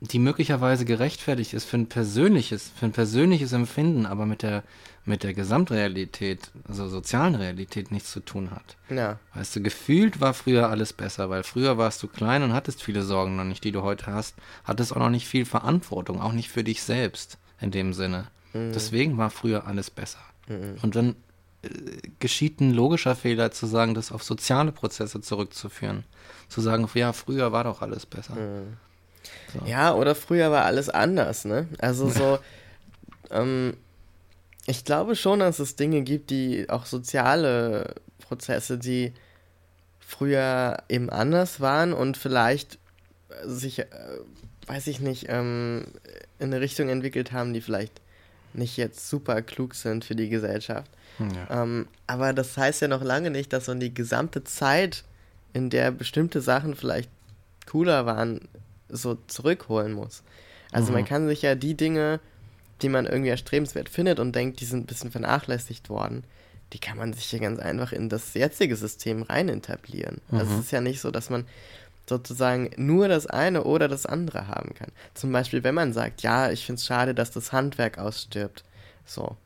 die 0.00 0.18
möglicherweise 0.18 0.86
gerechtfertigt 0.86 1.52
ist 1.52 1.66
für 1.66 1.76
ein 1.76 1.90
persönliches, 1.90 2.72
für 2.74 2.86
ein 2.86 2.92
persönliches 2.92 3.52
Empfinden, 3.52 4.06
aber 4.06 4.24
mit 4.24 4.40
der, 4.40 4.62
mit 5.04 5.24
der 5.24 5.34
Gesamtrealität, 5.34 6.50
also 6.66 6.88
sozialen 6.88 7.34
Realität 7.34 7.92
nichts 7.92 8.12
zu 8.12 8.20
tun 8.20 8.50
hat. 8.50 8.78
Ja. 8.88 9.18
Weißt 9.34 9.54
du, 9.56 9.62
gefühlt 9.62 10.22
war 10.22 10.32
früher 10.32 10.70
alles 10.70 10.94
besser, 10.94 11.28
weil 11.28 11.42
früher 11.42 11.76
warst 11.76 12.02
du 12.02 12.08
klein 12.08 12.42
und 12.42 12.54
hattest 12.54 12.82
viele 12.82 13.02
Sorgen 13.02 13.36
noch 13.36 13.44
nicht, 13.44 13.62
die 13.62 13.72
du 13.72 13.82
heute 13.82 14.06
hast, 14.06 14.36
hattest 14.64 14.92
auch 14.92 15.00
noch 15.00 15.10
nicht 15.10 15.28
viel 15.28 15.44
Verantwortung, 15.44 16.22
auch 16.22 16.32
nicht 16.32 16.48
für 16.48 16.64
dich 16.64 16.82
selbst 16.82 17.36
in 17.60 17.70
dem 17.70 17.92
Sinne. 17.92 18.28
Deswegen 18.54 19.18
war 19.18 19.30
früher 19.30 19.66
alles 19.66 19.90
besser. 19.90 20.18
Und 20.82 20.96
dann 20.96 21.16
äh, 21.62 21.68
geschieht 22.18 22.60
ein 22.60 22.72
logischer 22.72 23.14
Fehler 23.14 23.50
zu 23.50 23.66
sagen, 23.66 23.94
das 23.94 24.12
auf 24.12 24.22
soziale 24.22 24.72
Prozesse 24.72 25.20
zurückzuführen. 25.20 26.04
Zu 26.48 26.60
sagen, 26.60 26.88
ja, 26.94 27.12
früher 27.12 27.52
war 27.52 27.64
doch 27.64 27.80
alles 27.82 28.04
besser. 28.04 28.34
So. 29.52 29.66
Ja, 29.66 29.94
oder 29.94 30.14
früher 30.14 30.50
war 30.50 30.64
alles 30.64 30.88
anders, 30.88 31.44
ne? 31.44 31.68
Also 31.78 32.10
so, 32.10 32.38
ähm, 33.30 33.76
ich 34.66 34.84
glaube 34.84 35.16
schon, 35.16 35.40
dass 35.40 35.58
es 35.58 35.76
Dinge 35.76 36.02
gibt, 36.02 36.30
die 36.30 36.68
auch 36.68 36.86
soziale 36.86 37.94
Prozesse, 38.20 38.78
die 38.78 39.12
früher 40.00 40.82
eben 40.88 41.10
anders 41.10 41.60
waren 41.60 41.92
und 41.92 42.16
vielleicht 42.16 42.78
sich, 43.44 43.78
äh, 43.78 43.86
weiß 44.66 44.86
ich 44.88 45.00
nicht, 45.00 45.26
ähm, 45.28 45.84
in 46.38 46.46
eine 46.52 46.60
Richtung 46.60 46.88
entwickelt 46.88 47.32
haben, 47.32 47.54
die 47.54 47.60
vielleicht 47.60 48.01
nicht 48.54 48.76
jetzt 48.76 49.08
super 49.08 49.42
klug 49.42 49.74
sind 49.74 50.04
für 50.04 50.14
die 50.14 50.28
Gesellschaft. 50.28 50.90
Ja. 51.18 51.62
Ähm, 51.62 51.86
aber 52.06 52.32
das 52.32 52.56
heißt 52.56 52.80
ja 52.82 52.88
noch 52.88 53.02
lange 53.02 53.30
nicht, 53.30 53.52
dass 53.52 53.66
man 53.68 53.80
die 53.80 53.92
gesamte 53.94 54.44
Zeit, 54.44 55.04
in 55.52 55.68
der 55.70 55.90
bestimmte 55.90 56.40
Sachen 56.40 56.74
vielleicht 56.74 57.10
cooler 57.66 58.06
waren, 58.06 58.40
so 58.88 59.16
zurückholen 59.26 59.92
muss. 59.92 60.22
Also 60.70 60.92
man 60.92 61.02
Mhm. 61.02 61.06
kann 61.06 61.28
sich 61.28 61.42
ja 61.42 61.54
die 61.54 61.74
Dinge, 61.74 62.20
die 62.80 62.88
man 62.88 63.06
irgendwie 63.06 63.30
erstrebenswert 63.30 63.88
findet 63.88 64.18
und 64.18 64.34
denkt, 64.34 64.60
die 64.60 64.64
sind 64.64 64.80
ein 64.80 64.86
bisschen 64.86 65.10
vernachlässigt 65.10 65.88
worden, 65.90 66.24
die 66.72 66.78
kann 66.78 66.96
man 66.96 67.12
sich 67.12 67.30
ja 67.30 67.38
ganz 67.38 67.60
einfach 67.60 67.92
in 67.92 68.08
das 68.08 68.32
jetzige 68.34 68.76
System 68.76 69.22
rein 69.22 69.48
etablieren. 69.50 70.20
Also 70.30 70.52
Mhm. 70.54 70.58
es 70.60 70.64
ist 70.66 70.72
ja 70.72 70.80
nicht 70.80 71.00
so, 71.00 71.10
dass 71.10 71.28
man 71.28 71.46
sozusagen 72.08 72.70
nur 72.76 73.08
das 73.08 73.26
eine 73.26 73.64
oder 73.64 73.88
das 73.88 74.06
andere 74.06 74.48
haben 74.48 74.74
kann. 74.74 74.90
Zum 75.14 75.32
Beispiel, 75.32 75.62
wenn 75.64 75.74
man 75.74 75.92
sagt, 75.92 76.22
ja, 76.22 76.50
ich 76.50 76.66
finde 76.66 76.78
es 76.78 76.86
schade, 76.86 77.14
dass 77.14 77.30
das 77.30 77.52
Handwerk 77.52 77.98
ausstirbt. 77.98 78.64
So. 79.06 79.36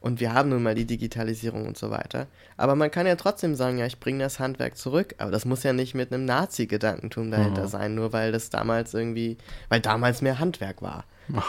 Und 0.00 0.20
wir 0.20 0.34
haben 0.34 0.50
nun 0.50 0.62
mal 0.62 0.74
die 0.74 0.84
Digitalisierung 0.84 1.66
und 1.66 1.78
so 1.78 1.90
weiter. 1.90 2.26
Aber 2.58 2.74
man 2.76 2.90
kann 2.90 3.06
ja 3.06 3.16
trotzdem 3.16 3.54
sagen, 3.54 3.78
ja, 3.78 3.86
ich 3.86 3.98
bringe 4.00 4.22
das 4.22 4.38
Handwerk 4.38 4.76
zurück. 4.76 5.14
Aber 5.18 5.30
das 5.30 5.44
muss 5.46 5.62
ja 5.62 5.72
nicht 5.72 5.94
mit 5.94 6.12
einem 6.12 6.26
Nazi-Gedankentum 6.26 7.30
dahinter 7.30 7.64
Mhm. 7.64 7.68
sein, 7.68 7.94
nur 7.94 8.12
weil 8.12 8.30
das 8.30 8.50
damals 8.50 8.92
irgendwie, 8.92 9.38
weil 9.70 9.80
damals 9.80 10.20
mehr 10.20 10.38
Handwerk 10.38 10.82
war. 10.82 11.04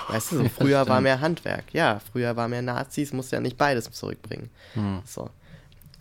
Weißt 0.07 0.31
du, 0.31 0.37
so 0.37 0.43
Ja, 0.43 0.49
früher 0.49 0.87
war 0.87 1.01
mehr 1.01 1.19
Handwerk. 1.19 1.65
Ja, 1.73 1.99
früher 2.13 2.37
war 2.37 2.47
mehr 2.47 2.61
Nazis, 2.61 3.11
muss 3.11 3.29
ja 3.31 3.41
nicht 3.41 3.57
beides 3.57 3.91
zurückbringen. 3.91 4.49
Hm. 4.73 5.01
So. 5.05 5.29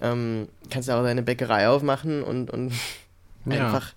Ähm, 0.01 0.47
kannst 0.71 0.89
ja 0.89 0.99
auch 0.99 1.03
deine 1.03 1.23
Bäckerei 1.23 1.69
aufmachen 1.69 2.23
und, 2.23 2.51
und 2.53 2.73
Ja. 3.47 3.67
Einfach 3.67 3.93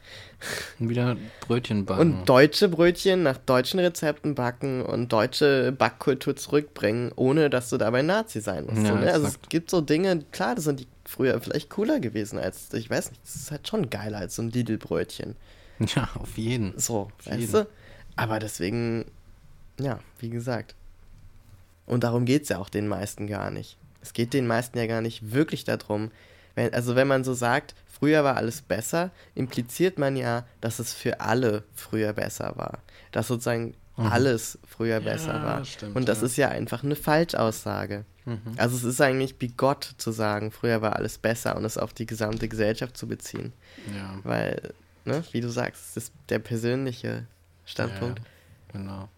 Wieder 0.77 1.15
Brötchen 1.41 1.85
backen. 1.85 2.01
und 2.01 2.25
deutsche 2.29 2.67
Brötchen 2.67 3.23
nach 3.23 3.37
deutschen 3.37 3.79
Rezepten 3.79 4.35
backen 4.35 4.81
und 4.83 5.11
deutsche 5.11 5.71
Backkultur 5.71 6.35
zurückbringen, 6.35 7.11
ohne 7.15 7.49
dass 7.49 7.69
du 7.69 7.77
dabei 7.77 8.01
Nazi 8.01 8.41
sein 8.41 8.65
musst. 8.65 8.83
Ja, 8.83 8.89
so, 8.89 8.95
ne? 8.95 9.13
Also 9.13 9.27
es 9.27 9.39
gibt 9.49 9.69
so 9.69 9.81
Dinge, 9.81 10.23
klar, 10.31 10.55
das 10.55 10.65
sind 10.65 10.81
die 10.81 10.87
früher 11.05 11.39
vielleicht 11.39 11.69
cooler 11.69 11.99
gewesen 11.99 12.37
als, 12.37 12.73
ich 12.73 12.89
weiß 12.89 13.11
nicht, 13.11 13.23
das 13.23 13.35
ist 13.35 13.51
halt 13.51 13.67
schon 13.67 13.89
geiler 13.89 14.17
als 14.19 14.35
so 14.35 14.41
ein 14.41 14.51
Lidl-Brötchen. 14.51 15.35
ja, 15.79 16.09
auf 16.15 16.37
jeden. 16.37 16.77
So, 16.77 17.09
Auf 17.17 17.25
weißt 17.27 17.39
jeden. 17.39 17.51
du? 17.53 17.67
Aber 18.17 18.39
deswegen, 18.39 19.05
ja, 19.79 19.99
wie 20.19 20.29
gesagt. 20.29 20.75
Und 21.85 22.03
darum 22.03 22.25
geht 22.25 22.43
es 22.43 22.49
ja 22.49 22.57
auch 22.57 22.69
den 22.69 22.87
meisten 22.87 23.27
gar 23.27 23.49
nicht. 23.49 23.77
Es 24.01 24.13
geht 24.13 24.33
den 24.33 24.45
meisten 24.47 24.77
ja 24.77 24.87
gar 24.87 25.01
nicht 25.01 25.31
wirklich 25.33 25.63
darum, 25.63 26.11
wenn, 26.55 26.73
also 26.73 26.95
wenn 26.95 27.07
man 27.07 27.23
so 27.23 27.33
sagt, 27.33 27.75
früher 27.97 28.23
war 28.23 28.37
alles 28.37 28.61
besser, 28.61 29.11
impliziert 29.35 29.97
man 29.97 30.15
ja, 30.15 30.45
dass 30.61 30.79
es 30.79 30.93
für 30.93 31.21
alle 31.21 31.63
früher 31.73 32.13
besser 32.13 32.53
war. 32.55 32.79
Dass 33.11 33.27
sozusagen 33.27 33.75
alles 33.97 34.59
früher 34.67 34.99
besser 34.99 35.41
war. 35.43 35.59
Mhm. 35.59 35.65
stimmt, 35.65 35.95
Und 35.95 36.07
das 36.07 36.19
ja. 36.21 36.25
ist 36.25 36.37
ja 36.37 36.49
einfach 36.49 36.83
eine 36.83 36.95
Falschaussage. 36.95 38.05
Mhm. 38.25 38.41
Also 38.57 38.75
es 38.75 38.83
ist 38.83 39.01
eigentlich 39.01 39.37
bigott 39.37 39.95
zu 39.97 40.11
sagen, 40.11 40.51
früher 40.51 40.81
war 40.81 40.95
alles 40.95 41.17
besser 41.17 41.55
und 41.55 41.65
es 41.65 41.77
auf 41.77 41.93
die 41.93 42.05
gesamte 42.05 42.47
Gesellschaft 42.47 42.95
zu 42.95 43.07
beziehen. 43.07 43.53
Ja. 43.95 44.19
Weil, 44.23 44.73
ne, 45.05 45.23
wie 45.31 45.41
du 45.41 45.49
sagst, 45.49 45.83
es 45.89 45.97
ist 45.97 46.13
der 46.29 46.39
persönliche 46.39 47.25
Standpunkt. 47.65 48.19
Ja, 48.19 48.79
genau. 48.79 49.09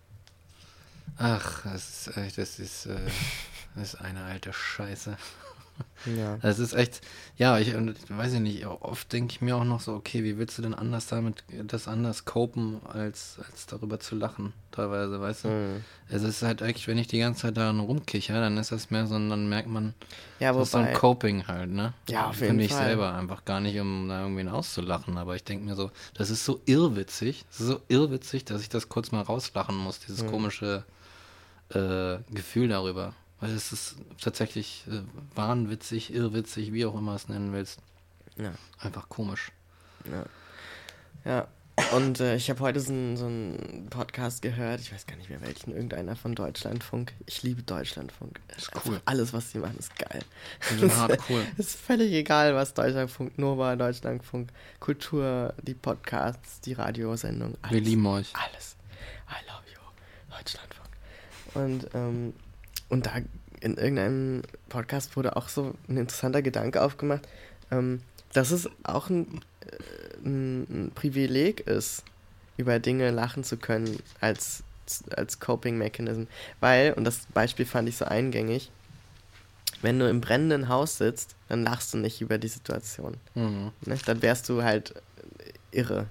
Ach, 1.18 1.64
das 1.64 2.08
ist 2.08 2.18
echt, 2.18 2.38
das 2.38 2.60
ist, 2.60 2.86
äh, 2.86 2.96
das 3.76 3.96
ist 3.96 4.02
eine 4.02 4.24
alte 4.24 4.54
Scheiße. 4.54 5.18
Ja. 6.06 6.38
Das 6.42 6.60
ist 6.60 6.74
echt, 6.74 7.02
ja, 7.38 7.60
ich 7.60 7.70
ich 7.70 7.76
weiß 8.10 8.34
ich 8.34 8.40
nicht, 8.40 8.66
oft 8.66 9.12
denke 9.12 9.34
ich 9.34 9.42
mir 9.42 9.58
auch 9.58 9.64
noch 9.66 9.80
so, 9.82 9.94
okay, 9.94 10.24
wie 10.24 10.38
willst 10.38 10.58
du 10.58 10.62
denn 10.62 10.74
anders 10.74 11.08
damit, 11.08 11.44
das 11.66 11.88
anders 11.88 12.26
copen, 12.26 12.80
als, 12.88 13.38
als 13.50 13.66
darüber 13.66 14.00
zu 14.00 14.16
lachen, 14.16 14.54
teilweise, 14.72 15.20
weißt 15.20 15.44
du? 15.44 15.48
Mhm. 15.50 15.84
Es 16.10 16.24
ist 16.24 16.42
halt 16.42 16.62
eigentlich, 16.64 16.88
wenn 16.88 16.98
ich 16.98 17.08
die 17.08 17.20
ganze 17.20 17.42
Zeit 17.42 17.58
daran 17.58 17.80
rumkicher, 17.80 18.40
dann 18.40 18.58
ist 18.58 18.72
das 18.72 18.90
mehr 18.90 19.06
so, 19.08 19.14
dann 19.16 19.50
merkt 19.50 19.68
man, 19.68 19.94
Ja, 20.40 20.54
das 20.54 20.68
ist 20.68 20.72
so 20.72 20.78
ein 20.78 20.86
wobei, 20.86 20.94
Coping 20.94 21.48
halt, 21.48 21.70
ne? 21.70 21.94
Ja, 22.08 22.30
auf 22.30 22.36
jeden 22.36 22.48
Finde 22.48 22.64
ich 22.64 22.72
Fall. 22.74 22.86
selber, 22.88 23.14
einfach 23.14 23.44
gar 23.46 23.60
nicht, 23.60 23.78
um 23.80 24.08
da 24.08 24.22
irgendwen 24.22 24.48
auszulachen, 24.48 25.18
aber 25.18 25.36
ich 25.36 25.44
denke 25.44 25.66
mir 25.66 25.76
so, 25.76 25.92
das 26.14 26.30
ist 26.30 26.46
so 26.46 26.62
irrwitzig, 26.66 27.46
das 27.50 27.60
ist 27.60 27.68
so 27.68 27.82
irrwitzig, 27.90 28.46
dass 28.46 28.62
ich 28.62 28.70
das 28.70 28.90
kurz 28.90 29.12
mal 29.12 29.22
rauslachen 29.22 29.76
muss, 29.76 30.00
dieses 30.00 30.24
Mhm. 30.24 30.28
komische 30.30 30.84
äh, 31.70 32.18
Gefühl 32.34 32.68
darüber. 32.70 33.14
Weil 33.40 33.52
es 33.52 33.72
ist 33.72 33.96
tatsächlich 34.22 34.84
äh, 34.90 35.02
wahnwitzig, 35.36 36.14
irrwitzig, 36.14 36.74
wie 36.74 36.86
auch 36.86 36.96
immer 36.96 37.16
es 37.16 37.30
nennen 37.30 37.54
willst. 37.54 37.80
ja, 38.38 38.54
Einfach 38.80 39.08
komisch. 39.10 39.52
ja. 40.06 40.26
ja. 41.26 41.48
Und 41.94 42.20
äh, 42.20 42.36
ich 42.36 42.50
habe 42.50 42.60
heute 42.60 42.82
so 42.82 42.92
einen 42.92 43.16
so 43.16 43.90
Podcast 43.90 44.42
gehört, 44.42 44.82
ich 44.82 44.92
weiß 44.94 45.08
gar 45.08 45.16
nicht 45.16 45.30
mehr 45.30 45.42
welchen, 45.42 45.72
irgendeiner 45.72 46.16
von 46.18 46.36
Deutschlandfunk. 46.36 47.14
Ich 47.26 47.42
liebe 47.42 47.64
Deutschlandfunk. 47.64 48.42
Ist 48.58 48.72
cool. 48.86 49.02
Alles, 49.06 49.32
was 49.32 49.52
sie 49.52 49.60
machen, 49.60 49.78
ist 49.80 49.96
geil. 49.98 50.22
Ja, 50.82 50.96
hart 50.98 51.20
cool. 51.30 51.42
Ist 51.58 51.78
völlig 51.80 52.12
egal, 52.12 52.54
was 52.54 52.74
Deutschlandfunk, 52.74 53.38
Nova, 53.38 53.76
Deutschlandfunk, 53.78 54.52
Kultur, 54.80 55.54
die 55.62 55.74
Podcasts, 55.74 56.60
die 56.62 56.74
Radiosendung, 56.74 57.56
alles. 57.62 57.74
Wir 57.74 57.82
lieben 57.82 58.06
euch. 58.08 58.34
Alles. 58.36 58.76
I 59.30 59.36
love 59.48 59.64
you. 59.74 60.36
Deutschlandfunk. 60.38 60.90
Und, 61.54 61.88
ähm, 61.96 62.34
und 62.90 63.06
da 63.06 63.14
in 63.62 63.78
irgendeinem 63.78 64.42
Podcast 64.70 65.16
wurde 65.16 65.36
auch 65.36 65.50
so 65.50 65.74
ein 65.88 65.98
interessanter 65.98 66.42
Gedanke 66.42 66.82
aufgemacht, 66.82 67.28
ähm, 67.72 68.02
dass 68.34 68.52
es 68.52 68.70
auch 68.84 69.10
ein, 69.10 69.42
äh, 69.62 70.28
ein, 70.28 70.92
Privileg 70.96 71.62
ist, 71.62 72.04
über 72.58 72.80
Dinge 72.80 73.12
lachen 73.12 73.44
zu 73.44 73.58
können 73.58 74.00
als, 74.22 74.64
als 75.16 75.40
Coping-Mechanism. 75.40 76.24
Weil, 76.60 76.94
und 76.94 77.04
das 77.04 77.22
Beispiel 77.34 77.66
fand 77.66 77.90
ich 77.90 77.98
so 77.98 78.06
eingängig, 78.06 78.72
wenn 79.82 80.00
du 80.00 80.10
im 80.10 80.20
brennenden 80.20 80.68
Haus 80.68 80.98
sitzt, 80.98 81.36
dann 81.48 81.64
lachst 81.64 81.94
du 81.94 81.98
nicht 81.98 82.22
über 82.22 82.38
die 82.38 82.48
Situation. 82.50 83.16
Mhm. 83.36 83.72
Ne? 83.86 83.98
Dann 84.06 84.22
wärst 84.22 84.50
du 84.50 84.64
halt 84.64 84.94
irre. 85.72 86.08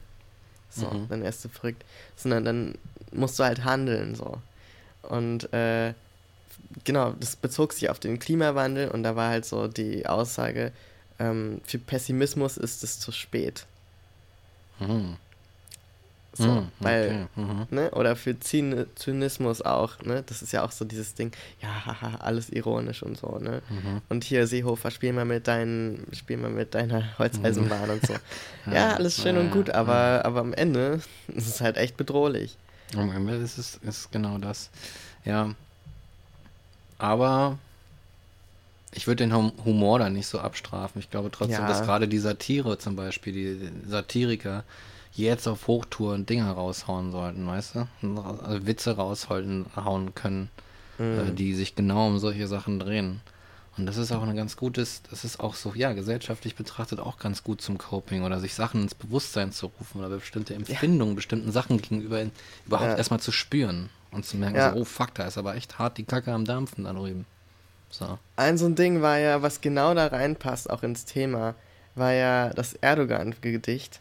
So, 0.70 0.86
Mhm. 0.86 1.08
dann 1.08 1.22
wärst 1.22 1.44
du 1.44 1.48
verrückt. 1.48 1.84
Sondern 2.16 2.44
dann 2.44 2.74
musst 3.12 3.38
du 3.38 3.44
halt 3.44 3.64
handeln, 3.64 4.14
so. 4.14 4.40
Und 5.02 5.52
äh, 5.52 5.92
genau, 6.84 7.12
das 7.18 7.36
bezog 7.36 7.72
sich 7.72 7.90
auf 7.90 7.98
den 7.98 8.18
Klimawandel 8.18 8.88
und 8.88 9.02
da 9.02 9.16
war 9.16 9.30
halt 9.30 9.44
so 9.44 9.68
die 9.68 10.06
Aussage, 10.06 10.72
ähm, 11.18 11.60
für 11.64 11.78
Pessimismus 11.78 12.56
ist 12.56 12.84
es 12.84 13.00
zu 13.00 13.12
spät. 13.12 13.66
Mhm. 14.78 15.16
So, 16.34 16.44
Mhm, 16.46 16.68
weil, 16.78 17.26
okay, 17.34 17.40
mhm. 17.40 17.66
ne, 17.70 17.90
oder 17.92 18.14
für 18.14 18.38
Zyn 18.38 18.86
Zynismus 18.94 19.60
auch, 19.62 19.98
ne, 20.02 20.22
das 20.24 20.40
ist 20.40 20.52
ja 20.52 20.62
auch 20.62 20.70
so 20.70 20.84
dieses 20.84 21.14
Ding, 21.14 21.32
ja, 21.60 21.86
haha, 21.86 22.18
alles 22.18 22.50
ironisch 22.50 23.02
und 23.02 23.18
so, 23.18 23.38
ne. 23.38 23.60
Mhm. 23.68 24.02
Und 24.08 24.22
hier, 24.22 24.46
Seehofer, 24.46 24.92
spiel 24.92 25.12
mal 25.14 25.24
mit 25.24 25.48
deinen, 25.48 26.06
spiel 26.12 26.36
mal 26.36 26.50
mit 26.50 26.74
deiner 26.74 27.18
Holzeisenbahn 27.18 27.90
und 27.90 28.06
so. 28.06 28.14
Ja, 28.72 28.94
alles 28.94 29.16
schön 29.20 29.36
und 29.38 29.50
gut, 29.50 29.70
aber, 29.70 30.22
aber 30.24 30.40
am 30.40 30.52
Ende 30.52 31.00
ist 31.28 31.48
es 31.48 31.60
halt 31.60 31.76
echt 31.76 31.96
bedrohlich. 31.96 32.56
Am 32.94 33.10
Ende 33.10 33.34
ist 33.36 33.58
es 33.58 33.76
ist 33.82 34.12
genau 34.12 34.38
das. 34.38 34.70
Ja. 35.24 35.54
Aber 36.98 37.58
ich 38.92 39.06
würde 39.06 39.24
den 39.24 39.34
Hum- 39.34 39.52
Humor 39.64 39.98
da 39.98 40.10
nicht 40.10 40.26
so 40.26 40.38
abstrafen. 40.40 41.00
Ich 41.00 41.10
glaube 41.10 41.30
trotzdem, 41.30 41.60
Ja. 41.60 41.68
dass 41.68 41.82
gerade 41.82 42.08
die 42.08 42.18
Satire 42.18 42.78
zum 42.78 42.96
Beispiel, 42.96 43.32
die 43.32 43.88
Satiriker 43.88 44.64
jetzt 45.14 45.46
auf 45.48 45.66
Hochtouren 45.66 46.26
Dinger 46.26 46.50
raushauen 46.52 47.10
sollten, 47.12 47.46
weißt 47.46 47.74
du? 47.76 47.88
Also 48.44 48.66
Witze 48.66 48.96
raushauen 48.96 49.66
hauen 49.76 50.14
können, 50.14 50.48
Mhm. 50.98 51.18
äh, 51.18 51.32
die 51.32 51.54
sich 51.54 51.74
genau 51.74 52.06
um 52.08 52.18
solche 52.18 52.46
Sachen 52.46 52.78
drehen. 52.78 53.20
Und 53.76 53.86
das 53.86 53.96
ist 53.96 54.10
auch 54.10 54.22
ein 54.22 54.34
ganz 54.36 54.56
gutes, 54.56 55.02
das 55.08 55.24
ist 55.24 55.38
auch 55.38 55.54
so, 55.54 55.72
ja, 55.74 55.92
gesellschaftlich 55.92 56.56
betrachtet 56.56 56.98
auch 56.98 57.18
ganz 57.18 57.44
gut 57.44 57.60
zum 57.62 57.78
Coping 57.78 58.22
oder 58.24 58.40
sich 58.40 58.54
Sachen 58.54 58.82
ins 58.82 58.94
Bewusstsein 58.96 59.52
zu 59.52 59.66
rufen 59.66 60.00
oder 60.04 60.08
bestimmte 60.16 60.54
Empfindungen, 60.54 61.14
bestimmten 61.14 61.52
Sachen 61.52 61.80
gegenüber 61.80 62.20
überhaupt 62.66 62.90
Ja. 62.90 62.96
erstmal 62.96 63.20
zu 63.20 63.30
spüren 63.30 63.88
und 64.12 64.24
zu 64.24 64.36
merken, 64.36 64.56
Ja. 64.56 64.72
so, 64.72 64.80
oh 64.80 64.84
fuck, 64.84 65.14
da 65.14 65.24
ist 65.26 65.38
aber 65.38 65.54
echt 65.56 65.78
hart 65.78 65.98
die 65.98 66.04
Kacke 66.04 66.32
am 66.32 66.44
Dampfen 66.44 66.84
da 66.84 66.92
drüben. 66.92 67.26
So. 67.90 68.18
Ein 68.36 68.58
so 68.58 68.66
ein 68.66 68.74
Ding 68.74 69.00
war 69.02 69.18
ja, 69.18 69.40
was 69.42 69.60
genau 69.60 69.94
da 69.94 70.06
reinpasst, 70.08 70.68
auch 70.68 70.82
ins 70.82 71.04
Thema, 71.06 71.54
war 71.94 72.12
ja 72.12 72.50
das 72.50 72.74
Erdogan-Gedicht 72.74 74.00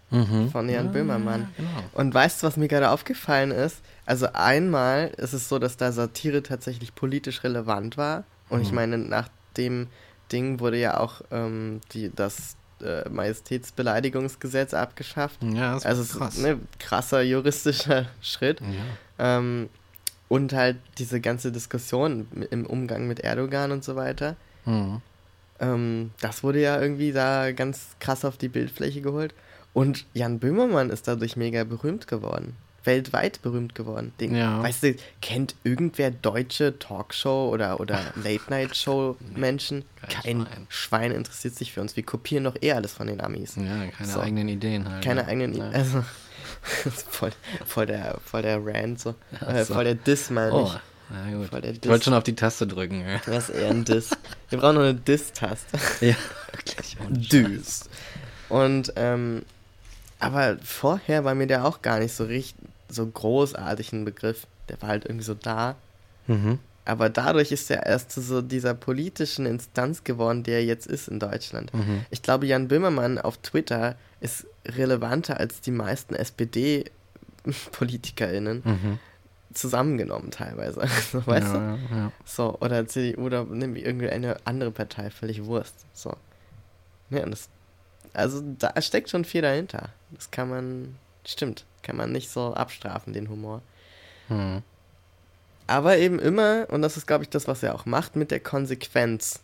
von 0.51 0.69
Jan 0.69 0.85
Ja, 0.87 0.91
Böhmermann. 0.91 1.47
Genau. 1.57 1.69
Und 1.93 2.13
weißt 2.13 2.43
du, 2.43 2.47
was 2.47 2.57
mir 2.57 2.67
gerade 2.67 2.91
aufgefallen 2.91 3.51
ist? 3.51 3.77
Also 4.05 4.27
einmal 4.33 5.07
ist 5.17 5.33
es 5.33 5.49
so, 5.49 5.57
dass 5.57 5.77
da 5.77 5.91
Satire 5.91 6.43
tatsächlich 6.43 6.93
politisch 6.95 7.43
relevant 7.43 7.97
war. 7.97 8.23
Und 8.49 8.61
ich 8.61 8.69
Mhm. 8.69 8.75
meine, 8.75 8.97
nach 8.99 9.29
dem 9.55 9.87
Ding 10.31 10.59
wurde 10.59 10.77
ja 10.77 10.99
auch 10.99 11.21
ähm, 11.31 11.81
die, 11.93 12.11
das 12.13 12.55
äh, 12.83 13.09
Majestätsbeleidigungsgesetz 13.09 14.73
abgeschafft. 14.73 15.41
Ja, 15.43 15.73
das 15.73 15.85
Also 15.85 16.01
ist 16.01 16.09
es 16.09 16.13
ist 16.13 16.19
krass. 16.19 16.43
ein 16.43 16.67
krasser 16.79 17.21
juristischer 17.21 18.05
Schritt. 18.21 18.59
Ja. 18.61 19.37
Ähm, 19.37 19.69
und 20.29 20.53
halt 20.53 20.77
diese 20.97 21.21
ganze 21.21 21.51
Diskussion 21.51 22.27
im 22.51 22.65
Umgang 22.65 23.07
mit 23.07 23.19
Erdogan 23.21 23.71
und 23.71 23.83
so 23.83 23.95
weiter. 23.95 24.35
Mhm. 24.65 25.01
Ähm, 25.59 26.11
das 26.21 26.43
wurde 26.43 26.61
ja 26.61 26.79
irgendwie 26.81 27.11
da 27.11 27.51
ganz 27.51 27.95
krass 27.99 28.25
auf 28.25 28.37
die 28.37 28.49
Bildfläche 28.49 29.01
geholt. 29.01 29.33
Und 29.73 30.05
Jan 30.13 30.39
Böhmermann 30.39 30.89
ist 30.89 31.07
dadurch 31.07 31.35
mega 31.35 31.63
berühmt 31.63 32.07
geworden. 32.07 32.55
Weltweit 32.83 33.41
berühmt 33.41 33.75
geworden. 33.75 34.13
Den, 34.19 34.33
Ja. 34.35 34.63
Weißt 34.63 34.83
du, 34.83 34.95
kennt 35.21 35.55
irgendwer 35.63 36.09
deutsche 36.09 36.79
Talkshow- 36.79 37.49
oder, 37.51 37.79
oder 37.81 37.99
Late-Night-Show-Menschen? 38.23 39.83
kein 40.01 40.09
Kein 40.09 40.41
Schwein. 40.45 40.67
Schwein. 40.69 41.11
interessiert 41.11 41.55
sich 41.55 41.73
für 41.73 41.81
uns. 41.81 41.95
Wir 41.95 42.03
kopieren 42.03 42.43
doch 42.45 42.55
eh 42.61 42.71
alles 42.73 42.93
von 42.93 43.07
den 43.07 43.19
Amis. 43.21 43.55
Ja, 43.55 43.87
keine 43.97 44.09
So. 44.09 44.19
eigenen 44.21 44.47
Ideen 44.49 44.89
halt. 44.89 45.03
Keine 45.03 45.21
ne? 45.23 45.27
eigenen. 45.27 45.57
Ja. 45.57 45.69
Also, 45.69 45.97
das 45.97 46.03
ist 46.05 46.05
voll, 47.09 47.31
voll, 47.65 47.85
der, 47.85 48.17
voll 48.23 48.41
der 48.41 48.59
Rant, 48.65 48.99
so. 48.99 49.15
Äh, 49.45 49.63
voll 49.65 49.83
der 49.85 49.95
Diss, 49.95 50.29
meine 50.29 50.51
Oh, 50.53 50.65
ich. 50.65 50.79
na 51.09 51.37
gut. 51.37 51.49
Voll 51.49 51.61
der 51.61 51.71
Ich 51.71 51.77
wollte 51.83 51.89
Diss. 51.97 52.03
schon 52.05 52.13
auf 52.13 52.23
die 52.23 52.35
Taste 52.35 52.67
drücken. 52.67 53.01
Ja, 53.07 53.19
Das 53.25 53.49
ist 53.49 53.55
eher 53.55 53.69
ein 53.69 53.85
Diss. 53.85 54.09
Wir 54.49 54.59
brauchen 54.59 54.75
noch 54.75 54.81
eine 54.83 54.95
Diss-Taste. 54.95 55.77
ja 56.05 56.15
wirklich. 56.51 56.97
Düs. 57.09 57.89
Und, 58.49 58.93
ähm, 58.95 59.43
aber 60.19 60.57
vorher 60.63 61.23
war 61.25 61.35
mir 61.35 61.47
der 61.47 61.65
auch 61.65 61.81
gar 61.81 61.99
nicht 61.99 62.13
so 62.13 62.23
richtig, 62.25 62.55
so 62.89 63.05
großartig 63.05 63.91
ein 63.93 64.05
Begriff. 64.05 64.47
Der 64.69 64.81
war 64.81 64.89
halt 64.89 65.05
irgendwie 65.05 65.25
so 65.25 65.33
da. 65.33 65.75
Mhm. 66.27 66.59
Aber 66.85 67.09
dadurch 67.09 67.51
ist 67.51 67.69
er 67.69 67.85
erst 67.85 68.11
zu 68.13 68.21
so 68.21 68.41
dieser 68.41 68.73
politischen 68.73 69.45
Instanz 69.45 70.05
geworden, 70.05 70.43
der 70.43 70.59
er 70.59 70.65
jetzt 70.65 70.87
ist 70.87 71.09
in 71.09 71.19
Deutschland. 71.19 71.73
Mhm. 71.73 72.05
Ich 72.09 72.21
glaube, 72.21 72.45
Jan 72.45 72.69
Böhmermann 72.69 73.17
auf 73.19 73.37
Twitter 73.39 73.97
ist 74.21 74.47
relevanter 74.75 75.39
als 75.39 75.61
die 75.61 75.71
meisten 75.71 76.15
SPD-PolitikerInnen 76.15 78.61
Mhm. 78.65 78.99
zusammengenommen 79.53 80.31
teilweise. 80.31 80.81
Also, 80.81 81.25
weißt 81.25 81.53
du? 81.53 81.57
ja, 81.57 81.75
ja, 81.75 81.97
ja. 81.97 82.11
So, 82.25 82.57
oder 82.59 82.85
CDU 82.87 83.25
oder 83.25 83.45
nimm 83.45 83.75
irgendeine 83.75 84.37
andere 84.45 84.71
Partei, 84.71 85.09
völlig 85.09 85.45
Wurst. 85.45 85.85
So. 85.93 86.15
Ja, 87.09 87.25
das, 87.25 87.49
also 88.13 88.41
da 88.59 88.79
steckt 88.81 89.09
schon 89.09 89.25
viel 89.25 89.41
dahinter. 89.41 89.89
Das 90.11 90.29
kann 90.31 90.49
man, 90.49 90.95
stimmt, 91.25 91.65
kann 91.81 91.95
man 91.97 92.11
nicht 92.11 92.29
so 92.29 92.53
abstrafen, 92.53 93.13
den 93.13 93.29
Humor. 93.29 93.61
Hm. 94.27 94.61
Aber 95.67 95.97
eben 95.97 96.19
immer, 96.19 96.67
und 96.69 96.81
das 96.81 96.95
ist, 96.97 97.07
glaube 97.07 97.23
ich, 97.25 97.29
das, 97.29 97.47
was 97.47 97.61
er 97.63 97.75
auch 97.75 97.85
macht, 97.85 98.15
mit 98.15 98.31
der 98.31 98.39
Konsequenz 98.39 99.41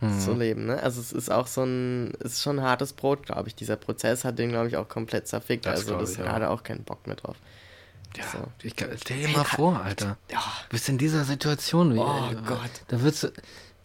Hm. 0.00 0.20
zu 0.20 0.34
leben. 0.34 0.66
Ne? 0.66 0.82
Also 0.82 1.00
es 1.00 1.10
ist 1.12 1.30
auch 1.30 1.46
so 1.46 1.62
ein, 1.64 2.12
es 2.20 2.34
ist 2.34 2.42
schon 2.42 2.58
ein 2.58 2.64
hartes 2.64 2.92
Brot, 2.92 3.24
glaube 3.24 3.48
ich. 3.48 3.54
Dieser 3.54 3.76
Prozess 3.76 4.24
hat 4.24 4.38
den, 4.38 4.50
glaube 4.50 4.68
ich, 4.68 4.76
auch 4.76 4.88
komplett 4.88 5.26
zerfickt. 5.26 5.64
Das 5.64 5.80
also 5.80 5.98
das 5.98 6.12
ich 6.12 6.18
hat 6.18 6.26
auch. 6.28 6.40
er 6.40 6.50
auch 6.50 6.62
keinen 6.62 6.84
Bock 6.84 7.06
mehr 7.06 7.16
drauf. 7.16 7.36
Ja, 8.16 8.24
So. 8.30 8.38
ich, 8.62 8.74
stell 9.00 9.18
dir 9.20 9.28
mal 9.28 9.44
vor, 9.44 9.80
Alter. 9.82 10.16
Ja, 10.30 10.38
Du 10.68 10.70
bist 10.70 10.88
in 10.90 10.98
dieser 10.98 11.24
Situation. 11.24 11.94
wie- 11.94 11.98
Oh 11.98 12.28
äh, 12.30 12.34
Gott. 12.46 12.70
Da 12.88 13.00
wird's, 13.02 13.26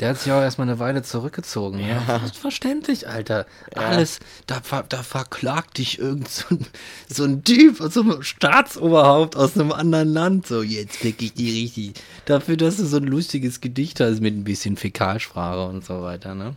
der 0.01 0.09
hat 0.09 0.19
sich 0.19 0.31
auch 0.31 0.41
erstmal 0.41 0.67
eine 0.67 0.79
Weile 0.79 1.03
zurückgezogen. 1.03 1.79
Ja. 1.79 2.03
Ja. 2.07 2.19
Selbstverständlich, 2.19 3.07
Alter. 3.07 3.45
Ja. 3.75 3.83
Alles, 3.83 4.19
da, 4.47 4.59
da 4.89 5.03
verklagt 5.03 5.77
dich 5.77 5.99
irgend 5.99 6.27
so 6.27 6.55
ein, 6.55 6.65
so 7.07 7.23
ein 7.23 7.43
Typ, 7.43 7.77
so 7.89 8.01
ein 8.01 8.23
Staatsoberhaupt 8.23 9.35
aus 9.35 9.55
einem 9.55 9.71
anderen 9.71 10.09
Land. 10.09 10.47
So, 10.47 10.63
jetzt 10.63 10.97
fick 10.97 11.21
ich 11.21 11.33
die 11.33 11.51
richtig. 11.61 11.93
Dafür, 12.25 12.57
dass 12.57 12.77
du 12.77 12.85
so 12.85 12.97
ein 12.97 13.03
lustiges 13.03 13.61
Gedicht 13.61 13.99
hast 13.99 14.21
mit 14.21 14.35
ein 14.35 14.43
bisschen 14.43 14.75
Fäkalsprache 14.75 15.67
und 15.67 15.85
so 15.85 16.01
weiter, 16.01 16.33
ne? 16.33 16.55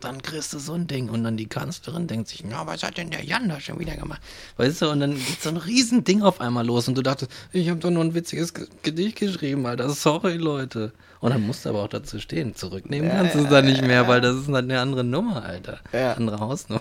Dann 0.00 0.22
kriegst 0.22 0.52
du 0.54 0.58
so 0.58 0.72
ein 0.72 0.86
Ding 0.86 1.10
und 1.10 1.24
dann 1.24 1.36
die 1.36 1.46
Kanzlerin 1.46 2.06
denkt 2.06 2.28
sich, 2.28 2.42
na, 2.42 2.66
was 2.66 2.82
hat 2.82 2.96
denn 2.96 3.10
der 3.10 3.22
Jan 3.24 3.48
da 3.50 3.60
schon 3.60 3.78
wieder 3.78 3.96
gemacht? 3.96 4.20
Weißt 4.56 4.80
du, 4.82 4.90
und 4.90 5.00
dann 5.00 5.14
geht 5.14 5.42
so 5.42 5.50
ein 5.50 5.58
riesen 5.58 6.04
Ding 6.04 6.22
auf 6.22 6.40
einmal 6.40 6.64
los 6.66 6.88
und 6.88 6.94
du 6.96 7.02
dachtest, 7.02 7.30
ich 7.52 7.68
habe 7.68 7.78
doch 7.80 7.90
nur 7.90 8.02
ein 8.02 8.14
witziges 8.14 8.54
Ge- 8.54 8.66
Gedicht 8.82 9.18
geschrieben, 9.18 9.66
Alter, 9.66 9.90
sorry, 9.90 10.36
Leute. 10.36 10.92
Und 11.20 11.32
dann 11.32 11.42
musst 11.46 11.66
du 11.66 11.68
aber 11.68 11.82
auch 11.82 11.88
dazu 11.88 12.18
stehen. 12.18 12.54
Zurücknehmen 12.54 13.10
kannst 13.10 13.34
du 13.34 13.40
es 13.40 13.50
dann 13.50 13.66
nicht 13.66 13.82
mehr, 13.82 14.08
weil 14.08 14.22
das 14.22 14.36
ist 14.36 14.48
halt 14.48 14.64
eine 14.64 14.80
andere 14.80 15.04
Nummer, 15.04 15.44
Alter. 15.44 15.80
Ja. 15.92 16.14
Andere 16.14 16.40
Hausnummer. 16.40 16.80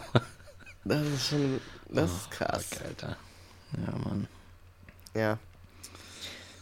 das 0.86 1.02
ist 1.06 1.28
schon, 1.28 1.60
das 1.90 2.10
ist 2.10 2.32
krass. 2.32 2.68
Fuck, 2.70 2.86
Alter. 2.86 3.18
Ja, 3.86 3.98
Mann. 3.98 4.28
Ja. 5.14 5.38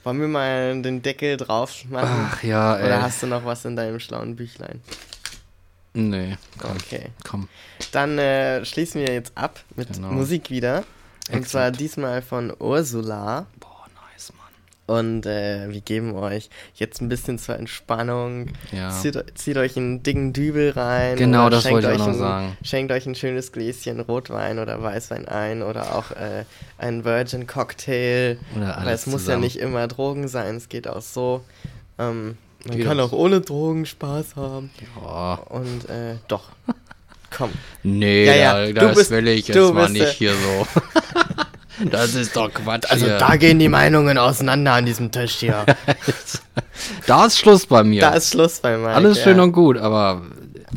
Wollen 0.03 0.21
wir 0.21 0.27
mal 0.27 0.81
den 0.81 1.01
Deckel 1.03 1.37
drauf 1.37 1.85
machen? 1.89 2.29
Ach 2.31 2.41
ja, 2.41 2.77
ey. 2.77 2.85
Oder 2.85 3.01
hast 3.03 3.21
du 3.21 3.27
noch 3.27 3.45
was 3.45 3.63
in 3.65 3.75
deinem 3.75 3.99
schlauen 3.99 4.35
Büchlein? 4.35 4.81
Nee, 5.97 6.37
komm, 6.59 6.71
Okay. 6.75 7.07
komm. 7.27 7.49
Dann 7.91 8.17
äh, 8.19 8.63
schließen 8.65 9.01
wir 9.01 9.11
jetzt 9.13 9.31
ab 9.35 9.59
mit 9.75 9.93
Genau. 9.93 10.11
Musik 10.11 10.49
wieder. 10.51 10.83
Und 11.29 11.35
Exakt. 11.39 11.49
zwar 11.49 11.71
diesmal 11.71 12.21
von 12.21 12.53
Ursula. 12.59 13.47
Boah, 13.59 13.85
nice, 14.13 14.31
Mann. 14.37 14.95
Und 14.99 15.25
äh, 15.25 15.69
wir 15.69 15.81
geben 15.81 16.13
euch 16.15 16.49
jetzt 16.75 17.01
ein 17.01 17.09
bisschen 17.09 17.39
zur 17.39 17.55
Entspannung. 17.57 18.51
Ja. 18.71 18.91
Zieht, 18.91 19.21
zieht 19.37 19.57
euch 19.57 19.75
einen 19.75 20.03
dicken 20.03 20.33
Dübel 20.33 20.69
rein. 20.71 21.17
Genau, 21.17 21.49
das 21.49 21.69
wollte 21.69 21.87
ich 21.91 21.95
auch 21.95 21.97
noch 21.99 22.07
ein, 22.09 22.13
sagen. 22.19 22.57
Schenkt 22.63 22.91
euch 22.91 23.05
ein 23.07 23.15
schönes 23.15 23.51
Gläschen 23.51 23.99
Rotwein 23.99 24.59
oder 24.59 24.81
Weißwein 24.81 25.27
ein 25.27 25.63
oder 25.63 25.95
auch 25.95 26.11
äh, 26.11 26.45
einen 26.77 27.03
Virgin 27.03 27.47
Cocktail. 27.47 28.37
Oder 28.55 28.77
Aber 28.77 28.87
alles 28.87 29.01
es 29.01 29.07
muss 29.07 29.21
zusammen. 29.21 29.41
ja 29.41 29.45
nicht 29.47 29.59
immer 29.59 29.87
Drogen 29.87 30.27
sein, 30.27 30.55
es 30.57 30.69
geht 30.69 30.87
auch 30.87 31.01
so. 31.01 31.43
Ähm, 31.99 32.37
man 32.69 32.83
kann 32.83 32.99
auch 32.99 33.11
auch 33.11 33.17
ohne 33.17 33.41
Drogen 33.41 33.85
Spaß 33.85 34.35
haben. 34.35 34.69
Ja. 35.01 35.33
Und 35.49 35.89
äh, 35.89 36.15
doch. 36.27 36.43
Komm. 37.35 37.51
Nee, 37.83 38.25
Ja, 38.25 38.35
ja, 38.35 38.71
da, 38.73 38.81
das 38.87 38.95
bist- 38.95 39.11
will 39.11 39.27
ich 39.27 39.47
jetzt 39.47 39.57
mal 39.73 39.83
bist, 39.83 39.93
nicht 39.93 40.03
äh, 40.03 40.11
hier 40.13 40.33
so. 40.33 40.67
das 41.91 42.15
ist 42.15 42.35
doch 42.35 42.51
Quatsch 42.53 42.89
Also 42.89 43.05
hier. 43.05 43.17
da 43.17 43.35
gehen 43.35 43.59
die 43.59 43.67
Meinungen 43.69 44.17
auseinander 44.17 44.73
an 44.73 44.85
diesem 44.85 45.11
Tisch 45.11 45.35
hier. 45.35 45.65
Da 47.07 47.25
ist 47.25 47.39
Schluss 47.39 47.65
bei 47.65 47.83
mir. 47.83 48.01
Da 48.01 48.11
ist 48.11 48.31
Schluss 48.31 48.59
bei 48.59 48.77
Mike. 48.77 48.89
Alles 48.93 49.17
ja. 49.17 49.23
schön 49.25 49.39
und 49.39 49.51
gut, 49.51 49.77
aber 49.77 50.21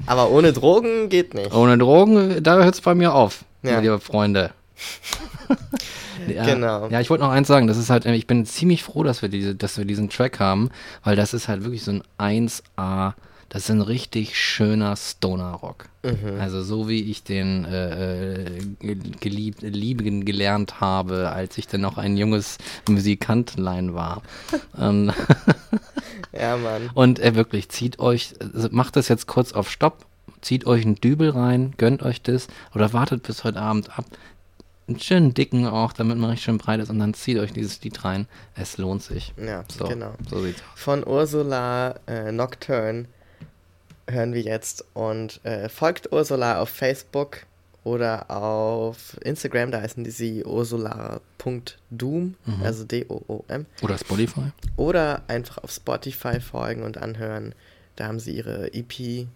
Aber 0.06 0.30
ohne 0.30 0.52
Drogen 0.52 1.08
geht 1.10 1.34
nicht. 1.34 1.52
ohne 1.54 1.76
Drogen, 1.78 2.42
da 2.42 2.56
hört 2.62 2.74
es 2.74 2.80
bei 2.80 2.94
mir 2.94 3.14
auf, 3.14 3.44
Ja. 3.62 3.78
liebe 3.80 4.00
Freunde. 4.00 4.50
Ja, 6.28 6.44
Genau. 6.44 6.89
Ja, 6.89 7.01
ich 7.01 7.10
wollte 7.10 7.24
noch 7.24 7.31
eins 7.31 7.48
sagen, 7.48 7.66
das 7.66 7.77
ist 7.77 7.90
halt, 7.90 8.06
ich 8.06 8.27
bin 8.27 8.44
ziemlich 8.47 8.82
froh, 8.82 9.02
dass 9.02 9.22
wir 9.22 9.28
diese, 9.28 9.55
dass 9.55 9.78
wir 9.78 9.85
diesen 9.85 10.09
Track 10.10 10.39
haben, 10.40 10.70
weil 11.05 11.16
das 11.16 11.35
ist 11.35 11.48
halt 11.48 11.64
wirklich 11.64 11.82
so 11.82 11.93
ein 12.18 12.48
1A, 12.48 13.14
das 13.48 13.64
ist 13.64 13.70
ein 13.70 13.81
richtig 13.81 14.39
schöner 14.39 14.94
Stoner-Rock. 14.97 15.89
Mhm. 16.05 16.40
Also 16.40 16.62
so 16.62 16.89
wie 16.89 17.10
ich 17.10 17.24
den 17.24 17.64
äh, 17.64 18.43
äh, 18.44 18.60
geliebt, 19.20 19.62
lieben 19.62 20.24
gelernt 20.24 20.81
habe, 20.81 21.31
als 21.32 21.59
ich 21.59 21.66
dann 21.66 21.81
noch 21.81 21.98
ein 21.98 22.16
junges 22.16 22.59
Musikantlein 22.89 23.93
war. 23.94 24.22
ähm, 24.81 25.12
Ja, 26.32 26.56
Mann. 26.56 26.90
und 26.94 27.18
äh, 27.18 27.35
wirklich, 27.35 27.68
zieht 27.70 27.98
euch, 27.98 28.35
also 28.55 28.68
macht 28.70 28.94
das 28.94 29.09
jetzt 29.09 29.27
kurz 29.27 29.52
auf 29.52 29.68
Stopp, 29.68 30.06
zieht 30.43 30.64
euch 30.64 30.85
einen 30.86 30.94
Dübel 30.94 31.31
rein, 31.31 31.74
gönnt 31.77 32.02
euch 32.05 32.22
das 32.22 32.47
oder 32.74 32.93
wartet 32.93 33.24
bis 33.24 33.43
heute 33.43 33.60
Abend 33.60 33.98
ab. 33.98 34.05
Einen 34.90 35.00
schönen 35.00 35.34
dicken 35.34 35.66
auch, 35.66 35.92
damit 35.92 36.18
man 36.18 36.30
richtig 36.30 36.44
schön 36.44 36.58
breit 36.58 36.80
ist 36.80 36.90
und 36.90 36.98
dann 36.98 37.14
zieht 37.14 37.38
euch 37.38 37.52
dieses 37.52 37.80
Lied 37.82 38.04
rein. 38.04 38.26
Es 38.56 38.76
lohnt 38.76 39.02
sich. 39.02 39.32
Ja, 39.36 39.64
So, 39.68 39.86
genau. 39.86 40.14
so 40.28 40.42
sieht's 40.42 40.60
aus. 40.60 40.80
Von 40.80 41.06
Ursula 41.06 41.94
äh, 42.06 42.32
Nocturne 42.32 43.06
hören 44.08 44.34
wir 44.34 44.42
jetzt. 44.42 44.84
Und 44.94 45.40
äh, 45.44 45.68
folgt 45.68 46.12
Ursula 46.12 46.60
auf 46.60 46.68
Facebook 46.70 47.38
oder 47.84 48.30
auf 48.30 49.16
Instagram, 49.22 49.70
da 49.70 49.80
heißen 49.80 50.04
die 50.04 50.10
sie 50.10 50.44
ursula.doom, 50.44 52.34
Mhm. 52.44 52.62
also 52.62 52.84
D-O-O-M. 52.84 53.66
Oder 53.82 53.96
Spotify. 53.98 54.52
Oder 54.76 55.22
einfach 55.28 55.58
auf 55.58 55.70
Spotify 55.70 56.40
folgen 56.40 56.82
und 56.82 56.98
anhören. 56.98 57.54
Da 57.96 58.06
haben 58.06 58.18
sie 58.20 58.32
ihre 58.36 58.72
EP. 58.74 59.26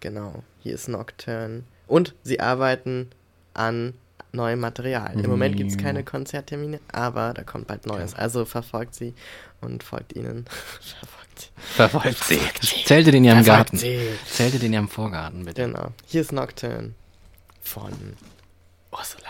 Genau, 0.00 0.42
hier 0.60 0.74
ist 0.74 0.88
Nocturne. 0.88 1.64
Und 1.86 2.14
sie 2.22 2.40
arbeiten 2.40 3.08
an 3.54 3.94
neuem 4.32 4.60
Material. 4.60 5.18
Im 5.18 5.30
Moment 5.30 5.56
gibt 5.56 5.70
es 5.70 5.76
Ja. 5.76 5.82
keine 5.82 6.04
Konzerttermine, 6.04 6.80
aber 6.92 7.32
da 7.34 7.42
kommt 7.42 7.66
bald 7.66 7.86
Neues. 7.86 8.14
Also 8.14 8.44
verfolgt 8.44 8.94
sie 8.94 9.14
und 9.60 9.82
folgt 9.82 10.14
ihnen. 10.14 10.44
verfolgt 10.80 11.40
sie. 11.40 11.48
Verfolgt 11.56 12.24
sie. 12.24 12.40
Sie. 12.60 12.84
Zeltet 12.84 13.14
in 13.14 13.24
ihrem 13.24 13.42
Verfolgt 13.44 13.70
Garten. 13.72 13.76
sie. 13.78 14.00
Zeltet 14.26 14.62
in 14.62 14.72
ihrem 14.72 14.88
Vorgarten, 14.88 15.44
bitte. 15.44 15.62
Genau. 15.62 15.92
Hier 16.06 16.20
ist 16.20 16.32
Nocturne 16.32 16.94
von 17.60 17.92
Ursula. 18.92 19.28